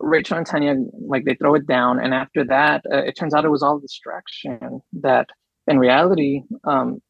Rachel 0.01 0.39
and 0.39 0.47
Tanya 0.47 0.75
like 1.07 1.25
they 1.25 1.35
throw 1.35 1.55
it 1.55 1.67
down, 1.67 2.01
and 2.01 2.15
after 2.15 2.45
that, 2.45 2.85
uh, 2.93 2.99
it 2.99 3.17
turns 3.17 3.35
out 3.35 3.45
it 3.45 3.51
was 3.51 3.63
all 3.63 3.79
distraction. 3.79 4.81
That 4.93 5.29
in 5.67 5.79
reality, 5.79 6.43
um, 6.65 7.01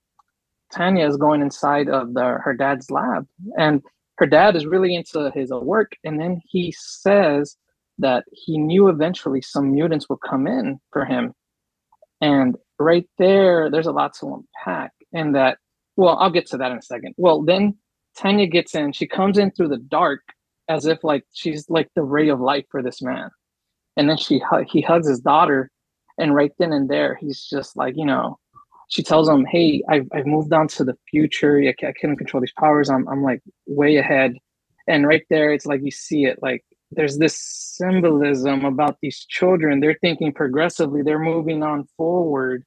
Tanya 0.72 1.06
is 1.06 1.16
going 1.16 1.42
inside 1.42 1.88
of 1.88 2.14
the 2.14 2.38
her 2.42 2.54
dad's 2.54 2.90
lab, 2.90 3.26
and 3.58 3.82
her 4.16 4.26
dad 4.26 4.56
is 4.56 4.66
really 4.66 4.94
into 4.94 5.30
his 5.34 5.50
work. 5.50 5.92
And 6.04 6.20
then 6.20 6.40
he 6.46 6.74
says 6.76 7.56
that 7.98 8.24
he 8.32 8.58
knew 8.58 8.88
eventually 8.88 9.42
some 9.42 9.72
mutants 9.72 10.08
would 10.08 10.20
come 10.20 10.46
in 10.46 10.80
for 10.92 11.04
him, 11.04 11.34
and 12.20 12.56
right 12.78 13.08
there, 13.18 13.70
there's 13.70 13.86
a 13.86 13.92
lot 13.92 14.14
to 14.14 14.34
unpack. 14.34 14.92
And 15.12 15.34
that, 15.34 15.58
well, 15.96 16.16
I'll 16.18 16.30
get 16.30 16.46
to 16.48 16.56
that 16.56 16.72
in 16.72 16.78
a 16.78 16.82
second. 16.82 17.14
Well, 17.16 17.42
then 17.42 17.76
Tanya 18.16 18.46
gets 18.46 18.74
in. 18.74 18.92
She 18.92 19.06
comes 19.06 19.38
in 19.38 19.50
through 19.50 19.68
the 19.68 19.78
dark 19.78 20.20
as 20.68 20.86
if 20.86 21.04
like 21.04 21.24
she's 21.32 21.68
like 21.68 21.88
the 21.94 22.02
ray 22.02 22.28
of 22.28 22.40
light 22.40 22.66
for 22.70 22.82
this 22.82 23.02
man. 23.02 23.30
And 23.96 24.08
then 24.08 24.16
she 24.16 24.40
he 24.68 24.80
hugs 24.80 25.08
his 25.08 25.20
daughter, 25.20 25.70
and 26.18 26.34
right 26.34 26.52
then 26.58 26.72
and 26.72 26.88
there, 26.88 27.14
he's 27.20 27.46
just 27.46 27.76
like, 27.76 27.94
you 27.96 28.06
know, 28.06 28.38
she 28.88 29.02
tells 29.02 29.28
him, 29.28 29.44
"Hey, 29.44 29.82
I've 29.88 30.08
I've 30.12 30.26
moved 30.26 30.52
on 30.52 30.68
to 30.68 30.84
the 30.84 30.96
future. 31.10 31.58
I, 31.58 31.68
I 31.86 31.92
can't 31.92 32.18
control 32.18 32.40
these 32.40 32.52
powers. 32.58 32.90
I'm 32.90 33.08
I'm 33.08 33.22
like 33.22 33.40
way 33.66 33.96
ahead." 33.96 34.36
And 34.88 35.06
right 35.06 35.22
there, 35.30 35.52
it's 35.52 35.66
like 35.66 35.80
you 35.82 35.90
see 35.90 36.24
it 36.24 36.38
like 36.42 36.64
there's 36.90 37.18
this 37.18 37.38
symbolism 37.38 38.64
about 38.64 38.98
these 39.00 39.24
children. 39.28 39.80
They're 39.80 39.98
thinking 40.00 40.32
progressively. 40.32 41.02
They're 41.02 41.18
moving 41.18 41.62
on 41.62 41.86
forward, 41.96 42.64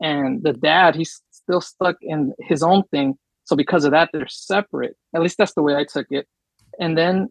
and 0.00 0.42
the 0.42 0.52
dad, 0.52 0.96
he's 0.96 1.22
still 1.30 1.60
stuck 1.60 1.96
in 2.00 2.32
his 2.40 2.62
own 2.62 2.82
thing. 2.90 3.14
So 3.44 3.56
because 3.56 3.84
of 3.84 3.92
that, 3.92 4.10
they're 4.12 4.26
separate. 4.26 4.96
At 5.14 5.22
least 5.22 5.38
that's 5.38 5.54
the 5.54 5.62
way 5.62 5.76
I 5.76 5.84
took 5.84 6.06
it. 6.10 6.26
And 6.80 6.96
then 6.96 7.28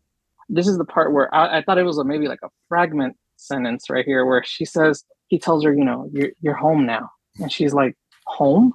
this 0.47 0.67
is 0.67 0.77
the 0.77 0.85
part 0.85 1.13
where 1.13 1.33
I, 1.33 1.57
I 1.57 1.63
thought 1.63 1.77
it 1.77 1.83
was 1.83 1.97
a, 1.97 2.03
maybe 2.03 2.27
like 2.27 2.39
a 2.43 2.49
fragment 2.69 3.15
sentence 3.35 3.89
right 3.89 4.05
here, 4.05 4.25
where 4.25 4.43
she 4.45 4.65
says 4.65 5.03
he 5.27 5.39
tells 5.39 5.63
her, 5.63 5.73
you 5.73 5.83
know, 5.83 6.09
you're 6.13 6.29
you're 6.41 6.55
home 6.55 6.85
now, 6.85 7.09
and 7.39 7.51
she's 7.51 7.73
like, 7.73 7.95
home, 8.27 8.73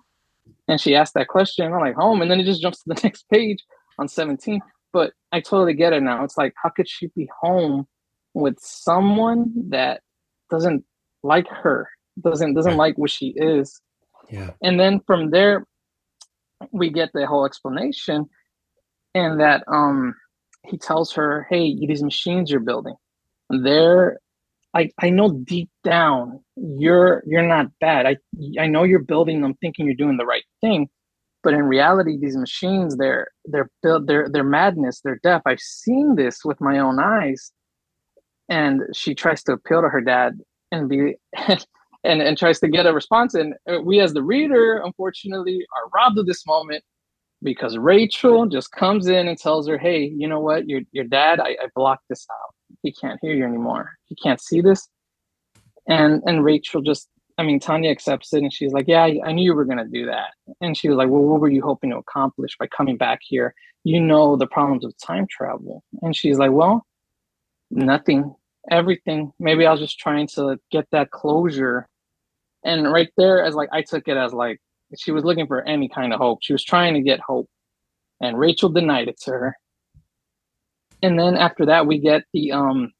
and 0.66 0.80
she 0.80 0.94
asked 0.94 1.14
that 1.14 1.28
question. 1.28 1.72
I'm 1.72 1.80
like, 1.80 1.96
home, 1.96 2.22
and 2.22 2.30
then 2.30 2.40
it 2.40 2.44
just 2.44 2.62
jumps 2.62 2.82
to 2.82 2.94
the 2.94 3.00
next 3.04 3.24
page 3.32 3.64
on 3.98 4.08
17. 4.08 4.60
But 4.92 5.12
I 5.32 5.40
totally 5.40 5.74
get 5.74 5.92
it 5.92 6.02
now. 6.02 6.24
It's 6.24 6.38
like, 6.38 6.54
how 6.62 6.70
could 6.70 6.88
she 6.88 7.08
be 7.14 7.28
home 7.40 7.86
with 8.34 8.58
someone 8.60 9.52
that 9.70 10.02
doesn't 10.50 10.84
like 11.22 11.48
her, 11.48 11.88
doesn't 12.22 12.54
doesn't 12.54 12.76
like 12.76 12.96
what 12.96 13.10
she 13.10 13.34
is? 13.36 13.80
Yeah. 14.30 14.50
And 14.62 14.78
then 14.78 15.00
from 15.06 15.30
there, 15.30 15.66
we 16.72 16.90
get 16.90 17.10
the 17.12 17.26
whole 17.26 17.46
explanation, 17.46 18.26
and 19.14 19.40
that 19.40 19.64
um 19.68 20.14
he 20.66 20.76
tells 20.76 21.12
her, 21.12 21.46
"Hey, 21.48 21.74
these 21.74 22.02
machines 22.02 22.50
you're 22.50 22.60
building, 22.60 22.96
they're 23.50 24.18
I 24.74 24.90
I 25.00 25.10
know 25.10 25.30
deep 25.44 25.70
down 25.84 26.40
you're 26.56 27.22
you're 27.26 27.46
not 27.46 27.66
bad. 27.80 28.06
I 28.06 28.16
I 28.60 28.66
know 28.66 28.84
you're 28.84 28.98
building 29.00 29.40
them 29.42 29.54
thinking 29.60 29.86
you're 29.86 29.94
doing 29.94 30.16
the 30.18 30.26
right 30.26 30.44
thing, 30.60 30.88
but 31.42 31.54
in 31.54 31.62
reality, 31.62 32.18
these 32.18 32.36
machines 32.36 32.96
they're 32.96 33.28
they're 33.46 33.70
built 33.82 34.06
they're 34.06 34.28
they're 34.30 34.44
madness. 34.44 35.00
They're 35.02 35.20
deaf. 35.22 35.42
I've 35.46 35.60
seen 35.60 36.16
this 36.16 36.44
with 36.44 36.60
my 36.60 36.78
own 36.78 36.98
eyes." 37.00 37.52
And 38.48 38.82
she 38.94 39.14
tries 39.14 39.42
to 39.44 39.52
appeal 39.52 39.82
to 39.82 39.88
her 39.88 40.00
dad 40.00 40.38
and 40.72 40.88
be 40.88 41.16
and 42.04 42.22
and 42.22 42.38
tries 42.38 42.60
to 42.60 42.68
get 42.68 42.86
a 42.86 42.92
response. 42.92 43.34
And 43.34 43.54
uh, 43.70 43.80
we, 43.82 44.00
as 44.00 44.14
the 44.14 44.22
reader, 44.22 44.78
unfortunately, 44.84 45.60
are 45.76 45.90
robbed 45.94 46.18
of 46.18 46.26
this 46.26 46.46
moment 46.46 46.84
because 47.42 47.78
Rachel 47.78 48.46
just 48.46 48.72
comes 48.72 49.06
in 49.08 49.28
and 49.28 49.38
tells 49.38 49.68
her, 49.68 49.78
"Hey, 49.78 50.12
you 50.16 50.28
know 50.28 50.40
what? 50.40 50.68
Your 50.68 50.82
your 50.92 51.04
dad, 51.04 51.40
I, 51.40 51.50
I 51.50 51.68
blocked 51.74 52.04
this 52.08 52.26
out. 52.30 52.54
He 52.82 52.92
can't 52.92 53.18
hear 53.22 53.34
you 53.34 53.44
anymore. 53.44 53.92
He 54.06 54.16
can't 54.16 54.40
see 54.40 54.60
this." 54.60 54.88
And 55.88 56.22
and 56.26 56.44
Rachel 56.44 56.82
just, 56.82 57.08
I 57.38 57.42
mean, 57.44 57.60
Tanya 57.60 57.90
accepts 57.90 58.32
it, 58.34 58.42
and 58.42 58.52
she's 58.52 58.72
like, 58.72 58.86
"Yeah, 58.88 59.04
I, 59.24 59.32
knew 59.32 59.44
you 59.44 59.54
were 59.54 59.64
gonna 59.64 59.86
do 59.86 60.06
that." 60.06 60.34
And 60.60 60.76
she 60.76 60.88
was 60.88 60.96
like, 60.98 61.08
"Well, 61.08 61.22
what 61.22 61.40
were 61.40 61.50
you 61.50 61.62
hoping 61.62 61.90
to 61.90 61.98
accomplish 61.98 62.56
by 62.58 62.66
coming 62.68 62.96
back 62.96 63.20
here? 63.22 63.54
You 63.84 64.00
know 64.00 64.36
the 64.36 64.46
problems 64.46 64.84
of 64.84 64.94
time 65.04 65.26
travel." 65.30 65.82
And 66.02 66.14
she's 66.16 66.38
like, 66.38 66.52
"Well, 66.52 66.84
nothing." 67.70 68.34
Everything. 68.70 69.32
Maybe 69.38 69.64
I 69.66 69.70
was 69.72 69.80
just 69.80 69.98
trying 69.98 70.26
to 70.34 70.58
get 70.70 70.86
that 70.92 71.10
closure 71.10 71.88
and 72.64 72.90
right 72.92 73.10
there 73.16 73.44
as 73.44 73.54
like 73.54 73.68
i 73.72 73.82
took 73.82 74.08
it 74.08 74.16
as 74.16 74.32
like 74.32 74.60
she 74.96 75.12
was 75.12 75.24
looking 75.24 75.46
for 75.46 75.66
any 75.66 75.88
kind 75.88 76.12
of 76.12 76.18
hope 76.20 76.38
she 76.42 76.52
was 76.52 76.64
trying 76.64 76.94
to 76.94 77.00
get 77.00 77.20
hope 77.20 77.48
and 78.20 78.38
rachel 78.38 78.68
denied 78.68 79.08
it 79.08 79.20
to 79.20 79.30
her 79.30 79.56
and 81.02 81.18
then 81.18 81.36
after 81.36 81.66
that 81.66 81.86
we 81.86 81.98
get 81.98 82.24
the 82.32 82.52
um 82.52 82.92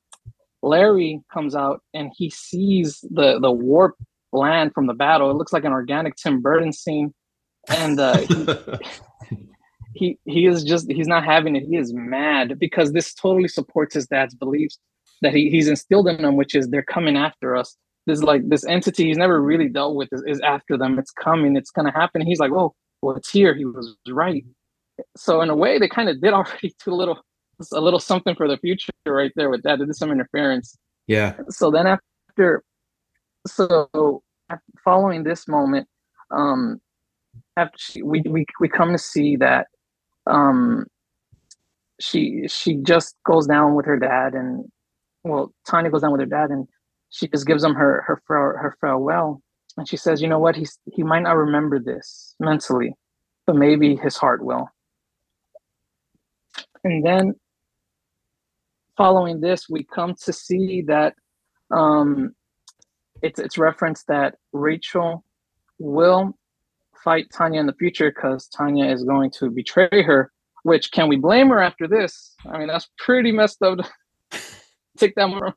larry 0.62 1.20
comes 1.32 1.54
out 1.54 1.80
and 1.94 2.10
he 2.16 2.30
sees 2.30 3.04
the 3.10 3.38
the 3.40 3.50
warp 3.50 3.96
land 4.32 4.72
from 4.74 4.86
the 4.86 4.94
battle 4.94 5.30
it 5.30 5.34
looks 5.34 5.52
like 5.52 5.64
an 5.64 5.72
organic 5.72 6.14
tim 6.16 6.40
burton 6.40 6.72
scene 6.72 7.14
and 7.68 7.98
uh 8.00 8.18
he, 8.18 8.46
he 9.94 10.18
he 10.24 10.46
is 10.46 10.64
just 10.64 10.90
he's 10.90 11.06
not 11.06 11.24
having 11.24 11.56
it 11.56 11.64
he 11.64 11.76
is 11.76 11.92
mad 11.92 12.58
because 12.58 12.92
this 12.92 13.14
totally 13.14 13.48
supports 13.48 13.94
his 13.94 14.06
dad's 14.06 14.34
beliefs 14.34 14.78
that 15.22 15.34
he, 15.34 15.50
he's 15.50 15.68
instilled 15.68 16.08
in 16.08 16.22
them, 16.22 16.36
which 16.36 16.54
is 16.54 16.68
they're 16.68 16.82
coming 16.82 17.16
after 17.16 17.56
us. 17.56 17.76
This 18.06 18.22
like 18.22 18.48
this 18.48 18.64
entity 18.64 19.06
he's 19.06 19.18
never 19.18 19.40
really 19.42 19.68
dealt 19.68 19.94
with 19.94 20.08
is, 20.12 20.22
is 20.26 20.40
after 20.40 20.78
them. 20.78 20.98
It's 20.98 21.10
coming. 21.10 21.56
It's 21.56 21.70
gonna 21.70 21.92
happen. 21.92 22.22
He's 22.22 22.40
like, 22.40 22.52
oh, 22.52 22.74
well, 23.02 23.16
it's 23.16 23.30
here. 23.30 23.54
He 23.54 23.64
was 23.64 23.96
right. 24.08 24.44
So 25.16 25.42
in 25.42 25.50
a 25.50 25.56
way, 25.56 25.78
they 25.78 25.88
kind 25.88 26.08
of 26.08 26.20
did 26.20 26.32
already 26.32 26.74
a 26.86 26.90
little 26.90 27.20
a 27.72 27.80
little 27.80 28.00
something 28.00 28.34
for 28.34 28.48
the 28.48 28.58
future 28.58 28.92
right 29.06 29.32
there 29.36 29.50
with 29.50 29.62
that. 29.62 29.78
Did 29.78 29.94
some 29.96 30.10
interference. 30.10 30.76
Yeah. 31.06 31.34
So 31.48 31.70
then 31.70 31.86
after, 31.86 32.62
so 33.46 34.22
following 34.84 35.24
this 35.24 35.48
moment, 35.48 35.88
um, 36.30 36.80
after 37.56 37.76
she, 37.78 38.02
we, 38.02 38.22
we 38.28 38.46
we 38.60 38.68
come 38.68 38.92
to 38.92 38.98
see 38.98 39.36
that 39.36 39.66
um 40.26 40.86
she 42.00 42.46
she 42.48 42.76
just 42.76 43.16
goes 43.26 43.46
down 43.46 43.74
with 43.74 43.86
her 43.86 43.98
dad 43.98 44.34
and 44.34 44.64
well 45.24 45.52
Tanya 45.66 45.90
goes 45.90 46.02
down 46.02 46.12
with 46.12 46.20
her 46.20 46.26
dad 46.26 46.50
and 46.50 46.66
she 47.10 47.28
just 47.28 47.46
gives 47.46 47.64
him 47.64 47.74
her 47.74 48.04
her 48.06 48.20
her 48.28 48.76
farewell 48.80 49.42
and 49.76 49.88
she 49.88 49.96
says 49.96 50.22
you 50.22 50.28
know 50.28 50.38
what 50.38 50.54
he's 50.56 50.78
he 50.92 51.02
might 51.02 51.22
not 51.22 51.36
remember 51.36 51.78
this 51.78 52.34
mentally 52.38 52.94
but 53.46 53.56
maybe 53.56 53.96
his 53.96 54.16
heart 54.16 54.44
will 54.44 54.68
and 56.84 57.04
then 57.04 57.34
following 58.98 59.40
this 59.40 59.68
we 59.70 59.84
come 59.84 60.14
to 60.24 60.32
see 60.32 60.82
that 60.82 61.14
um 61.70 62.34
it's 63.22 63.40
it's 63.40 63.56
referenced 63.56 64.06
that 64.08 64.34
Rachel 64.52 65.24
will 65.78 66.34
fight 67.02 67.28
Tanya 67.32 67.60
in 67.60 67.66
the 67.66 67.72
future 67.74 68.10
because 68.10 68.48
Tanya 68.48 68.86
is 68.86 69.04
going 69.04 69.30
to 69.38 69.50
betray 69.50 70.02
her. 70.02 70.30
Which 70.64 70.90
can 70.90 71.08
we 71.08 71.16
blame 71.16 71.48
her 71.48 71.60
after 71.60 71.86
this? 71.86 72.34
I 72.50 72.58
mean, 72.58 72.68
that's 72.68 72.88
pretty 72.98 73.32
messed 73.32 73.62
up. 73.62 73.78
take 74.98 75.14
that 75.14 75.30
one. 75.30 75.52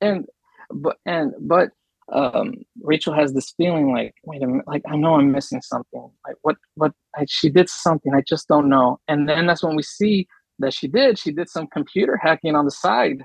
and 0.00 0.26
but 0.70 0.96
and 1.06 1.32
but 1.40 1.68
um, 2.12 2.54
Rachel 2.82 3.14
has 3.14 3.32
this 3.32 3.52
feeling 3.56 3.92
like, 3.92 4.14
wait 4.24 4.42
a 4.42 4.46
minute, 4.46 4.66
like 4.66 4.82
I 4.88 4.96
know 4.96 5.14
I'm 5.14 5.30
missing 5.30 5.62
something. 5.62 6.10
Like 6.26 6.36
what 6.42 6.56
what 6.74 6.92
I, 7.16 7.26
she 7.28 7.50
did 7.50 7.68
something, 7.68 8.12
I 8.14 8.22
just 8.26 8.48
don't 8.48 8.68
know. 8.68 8.98
And 9.06 9.28
then 9.28 9.46
that's 9.46 9.62
when 9.62 9.76
we 9.76 9.82
see 9.82 10.26
that 10.60 10.72
she 10.72 10.88
did. 10.88 11.18
She 11.18 11.32
did 11.32 11.48
some 11.48 11.66
computer 11.66 12.16
hacking 12.16 12.54
on 12.54 12.64
the 12.64 12.70
side, 12.70 13.24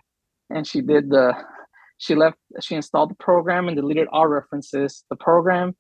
and 0.50 0.66
she 0.66 0.82
did 0.82 1.10
the. 1.10 1.34
She 1.98 2.16
left. 2.16 2.38
She 2.62 2.76
installed 2.76 3.12
the 3.12 3.16
program 3.16 3.68
and 3.68 3.78
deleted 3.78 4.08
all 4.12 4.28
references. 4.28 5.06
The 5.10 5.16
program 5.16 5.76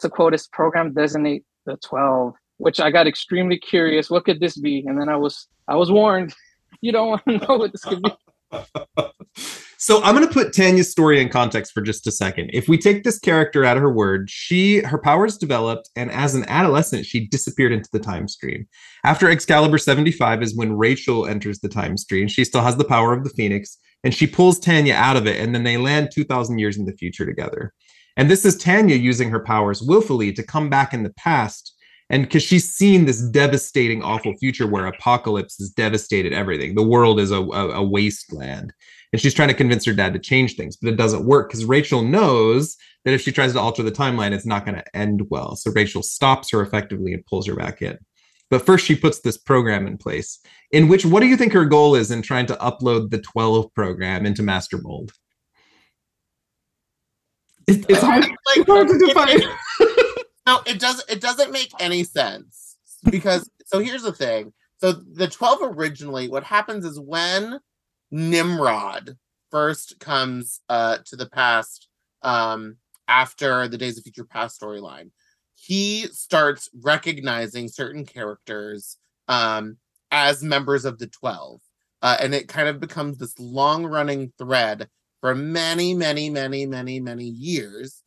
to 0.00 0.08
quote 0.08 0.32
his 0.32 0.46
program 0.48 0.92
designate 0.92 1.44
the 1.66 1.76
12 1.84 2.34
which 2.58 2.80
i 2.80 2.90
got 2.90 3.06
extremely 3.06 3.58
curious 3.58 4.10
what 4.10 4.24
could 4.24 4.40
this 4.40 4.56
be 4.56 4.84
and 4.86 5.00
then 5.00 5.08
i 5.08 5.16
was 5.16 5.48
i 5.68 5.74
was 5.74 5.90
warned 5.90 6.34
you 6.80 6.92
don't 6.92 7.08
want 7.08 7.22
to 7.26 7.38
know 7.38 7.56
what 7.56 7.72
this 7.72 7.84
could 7.84 8.02
be 8.02 8.12
so 9.78 10.02
i'm 10.02 10.14
going 10.14 10.26
to 10.26 10.32
put 10.32 10.52
tanya's 10.52 10.90
story 10.90 11.20
in 11.20 11.28
context 11.28 11.72
for 11.72 11.80
just 11.80 12.06
a 12.06 12.12
second 12.12 12.50
if 12.52 12.68
we 12.68 12.76
take 12.76 13.04
this 13.04 13.18
character 13.18 13.64
out 13.64 13.76
of 13.76 13.82
her 13.82 13.92
word 13.92 14.28
she 14.28 14.80
her 14.80 14.98
powers 14.98 15.38
developed 15.38 15.88
and 15.96 16.10
as 16.10 16.34
an 16.34 16.44
adolescent 16.48 17.06
she 17.06 17.26
disappeared 17.26 17.72
into 17.72 17.88
the 17.92 17.98
time 17.98 18.28
stream 18.28 18.66
after 19.04 19.30
excalibur 19.30 19.78
75 19.78 20.42
is 20.42 20.56
when 20.56 20.76
rachel 20.76 21.26
enters 21.26 21.60
the 21.60 21.68
time 21.68 21.96
stream 21.96 22.28
she 22.28 22.44
still 22.44 22.62
has 22.62 22.76
the 22.76 22.84
power 22.84 23.12
of 23.12 23.24
the 23.24 23.30
phoenix 23.30 23.78
and 24.04 24.14
she 24.14 24.26
pulls 24.26 24.58
tanya 24.58 24.94
out 24.94 25.16
of 25.16 25.26
it 25.26 25.40
and 25.40 25.54
then 25.54 25.64
they 25.64 25.76
land 25.76 26.10
2000 26.12 26.58
years 26.58 26.76
in 26.76 26.84
the 26.84 26.92
future 26.92 27.24
together 27.24 27.72
and 28.18 28.28
this 28.28 28.44
is 28.44 28.56
Tanya 28.56 28.96
using 28.96 29.30
her 29.30 29.38
powers 29.38 29.80
willfully 29.80 30.32
to 30.32 30.42
come 30.42 30.68
back 30.68 30.92
in 30.92 31.04
the 31.04 31.14
past. 31.14 31.76
And 32.10 32.24
because 32.24 32.42
she's 32.42 32.74
seen 32.74 33.04
this 33.04 33.22
devastating, 33.22 34.02
awful 34.02 34.34
future 34.38 34.66
where 34.66 34.86
apocalypse 34.86 35.56
has 35.58 35.70
devastated 35.70 36.32
everything, 36.32 36.74
the 36.74 36.82
world 36.82 37.20
is 37.20 37.30
a, 37.30 37.40
a, 37.40 37.70
a 37.74 37.82
wasteland. 37.82 38.72
And 39.12 39.20
she's 39.20 39.34
trying 39.34 39.48
to 39.48 39.54
convince 39.54 39.84
her 39.86 39.94
dad 39.94 40.12
to 40.12 40.18
change 40.18 40.54
things, 40.54 40.76
but 40.76 40.92
it 40.92 40.96
doesn't 40.96 41.24
work 41.24 41.48
because 41.48 41.64
Rachel 41.64 42.02
knows 42.02 42.76
that 43.04 43.14
if 43.14 43.22
she 43.22 43.32
tries 43.32 43.54
to 43.54 43.60
alter 43.60 43.82
the 43.82 43.90
timeline, 43.90 44.32
it's 44.32 44.46
not 44.46 44.66
going 44.66 44.76
to 44.76 44.96
end 44.96 45.22
well. 45.30 45.56
So 45.56 45.70
Rachel 45.70 46.02
stops 46.02 46.50
her 46.50 46.60
effectively 46.60 47.14
and 47.14 47.24
pulls 47.24 47.46
her 47.46 47.54
back 47.54 47.80
in. 47.80 47.98
But 48.50 48.64
first, 48.64 48.86
she 48.86 48.94
puts 48.94 49.20
this 49.20 49.36
program 49.36 49.86
in 49.86 49.98
place. 49.98 50.40
In 50.72 50.88
which, 50.88 51.04
what 51.04 51.20
do 51.20 51.26
you 51.26 51.36
think 51.36 51.52
her 51.52 51.64
goal 51.64 51.94
is 51.94 52.10
in 52.10 52.22
trying 52.22 52.46
to 52.46 52.54
upload 52.56 53.10
the 53.10 53.20
12 53.20 53.72
program 53.74 54.26
into 54.26 54.42
Master 54.42 54.78
Mold? 54.82 55.12
It's, 57.66 57.84
it's 57.88 58.00
hard, 58.00 58.24
like, 58.56 58.66
hard 58.66 58.88
to 58.88 58.98
define. 58.98 59.40
no, 60.46 60.60
it 60.66 60.80
doesn't. 60.80 61.08
It 61.10 61.20
doesn't 61.20 61.52
make 61.52 61.70
any 61.78 62.02
sense 62.04 62.76
because. 63.10 63.48
So 63.66 63.80
here's 63.80 64.02
the 64.02 64.12
thing. 64.12 64.54
So 64.78 64.92
the 64.92 65.28
twelve 65.28 65.58
originally, 65.62 66.28
what 66.28 66.44
happens 66.44 66.86
is 66.86 66.98
when 66.98 67.60
Nimrod 68.10 69.16
first 69.50 69.98
comes 70.00 70.60
uh, 70.68 70.98
to 71.06 71.16
the 71.16 71.28
past 71.28 71.88
um, 72.22 72.76
after 73.06 73.68
the 73.68 73.78
Days 73.78 73.96
of 73.96 74.04
Future 74.04 74.24
Past 74.24 74.60
storyline, 74.60 75.10
he 75.54 76.06
starts 76.08 76.68
recognizing 76.82 77.68
certain 77.68 78.04
characters 78.04 78.98
um, 79.28 79.76
as 80.10 80.42
members 80.42 80.84
of 80.84 80.98
the 80.98 81.06
Twelve, 81.06 81.60
uh, 82.02 82.16
and 82.20 82.34
it 82.34 82.48
kind 82.48 82.68
of 82.68 82.80
becomes 82.80 83.18
this 83.18 83.38
long 83.38 83.84
running 83.86 84.32
thread 84.38 84.88
for 85.20 85.34
many, 85.34 85.94
many, 85.94 86.30
many, 86.30 86.66
many, 86.66 87.00
many 87.00 87.24
years 87.24 88.02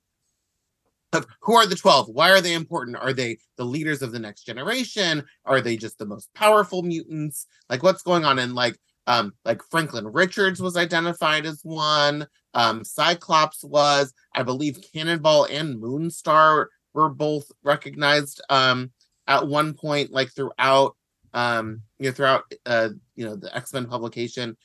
who 1.42 1.56
are 1.56 1.66
the 1.66 1.76
12 1.76 2.08
why 2.10 2.32
are 2.32 2.42
they 2.42 2.54
important? 2.54 2.98
Are 2.98 3.14
they 3.14 3.38
the 3.58 3.66
leaders 3.66 4.02
of 4.02 4.12
the 4.12 4.20
next 4.20 4.44
generation? 4.44 5.24
Are 5.46 5.62
they 5.62 5.76
just 5.76 5.98
the 5.98 6.06
most 6.06 6.34
powerful 6.34 6.84
mutants? 6.84 7.48
Like 7.70 7.84
what's 7.84 8.04
going 8.04 8.24
on? 8.24 8.40
And 8.40 8.56
like 8.56 8.78
um 9.12 9.34
like 9.46 9.62
franklin 9.70 10.08
richards 10.08 10.62
was 10.62 10.78
identified 10.78 11.46
as 11.46 11.62
one. 11.64 12.28
Um 12.54 12.84
cyclops 12.84 13.64
was. 13.64 14.14
I 14.34 14.44
believe 14.44 14.80
cannonball 14.94 15.46
and 15.46 15.82
moonstar 15.82 16.68
were 16.94 17.10
both 17.10 17.52
recognized 17.64 18.42
um 18.50 18.92
at 19.28 19.48
one 19.48 19.74
point 19.74 20.12
like 20.12 20.32
throughout 20.32 20.96
um 21.34 21.82
you 22.00 22.10
know 22.10 22.14
throughout 22.14 22.44
uh 22.66 22.90
you 23.16 23.26
know 23.26 23.36
the 23.36 23.56
x-men 23.56 23.86
publication. 23.88 24.58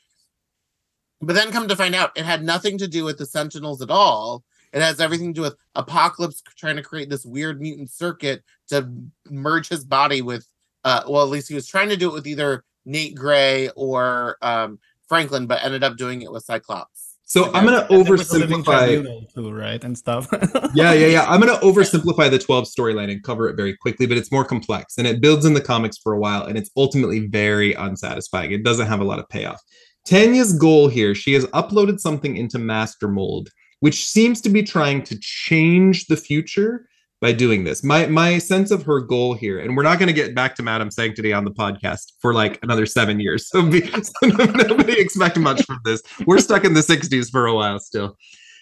But 1.21 1.35
then 1.35 1.51
come 1.51 1.67
to 1.69 1.77
find 1.77 1.95
out, 1.95 2.13
it 2.15 2.27
had 2.27 2.45
nothing 2.45 2.77
to 2.79 2.89
do 2.89 3.05
with 3.05 3.17
the 3.17 3.25
Sentinels 3.25 3.81
at 3.81 3.91
all. 3.91 4.45
It 4.73 4.83
has 4.83 5.01
everything 5.01 5.33
to 5.33 5.39
do 5.39 5.43
with 5.43 5.57
Apocalypse 5.75 6.43
trying 6.57 6.77
to 6.77 6.83
create 6.83 7.09
this 7.09 7.25
weird 7.25 7.59
mutant 7.59 7.91
circuit 7.91 8.43
to 8.69 8.93
merge 9.31 9.69
his 9.69 9.83
body 9.83 10.21
with, 10.21 10.47
uh, 10.85 11.05
well, 11.09 11.23
at 11.23 11.31
least 11.31 11.49
he 11.49 11.55
was 11.55 11.67
trying 11.67 11.89
to 11.89 11.97
do 11.97 12.11
it 12.11 12.13
with 12.13 12.27
either 12.27 12.65
Nate 12.87 13.15
Gray 13.15 13.69
or 13.77 14.39
um, 14.41 14.79
Franklin, 15.09 15.47
but 15.47 15.63
ended 15.63 15.85
up 15.85 15.97
doing 15.97 16.23
it 16.23 16.33
with 16.33 16.45
Cyclops. 16.45 17.17
So 17.29 17.53
I'm 17.53 17.65
gonna 17.65 17.89
oversimplify 17.89 19.35
too, 19.35 19.51
right, 19.51 19.83
and 19.83 19.99
stuff. 19.99 20.29
yeah, 20.75 20.93
yeah, 20.93 21.07
yeah. 21.09 21.27
I'm 21.29 21.41
gonna 21.41 21.59
oversimplify 21.63 22.31
the 22.31 22.39
12 22.39 22.67
storyline 22.67 23.11
and 23.11 23.21
cover 23.25 23.49
it 23.49 23.57
very 23.57 23.77
quickly, 23.77 24.07
but 24.07 24.17
it's 24.17 24.31
more 24.31 24.45
complex 24.45 24.97
and 24.97 25.09
it 25.09 25.21
builds 25.21 25.45
in 25.45 25.53
the 25.53 25.61
comics 25.61 25.99
for 25.99 26.13
a 26.13 26.21
while, 26.21 26.45
and 26.45 26.57
it's 26.57 26.71
ultimately 26.77 27.27
very 27.27 27.75
unsatisfying. 27.75 28.53
It 28.53 28.63
doesn't 28.63 28.87
have 28.87 29.01
a 29.01 29.05
lot 29.05 29.19
of 29.19 29.29
payoff. 29.29 29.61
Tanya's 30.07 30.57
goal 30.57 30.87
here, 30.87 31.17
she 31.17 31.33
has 31.33 31.45
uploaded 31.47 31.99
something 31.99 32.37
into 32.37 32.61
Master 32.61 33.09
Mold, 33.09 33.49
which 33.81 34.07
seems 34.07 34.41
to 34.43 34.49
be 34.49 34.63
trying 34.63 35.03
to 35.03 35.19
change 35.21 36.07
the 36.07 36.17
future 36.17 36.87
by 37.27 37.33
doing 37.33 37.65
this. 37.65 37.83
My 37.83 38.07
my 38.07 38.39
sense 38.39 38.71
of 38.71 38.85
her 38.85 39.01
goal 39.01 39.35
here, 39.35 39.59
and 39.59 39.77
we're 39.77 39.83
not 39.83 39.99
going 39.99 40.07
to 40.07 40.13
get 40.13 40.33
back 40.33 40.55
to 40.55 40.63
Madam 40.63 40.93
Sanctity 40.93 41.33
on 41.33 41.45
the 41.45 41.51
podcast 41.51 42.13
for 42.21 42.33
like 42.33 42.61
another 42.63 42.87
seven 42.87 43.19
years. 43.19 43.51
So, 43.57 43.69
be, 43.69 43.81
so 43.87 44.27
nobody 44.27 45.01
expect 45.01 45.39
much 45.39 45.65
from 45.65 45.81
this. 45.85 46.03
We're 46.27 46.39
stuck 46.39 46.65
in 46.65 46.75
the 46.75 46.81
60s 46.81 47.31
for 47.31 47.47
a 47.47 47.55
while 47.55 47.79
still. 47.81 48.17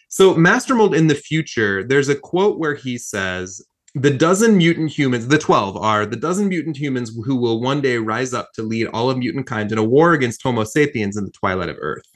So 0.08 0.34
Master 0.34 0.74
Mold 0.74 0.94
in 0.94 1.08
the 1.08 1.14
future, 1.14 1.82
there's 1.82 2.08
a 2.08 2.14
quote 2.14 2.58
where 2.58 2.74
he 2.74 2.96
says, 2.96 3.60
the 3.94 4.10
dozen 4.10 4.56
mutant 4.56 4.90
humans, 4.90 5.26
the 5.26 5.38
12 5.38 5.76
are 5.76 6.06
the 6.06 6.16
dozen 6.16 6.48
mutant 6.48 6.76
humans 6.76 7.10
who 7.24 7.34
will 7.34 7.60
one 7.60 7.80
day 7.80 7.98
rise 7.98 8.32
up 8.32 8.52
to 8.54 8.62
lead 8.62 8.86
all 8.88 9.10
of 9.10 9.18
mutant 9.18 9.46
kind 9.46 9.72
in 9.72 9.78
a 9.78 9.84
war 9.84 10.12
against 10.12 10.42
Homo 10.42 10.64
sapiens 10.64 11.16
in 11.16 11.24
the 11.24 11.32
twilight 11.32 11.70
of 11.70 11.76
Earth. 11.80 12.13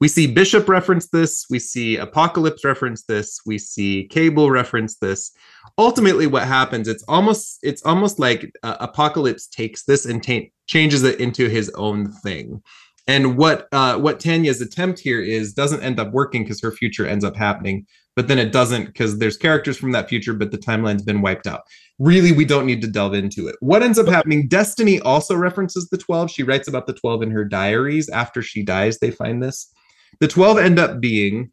We 0.00 0.08
see 0.08 0.26
Bishop 0.26 0.68
reference 0.68 1.08
this, 1.08 1.46
we 1.50 1.58
see 1.58 1.96
Apocalypse 1.96 2.64
reference 2.64 3.02
this, 3.04 3.40
we 3.44 3.58
see 3.58 4.06
Cable 4.10 4.50
reference 4.50 4.96
this. 4.96 5.32
Ultimately, 5.76 6.26
what 6.26 6.46
happens, 6.46 6.88
it's 6.88 7.04
almost 7.08 7.58
it's 7.62 7.82
almost 7.82 8.18
like 8.18 8.52
uh, 8.62 8.76
Apocalypse 8.80 9.46
takes 9.46 9.84
this 9.84 10.06
and 10.06 10.22
t- 10.22 10.52
changes 10.66 11.02
it 11.02 11.20
into 11.20 11.48
his 11.48 11.70
own 11.70 12.10
thing. 12.12 12.62
And 13.06 13.36
what 13.36 13.68
uh, 13.72 13.98
what 13.98 14.20
Tanya's 14.20 14.60
attempt 14.60 15.00
here 15.00 15.20
is 15.20 15.52
doesn't 15.52 15.82
end 15.82 15.98
up 15.98 16.12
working 16.12 16.42
because 16.44 16.60
her 16.62 16.72
future 16.72 17.06
ends 17.06 17.24
up 17.24 17.36
happening 17.36 17.86
but 18.18 18.26
then 18.26 18.40
it 18.40 18.50
doesn't 18.50 18.86
because 18.86 19.18
there's 19.18 19.36
characters 19.36 19.76
from 19.78 19.92
that 19.92 20.08
future, 20.08 20.34
but 20.34 20.50
the 20.50 20.58
timeline's 20.58 21.04
been 21.04 21.22
wiped 21.22 21.46
out. 21.46 21.60
Really, 22.00 22.32
we 22.32 22.44
don't 22.44 22.66
need 22.66 22.82
to 22.82 22.88
delve 22.88 23.14
into 23.14 23.46
it. 23.46 23.54
What 23.60 23.80
ends 23.80 23.96
up 23.96 24.08
happening? 24.08 24.48
Destiny 24.48 24.98
also 24.98 25.36
references 25.36 25.88
the 25.88 25.98
12. 25.98 26.28
She 26.28 26.42
writes 26.42 26.66
about 26.66 26.88
the 26.88 26.94
12 26.94 27.22
in 27.22 27.30
her 27.30 27.44
diaries. 27.44 28.08
After 28.08 28.42
she 28.42 28.64
dies, 28.64 28.98
they 28.98 29.12
find 29.12 29.40
this. 29.40 29.72
The 30.20 30.28
12 30.28 30.58
end 30.58 30.78
up 30.78 31.00
being 31.00 31.50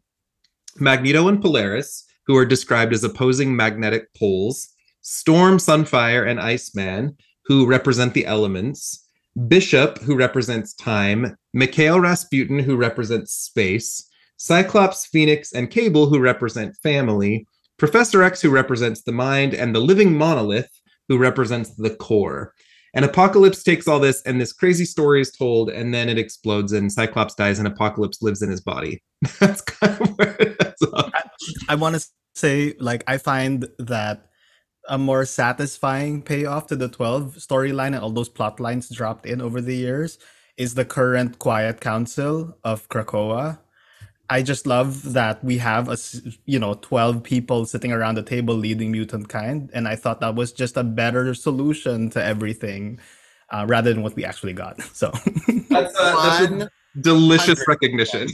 Magneto 0.78 1.28
and 1.28 1.42
Polaris, 1.42 2.04
who 2.26 2.36
are 2.36 2.46
described 2.46 2.94
as 2.94 3.04
opposing 3.04 3.56
magnetic 3.56 4.14
poles, 4.16 4.70
Storm, 5.02 5.58
Sunfire, 5.58 6.28
and 6.28 6.40
Iceman, 6.40 7.16
who 7.46 7.68
represent 7.68 8.16
the 8.16 8.26
elements. 8.26 9.08
Bishop, 9.48 10.00
who 10.00 10.16
represents 10.16 10.74
time, 10.74 11.38
Mikhail 11.54 12.00
Rasputin, 12.00 12.58
who 12.58 12.76
represents 12.76 13.34
space, 13.34 14.10
Cyclops, 14.38 15.06
Phoenix, 15.06 15.52
and 15.52 15.70
Cable, 15.70 16.08
who 16.08 16.20
represent 16.20 16.76
family, 16.78 17.46
Professor 17.78 18.24
X, 18.24 18.42
who 18.42 18.50
represents 18.50 19.04
the 19.04 19.12
mind, 19.12 19.54
and 19.54 19.76
the 19.76 19.80
living 19.80 20.18
monolith, 20.18 20.70
who 21.08 21.18
represents 21.18 21.76
the 21.76 21.92
core. 21.92 22.54
And 22.95 23.03
Apocalypse 23.03 23.61
takes 23.61 23.88
all 23.88 23.99
this, 23.99 24.22
and 24.23 24.39
this 24.39 24.53
crazy 24.53 24.85
story 24.85 25.22
is 25.22 25.31
told, 25.31 25.69
and 25.69 25.93
then 25.93 26.07
it 26.07 26.17
explodes, 26.17 26.72
and 26.72 26.91
Cyclops 26.91 27.35
dies, 27.35 27.59
and 27.59 27.67
Apocalypse 27.67 28.22
lives 28.22 28.41
in 28.41 28.49
his 28.49 28.61
body. 28.61 29.03
That's 29.39 29.61
kind 29.61 30.01
of 30.01 30.17
where 30.17 30.55
up. 30.93 31.11
I, 31.13 31.23
I 31.69 31.76
want 31.76 31.95
to 31.95 32.07
say, 32.35 32.73
like, 32.80 33.03
I 33.07 33.17
find 33.17 33.67
that 33.80 34.30
a 34.88 34.97
more 34.97 35.26
satisfying 35.26 36.22
payoff 36.22 36.67
to 36.67 36.76
the 36.76 36.88
12 36.88 37.35
storyline 37.35 37.88
and 37.88 37.97
all 37.97 38.11
those 38.11 38.30
plot 38.30 38.59
lines 38.59 38.89
dropped 38.89 39.26
in 39.26 39.41
over 39.41 39.59
the 39.61 39.76
years 39.76 40.19
is 40.57 40.76
the 40.76 40.85
current 40.85 41.39
Quiet 41.39 41.81
Council 41.81 42.57
of 42.63 42.88
Krakoa. 42.88 43.59
I 44.30 44.41
just 44.41 44.65
love 44.65 45.14
that 45.14 45.43
we 45.43 45.57
have 45.60 45.89
a 45.89 45.97
you 46.45 46.60
know 46.60 46.76
12 46.76 47.23
people 47.23 47.65
sitting 47.65 47.91
around 47.91 48.15
the 48.15 48.23
table 48.23 48.56
leading 48.56 48.91
mutant 48.91 49.30
kind 49.30 49.69
and 49.73 49.88
I 49.88 49.95
thought 49.95 50.19
that 50.22 50.35
was 50.35 50.52
just 50.52 50.77
a 50.77 50.84
better 50.84 51.34
solution 51.34 52.10
to 52.11 52.23
everything 52.23 52.99
uh, 53.49 53.65
rather 53.68 53.93
than 53.93 54.02
what 54.02 54.15
we 54.15 54.26
actually 54.26 54.53
got. 54.53 54.80
So 54.93 55.11
that's, 55.69 55.95
uh, 55.99 56.47
that's 56.47 56.72
delicious 57.02 57.68
recognition. 57.68 58.30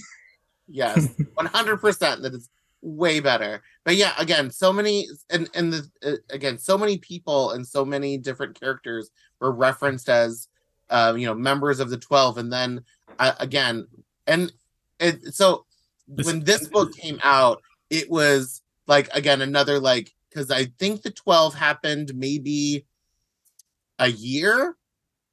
Yes, 0.68 1.08
100% 1.38 2.22
that 2.22 2.34
is 2.34 2.50
way 2.82 3.20
better. 3.20 3.62
But 3.84 3.96
yeah, 3.96 4.14
again, 4.18 4.52
so 4.52 4.72
many 4.72 5.08
and 5.30 5.50
and 5.54 5.74
the 5.74 5.90
uh, 6.04 6.16
again, 6.30 6.58
so 6.58 6.78
many 6.78 6.98
people 6.98 7.52
and 7.52 7.68
so 7.68 7.84
many 7.84 8.18
different 8.18 8.60
characters 8.60 9.10
were 9.40 9.52
referenced 9.52 10.08
as 10.08 10.48
uh, 10.90 11.14
you 11.18 11.26
know, 11.26 11.34
members 11.34 11.80
of 11.80 11.90
the 11.90 11.98
12 11.98 12.38
and 12.38 12.54
then 12.54 12.84
uh, 13.18 13.34
again 13.40 13.88
and 14.28 14.52
it, 15.00 15.34
so 15.34 15.66
when 16.24 16.44
this 16.44 16.68
book 16.68 16.96
came 16.96 17.20
out, 17.24 17.62
it 17.90 18.10
was 18.10 18.62
like 18.88 19.10
again 19.14 19.42
another 19.42 19.80
like 19.80 20.12
because 20.30 20.52
I 20.52 20.66
think 20.80 21.02
the 21.02 21.12
12 21.12 21.54
happened 21.54 22.14
maybe 22.16 22.86
a 24.00 24.08
year, 24.08 24.76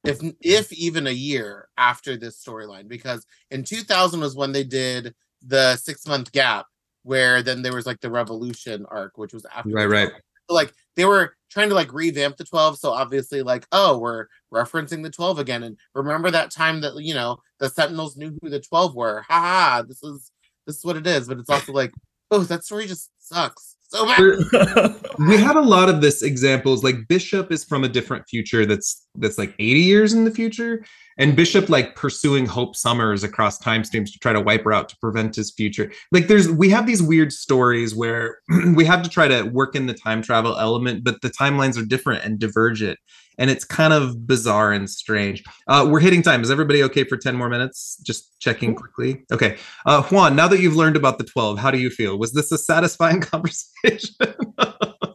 if 0.05 0.21
if 0.41 0.73
even 0.73 1.07
a 1.07 1.13
year 1.13 1.69
after 1.77 2.17
this 2.17 2.43
storyline, 2.43 2.89
because 2.89 3.27
in 3.51 3.65
2000 3.65 4.21
was 4.21 4.37
when 4.37 4.53
they 4.53 4.65
did 4.65 5.15
the 5.43 5.77
six 5.77 6.07
month 6.07 6.33
gap 6.33 6.67
where 7.03 7.43
then 7.43 7.63
there 7.63 7.75
was 7.75 7.87
like 7.87 8.01
the 8.01 8.11
revolution 8.11 8.85
arc, 8.91 9.17
which 9.17 9.33
was 9.33 9.47
after 9.55 9.71
right, 9.71 9.89
right. 9.89 10.11
So, 10.49 10.55
like 10.55 10.73
they 10.97 11.05
were 11.05 11.35
trying 11.51 11.69
to 11.69 11.75
like 11.75 11.93
revamp 11.93 12.37
the 12.37 12.45
12 12.45 12.79
so 12.79 12.91
obviously 12.91 13.43
like 13.43 13.67
oh 13.73 13.99
we're 13.99 14.27
referencing 14.53 15.03
the 15.03 15.11
12 15.11 15.39
again 15.39 15.63
and 15.63 15.79
remember 15.95 16.31
that 16.31 16.51
time 16.51 16.81
that 16.83 16.95
you 17.03 17.15
know 17.15 17.39
the 17.59 17.71
sentinels 17.71 18.17
knew 18.17 18.37
who 18.43 18.51
the 18.51 18.61
12 18.61 18.95
were? 18.95 19.23
Haha 19.29 19.83
this 19.83 20.03
is 20.03 20.31
this 20.69 20.77
is 20.77 20.85
what 20.85 20.97
it 20.97 21.09
is. 21.09 21.27
But 21.27 21.39
it's 21.39 21.51
also 21.51 21.73
like, 21.73 21.93
oh, 22.31 22.45
that 22.45 22.63
story 22.63 22.87
just 22.87 23.11
sucks 23.19 23.75
so 23.91 24.05
we 25.19 25.39
had 25.39 25.57
a 25.57 25.63
lot 25.63 25.89
of 25.89 26.03
this 26.03 26.23
examples. 26.23 26.85
Like 26.85 27.09
Bishop 27.09 27.51
is 27.51 27.65
from 27.65 27.85
a 27.85 27.89
different 27.89 28.29
future 28.29 28.67
that's 28.67 29.07
that's 29.15 29.39
like 29.39 29.55
80 29.59 29.81
years 29.81 30.13
in 30.13 30.25
the 30.25 30.31
future, 30.31 30.85
and 31.19 31.37
Bishop 31.37 31.69
like 31.69 31.95
pursuing 31.95 32.47
Hope 32.47 32.77
Summers 32.77 33.25
across 33.25 33.59
time 33.59 33.85
streams 33.85 34.13
to 34.13 34.19
try 34.19 34.33
to 34.33 34.41
wipe 34.41 34.65
her 34.65 34.73
out 34.73 34.89
to 34.89 34.97
prevent 34.99 35.37
his 35.37 35.51
future. 35.51 35.93
Like 36.13 36.29
there's 36.29 36.51
we 36.51 36.71
have 36.71 36.87
these 36.87 37.03
weird 37.03 37.33
stories 37.33 37.95
where 37.95 38.39
we 38.75 38.85
have 38.85 39.03
to 39.03 39.11
try 39.11 39.29
to 39.29 39.43
work 39.43 39.75
in 39.75 39.87
the 39.87 39.95
time 39.95 40.23
travel 40.23 40.57
element, 40.59 41.05
but 41.05 41.21
the 41.21 41.31
timelines 41.31 41.81
are 41.81 41.85
different 41.85 42.25
and 42.25 42.39
divergent 42.39 42.99
and 43.39 43.51
it's 43.51 43.65
kind 43.65 43.93
of 43.93 44.27
bizarre 44.27 44.73
and 44.73 44.91
strange. 44.91 45.45
Uh, 45.69 45.87
we're 45.89 46.01
hitting 46.01 46.23
time. 46.23 46.43
Is 46.43 46.51
everybody 46.51 46.83
okay 46.83 47.05
for 47.05 47.17
10 47.17 47.37
more 47.37 47.49
minutes? 47.49 47.97
Just 48.05 48.39
checking 48.41 48.75
quickly. 48.75 49.23
Okay. 49.33 49.57
Uh, 49.87 50.03
Juan, 50.03 50.37
now 50.37 50.49
that 50.49 50.61
you've 50.61 50.77
learned 50.77 50.97
about 50.97 51.19
the 51.19 51.25
12, 51.25 51.59
how 51.59 51.71
do 51.71 51.79
you 51.79 51.89
feel? 51.89 52.19
Was 52.19 52.33
this 52.33 52.53
a 52.53 52.59
satisfying 52.59 53.21
conversation? 53.23 54.15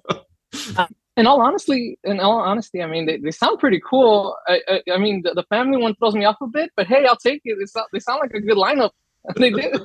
in 1.15 1.27
all 1.27 1.41
honesty, 1.41 1.97
in 2.03 2.19
all 2.19 2.39
honesty, 2.39 2.81
I 2.81 2.87
mean, 2.87 3.05
they, 3.05 3.17
they 3.17 3.31
sound 3.31 3.59
pretty 3.59 3.81
cool. 3.87 4.35
I, 4.47 4.59
I, 4.67 4.81
I 4.93 4.97
mean, 4.97 5.21
the, 5.23 5.33
the, 5.33 5.43
family 5.43 5.77
one 5.77 5.95
throws 5.95 6.15
me 6.15 6.25
off 6.25 6.37
a 6.41 6.47
bit, 6.47 6.71
but 6.75 6.87
hey, 6.87 7.05
I'll 7.05 7.15
take 7.15 7.41
it. 7.45 7.57
They 7.59 7.65
sound, 7.65 7.87
they 7.93 7.99
sound 7.99 8.21
like 8.21 8.33
a 8.33 8.41
good 8.41 8.57
lineup. 8.57 8.91
they 9.37 9.51
did. 9.51 9.75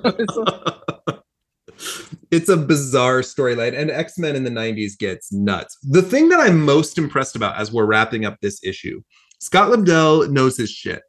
it's 2.30 2.48
a 2.48 2.56
bizarre 2.56 3.20
storyline 3.20 3.78
and 3.78 3.90
x-men 3.90 4.34
in 4.34 4.42
the 4.42 4.50
90s 4.50 4.98
gets 4.98 5.32
nuts 5.32 5.78
the 5.82 6.02
thing 6.02 6.28
that 6.28 6.40
i'm 6.40 6.64
most 6.64 6.98
impressed 6.98 7.36
about 7.36 7.56
as 7.56 7.72
we're 7.72 7.86
wrapping 7.86 8.24
up 8.24 8.36
this 8.40 8.58
issue 8.64 9.00
scott 9.38 9.70
lobdell 9.70 10.28
knows 10.28 10.56
his 10.56 10.70
shit 10.70 11.02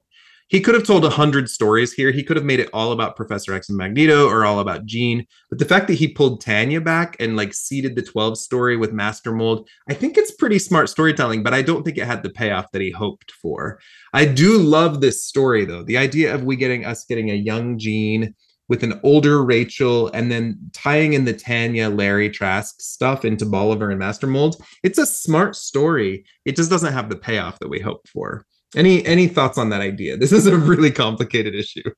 he 0.50 0.60
could 0.60 0.74
have 0.74 0.84
told 0.84 1.06
a 1.06 1.12
hundred 1.12 1.48
stories 1.48 1.94
here. 1.94 2.12
He 2.12 2.24
could 2.24 2.36
have 2.36 2.46
made 2.46 2.60
it 2.60 2.70
all 2.74 2.92
about 2.92 3.16
Professor 3.16 3.54
X 3.54 3.70
and 3.70 3.78
Magneto 3.78 4.28
or 4.28 4.46
all 4.46 4.60
about 4.60 4.86
Jean. 4.86 5.26
But 5.50 5.60
the 5.60 5.66
fact 5.66 5.88
that 5.88 5.94
he 5.94 6.08
pulled 6.08 6.42
Tanya 6.42 6.82
back 6.82 7.16
and 7.20 7.38
like 7.38 7.54
seeded 7.54 7.96
the 7.96 8.02
12 8.02 8.38
story 8.38 8.76
with 8.76 8.92
Master 8.92 9.32
Mold, 9.32 9.70
I 9.88 9.94
think 9.94 10.18
it's 10.18 10.32
pretty 10.32 10.58
smart 10.58 10.90
storytelling, 10.90 11.44
but 11.44 11.54
I 11.54 11.62
don't 11.62 11.84
think 11.84 12.00
it 12.00 12.06
had 12.06 12.24
the 12.24 12.32
payoff 12.32 12.72
that 12.72 12.82
he 12.82 12.90
hoped 12.90 13.32
for. 13.32 13.80
I 14.12 14.26
do 14.26 14.58
love 14.58 15.02
this 15.02 15.24
story 15.24 15.66
though. 15.66 15.84
The 15.84 15.98
idea 15.98 16.34
of 16.34 16.44
we 16.44 16.56
getting 16.56 16.84
us 16.84 17.06
getting 17.06 17.30
a 17.30 17.36
young 17.36 17.78
Jean 17.78 18.34
with 18.70 18.84
an 18.84 19.00
older 19.04 19.44
Rachel 19.44 20.08
and 20.10 20.32
then 20.32 20.58
tying 20.74 21.14
in 21.14 21.26
the 21.26 21.34
Tanya 21.34 21.90
Larry 21.90 22.30
Trask 22.30 22.82
stuff 22.82 23.24
into 23.24 23.46
Bolivar 23.46 23.92
and 23.92 24.00
Master 24.00 24.28
Mold. 24.28 24.64
It's 24.84 25.00
a 25.00 25.06
smart 25.06 25.56
story. 25.56 26.26
It 26.46 26.56
just 26.56 26.72
doesn't 26.72 26.94
have 26.94 27.10
the 27.10 27.18
payoff 27.18 27.60
that 27.60 27.70
we 27.70 27.80
hoped 27.80 28.08
for. 28.08 28.46
Any 28.76 29.04
any 29.06 29.28
thoughts 29.28 29.58
on 29.58 29.70
that 29.70 29.82
idea? 29.82 30.16
This 30.16 30.32
is 30.32 30.46
a 30.46 30.56
really 30.56 30.92
complicated 30.92 31.56
issue. 31.56 31.90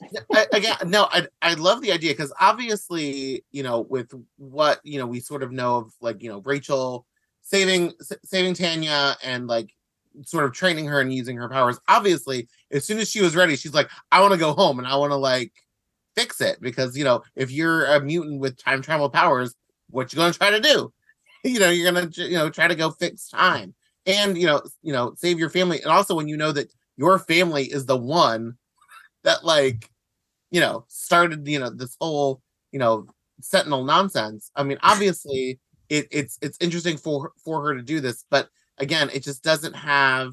Again, 0.52 0.76
no, 0.86 1.08
I 1.10 1.26
I 1.42 1.54
love 1.54 1.80
the 1.80 1.90
idea 1.90 2.12
because 2.12 2.32
obviously, 2.40 3.44
you 3.50 3.64
know, 3.64 3.80
with 3.80 4.12
what 4.36 4.80
you 4.84 4.98
know, 4.98 5.06
we 5.06 5.18
sort 5.18 5.42
of 5.42 5.50
know 5.50 5.78
of 5.78 5.92
like 6.00 6.22
you 6.22 6.30
know 6.30 6.40
Rachel 6.44 7.04
saving 7.42 7.92
saving 8.24 8.54
Tanya 8.54 9.16
and 9.24 9.48
like 9.48 9.74
sort 10.24 10.44
of 10.44 10.52
training 10.52 10.86
her 10.86 11.00
and 11.00 11.12
using 11.12 11.36
her 11.36 11.48
powers. 11.48 11.80
Obviously, 11.88 12.48
as 12.70 12.86
soon 12.86 12.98
as 12.98 13.10
she 13.10 13.20
was 13.20 13.34
ready, 13.34 13.56
she's 13.56 13.74
like, 13.74 13.90
I 14.12 14.20
want 14.20 14.32
to 14.32 14.38
go 14.38 14.52
home 14.52 14.78
and 14.78 14.86
I 14.86 14.94
want 14.96 15.10
to 15.10 15.16
like 15.16 15.52
fix 16.14 16.40
it 16.40 16.60
because 16.60 16.96
you 16.96 17.02
know 17.02 17.22
if 17.34 17.50
you're 17.50 17.86
a 17.86 18.00
mutant 18.00 18.40
with 18.40 18.56
time 18.56 18.82
travel 18.82 19.10
powers, 19.10 19.56
what 19.88 20.12
you 20.12 20.16
gonna 20.16 20.32
try 20.32 20.50
to 20.50 20.60
do? 20.60 20.92
you 21.44 21.58
know, 21.58 21.70
you're 21.70 21.90
gonna 21.90 22.08
you 22.14 22.36
know 22.36 22.50
try 22.50 22.68
to 22.68 22.76
go 22.76 22.92
fix 22.92 23.28
time 23.28 23.74
and 24.06 24.36
you 24.38 24.46
know 24.46 24.62
you 24.82 24.92
know 24.92 25.14
save 25.16 25.38
your 25.38 25.50
family, 25.50 25.80
and 25.82 25.90
also 25.90 26.14
when 26.14 26.28
you 26.28 26.36
know 26.36 26.52
that 26.52 26.72
your 26.96 27.18
family 27.18 27.64
is 27.64 27.86
the 27.86 27.96
one 27.96 28.56
that 29.24 29.44
like 29.44 29.88
you 30.50 30.60
know 30.60 30.84
started 30.88 31.46
you 31.46 31.58
know 31.58 31.70
this 31.70 31.96
whole 32.00 32.42
you 32.72 32.78
know 32.78 33.06
sentinel 33.40 33.84
nonsense. 33.84 34.50
I 34.56 34.62
mean, 34.62 34.78
obviously 34.82 35.60
it, 35.88 36.08
it's 36.10 36.38
it's 36.42 36.58
interesting 36.60 36.96
for 36.96 37.32
for 37.44 37.62
her 37.62 37.74
to 37.74 37.82
do 37.82 38.00
this, 38.00 38.24
but 38.30 38.48
again, 38.78 39.10
it 39.12 39.22
just 39.22 39.42
doesn't 39.42 39.74
have 39.74 40.32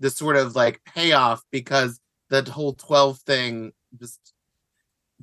this 0.00 0.16
sort 0.16 0.36
of 0.36 0.54
like 0.54 0.80
payoff 0.84 1.42
because 1.50 2.00
the 2.30 2.42
whole 2.50 2.74
12 2.74 3.18
thing 3.20 3.72
just 3.98 4.32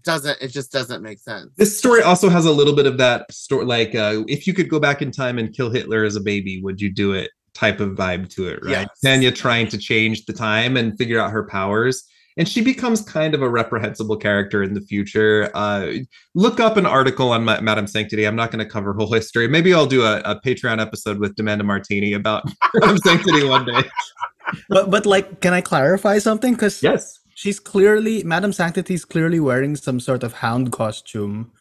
doesn't 0.05 0.37
it 0.41 0.49
just 0.49 0.71
doesn't 0.71 1.01
make 1.01 1.19
sense 1.19 1.51
this 1.57 1.77
story 1.77 2.01
also 2.01 2.29
has 2.29 2.45
a 2.45 2.51
little 2.51 2.75
bit 2.75 2.85
of 2.85 2.97
that 2.97 3.29
story 3.31 3.65
like 3.65 3.93
uh, 3.95 4.23
if 4.27 4.47
you 4.47 4.53
could 4.53 4.69
go 4.69 4.79
back 4.79 5.01
in 5.01 5.11
time 5.11 5.37
and 5.37 5.53
kill 5.53 5.69
hitler 5.69 6.03
as 6.03 6.15
a 6.15 6.21
baby 6.21 6.61
would 6.61 6.79
you 6.79 6.91
do 6.91 7.13
it 7.13 7.31
type 7.53 7.79
of 7.79 7.91
vibe 7.91 8.29
to 8.29 8.47
it 8.47 8.59
right 8.63 8.71
yes. 8.71 8.87
tanya 9.03 9.31
trying 9.31 9.67
to 9.67 9.77
change 9.77 10.25
the 10.25 10.33
time 10.33 10.77
and 10.77 10.97
figure 10.97 11.19
out 11.19 11.31
her 11.31 11.47
powers 11.47 12.07
and 12.37 12.47
she 12.47 12.61
becomes 12.61 13.01
kind 13.01 13.33
of 13.33 13.41
a 13.41 13.49
reprehensible 13.49 14.17
character 14.17 14.61
in 14.61 14.73
the 14.73 14.81
future. 14.81 15.49
Uh, 15.53 15.93
look 16.33 16.59
up 16.59 16.75
an 16.75 16.85
article 16.85 17.31
on 17.31 17.45
Ma- 17.45 17.61
Madam 17.61 17.87
Sanctity. 17.87 18.25
I'm 18.25 18.35
not 18.35 18.51
going 18.51 18.63
to 18.63 18.69
cover 18.69 18.93
whole 18.93 19.11
history. 19.11 19.47
Maybe 19.47 19.73
I'll 19.73 19.85
do 19.85 20.03
a, 20.03 20.19
a 20.19 20.41
Patreon 20.41 20.81
episode 20.81 21.19
with 21.19 21.35
Demanda 21.35 21.63
Martini 21.63 22.13
about 22.13 22.43
Madam 22.75 22.97
Sanctity 22.97 23.47
one 23.47 23.65
day. 23.65 23.83
But 24.69 24.91
but 24.91 25.05
like, 25.05 25.41
can 25.41 25.53
I 25.53 25.61
clarify 25.61 26.19
something? 26.19 26.53
Because 26.53 26.83
yes, 26.83 27.19
she's 27.35 27.59
clearly 27.59 28.23
Madam 28.23 28.51
Sanctity 28.51 28.95
is 28.95 29.05
clearly 29.05 29.39
wearing 29.39 29.75
some 29.75 29.99
sort 29.99 30.23
of 30.23 30.33
hound 30.33 30.71
costume 30.71 31.51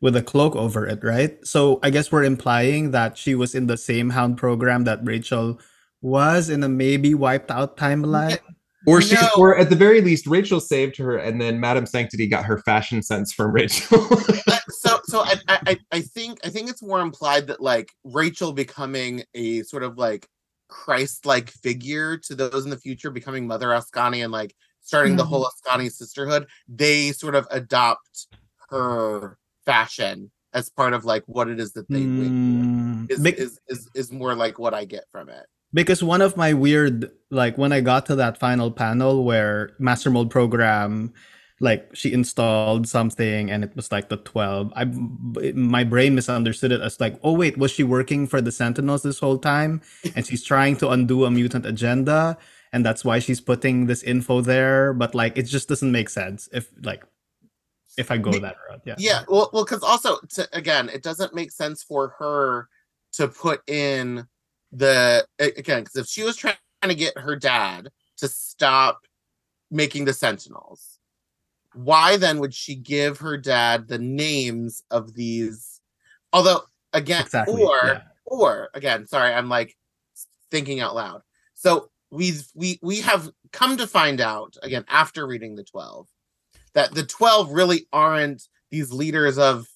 with 0.00 0.16
a 0.16 0.22
cloak 0.22 0.56
over 0.56 0.86
it, 0.86 1.04
right? 1.04 1.38
So 1.46 1.78
I 1.82 1.90
guess 1.90 2.10
we're 2.10 2.24
implying 2.24 2.90
that 2.90 3.16
she 3.16 3.34
was 3.36 3.54
in 3.54 3.66
the 3.66 3.76
same 3.76 4.10
hound 4.10 4.36
program 4.36 4.84
that 4.84 5.00
Rachel 5.04 5.60
was 6.00 6.50
in 6.50 6.64
a 6.64 6.68
maybe 6.68 7.14
wiped 7.14 7.50
out 7.50 7.76
timeline. 7.76 8.38
Or 8.86 9.02
she, 9.02 9.16
no. 9.16 9.28
or 9.36 9.58
at 9.58 9.70
the 9.70 9.76
very 9.76 10.00
least, 10.00 10.26
Rachel 10.26 10.60
saved 10.60 10.96
her, 10.96 11.18
and 11.18 11.40
then 11.40 11.60
Madam 11.60 11.84
Sanctity 11.84 12.26
got 12.26 12.44
her 12.46 12.58
fashion 12.58 13.02
sense 13.02 13.32
from 13.32 13.50
Rachel. 13.50 13.98
so, 14.68 15.00
so 15.04 15.20
I, 15.24 15.34
I, 15.48 15.78
I 15.92 16.00
think, 16.00 16.38
I 16.44 16.48
think 16.48 16.70
it's 16.70 16.82
more 16.82 17.00
implied 17.00 17.48
that 17.48 17.60
like 17.60 17.90
Rachel 18.04 18.52
becoming 18.52 19.24
a 19.34 19.62
sort 19.64 19.82
of 19.82 19.98
like 19.98 20.28
Christ-like 20.68 21.50
figure 21.50 22.16
to 22.18 22.34
those 22.36 22.64
in 22.64 22.70
the 22.70 22.78
future, 22.78 23.10
becoming 23.10 23.46
Mother 23.46 23.68
Askani 23.68 24.22
and 24.22 24.32
like 24.32 24.54
starting 24.88 25.12
mm-hmm. 25.12 25.18
the 25.18 25.24
whole 25.26 25.46
Askani 25.46 25.92
sisterhood, 25.92 26.46
they 26.66 27.12
sort 27.12 27.34
of 27.34 27.46
adopt 27.50 28.26
her 28.70 29.36
fashion 29.66 30.30
as 30.54 30.70
part 30.70 30.94
of 30.94 31.04
like 31.04 31.22
what 31.26 31.48
it 31.48 31.60
is 31.60 31.74
that 31.74 31.86
they 31.90 32.00
mm, 32.00 33.10
is, 33.10 33.20
is, 33.20 33.60
is, 33.68 33.90
is 33.94 34.10
more 34.10 34.34
like 34.34 34.58
what 34.58 34.72
I 34.72 34.86
get 34.86 35.04
from 35.12 35.28
it. 35.28 35.44
because 35.74 36.02
one 36.02 36.22
of 36.22 36.38
my 36.38 36.54
weird 36.54 37.10
like 37.30 37.58
when 37.58 37.70
I 37.70 37.82
got 37.82 38.06
to 38.06 38.16
that 38.16 38.40
final 38.40 38.70
panel 38.70 39.24
where 39.24 39.72
Master 39.78 40.10
Mold 40.10 40.30
program 40.30 41.12
like 41.60 41.90
she 41.92 42.12
installed 42.14 42.88
something 42.88 43.50
and 43.50 43.64
it 43.64 43.74
was 43.74 43.90
like 43.90 44.08
the 44.08 44.16
12 44.16 44.72
i 44.76 44.84
my 45.54 45.82
brain 45.82 46.14
misunderstood 46.14 46.70
it 46.70 46.80
as 46.80 47.00
like 47.00 47.18
oh 47.24 47.32
wait 47.32 47.58
was 47.58 47.72
she 47.72 47.82
working 47.82 48.28
for 48.28 48.40
the 48.40 48.52
sentinels 48.52 49.02
this 49.02 49.18
whole 49.18 49.38
time 49.38 49.82
and 50.14 50.24
she's 50.24 50.44
trying 50.44 50.76
to 50.76 50.88
undo 50.88 51.24
a 51.24 51.30
mutant 51.32 51.66
agenda 51.66 52.38
and 52.72 52.84
that's 52.84 53.04
why 53.04 53.18
she's 53.18 53.40
putting 53.40 53.86
this 53.86 54.02
info 54.02 54.40
there 54.40 54.92
but 54.92 55.14
like 55.14 55.36
it 55.36 55.44
just 55.44 55.68
doesn't 55.68 55.92
make 55.92 56.08
sense 56.08 56.48
if 56.52 56.70
like 56.82 57.04
if 57.96 58.10
i 58.10 58.16
go 58.16 58.30
that 58.32 58.56
route 58.68 58.80
yeah 58.84 58.94
yeah 58.98 59.22
well 59.28 59.50
well 59.52 59.64
because 59.64 59.82
also 59.82 60.18
to, 60.28 60.48
again 60.52 60.88
it 60.88 61.02
doesn't 61.02 61.34
make 61.34 61.50
sense 61.50 61.82
for 61.82 62.14
her 62.18 62.68
to 63.12 63.28
put 63.28 63.68
in 63.68 64.26
the 64.72 65.26
again 65.38 65.82
because 65.82 65.96
if 65.96 66.06
she 66.06 66.22
was 66.22 66.36
trying 66.36 66.56
to 66.82 66.94
get 66.94 67.16
her 67.18 67.36
dad 67.36 67.88
to 68.16 68.28
stop 68.28 69.00
making 69.70 70.04
the 70.04 70.12
sentinels 70.12 70.98
why 71.74 72.16
then 72.16 72.38
would 72.38 72.54
she 72.54 72.74
give 72.74 73.18
her 73.18 73.36
dad 73.36 73.88
the 73.88 73.98
names 73.98 74.82
of 74.90 75.14
these 75.14 75.80
although 76.32 76.62
again 76.92 77.22
exactly, 77.22 77.62
or 77.62 77.80
yeah. 77.84 78.00
or 78.24 78.68
again 78.74 79.06
sorry 79.06 79.32
i'm 79.32 79.48
like 79.48 79.76
thinking 80.50 80.80
out 80.80 80.94
loud 80.94 81.22
so 81.54 81.90
we've 82.10 82.46
we 82.54 82.78
we 82.82 83.00
have 83.00 83.30
come 83.52 83.76
to 83.76 83.86
find 83.86 84.20
out 84.20 84.56
again 84.62 84.84
after 84.88 85.26
reading 85.26 85.54
the 85.54 85.64
12 85.64 86.06
that 86.74 86.94
the 86.94 87.04
12 87.04 87.52
really 87.52 87.86
aren't 87.92 88.42
these 88.70 88.92
leaders 88.92 89.38
of 89.38 89.66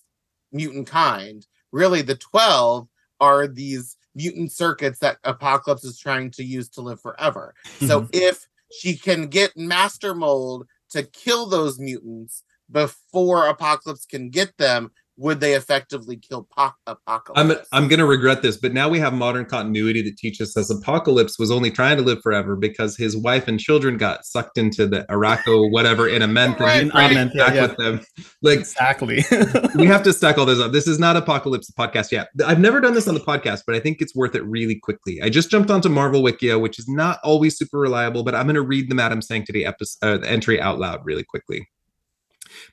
mutant 0.53 0.87
kind 0.87 1.47
really 1.73 2.03
the 2.03 2.15
12 2.15 2.89
are 3.21 3.47
these 3.47 3.97
mutant 4.15 4.53
circuits 4.53 4.99
that 4.99 5.19
apocalypse 5.25 5.85
is 5.85 5.99
trying 5.99 6.31
to 6.31 6.45
use 6.45 6.69
to 6.69 6.81
live 6.81 7.01
forever 7.01 7.55
so 7.81 8.03
mm-hmm. 8.03 8.11
if 8.13 8.47
she 8.79 8.97
can 8.97 9.27
get 9.27 9.57
master 9.57 10.15
mold 10.15 10.67
to 10.91 11.03
kill 11.03 11.47
those 11.47 11.79
mutants 11.79 12.45
before 12.73 13.47
Apocalypse 13.47 14.07
can 14.07 14.31
get 14.31 14.57
them, 14.57 14.91
would 15.17 15.41
they 15.41 15.55
effectively 15.55 16.17
kill 16.17 16.49
po- 16.57 16.73
Apocalypse? 16.87 17.67
I'm 17.73 17.83
I'm 17.83 17.89
gonna 17.89 18.07
regret 18.07 18.43
this, 18.43 18.57
but 18.57 18.73
now 18.73 18.89
we 18.89 18.99
have 18.99 19.13
modern 19.13 19.45
continuity 19.45 20.03
that 20.03 20.17
teaches 20.17 20.57
us 20.57 20.71
Apocalypse 20.71 21.39
was 21.39 21.51
only 21.51 21.71
trying 21.71 21.97
to 21.99 22.03
live 22.03 22.21
forever 22.23 22.57
because 22.57 22.97
his 22.97 23.17
wife 23.17 23.49
and 23.49 23.61
children 23.61 23.97
got 23.97 24.25
sucked 24.25 24.59
into 24.59 24.87
the 24.87 25.05
Arakko 25.11 25.71
whatever 25.71 26.09
in 26.09 26.23
Amenth 26.23 26.61
and 26.61 26.93
he 26.93 26.99
right, 26.99 27.15
back 27.15 27.35
yeah, 27.35 27.55
yeah. 27.55 27.63
with 27.63 27.77
them. 27.77 28.01
Like 28.43 28.61
exactly. 28.61 29.25
we 29.75 29.87
have 29.87 30.03
to 30.05 30.13
stack 30.13 30.39
all 30.39 30.47
this 30.47 30.61
up. 30.61 30.73
This 30.73 30.87
is 30.87 30.99
not 30.99 31.17
Apocalypse 31.17 31.71
podcast 31.71 32.11
yet. 32.11 32.29
I've 32.45 32.61
never 32.61 32.81
done 32.81 32.95
this 32.95 33.09
on 33.09 33.15
the 33.15 33.21
podcast, 33.21 33.63
but 33.67 33.75
I 33.77 33.81
think 33.81 34.01
it's 34.01 34.15
worth 34.15 34.35
it 34.35 34.45
really 34.45 34.79
quickly. 34.83 35.21
I 35.23 35.29
just 35.29 35.51
jumped 35.51 35.71
onto 35.71 35.89
Marvel 35.89 36.23
Wikia, 36.23 36.61
which 36.61 36.79
is 36.79 36.89
not 36.89 37.19
always 37.23 37.57
super 37.57 37.79
reliable, 37.79 38.23
but 38.23 38.35
I'm 38.35 38.47
gonna 38.47 38.63
read 38.63 38.91
the 38.91 38.95
Madam 38.95 39.23
Sanctity 39.23 39.65
episode 39.65 40.03
uh, 40.03 40.27
entry 40.27 40.61
out 40.61 40.79
loud 40.79 41.01
really 41.05 41.25
quickly. 41.25 41.67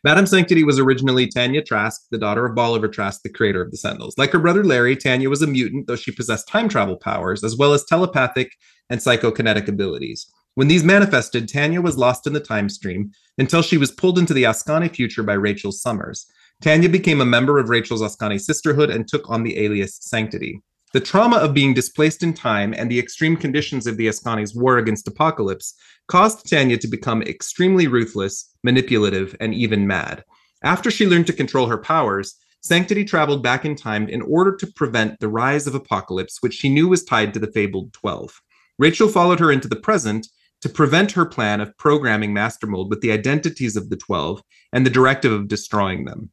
Madam 0.03 0.25
Sanctity 0.25 0.63
was 0.63 0.79
originally 0.79 1.27
Tanya 1.27 1.61
Trask, 1.61 2.01
the 2.11 2.17
daughter 2.17 2.45
of 2.45 2.55
Bolivar 2.55 2.87
Trask, 2.87 3.21
the 3.21 3.29
creator 3.29 3.61
of 3.61 3.71
the 3.71 3.77
Sentinels. 3.77 4.17
Like 4.17 4.31
her 4.31 4.39
brother 4.39 4.63
Larry, 4.63 4.95
Tanya 4.95 5.29
was 5.29 5.41
a 5.41 5.47
mutant, 5.47 5.87
though 5.87 5.95
she 5.95 6.11
possessed 6.11 6.47
time 6.47 6.69
travel 6.69 6.97
powers, 6.97 7.43
as 7.43 7.57
well 7.57 7.73
as 7.73 7.85
telepathic 7.85 8.55
and 8.89 8.99
psychokinetic 8.99 9.67
abilities. 9.67 10.31
When 10.55 10.67
these 10.67 10.83
manifested, 10.83 11.47
Tanya 11.47 11.81
was 11.81 11.97
lost 11.97 12.27
in 12.27 12.33
the 12.33 12.39
time 12.39 12.69
stream 12.69 13.11
until 13.37 13.61
she 13.61 13.77
was 13.77 13.91
pulled 13.91 14.19
into 14.19 14.33
the 14.33 14.43
Askani 14.43 14.93
future 14.93 15.23
by 15.23 15.33
Rachel 15.33 15.71
Summers. 15.71 16.25
Tanya 16.61 16.89
became 16.89 17.21
a 17.21 17.25
member 17.25 17.59
of 17.59 17.69
Rachel's 17.69 18.01
Askani 18.01 18.39
sisterhood 18.41 18.89
and 18.89 19.07
took 19.07 19.29
on 19.29 19.43
the 19.43 19.57
alias 19.57 19.97
Sanctity. 20.01 20.61
The 20.91 20.99
trauma 20.99 21.37
of 21.37 21.53
being 21.53 21.75
displaced 21.75 22.23
in 22.23 22.33
time 22.33 22.73
and 22.73 22.89
the 22.89 22.99
extreme 22.99 23.37
conditions 23.37 23.85
of 23.85 23.95
the 23.95 24.07
Askani's 24.07 24.55
war 24.55 24.79
against 24.79 25.07
Apocalypse 25.07 25.75
caused 26.09 26.49
Tanya 26.49 26.77
to 26.77 26.87
become 26.87 27.21
extremely 27.21 27.87
ruthless, 27.87 28.53
manipulative, 28.63 29.35
and 29.39 29.53
even 29.53 29.87
mad. 29.87 30.25
After 30.63 30.91
she 30.91 31.07
learned 31.07 31.27
to 31.27 31.33
control 31.33 31.67
her 31.67 31.77
powers, 31.77 32.35
Sanctity 32.61 33.05
traveled 33.05 33.41
back 33.41 33.63
in 33.63 33.75
time 33.75 34.09
in 34.09 34.21
order 34.23 34.53
to 34.57 34.67
prevent 34.67 35.19
the 35.19 35.29
rise 35.29 35.67
of 35.67 35.75
Apocalypse, 35.75 36.41
which 36.41 36.55
she 36.55 36.67
knew 36.67 36.89
was 36.89 37.05
tied 37.05 37.33
to 37.33 37.39
the 37.39 37.51
fabled 37.51 37.93
12. 37.93 38.41
Rachel 38.77 39.07
followed 39.07 39.39
her 39.39 39.51
into 39.51 39.69
the 39.69 39.77
present 39.77 40.27
to 40.61 40.67
prevent 40.67 41.13
her 41.13 41.25
plan 41.25 41.61
of 41.61 41.77
programming 41.77 42.33
Master 42.33 42.67
Mold 42.67 42.89
with 42.89 42.99
the 42.99 43.11
identities 43.11 43.77
of 43.77 43.89
the 43.89 43.95
12 43.95 44.41
and 44.73 44.85
the 44.85 44.89
directive 44.89 45.31
of 45.31 45.47
destroying 45.47 46.03
them. 46.03 46.31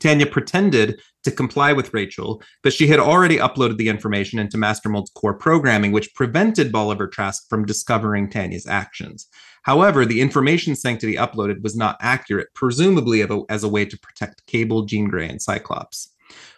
Tanya 0.00 0.26
pretended 0.26 1.00
to 1.24 1.30
comply 1.30 1.72
with 1.72 1.92
Rachel, 1.94 2.42
but 2.62 2.72
she 2.72 2.86
had 2.86 3.00
already 3.00 3.38
uploaded 3.38 3.78
the 3.78 3.88
information 3.88 4.38
into 4.38 4.58
Mastermold's 4.58 5.10
core 5.10 5.34
programming, 5.34 5.92
which 5.92 6.14
prevented 6.14 6.70
Bolivar 6.70 7.08
Trask 7.08 7.48
from 7.48 7.64
discovering 7.64 8.28
Tanya's 8.28 8.66
actions. 8.66 9.26
However, 9.62 10.04
the 10.04 10.20
information 10.20 10.76
Sanctity 10.76 11.16
uploaded 11.16 11.62
was 11.62 11.74
not 11.74 11.96
accurate, 12.00 12.48
presumably 12.54 13.26
as 13.48 13.64
a 13.64 13.68
way 13.68 13.86
to 13.86 13.98
protect 13.98 14.46
Cable, 14.46 14.84
Jean 14.84 15.08
Grey, 15.08 15.28
and 15.28 15.40
Cyclops. 15.40 16.13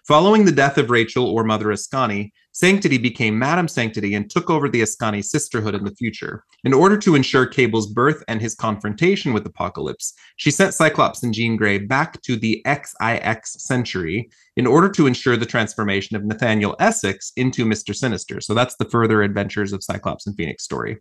Following 0.07 0.45
the 0.45 0.53
death 0.53 0.79
of 0.79 0.91
Rachel 0.91 1.27
or 1.27 1.43
Mother 1.43 1.67
Askani, 1.67 2.31
Sanctity 2.53 2.97
became 2.97 3.39
Madam 3.39 3.69
Sanctity 3.69 4.15
and 4.15 4.31
took 4.31 4.49
over 4.49 4.69
the 4.69 4.81
Askani 4.81 5.23
sisterhood 5.23 5.75
in 5.75 5.85
the 5.85 5.95
future. 5.97 6.43
In 6.65 6.73
order 6.73 6.97
to 6.97 7.15
ensure 7.15 7.45
Cable's 7.45 7.93
birth 7.93 8.25
and 8.29 8.41
his 8.41 8.55
confrontation 8.55 9.35
with 9.35 9.45
Apocalypse, 9.45 10.15
she 10.37 10.51
sent 10.51 10.73
Cyclops 10.73 11.23
and 11.23 11.35
Jean 11.35 11.57
Grey 11.57 11.79
back 11.79 12.23
to 12.23 12.37
the 12.37 12.65
XIX 12.67 13.63
century 13.63 14.31
in 14.57 14.67
order 14.67 14.89
to 14.89 15.07
ensure 15.07 15.37
the 15.37 15.45
transformation 15.45 16.17
of 16.17 16.25
Nathaniel 16.25 16.77
Essex 16.79 17.33
into 17.37 17.67
Mr. 17.67 17.95
Sinister. 17.95 18.41
So 18.41 18.55
that's 18.55 18.77
the 18.77 18.87
further 18.87 19.23
adventures 19.23 19.73
of 19.75 19.85
Cyclops 19.85 20.27
and 20.27 20.35
Phoenix 20.35 20.65
story 20.65 20.99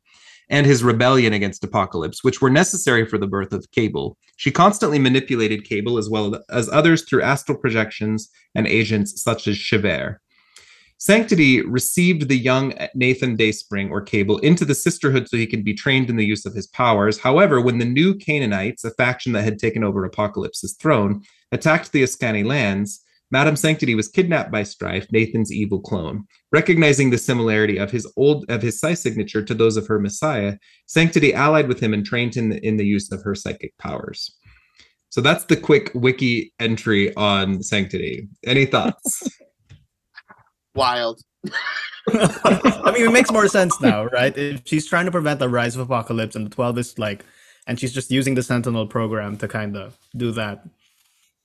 and 0.50 0.66
his 0.66 0.84
rebellion 0.84 1.34
against 1.34 1.64
Apocalypse, 1.64 2.24
which 2.24 2.42
were 2.42 2.50
necessary 2.50 3.06
for 3.06 3.18
the 3.18 3.28
birth 3.28 3.54
of 3.54 3.70
Cable. 3.72 4.18
She 4.38 4.52
constantly 4.52 5.00
manipulated 5.00 5.64
Cable 5.64 5.98
as 5.98 6.10
well 6.10 6.40
as 6.50 6.70
others 6.70 7.04
through 7.04 7.24
astral 7.24 7.58
projections 7.58 8.30
and 8.54 8.68
agents 8.68 9.22
such 9.22 9.48
as 9.48 9.56
Chevere. 9.56 10.18
Sanctity 10.98 11.62
received 11.62 12.30
the 12.30 12.38
young 12.38 12.74
Nathan 12.96 13.36
Dayspring 13.36 13.92
or 13.92 14.02
Cable 14.02 14.38
into 14.40 14.64
the 14.64 14.74
sisterhood 14.74 15.28
so 15.28 15.36
he 15.36 15.46
could 15.46 15.66
be 15.66 15.74
trained 15.74 16.10
in 16.10 16.16
the 16.16 16.26
use 16.26 16.46
of 16.46 16.54
his 16.54 16.68
powers. 16.68 17.20
However, 17.20 17.60
when 17.60 17.80
the 17.80 17.86
new 17.86 18.16
Canaanites, 18.16 18.84
a 18.86 18.92
faction 18.92 19.34
that 19.34 19.44
had 19.44 19.60
taken 19.60 19.84
over 19.84 20.06
Apocalypse's 20.06 20.74
throne, 20.74 21.22
attacked 21.52 21.92
the 21.92 22.02
Askani 22.02 22.46
lands, 22.46 23.05
Madam 23.36 23.58
Sanctity 23.58 23.96
was 23.96 24.08
kidnapped 24.08 24.50
by 24.50 24.64
Strife, 24.64 25.12
Nathan's 25.12 25.52
evil 25.52 25.82
clone. 25.82 26.24
Recognizing 26.54 27.10
the 27.10 27.18
similarity 27.18 27.76
of 27.76 27.92
his 27.92 28.10
old 28.16 28.50
of 28.50 28.62
his 28.62 28.80
psi 28.80 28.94
signature 28.94 29.44
to 29.44 29.54
those 29.54 29.76
of 29.76 29.86
her 29.88 30.00
Messiah, 30.00 30.56
Sanctity 30.86 31.34
allied 31.34 31.68
with 31.68 31.82
him 31.82 31.94
and 31.94 32.06
trained 32.06 32.34
him 32.34 32.54
in 32.54 32.78
the 32.78 32.86
use 32.86 33.12
of 33.12 33.22
her 33.24 33.36
psychic 33.36 33.78
powers. 33.78 34.34
So 35.10 35.20
that's 35.20 35.44
the 35.44 35.58
quick 35.58 35.92
wiki 35.94 36.54
entry 36.62 37.14
on 37.16 37.62
Sanctity. 37.62 38.30
Any 38.46 38.66
thoughts? 38.66 39.30
wild. 40.76 41.22
I 42.08 42.92
mean, 42.94 43.06
it 43.06 43.12
makes 43.12 43.34
more 43.34 43.50
sense 43.50 43.82
now, 43.82 44.06
right? 44.06 44.38
If 44.38 44.62
she's 44.64 44.88
trying 44.88 45.08
to 45.08 45.12
prevent 45.12 45.42
the 45.42 45.50
rise 45.50 45.76
of 45.76 45.82
apocalypse, 45.82 46.38
and 46.38 46.46
the 46.46 46.56
twelve 46.56 46.78
is 46.78 46.98
like, 46.98 47.26
and 47.68 47.78
she's 47.78 47.92
just 47.92 48.10
using 48.12 48.36
the 48.36 48.44
Sentinel 48.44 48.88
program 48.88 49.36
to 49.40 49.50
kind 49.50 49.76
of 49.76 49.98
do 50.16 50.32
that. 50.32 50.66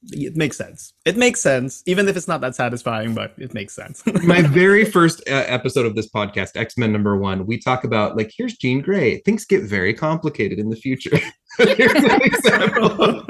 It 0.04 0.34
makes 0.34 0.56
sense. 0.56 0.94
It 1.04 1.16
makes 1.18 1.40
sense, 1.40 1.82
even 1.84 2.08
if 2.08 2.16
it's 2.16 2.26
not 2.26 2.40
that 2.40 2.54
satisfying, 2.54 3.14
but 3.14 3.34
it 3.36 3.52
makes 3.52 3.74
sense. 3.74 4.02
My 4.24 4.40
very 4.40 4.84
first 4.84 5.20
uh, 5.28 5.44
episode 5.46 5.84
of 5.84 5.94
this 5.94 6.08
podcast, 6.08 6.56
X 6.56 6.78
Men 6.78 6.90
number 6.90 7.16
one, 7.16 7.46
we 7.46 7.58
talk 7.58 7.84
about 7.84 8.16
like, 8.16 8.32
here's 8.34 8.56
Jean 8.56 8.80
Grey. 8.80 9.18
Things 9.18 9.44
get 9.44 9.62
very 9.62 9.92
complicated 9.92 10.58
in 10.58 10.70
the 10.70 10.76
future. 10.76 11.18
here's 11.58 11.92
an 11.92 12.22
example. 12.22 13.26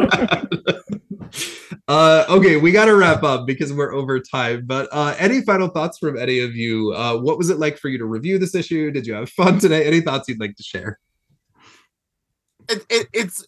Uh, 1.88 2.24
okay, 2.28 2.56
we 2.56 2.70
got 2.70 2.84
to 2.84 2.94
wrap 2.94 3.24
up 3.24 3.48
because 3.48 3.72
we're 3.72 3.92
over 3.92 4.20
time. 4.20 4.64
But 4.64 4.88
uh, 4.92 5.16
any 5.18 5.42
final 5.42 5.66
thoughts 5.66 5.98
from 5.98 6.16
any 6.16 6.38
of 6.38 6.54
you? 6.54 6.92
Uh, 6.92 7.16
what 7.16 7.36
was 7.36 7.50
it 7.50 7.58
like 7.58 7.78
for 7.78 7.88
you 7.88 7.98
to 7.98 8.04
review 8.04 8.38
this 8.38 8.54
issue? 8.54 8.92
Did 8.92 9.08
you 9.08 9.14
have 9.14 9.28
fun 9.30 9.58
today? 9.58 9.84
Any 9.84 10.00
thoughts 10.00 10.28
you'd 10.28 10.38
like 10.38 10.54
to 10.54 10.62
share? 10.62 11.00
It, 12.68 12.86
it, 12.88 13.08
it's 13.12 13.44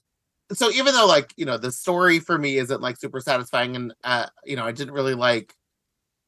so 0.54 0.70
even 0.70 0.94
though 0.94 1.06
like 1.06 1.32
you 1.36 1.44
know 1.44 1.58
the 1.58 1.72
story 1.72 2.18
for 2.18 2.38
me 2.38 2.56
isn't 2.56 2.80
like 2.80 2.96
super 2.96 3.20
satisfying, 3.20 3.76
and 3.76 3.94
uh, 4.04 4.26
you 4.44 4.56
know 4.56 4.64
I 4.64 4.72
didn't 4.72 4.94
really 4.94 5.14
like 5.14 5.54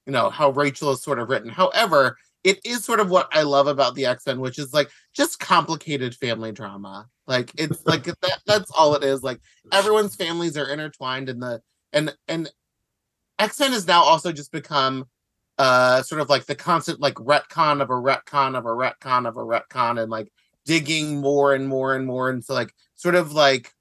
you 0.06 0.12
know 0.12 0.30
how 0.30 0.50
Rachel 0.50 0.90
is 0.92 1.02
sort 1.02 1.18
of 1.18 1.28
written. 1.28 1.48
However, 1.48 2.16
it 2.44 2.60
is 2.64 2.84
sort 2.84 3.00
of 3.00 3.10
what 3.10 3.28
I 3.32 3.42
love 3.42 3.66
about 3.66 3.94
the 3.94 4.06
X 4.06 4.26
Men, 4.26 4.40
which 4.40 4.58
is 4.58 4.72
like 4.72 4.90
just 5.14 5.40
complicated 5.40 6.14
family 6.14 6.52
drama. 6.52 7.08
Like 7.26 7.50
it's 7.56 7.84
like 7.86 8.04
that, 8.04 8.40
that's 8.46 8.70
all 8.70 8.94
it 8.94 9.02
is. 9.02 9.22
Like 9.22 9.40
everyone's 9.72 10.14
families 10.14 10.56
are 10.56 10.68
intertwined 10.68 11.28
in 11.28 11.40
the 11.40 11.62
and 11.92 12.14
and 12.28 12.50
X-Men 13.38 13.72
has 13.72 13.86
now 13.86 14.02
also 14.02 14.30
just 14.30 14.52
become 14.52 15.06
uh 15.58 16.02
sort 16.02 16.20
of 16.20 16.28
like 16.28 16.46
the 16.46 16.54
constant 16.54 17.00
like 17.00 17.14
retcon 17.14 17.80
of 17.80 17.88
a 17.90 17.94
retcon 17.94 18.56
of 18.56 18.66
a 18.66 18.68
retcon 18.68 19.26
of 19.26 19.36
a 19.36 19.40
retcon 19.40 20.00
and 20.00 20.10
like 20.10 20.28
digging 20.64 21.20
more 21.20 21.54
and 21.54 21.68
more 21.68 21.94
and 21.94 22.06
more 22.06 22.30
into 22.30 22.52
like 22.52 22.74
sort 22.96 23.14
of 23.14 23.32
like 23.32 23.72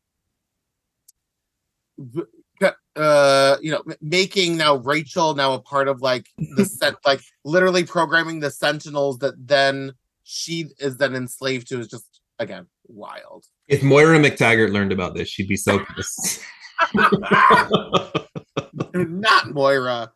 uh 2.95 3.57
you 3.61 3.71
know 3.71 3.83
making 4.01 4.55
now 4.55 4.75
Rachel 4.75 5.35
now 5.35 5.53
a 5.53 5.59
part 5.59 5.87
of 5.87 6.01
like 6.01 6.27
the 6.55 6.65
set 6.65 6.95
like 7.05 7.21
literally 7.43 7.83
programming 7.83 8.39
the 8.39 8.51
sentinels 8.51 9.17
that 9.19 9.33
then 9.47 9.93
she 10.23 10.67
is 10.79 10.97
then 10.97 11.15
enslaved 11.15 11.67
to 11.67 11.79
is 11.79 11.87
just 11.87 12.21
again 12.39 12.67
wild. 12.87 13.45
If 13.67 13.83
Moira 13.83 14.19
McTaggart 14.19 14.71
learned 14.71 14.91
about 14.91 15.15
this, 15.15 15.29
she'd 15.29 15.47
be 15.47 15.55
so 15.55 15.79
pissed. 15.95 16.39
Not 18.93 19.51
Moira. 19.51 20.11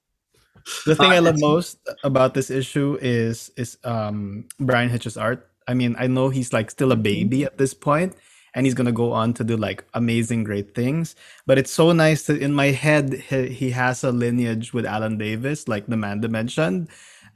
The 0.86 0.96
thing 0.96 1.12
Uh, 1.12 1.16
I 1.16 1.20
love 1.20 1.40
most 1.40 1.80
about 2.04 2.34
this 2.34 2.50
issue 2.50 2.98
is 3.02 3.52
is 3.58 3.78
um 3.84 4.46
Bryan 4.60 4.90
Hitch's 4.90 5.18
art. 5.18 5.50
I 5.68 5.74
mean, 5.74 5.96
I 6.00 6.08
know 6.08 6.30
he's 6.30 6.54
like 6.54 6.72
still 6.72 6.92
a 6.92 6.96
baby 6.96 7.44
at 7.44 7.58
this 7.58 7.74
point, 7.74 8.16
and 8.54 8.66
he's 8.66 8.74
gonna 8.74 8.92
go 8.92 9.12
on 9.12 9.34
to 9.36 9.44
do 9.44 9.58
like 9.58 9.84
amazing, 9.94 10.44
great 10.44 10.74
things. 10.76 11.16
But 11.46 11.58
it's 11.58 11.72
so 11.72 11.92
nice 11.92 12.24
that 12.24 12.42
in 12.42 12.54
my 12.54 12.68
head 12.68 13.14
he, 13.14 13.48
he 13.48 13.70
has 13.72 14.04
a 14.04 14.12
lineage 14.12 14.74
with 14.74 14.86
Alan 14.86 15.18
Davis, 15.18 15.68
like 15.68 15.88
the 15.88 15.98
man 15.98 16.20
mentioned. 16.30 16.90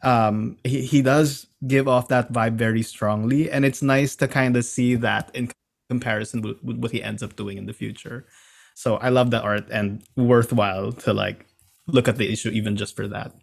Um, 0.03 0.57
he 0.63 0.81
he 0.81 1.01
does 1.01 1.47
give 1.67 1.88
off 1.88 2.07
that 2.07 2.33
vibe 2.33 2.55
very 2.55 2.81
strongly, 2.81 3.51
and 3.51 3.65
it's 3.65 3.81
nice 3.81 4.15
to 4.17 4.27
kind 4.27 4.57
of 4.57 4.65
see 4.65 4.95
that 4.95 5.29
in 5.33 5.51
comparison 5.89 6.41
with, 6.41 6.63
with 6.63 6.77
what 6.77 6.91
he 6.91 7.03
ends 7.03 7.21
up 7.21 7.35
doing 7.35 7.57
in 7.57 7.65
the 7.65 7.73
future. 7.73 8.25
So 8.73 8.95
I 8.97 9.09
love 9.09 9.29
the 9.29 9.41
art 9.41 9.67
and 9.69 10.03
worthwhile 10.15 10.91
to 11.03 11.13
like 11.13 11.45
look 11.88 12.07
at 12.07 12.17
the 12.17 12.31
issue 12.31 12.49
even 12.49 12.75
just 12.75 12.95
for 12.95 13.07
that. 13.09 13.33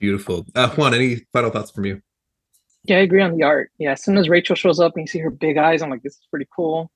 Beautiful. 0.00 0.46
Uh, 0.54 0.70
Juan, 0.70 0.94
any 0.94 1.26
final 1.32 1.50
thoughts 1.50 1.70
from 1.70 1.84
you? 1.84 2.02
Yeah, 2.84 2.96
I 2.96 3.00
agree 3.00 3.22
on 3.22 3.36
the 3.36 3.44
art. 3.44 3.70
Yeah, 3.78 3.92
as 3.92 4.02
soon 4.02 4.16
as 4.16 4.28
Rachel 4.28 4.56
shows 4.56 4.80
up 4.80 4.96
and 4.96 5.02
you 5.02 5.06
see 5.06 5.20
her 5.20 5.30
big 5.30 5.56
eyes, 5.56 5.82
I'm 5.82 5.90
like, 5.90 6.02
this 6.02 6.14
is 6.14 6.26
pretty 6.30 6.48
cool. 6.54 6.90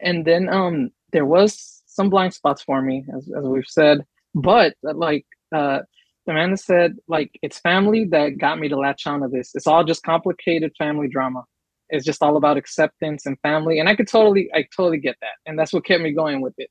And 0.00 0.24
then 0.24 0.48
um 0.48 0.90
there 1.12 1.24
was 1.24 1.82
some 1.86 2.10
blind 2.10 2.34
spots 2.34 2.62
for 2.62 2.82
me, 2.82 3.04
as, 3.16 3.28
as 3.36 3.44
we've 3.44 3.66
said, 3.66 4.04
but 4.34 4.74
uh, 4.86 4.94
like 4.94 5.26
uh 5.54 5.80
Amanda 6.28 6.56
said, 6.56 6.96
like 7.06 7.30
it's 7.42 7.58
family 7.60 8.04
that 8.06 8.38
got 8.38 8.58
me 8.58 8.68
to 8.68 8.76
latch 8.76 9.06
on 9.06 9.20
to 9.20 9.28
this. 9.28 9.54
It's 9.54 9.66
all 9.66 9.84
just 9.84 10.02
complicated 10.02 10.72
family 10.76 11.08
drama. 11.08 11.44
It's 11.88 12.04
just 12.04 12.20
all 12.20 12.36
about 12.36 12.56
acceptance 12.56 13.26
and 13.26 13.38
family. 13.40 13.78
And 13.78 13.88
I 13.88 13.94
could 13.94 14.08
totally 14.08 14.50
I 14.54 14.66
totally 14.76 14.98
get 14.98 15.16
that. 15.20 15.36
And 15.46 15.58
that's 15.58 15.72
what 15.72 15.84
kept 15.84 16.02
me 16.02 16.12
going 16.12 16.40
with 16.40 16.54
it. 16.58 16.70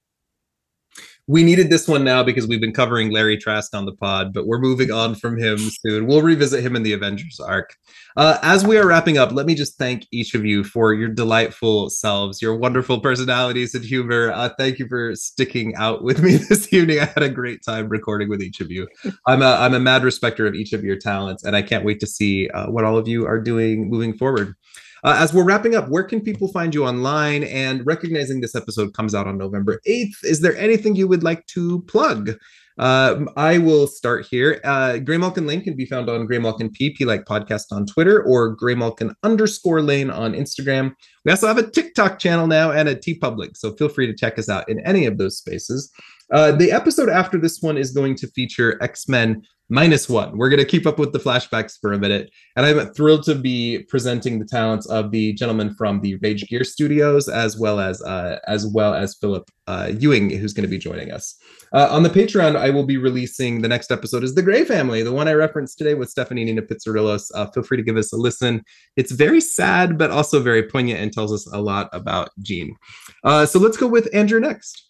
We 1.28 1.44
needed 1.44 1.72
this 1.72 1.88
one 1.88 2.04
now 2.04 2.22
because 2.22 2.46
we've 2.46 2.62
been 2.62 2.72
covering 2.72 3.10
Larry 3.10 3.36
Trask 3.36 3.74
on 3.74 3.86
the 3.86 3.94
pod, 3.94 4.32
but 4.32 4.46
we're 4.46 4.60
moving 4.60 4.92
on 4.92 5.16
from 5.16 5.40
him 5.40 5.58
soon. 5.58 6.06
We'll 6.06 6.22
revisit 6.22 6.64
him 6.64 6.76
in 6.76 6.84
the 6.84 6.94
Avengers 6.94 7.40
arc. 7.40 7.76
Uh, 8.16 8.38
as 8.44 8.64
we 8.64 8.78
are 8.78 8.86
wrapping 8.86 9.18
up, 9.18 9.32
let 9.32 9.48
me 9.48 9.56
just 9.56 9.76
thank 9.80 10.06
each 10.12 10.36
of 10.36 10.46
you 10.46 10.64
for 10.64 10.94
your 10.94 11.10
delightful 11.10 11.90
selves, 11.90 12.44
your 12.44 12.56
wonderful 12.56 13.00
personalities 13.00 13.74
and 13.74 13.84
humor. 13.84 14.32
Uh, 14.34 14.50
thank 14.60 14.78
you 14.78 14.88
for 14.88 15.16
sticking 15.16 15.74
out 15.78 16.04
with 16.04 16.22
me 16.22 16.38
this 16.50 16.72
evening. 16.72 17.00
I 17.00 17.06
had 17.06 17.24
a 17.24 17.30
great 17.30 17.64
time 17.66 17.90
recording 17.90 18.30
with 18.30 18.44
each 18.44 18.62
of 18.62 18.70
you. 18.70 18.88
I'm 19.26 19.42
a 19.42 19.54
I'm 19.54 19.74
a 19.74 19.80
mad 19.80 20.04
respecter 20.04 20.46
of 20.46 20.54
each 20.54 20.74
of 20.74 20.84
your 20.84 20.98
talents, 20.98 21.44
and 21.44 21.56
I 21.56 21.64
can't 21.64 21.84
wait 21.84 22.00
to 22.02 22.08
see 22.08 22.50
uh, 22.50 22.70
what 22.70 22.84
all 22.84 23.00
of 23.00 23.08
you 23.08 23.26
are 23.26 23.40
doing 23.40 23.90
moving 23.90 24.16
forward. 24.16 24.56
Uh, 25.04 25.16
as 25.20 25.34
we're 25.34 25.44
wrapping 25.44 25.76
up, 25.76 25.90
where 25.90 26.04
can 26.04 26.22
people 26.22 26.48
find 26.48 26.74
you 26.74 26.86
online? 26.86 27.44
And 27.44 27.86
recognizing 27.86 28.42
this 28.42 28.56
episode 28.56 28.94
comes 28.94 29.14
out 29.14 29.28
on 29.28 29.38
November 29.38 29.82
8th, 29.88 30.24
is 30.24 30.42
there 30.42 30.56
anything 30.58 30.96
you 30.96 31.08
would 31.08 31.24
like 31.24 31.46
to 31.48 31.82
plug? 31.84 32.32
Um, 32.78 33.30
I 33.38 33.58
will 33.58 33.88
start 33.88 34.26
here. 34.30 34.60
Uh, 34.64 34.98
Grey 34.98 35.18
Malkin 35.18 35.48
Lane 35.48 35.62
can 35.62 35.76
be 35.76 35.86
found 35.86 36.10
on 36.10 36.26
Grey 36.26 36.40
Malkin 36.40 36.70
PP 36.70 37.06
like 37.06 37.24
podcast 37.26 37.72
on 37.72 37.86
Twitter 37.86 38.22
or 38.24 38.50
Grey 38.50 38.76
Malkin 38.76 39.16
underscore 39.24 39.82
Lane 39.82 40.10
on 40.10 40.34
Instagram. 40.34 40.94
We 41.24 41.32
also 41.32 41.48
have 41.48 41.58
a 41.58 41.70
TikTok 41.70 42.20
channel 42.20 42.48
now 42.48 42.72
and 42.72 42.90
a 42.90 42.96
TeePublic, 42.96 43.56
so 43.56 43.74
feel 43.76 43.88
free 43.88 44.08
to 44.08 44.14
check 44.14 44.38
us 44.38 44.50
out 44.50 44.68
in 44.68 44.86
any 44.86 45.06
of 45.06 45.18
those 45.18 45.38
spaces. 45.38 45.92
Uh, 46.34 46.52
the 46.52 46.72
episode 46.72 47.08
after 47.08 47.38
this 47.38 47.62
one 47.62 47.78
is 47.78 47.92
going 47.92 48.16
to 48.16 48.28
feature 48.28 48.82
X 48.84 49.08
Men 49.08 49.44
minus 49.70 50.08
one. 50.08 50.38
We're 50.38 50.50
going 50.50 50.60
to 50.60 50.66
keep 50.66 50.86
up 50.86 51.00
with 51.00 51.12
the 51.12 51.20
flashbacks 51.20 51.80
for 51.80 51.94
a 51.94 52.00
minute. 52.00 52.32
And 52.56 52.66
I'm 52.66 52.94
thrilled 52.94 53.24
to 53.24 53.36
be 53.36 53.84
presenting 53.90 54.40
the 54.40 54.46
talents 54.46 54.86
of 54.88 55.12
the 55.12 55.34
gentleman 55.34 55.74
from 55.76 56.02
the 56.02 56.16
Rage 56.18 56.48
Gear 56.48 56.64
Studios, 56.64 57.28
as 57.28 57.58
well 57.58 57.80
as 57.80 58.02
uh, 58.02 58.40
as 58.48 58.68
well 58.68 58.94
as 58.94 59.16
Philip 59.16 59.50
uh, 59.68 59.92
Ewing, 59.98 60.30
who's 60.30 60.54
going 60.54 60.64
to 60.64 60.70
be 60.70 60.78
joining 60.78 61.12
us. 61.12 61.36
Uh, 61.74 61.88
on 61.90 62.04
the 62.04 62.10
Patreon, 62.10 62.56
I 62.56 62.70
will 62.70 62.86
be 62.86 62.98
releasing 62.98 63.62
the 63.62 63.68
next 63.68 63.92
episode 63.92 64.24
is 64.24 64.36
the 64.36 64.44
Grey 64.44 64.64
Family, 64.64 65.02
the 65.02 65.12
one 65.12 65.28
I 65.28 65.34
referenced 65.34 65.78
today 65.78 65.96
with 65.96 66.10
Stephanie 66.10 66.46
Nina 66.46 66.62
Pizzarillos. 66.62 67.32
Uh, 67.34 67.48
feel 67.48 67.64
free 67.64 67.78
to 67.78 67.84
give 67.84 67.98
us 67.98 68.14
a 68.14 68.18
listen. 68.18 68.64
It's 68.96 69.12
very 69.12 69.42
sad, 69.42 69.98
but 69.98 70.12
also 70.12 70.40
very 70.40 70.64
poignant 70.70 71.00
and 71.00 71.12
tells 71.12 71.34
us 71.34 71.48
a 71.52 71.62
lot 71.62 71.90
about 71.92 72.30
Jean. 72.42 72.76
Uh, 73.24 73.46
so 73.46 73.60
let's 73.60 73.78
go 73.78 73.88
with 73.88 74.08
Andrew 74.14 74.40
next. 74.40 74.85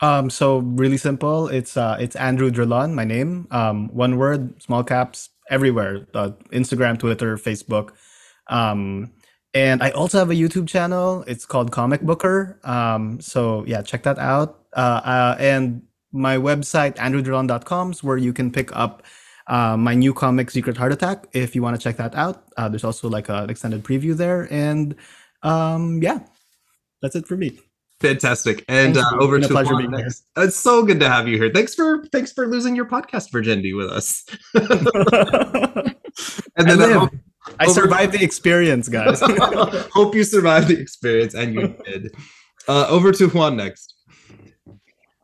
Um, 0.00 0.28
so 0.30 0.58
really 0.58 0.98
simple. 0.98 1.48
It's 1.48 1.76
uh, 1.76 1.96
it's 1.98 2.16
Andrew 2.16 2.50
Drilon, 2.50 2.94
my 2.94 3.04
name. 3.04 3.46
Um, 3.50 3.88
one 3.88 4.16
word, 4.18 4.62
small 4.62 4.84
caps, 4.84 5.30
everywhere. 5.50 6.06
Uh, 6.14 6.30
Instagram, 6.52 6.98
Twitter, 6.98 7.36
Facebook. 7.36 7.90
Um, 8.48 9.12
and 9.54 9.82
I 9.82 9.90
also 9.90 10.18
have 10.18 10.30
a 10.30 10.34
YouTube 10.34 10.68
channel. 10.68 11.24
It's 11.26 11.46
called 11.46 11.72
Comic 11.72 12.02
Booker. 12.02 12.60
Um, 12.64 13.20
so 13.20 13.64
yeah, 13.66 13.82
check 13.82 14.02
that 14.02 14.18
out. 14.18 14.66
Uh, 14.76 15.00
uh, 15.02 15.36
and 15.38 15.82
my 16.12 16.36
website, 16.36 16.96
andrewdrilon.com, 16.96 17.92
is 17.92 18.04
where 18.04 18.18
you 18.18 18.32
can 18.32 18.52
pick 18.52 18.74
up 18.76 19.02
uh, 19.46 19.76
my 19.76 19.94
new 19.94 20.12
comic, 20.12 20.50
Secret 20.50 20.76
Heart 20.76 20.92
Attack, 20.92 21.28
if 21.32 21.54
you 21.54 21.62
want 21.62 21.76
to 21.76 21.82
check 21.82 21.96
that 21.96 22.14
out. 22.14 22.44
Uh, 22.56 22.68
there's 22.68 22.84
also 22.84 23.08
like 23.08 23.28
an 23.28 23.48
extended 23.48 23.82
preview 23.82 24.14
there. 24.14 24.46
And 24.52 24.94
um, 25.42 26.02
yeah, 26.02 26.20
that's 27.00 27.16
it 27.16 27.26
for 27.26 27.36
me. 27.36 27.58
Fantastic. 28.00 28.64
And 28.68 28.96
uh, 28.98 29.04
over 29.20 29.40
to 29.40 29.48
pleasure 29.48 29.72
Juan 29.72 29.90
being 29.90 29.98
here. 30.02 30.12
It's 30.36 30.56
so 30.56 30.84
good 30.84 31.00
to 31.00 31.08
have 31.08 31.26
you 31.28 31.38
here. 31.38 31.50
Thanks 31.52 31.74
for 31.74 32.04
thanks 32.12 32.30
for 32.32 32.46
losing 32.46 32.76
your 32.76 32.84
podcast 32.84 33.32
virginity 33.32 33.72
with 33.72 33.90
us. 33.90 34.24
and 34.54 34.66
I 36.58 36.62
then 36.62 36.78
live. 36.78 37.02
uh, 37.02 37.08
I 37.58 37.64
Over- 37.64 37.72
survived 37.72 38.12
the 38.12 38.22
experience, 38.22 38.88
guys. 38.88 39.20
hope 39.94 40.14
you 40.14 40.24
survived 40.24 40.68
the 40.68 40.78
experience, 40.78 41.34
and 41.34 41.54
you 41.54 41.74
did. 41.84 42.14
Uh, 42.68 42.86
over 42.88 43.12
to 43.12 43.28
Juan 43.28 43.56
next. 43.56 43.94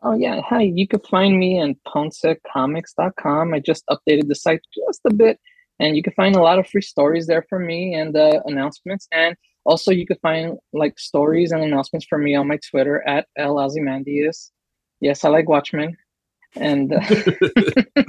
Oh 0.03 0.15
yeah, 0.15 0.41
hi. 0.41 0.63
You 0.63 0.89
can 0.89 1.01
find 1.01 1.39
me 1.39 1.61
on 1.61 1.77
poncecomics.com. 1.87 3.55
I 3.55 3.61
just 3.61 3.85
updated 3.91 4.29
the 4.29 4.35
site 4.35 4.61
just 4.75 5.01
a 5.05 5.13
bit, 5.13 5.39
and 5.79 5.95
you 5.97 6.03
can 6.03 6.13
find 6.15 6.37
a 6.37 6.43
lot 6.43 6.59
of 6.59 6.67
free 6.67 6.83
stories 6.83 7.27
there 7.27 7.45
for 7.49 7.59
me 7.59 7.95
and 7.95 8.17
uh, 8.17 8.41
announcements. 8.47 9.09
And 9.13 9.37
also, 9.65 9.91
you 9.91 10.07
can 10.07 10.19
find 10.23 10.59
like 10.73 10.99
stories 10.99 11.53
and 11.53 11.63
announcements 11.63 12.07
from 12.09 12.25
me 12.25 12.35
on 12.35 12.49
my 12.49 12.59
Twitter 12.71 13.07
at 13.07 13.27
L 13.37 13.59
Ozymandias. 13.59 14.51
Yes, 15.01 15.25
I 15.25 15.29
like 15.29 15.49
Watchmen, 15.49 15.97
and 16.57 16.93
uh, 16.93 17.01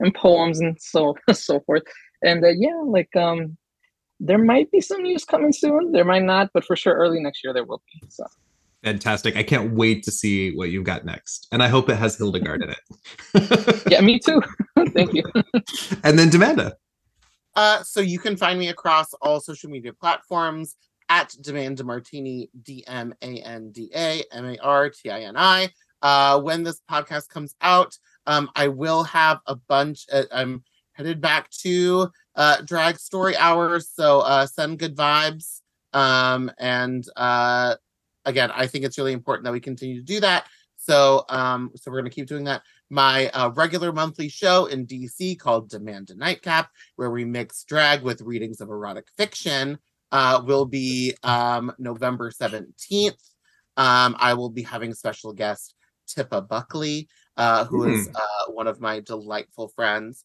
and 0.00 0.14
poems 0.14 0.60
and 0.60 0.80
so 0.80 1.14
so 1.32 1.60
forth. 1.60 1.82
And 2.22 2.44
uh, 2.44 2.48
yeah, 2.48 2.80
like 2.84 3.14
um, 3.16 3.56
there 4.20 4.38
might 4.38 4.70
be 4.70 4.80
some 4.80 5.02
news 5.02 5.24
coming 5.24 5.52
soon. 5.52 5.92
There 5.92 6.04
might 6.04 6.24
not, 6.24 6.50
but 6.52 6.64
for 6.64 6.76
sure, 6.76 6.94
early 6.94 7.20
next 7.20 7.42
year 7.44 7.52
there 7.52 7.64
will 7.64 7.82
be. 7.92 8.06
So. 8.08 8.24
Fantastic. 8.84 9.36
I 9.36 9.42
can't 9.42 9.72
wait 9.72 10.04
to 10.04 10.12
see 10.12 10.54
what 10.54 10.70
you've 10.70 10.84
got 10.84 11.04
next. 11.04 11.48
And 11.50 11.60
I 11.60 11.66
hope 11.66 11.88
it 11.88 11.96
has 11.96 12.16
Hildegard 12.16 12.62
in 12.62 12.70
it. 12.70 13.82
Yeah, 13.90 14.00
me 14.00 14.18
too. 14.24 14.40
Thank 14.94 15.12
you. 15.12 15.24
and 16.04 16.16
then 16.16 16.30
Demanda. 16.30 16.74
Uh, 17.56 17.82
so 17.82 18.00
you 18.00 18.18
can 18.18 18.36
find 18.36 18.58
me 18.58 18.68
across 18.68 19.12
all 19.14 19.40
social 19.40 19.70
media 19.70 19.92
platforms 19.92 20.76
at 21.08 21.30
Dmanda 21.40 21.84
Martini, 21.84 22.50
D 22.62 22.84
M 22.86 23.14
A 23.22 23.40
N 23.40 23.72
D 23.72 23.90
A 23.94 24.22
M 24.32 24.44
A 24.44 24.58
R 24.58 24.90
T 24.90 25.10
I 25.10 25.22
N 25.22 25.36
I. 25.36 25.70
Uh, 26.02 26.38
when 26.40 26.62
this 26.62 26.82
podcast 26.88 27.28
comes 27.28 27.54
out, 27.62 27.96
um, 28.26 28.50
I 28.54 28.68
will 28.68 29.02
have 29.04 29.40
a 29.46 29.56
bunch. 29.56 30.06
Uh, 30.12 30.24
I'm 30.30 30.62
headed 30.92 31.20
back 31.20 31.50
to 31.62 32.10
uh, 32.34 32.60
Drag 32.62 32.98
Story 32.98 33.36
Hours, 33.36 33.90
so 33.92 34.20
uh, 34.20 34.46
send 34.46 34.78
good 34.78 34.94
vibes. 34.94 35.62
Um, 35.92 36.50
and 36.58 37.06
uh, 37.16 37.76
again, 38.26 38.50
I 38.50 38.66
think 38.66 38.84
it's 38.84 38.98
really 38.98 39.12
important 39.12 39.44
that 39.44 39.52
we 39.52 39.60
continue 39.60 39.96
to 39.96 40.02
do 40.02 40.20
that. 40.20 40.46
So, 40.76 41.24
um, 41.28 41.70
so 41.74 41.90
we're 41.90 42.00
going 42.00 42.10
to 42.10 42.14
keep 42.14 42.28
doing 42.28 42.44
that. 42.44 42.62
My 42.88 43.28
uh, 43.30 43.50
regular 43.50 43.92
monthly 43.92 44.28
show 44.28 44.66
in 44.66 44.86
DC 44.86 45.38
called 45.38 45.68
Demand 45.68 46.10
a 46.10 46.14
Nightcap 46.14 46.70
where 46.94 47.10
we 47.10 47.24
mix 47.24 47.64
drag 47.64 48.02
with 48.02 48.20
readings 48.20 48.60
of 48.60 48.68
erotic 48.68 49.06
fiction, 49.16 49.78
uh, 50.12 50.42
will 50.44 50.66
be 50.66 51.14
um, 51.22 51.72
November 51.78 52.30
17th. 52.30 53.30
Um, 53.76 54.16
I 54.18 54.34
will 54.34 54.50
be 54.50 54.62
having 54.62 54.94
special 54.94 55.32
guest 55.32 55.74
Tippa 56.06 56.46
Buckley, 56.48 57.08
uh, 57.36 57.64
who 57.64 57.84
is 57.84 58.08
uh, 58.14 58.52
one 58.52 58.66
of 58.66 58.80
my 58.80 59.00
delightful 59.00 59.68
friends. 59.68 60.24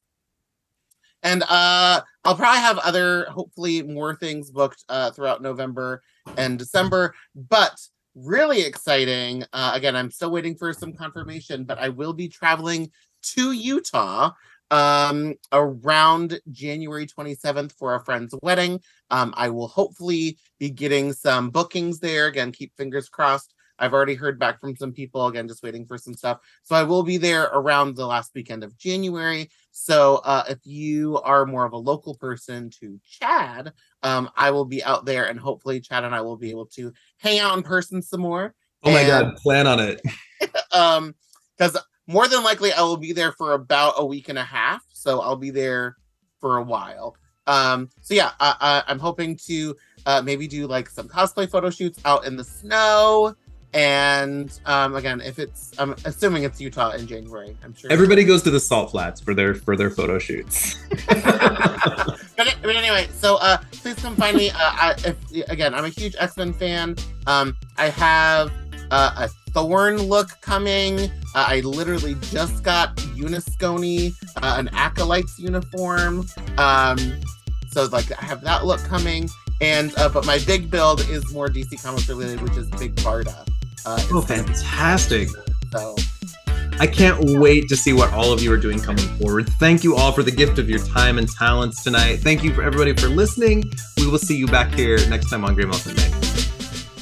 And 1.23 1.43
uh, 1.43 2.01
I'll 2.23 2.35
probably 2.35 2.61
have 2.61 2.77
other, 2.79 3.25
hopefully, 3.25 3.83
more 3.83 4.15
things 4.15 4.49
booked 4.49 4.83
uh, 4.89 5.11
throughout 5.11 5.41
November 5.41 6.01
and 6.37 6.57
December. 6.57 7.13
But 7.35 7.79
really 8.15 8.61
exciting. 8.61 9.43
Uh, 9.53 9.71
again, 9.73 9.95
I'm 9.95 10.11
still 10.11 10.31
waiting 10.31 10.55
for 10.55 10.73
some 10.73 10.93
confirmation, 10.93 11.63
but 11.63 11.79
I 11.79 11.89
will 11.89 12.13
be 12.13 12.27
traveling 12.27 12.91
to 13.35 13.51
Utah 13.51 14.31
um 14.71 15.35
around 15.51 16.39
January 16.49 17.05
27th 17.05 17.73
for 17.77 17.93
a 17.93 18.03
friend's 18.05 18.33
wedding. 18.41 18.79
Um 19.09 19.33
I 19.35 19.49
will 19.49 19.67
hopefully 19.67 20.37
be 20.59 20.69
getting 20.69 21.11
some 21.11 21.49
bookings 21.49 21.99
there. 21.99 22.27
Again, 22.27 22.53
keep 22.53 22.71
fingers 22.77 23.09
crossed. 23.09 23.53
I've 23.81 23.93
already 23.93 24.15
heard 24.15 24.39
back 24.39 24.61
from 24.61 24.75
some 24.75 24.93
people. 24.93 25.25
Again, 25.27 25.47
just 25.47 25.63
waiting 25.63 25.85
for 25.85 25.97
some 25.97 26.13
stuff. 26.13 26.39
So 26.63 26.75
I 26.75 26.83
will 26.83 27.03
be 27.03 27.17
there 27.17 27.45
around 27.45 27.95
the 27.95 28.05
last 28.05 28.31
weekend 28.35 28.63
of 28.63 28.77
January. 28.77 29.49
So 29.71 30.21
uh, 30.23 30.43
if 30.47 30.59
you 30.65 31.17
are 31.19 31.45
more 31.45 31.65
of 31.65 31.73
a 31.73 31.77
local 31.77 32.15
person 32.15 32.69
to 32.79 32.99
Chad, 33.03 33.73
um, 34.03 34.29
I 34.37 34.51
will 34.51 34.65
be 34.65 34.83
out 34.83 35.05
there, 35.05 35.25
and 35.25 35.39
hopefully 35.39 35.81
Chad 35.81 36.03
and 36.03 36.15
I 36.15 36.21
will 36.21 36.37
be 36.37 36.51
able 36.51 36.67
to 36.67 36.93
hang 37.17 37.39
out 37.39 37.57
in 37.57 37.63
person 37.63 38.01
some 38.01 38.21
more. 38.21 38.53
Oh 38.83 38.91
my 38.91 39.01
And, 39.01 39.07
god, 39.07 39.35
plan 39.37 39.67
on 39.67 39.79
it. 39.79 40.01
Um, 40.73 41.13
because 41.57 41.77
more 42.07 42.27
than 42.27 42.43
likely 42.43 42.73
I 42.73 42.81
will 42.81 42.97
be 42.97 43.13
there 43.13 43.31
for 43.33 43.53
about 43.53 43.95
a 43.97 44.05
week 44.05 44.29
and 44.29 44.37
a 44.37 44.43
half. 44.43 44.81
So 44.91 45.21
I'll 45.21 45.35
be 45.35 45.51
there 45.51 45.97
for 46.39 46.57
a 46.57 46.63
while. 46.63 47.15
Um, 47.47 47.89
so 48.01 48.13
yeah, 48.13 48.31
I, 48.39 48.55
I, 48.59 48.83
I'm 48.87 48.99
hoping 48.99 49.37
to 49.47 49.75
uh, 50.05 50.21
maybe 50.23 50.47
do 50.47 50.67
like 50.67 50.89
some 50.89 51.07
cosplay 51.07 51.49
photo 51.49 51.69
shoots 51.69 51.99
out 52.05 52.25
in 52.25 52.35
the 52.35 52.43
snow. 52.43 53.35
And 53.73 54.59
um, 54.65 54.95
again, 54.95 55.21
if 55.21 55.39
it's, 55.39 55.71
I'm 55.79 55.95
assuming 56.03 56.43
it's 56.43 56.59
Utah 56.59 56.91
in 56.91 57.07
January. 57.07 57.55
I'm 57.63 57.73
sure 57.73 57.91
Everybody 57.91 58.25
goes 58.25 58.43
to 58.43 58.51
the 58.51 58.59
salt 58.59 58.91
flats 58.91 59.21
for 59.21 59.33
their 59.33 59.55
for 59.55 59.77
their 59.77 59.89
photo 59.89 60.19
shoots. 60.19 60.77
but, 61.07 62.19
but 62.35 62.75
anyway, 62.75 63.07
so 63.13 63.37
uh, 63.37 63.57
please 63.71 63.95
come 63.95 64.15
find 64.15 64.35
me. 64.35 64.49
Uh, 64.49 64.55
I, 64.57 64.95
if, 65.05 65.49
again, 65.49 65.73
I'm 65.73 65.85
a 65.85 65.89
huge 65.89 66.15
X 66.19 66.35
Men 66.35 66.51
fan. 66.53 66.97
Um, 67.27 67.55
I 67.77 67.87
have 67.89 68.51
uh, 68.91 69.27
a 69.29 69.51
Xorn 69.51 70.07
look 70.07 70.29
coming. 70.41 70.99
Uh, 71.33 71.45
I 71.47 71.61
literally 71.61 72.15
just 72.23 72.63
got 72.63 72.97
Uniscony, 73.15 74.13
uh, 74.41 74.55
an 74.57 74.69
Acolyte's 74.73 75.39
uniform. 75.39 76.27
Um, 76.57 76.97
so 77.71 77.85
like 77.85 78.11
I 78.11 78.25
have 78.25 78.41
that 78.41 78.65
look 78.65 78.83
coming. 78.83 79.29
And 79.61 79.93
uh, 79.97 80.09
but 80.09 80.25
my 80.25 80.39
big 80.39 80.69
build 80.69 81.01
is 81.01 81.31
more 81.31 81.47
DC 81.47 81.81
Comics 81.81 82.09
related, 82.09 82.41
which 82.41 82.57
is 82.57 82.67
Big 82.71 82.95
Barda. 82.95 83.47
Uh, 83.85 84.01
Oh, 84.11 84.21
fantastic. 84.21 85.29
So 85.71 85.95
I 86.79 86.87
can't 86.87 87.17
wait 87.39 87.69
to 87.69 87.75
see 87.75 87.93
what 87.93 88.11
all 88.13 88.33
of 88.33 88.41
you 88.41 88.51
are 88.51 88.57
doing 88.57 88.79
coming 88.79 89.05
forward. 89.19 89.47
Thank 89.59 89.83
you 89.83 89.95
all 89.95 90.11
for 90.11 90.23
the 90.23 90.31
gift 90.31 90.59
of 90.59 90.69
your 90.69 90.79
time 90.79 91.17
and 91.17 91.29
talents 91.29 91.83
tonight. 91.83 92.17
Thank 92.17 92.43
you 92.43 92.53
for 92.53 92.63
everybody 92.63 92.93
for 92.93 93.07
listening. 93.07 93.63
We 93.97 94.07
will 94.07 94.17
see 94.17 94.35
you 94.35 94.47
back 94.47 94.73
here 94.73 94.97
next 95.07 95.29
time 95.29 95.45
on 95.45 95.55
Grey 95.55 95.65
Malkin 95.65 95.95
Lane. 95.95 96.11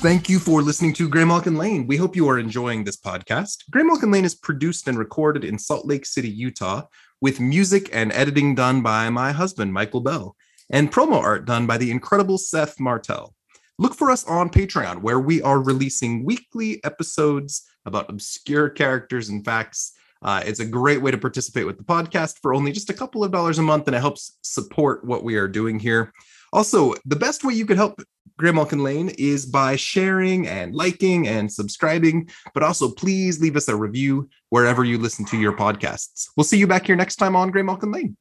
Thank 0.02 0.30
you 0.30 0.40
for 0.40 0.62
listening 0.62 0.94
to 0.94 1.10
Grey 1.10 1.26
Malkin 1.26 1.58
Lane. 1.58 1.86
We 1.88 1.98
hope 1.98 2.16
you 2.16 2.28
are 2.30 2.40
enjoying 2.40 2.84
this 2.84 2.98
podcast. 2.98 3.70
Grey 3.70 3.84
Malkin 3.84 4.12
Lane 4.12 4.26
is 4.26 4.36
produced 4.36 4.88
and 4.88 4.98
recorded 4.98 5.44
in 5.44 5.60
Salt 5.60 5.86
Lake 5.86 6.06
City, 6.06 6.30
Utah, 6.30 6.84
with 7.20 7.40
music 7.40 7.90
and 7.92 8.12
editing 8.14 8.56
done 8.56 8.82
by 8.82 9.10
my 9.10 9.34
husband, 9.34 9.74
Michael 9.74 10.00
Bell, 10.00 10.36
and 10.70 10.92
promo 10.92 11.16
art 11.22 11.46
done 11.46 11.68
by 11.68 11.78
the 11.78 11.92
incredible 11.92 12.38
Seth 12.38 12.80
Martell. 12.80 13.34
Look 13.80 13.96
for 13.96 14.12
us 14.12 14.26
on 14.26 14.50
Patreon, 14.50 15.02
where 15.04 15.22
we 15.22 15.42
are 15.42 15.62
releasing 15.62 16.26
weekly 16.26 16.84
episodes 16.84 17.66
about 17.86 18.10
obscure 18.10 18.68
characters 18.68 19.30
and 19.30 19.44
facts. 19.46 19.94
Uh, 20.22 20.44
it's 20.46 20.60
a 20.60 20.66
great 20.66 21.02
way 21.02 21.12
to 21.12 21.18
participate 21.18 21.66
with 21.66 21.78
the 21.78 21.86
podcast 21.86 22.40
for 22.42 22.54
only 22.54 22.74
just 22.74 22.90
a 22.90 22.94
couple 22.94 23.24
of 23.24 23.32
dollars 23.32 23.58
a 23.58 23.62
month, 23.62 23.88
and 23.88 23.96
it 23.96 24.02
helps 24.02 24.38
support 24.42 25.06
what 25.06 25.24
we 25.24 25.38
are 25.38 25.48
doing 25.48 25.80
here. 25.80 26.12
Also, 26.52 26.94
the 27.06 27.16
best 27.16 27.46
way 27.46 27.54
you 27.54 27.66
could 27.66 27.78
help 27.78 28.04
Grey 28.38 28.52
Malkin 28.52 28.84
Lane 28.84 29.14
is 29.18 29.46
by 29.46 29.78
sharing 29.78 30.46
and 30.46 30.76
liking 30.76 31.30
and 31.30 31.50
subscribing, 31.50 32.30
but 32.54 32.64
also 32.64 32.92
please 32.92 33.40
leave 33.40 33.56
us 33.56 33.70
a 33.70 33.76
review 33.78 34.28
wherever 34.50 34.84
you 34.84 34.98
listen 34.98 35.24
to 35.24 35.38
your 35.38 35.56
podcasts. 35.56 36.28
We'll 36.36 36.44
see 36.44 36.58
you 36.58 36.68
back 36.68 36.86
here 36.86 36.98
next 36.98 37.16
time 37.16 37.38
on 37.38 37.50
Grey 37.50 37.62
Malkin 37.62 37.94
Lane. 37.94 38.18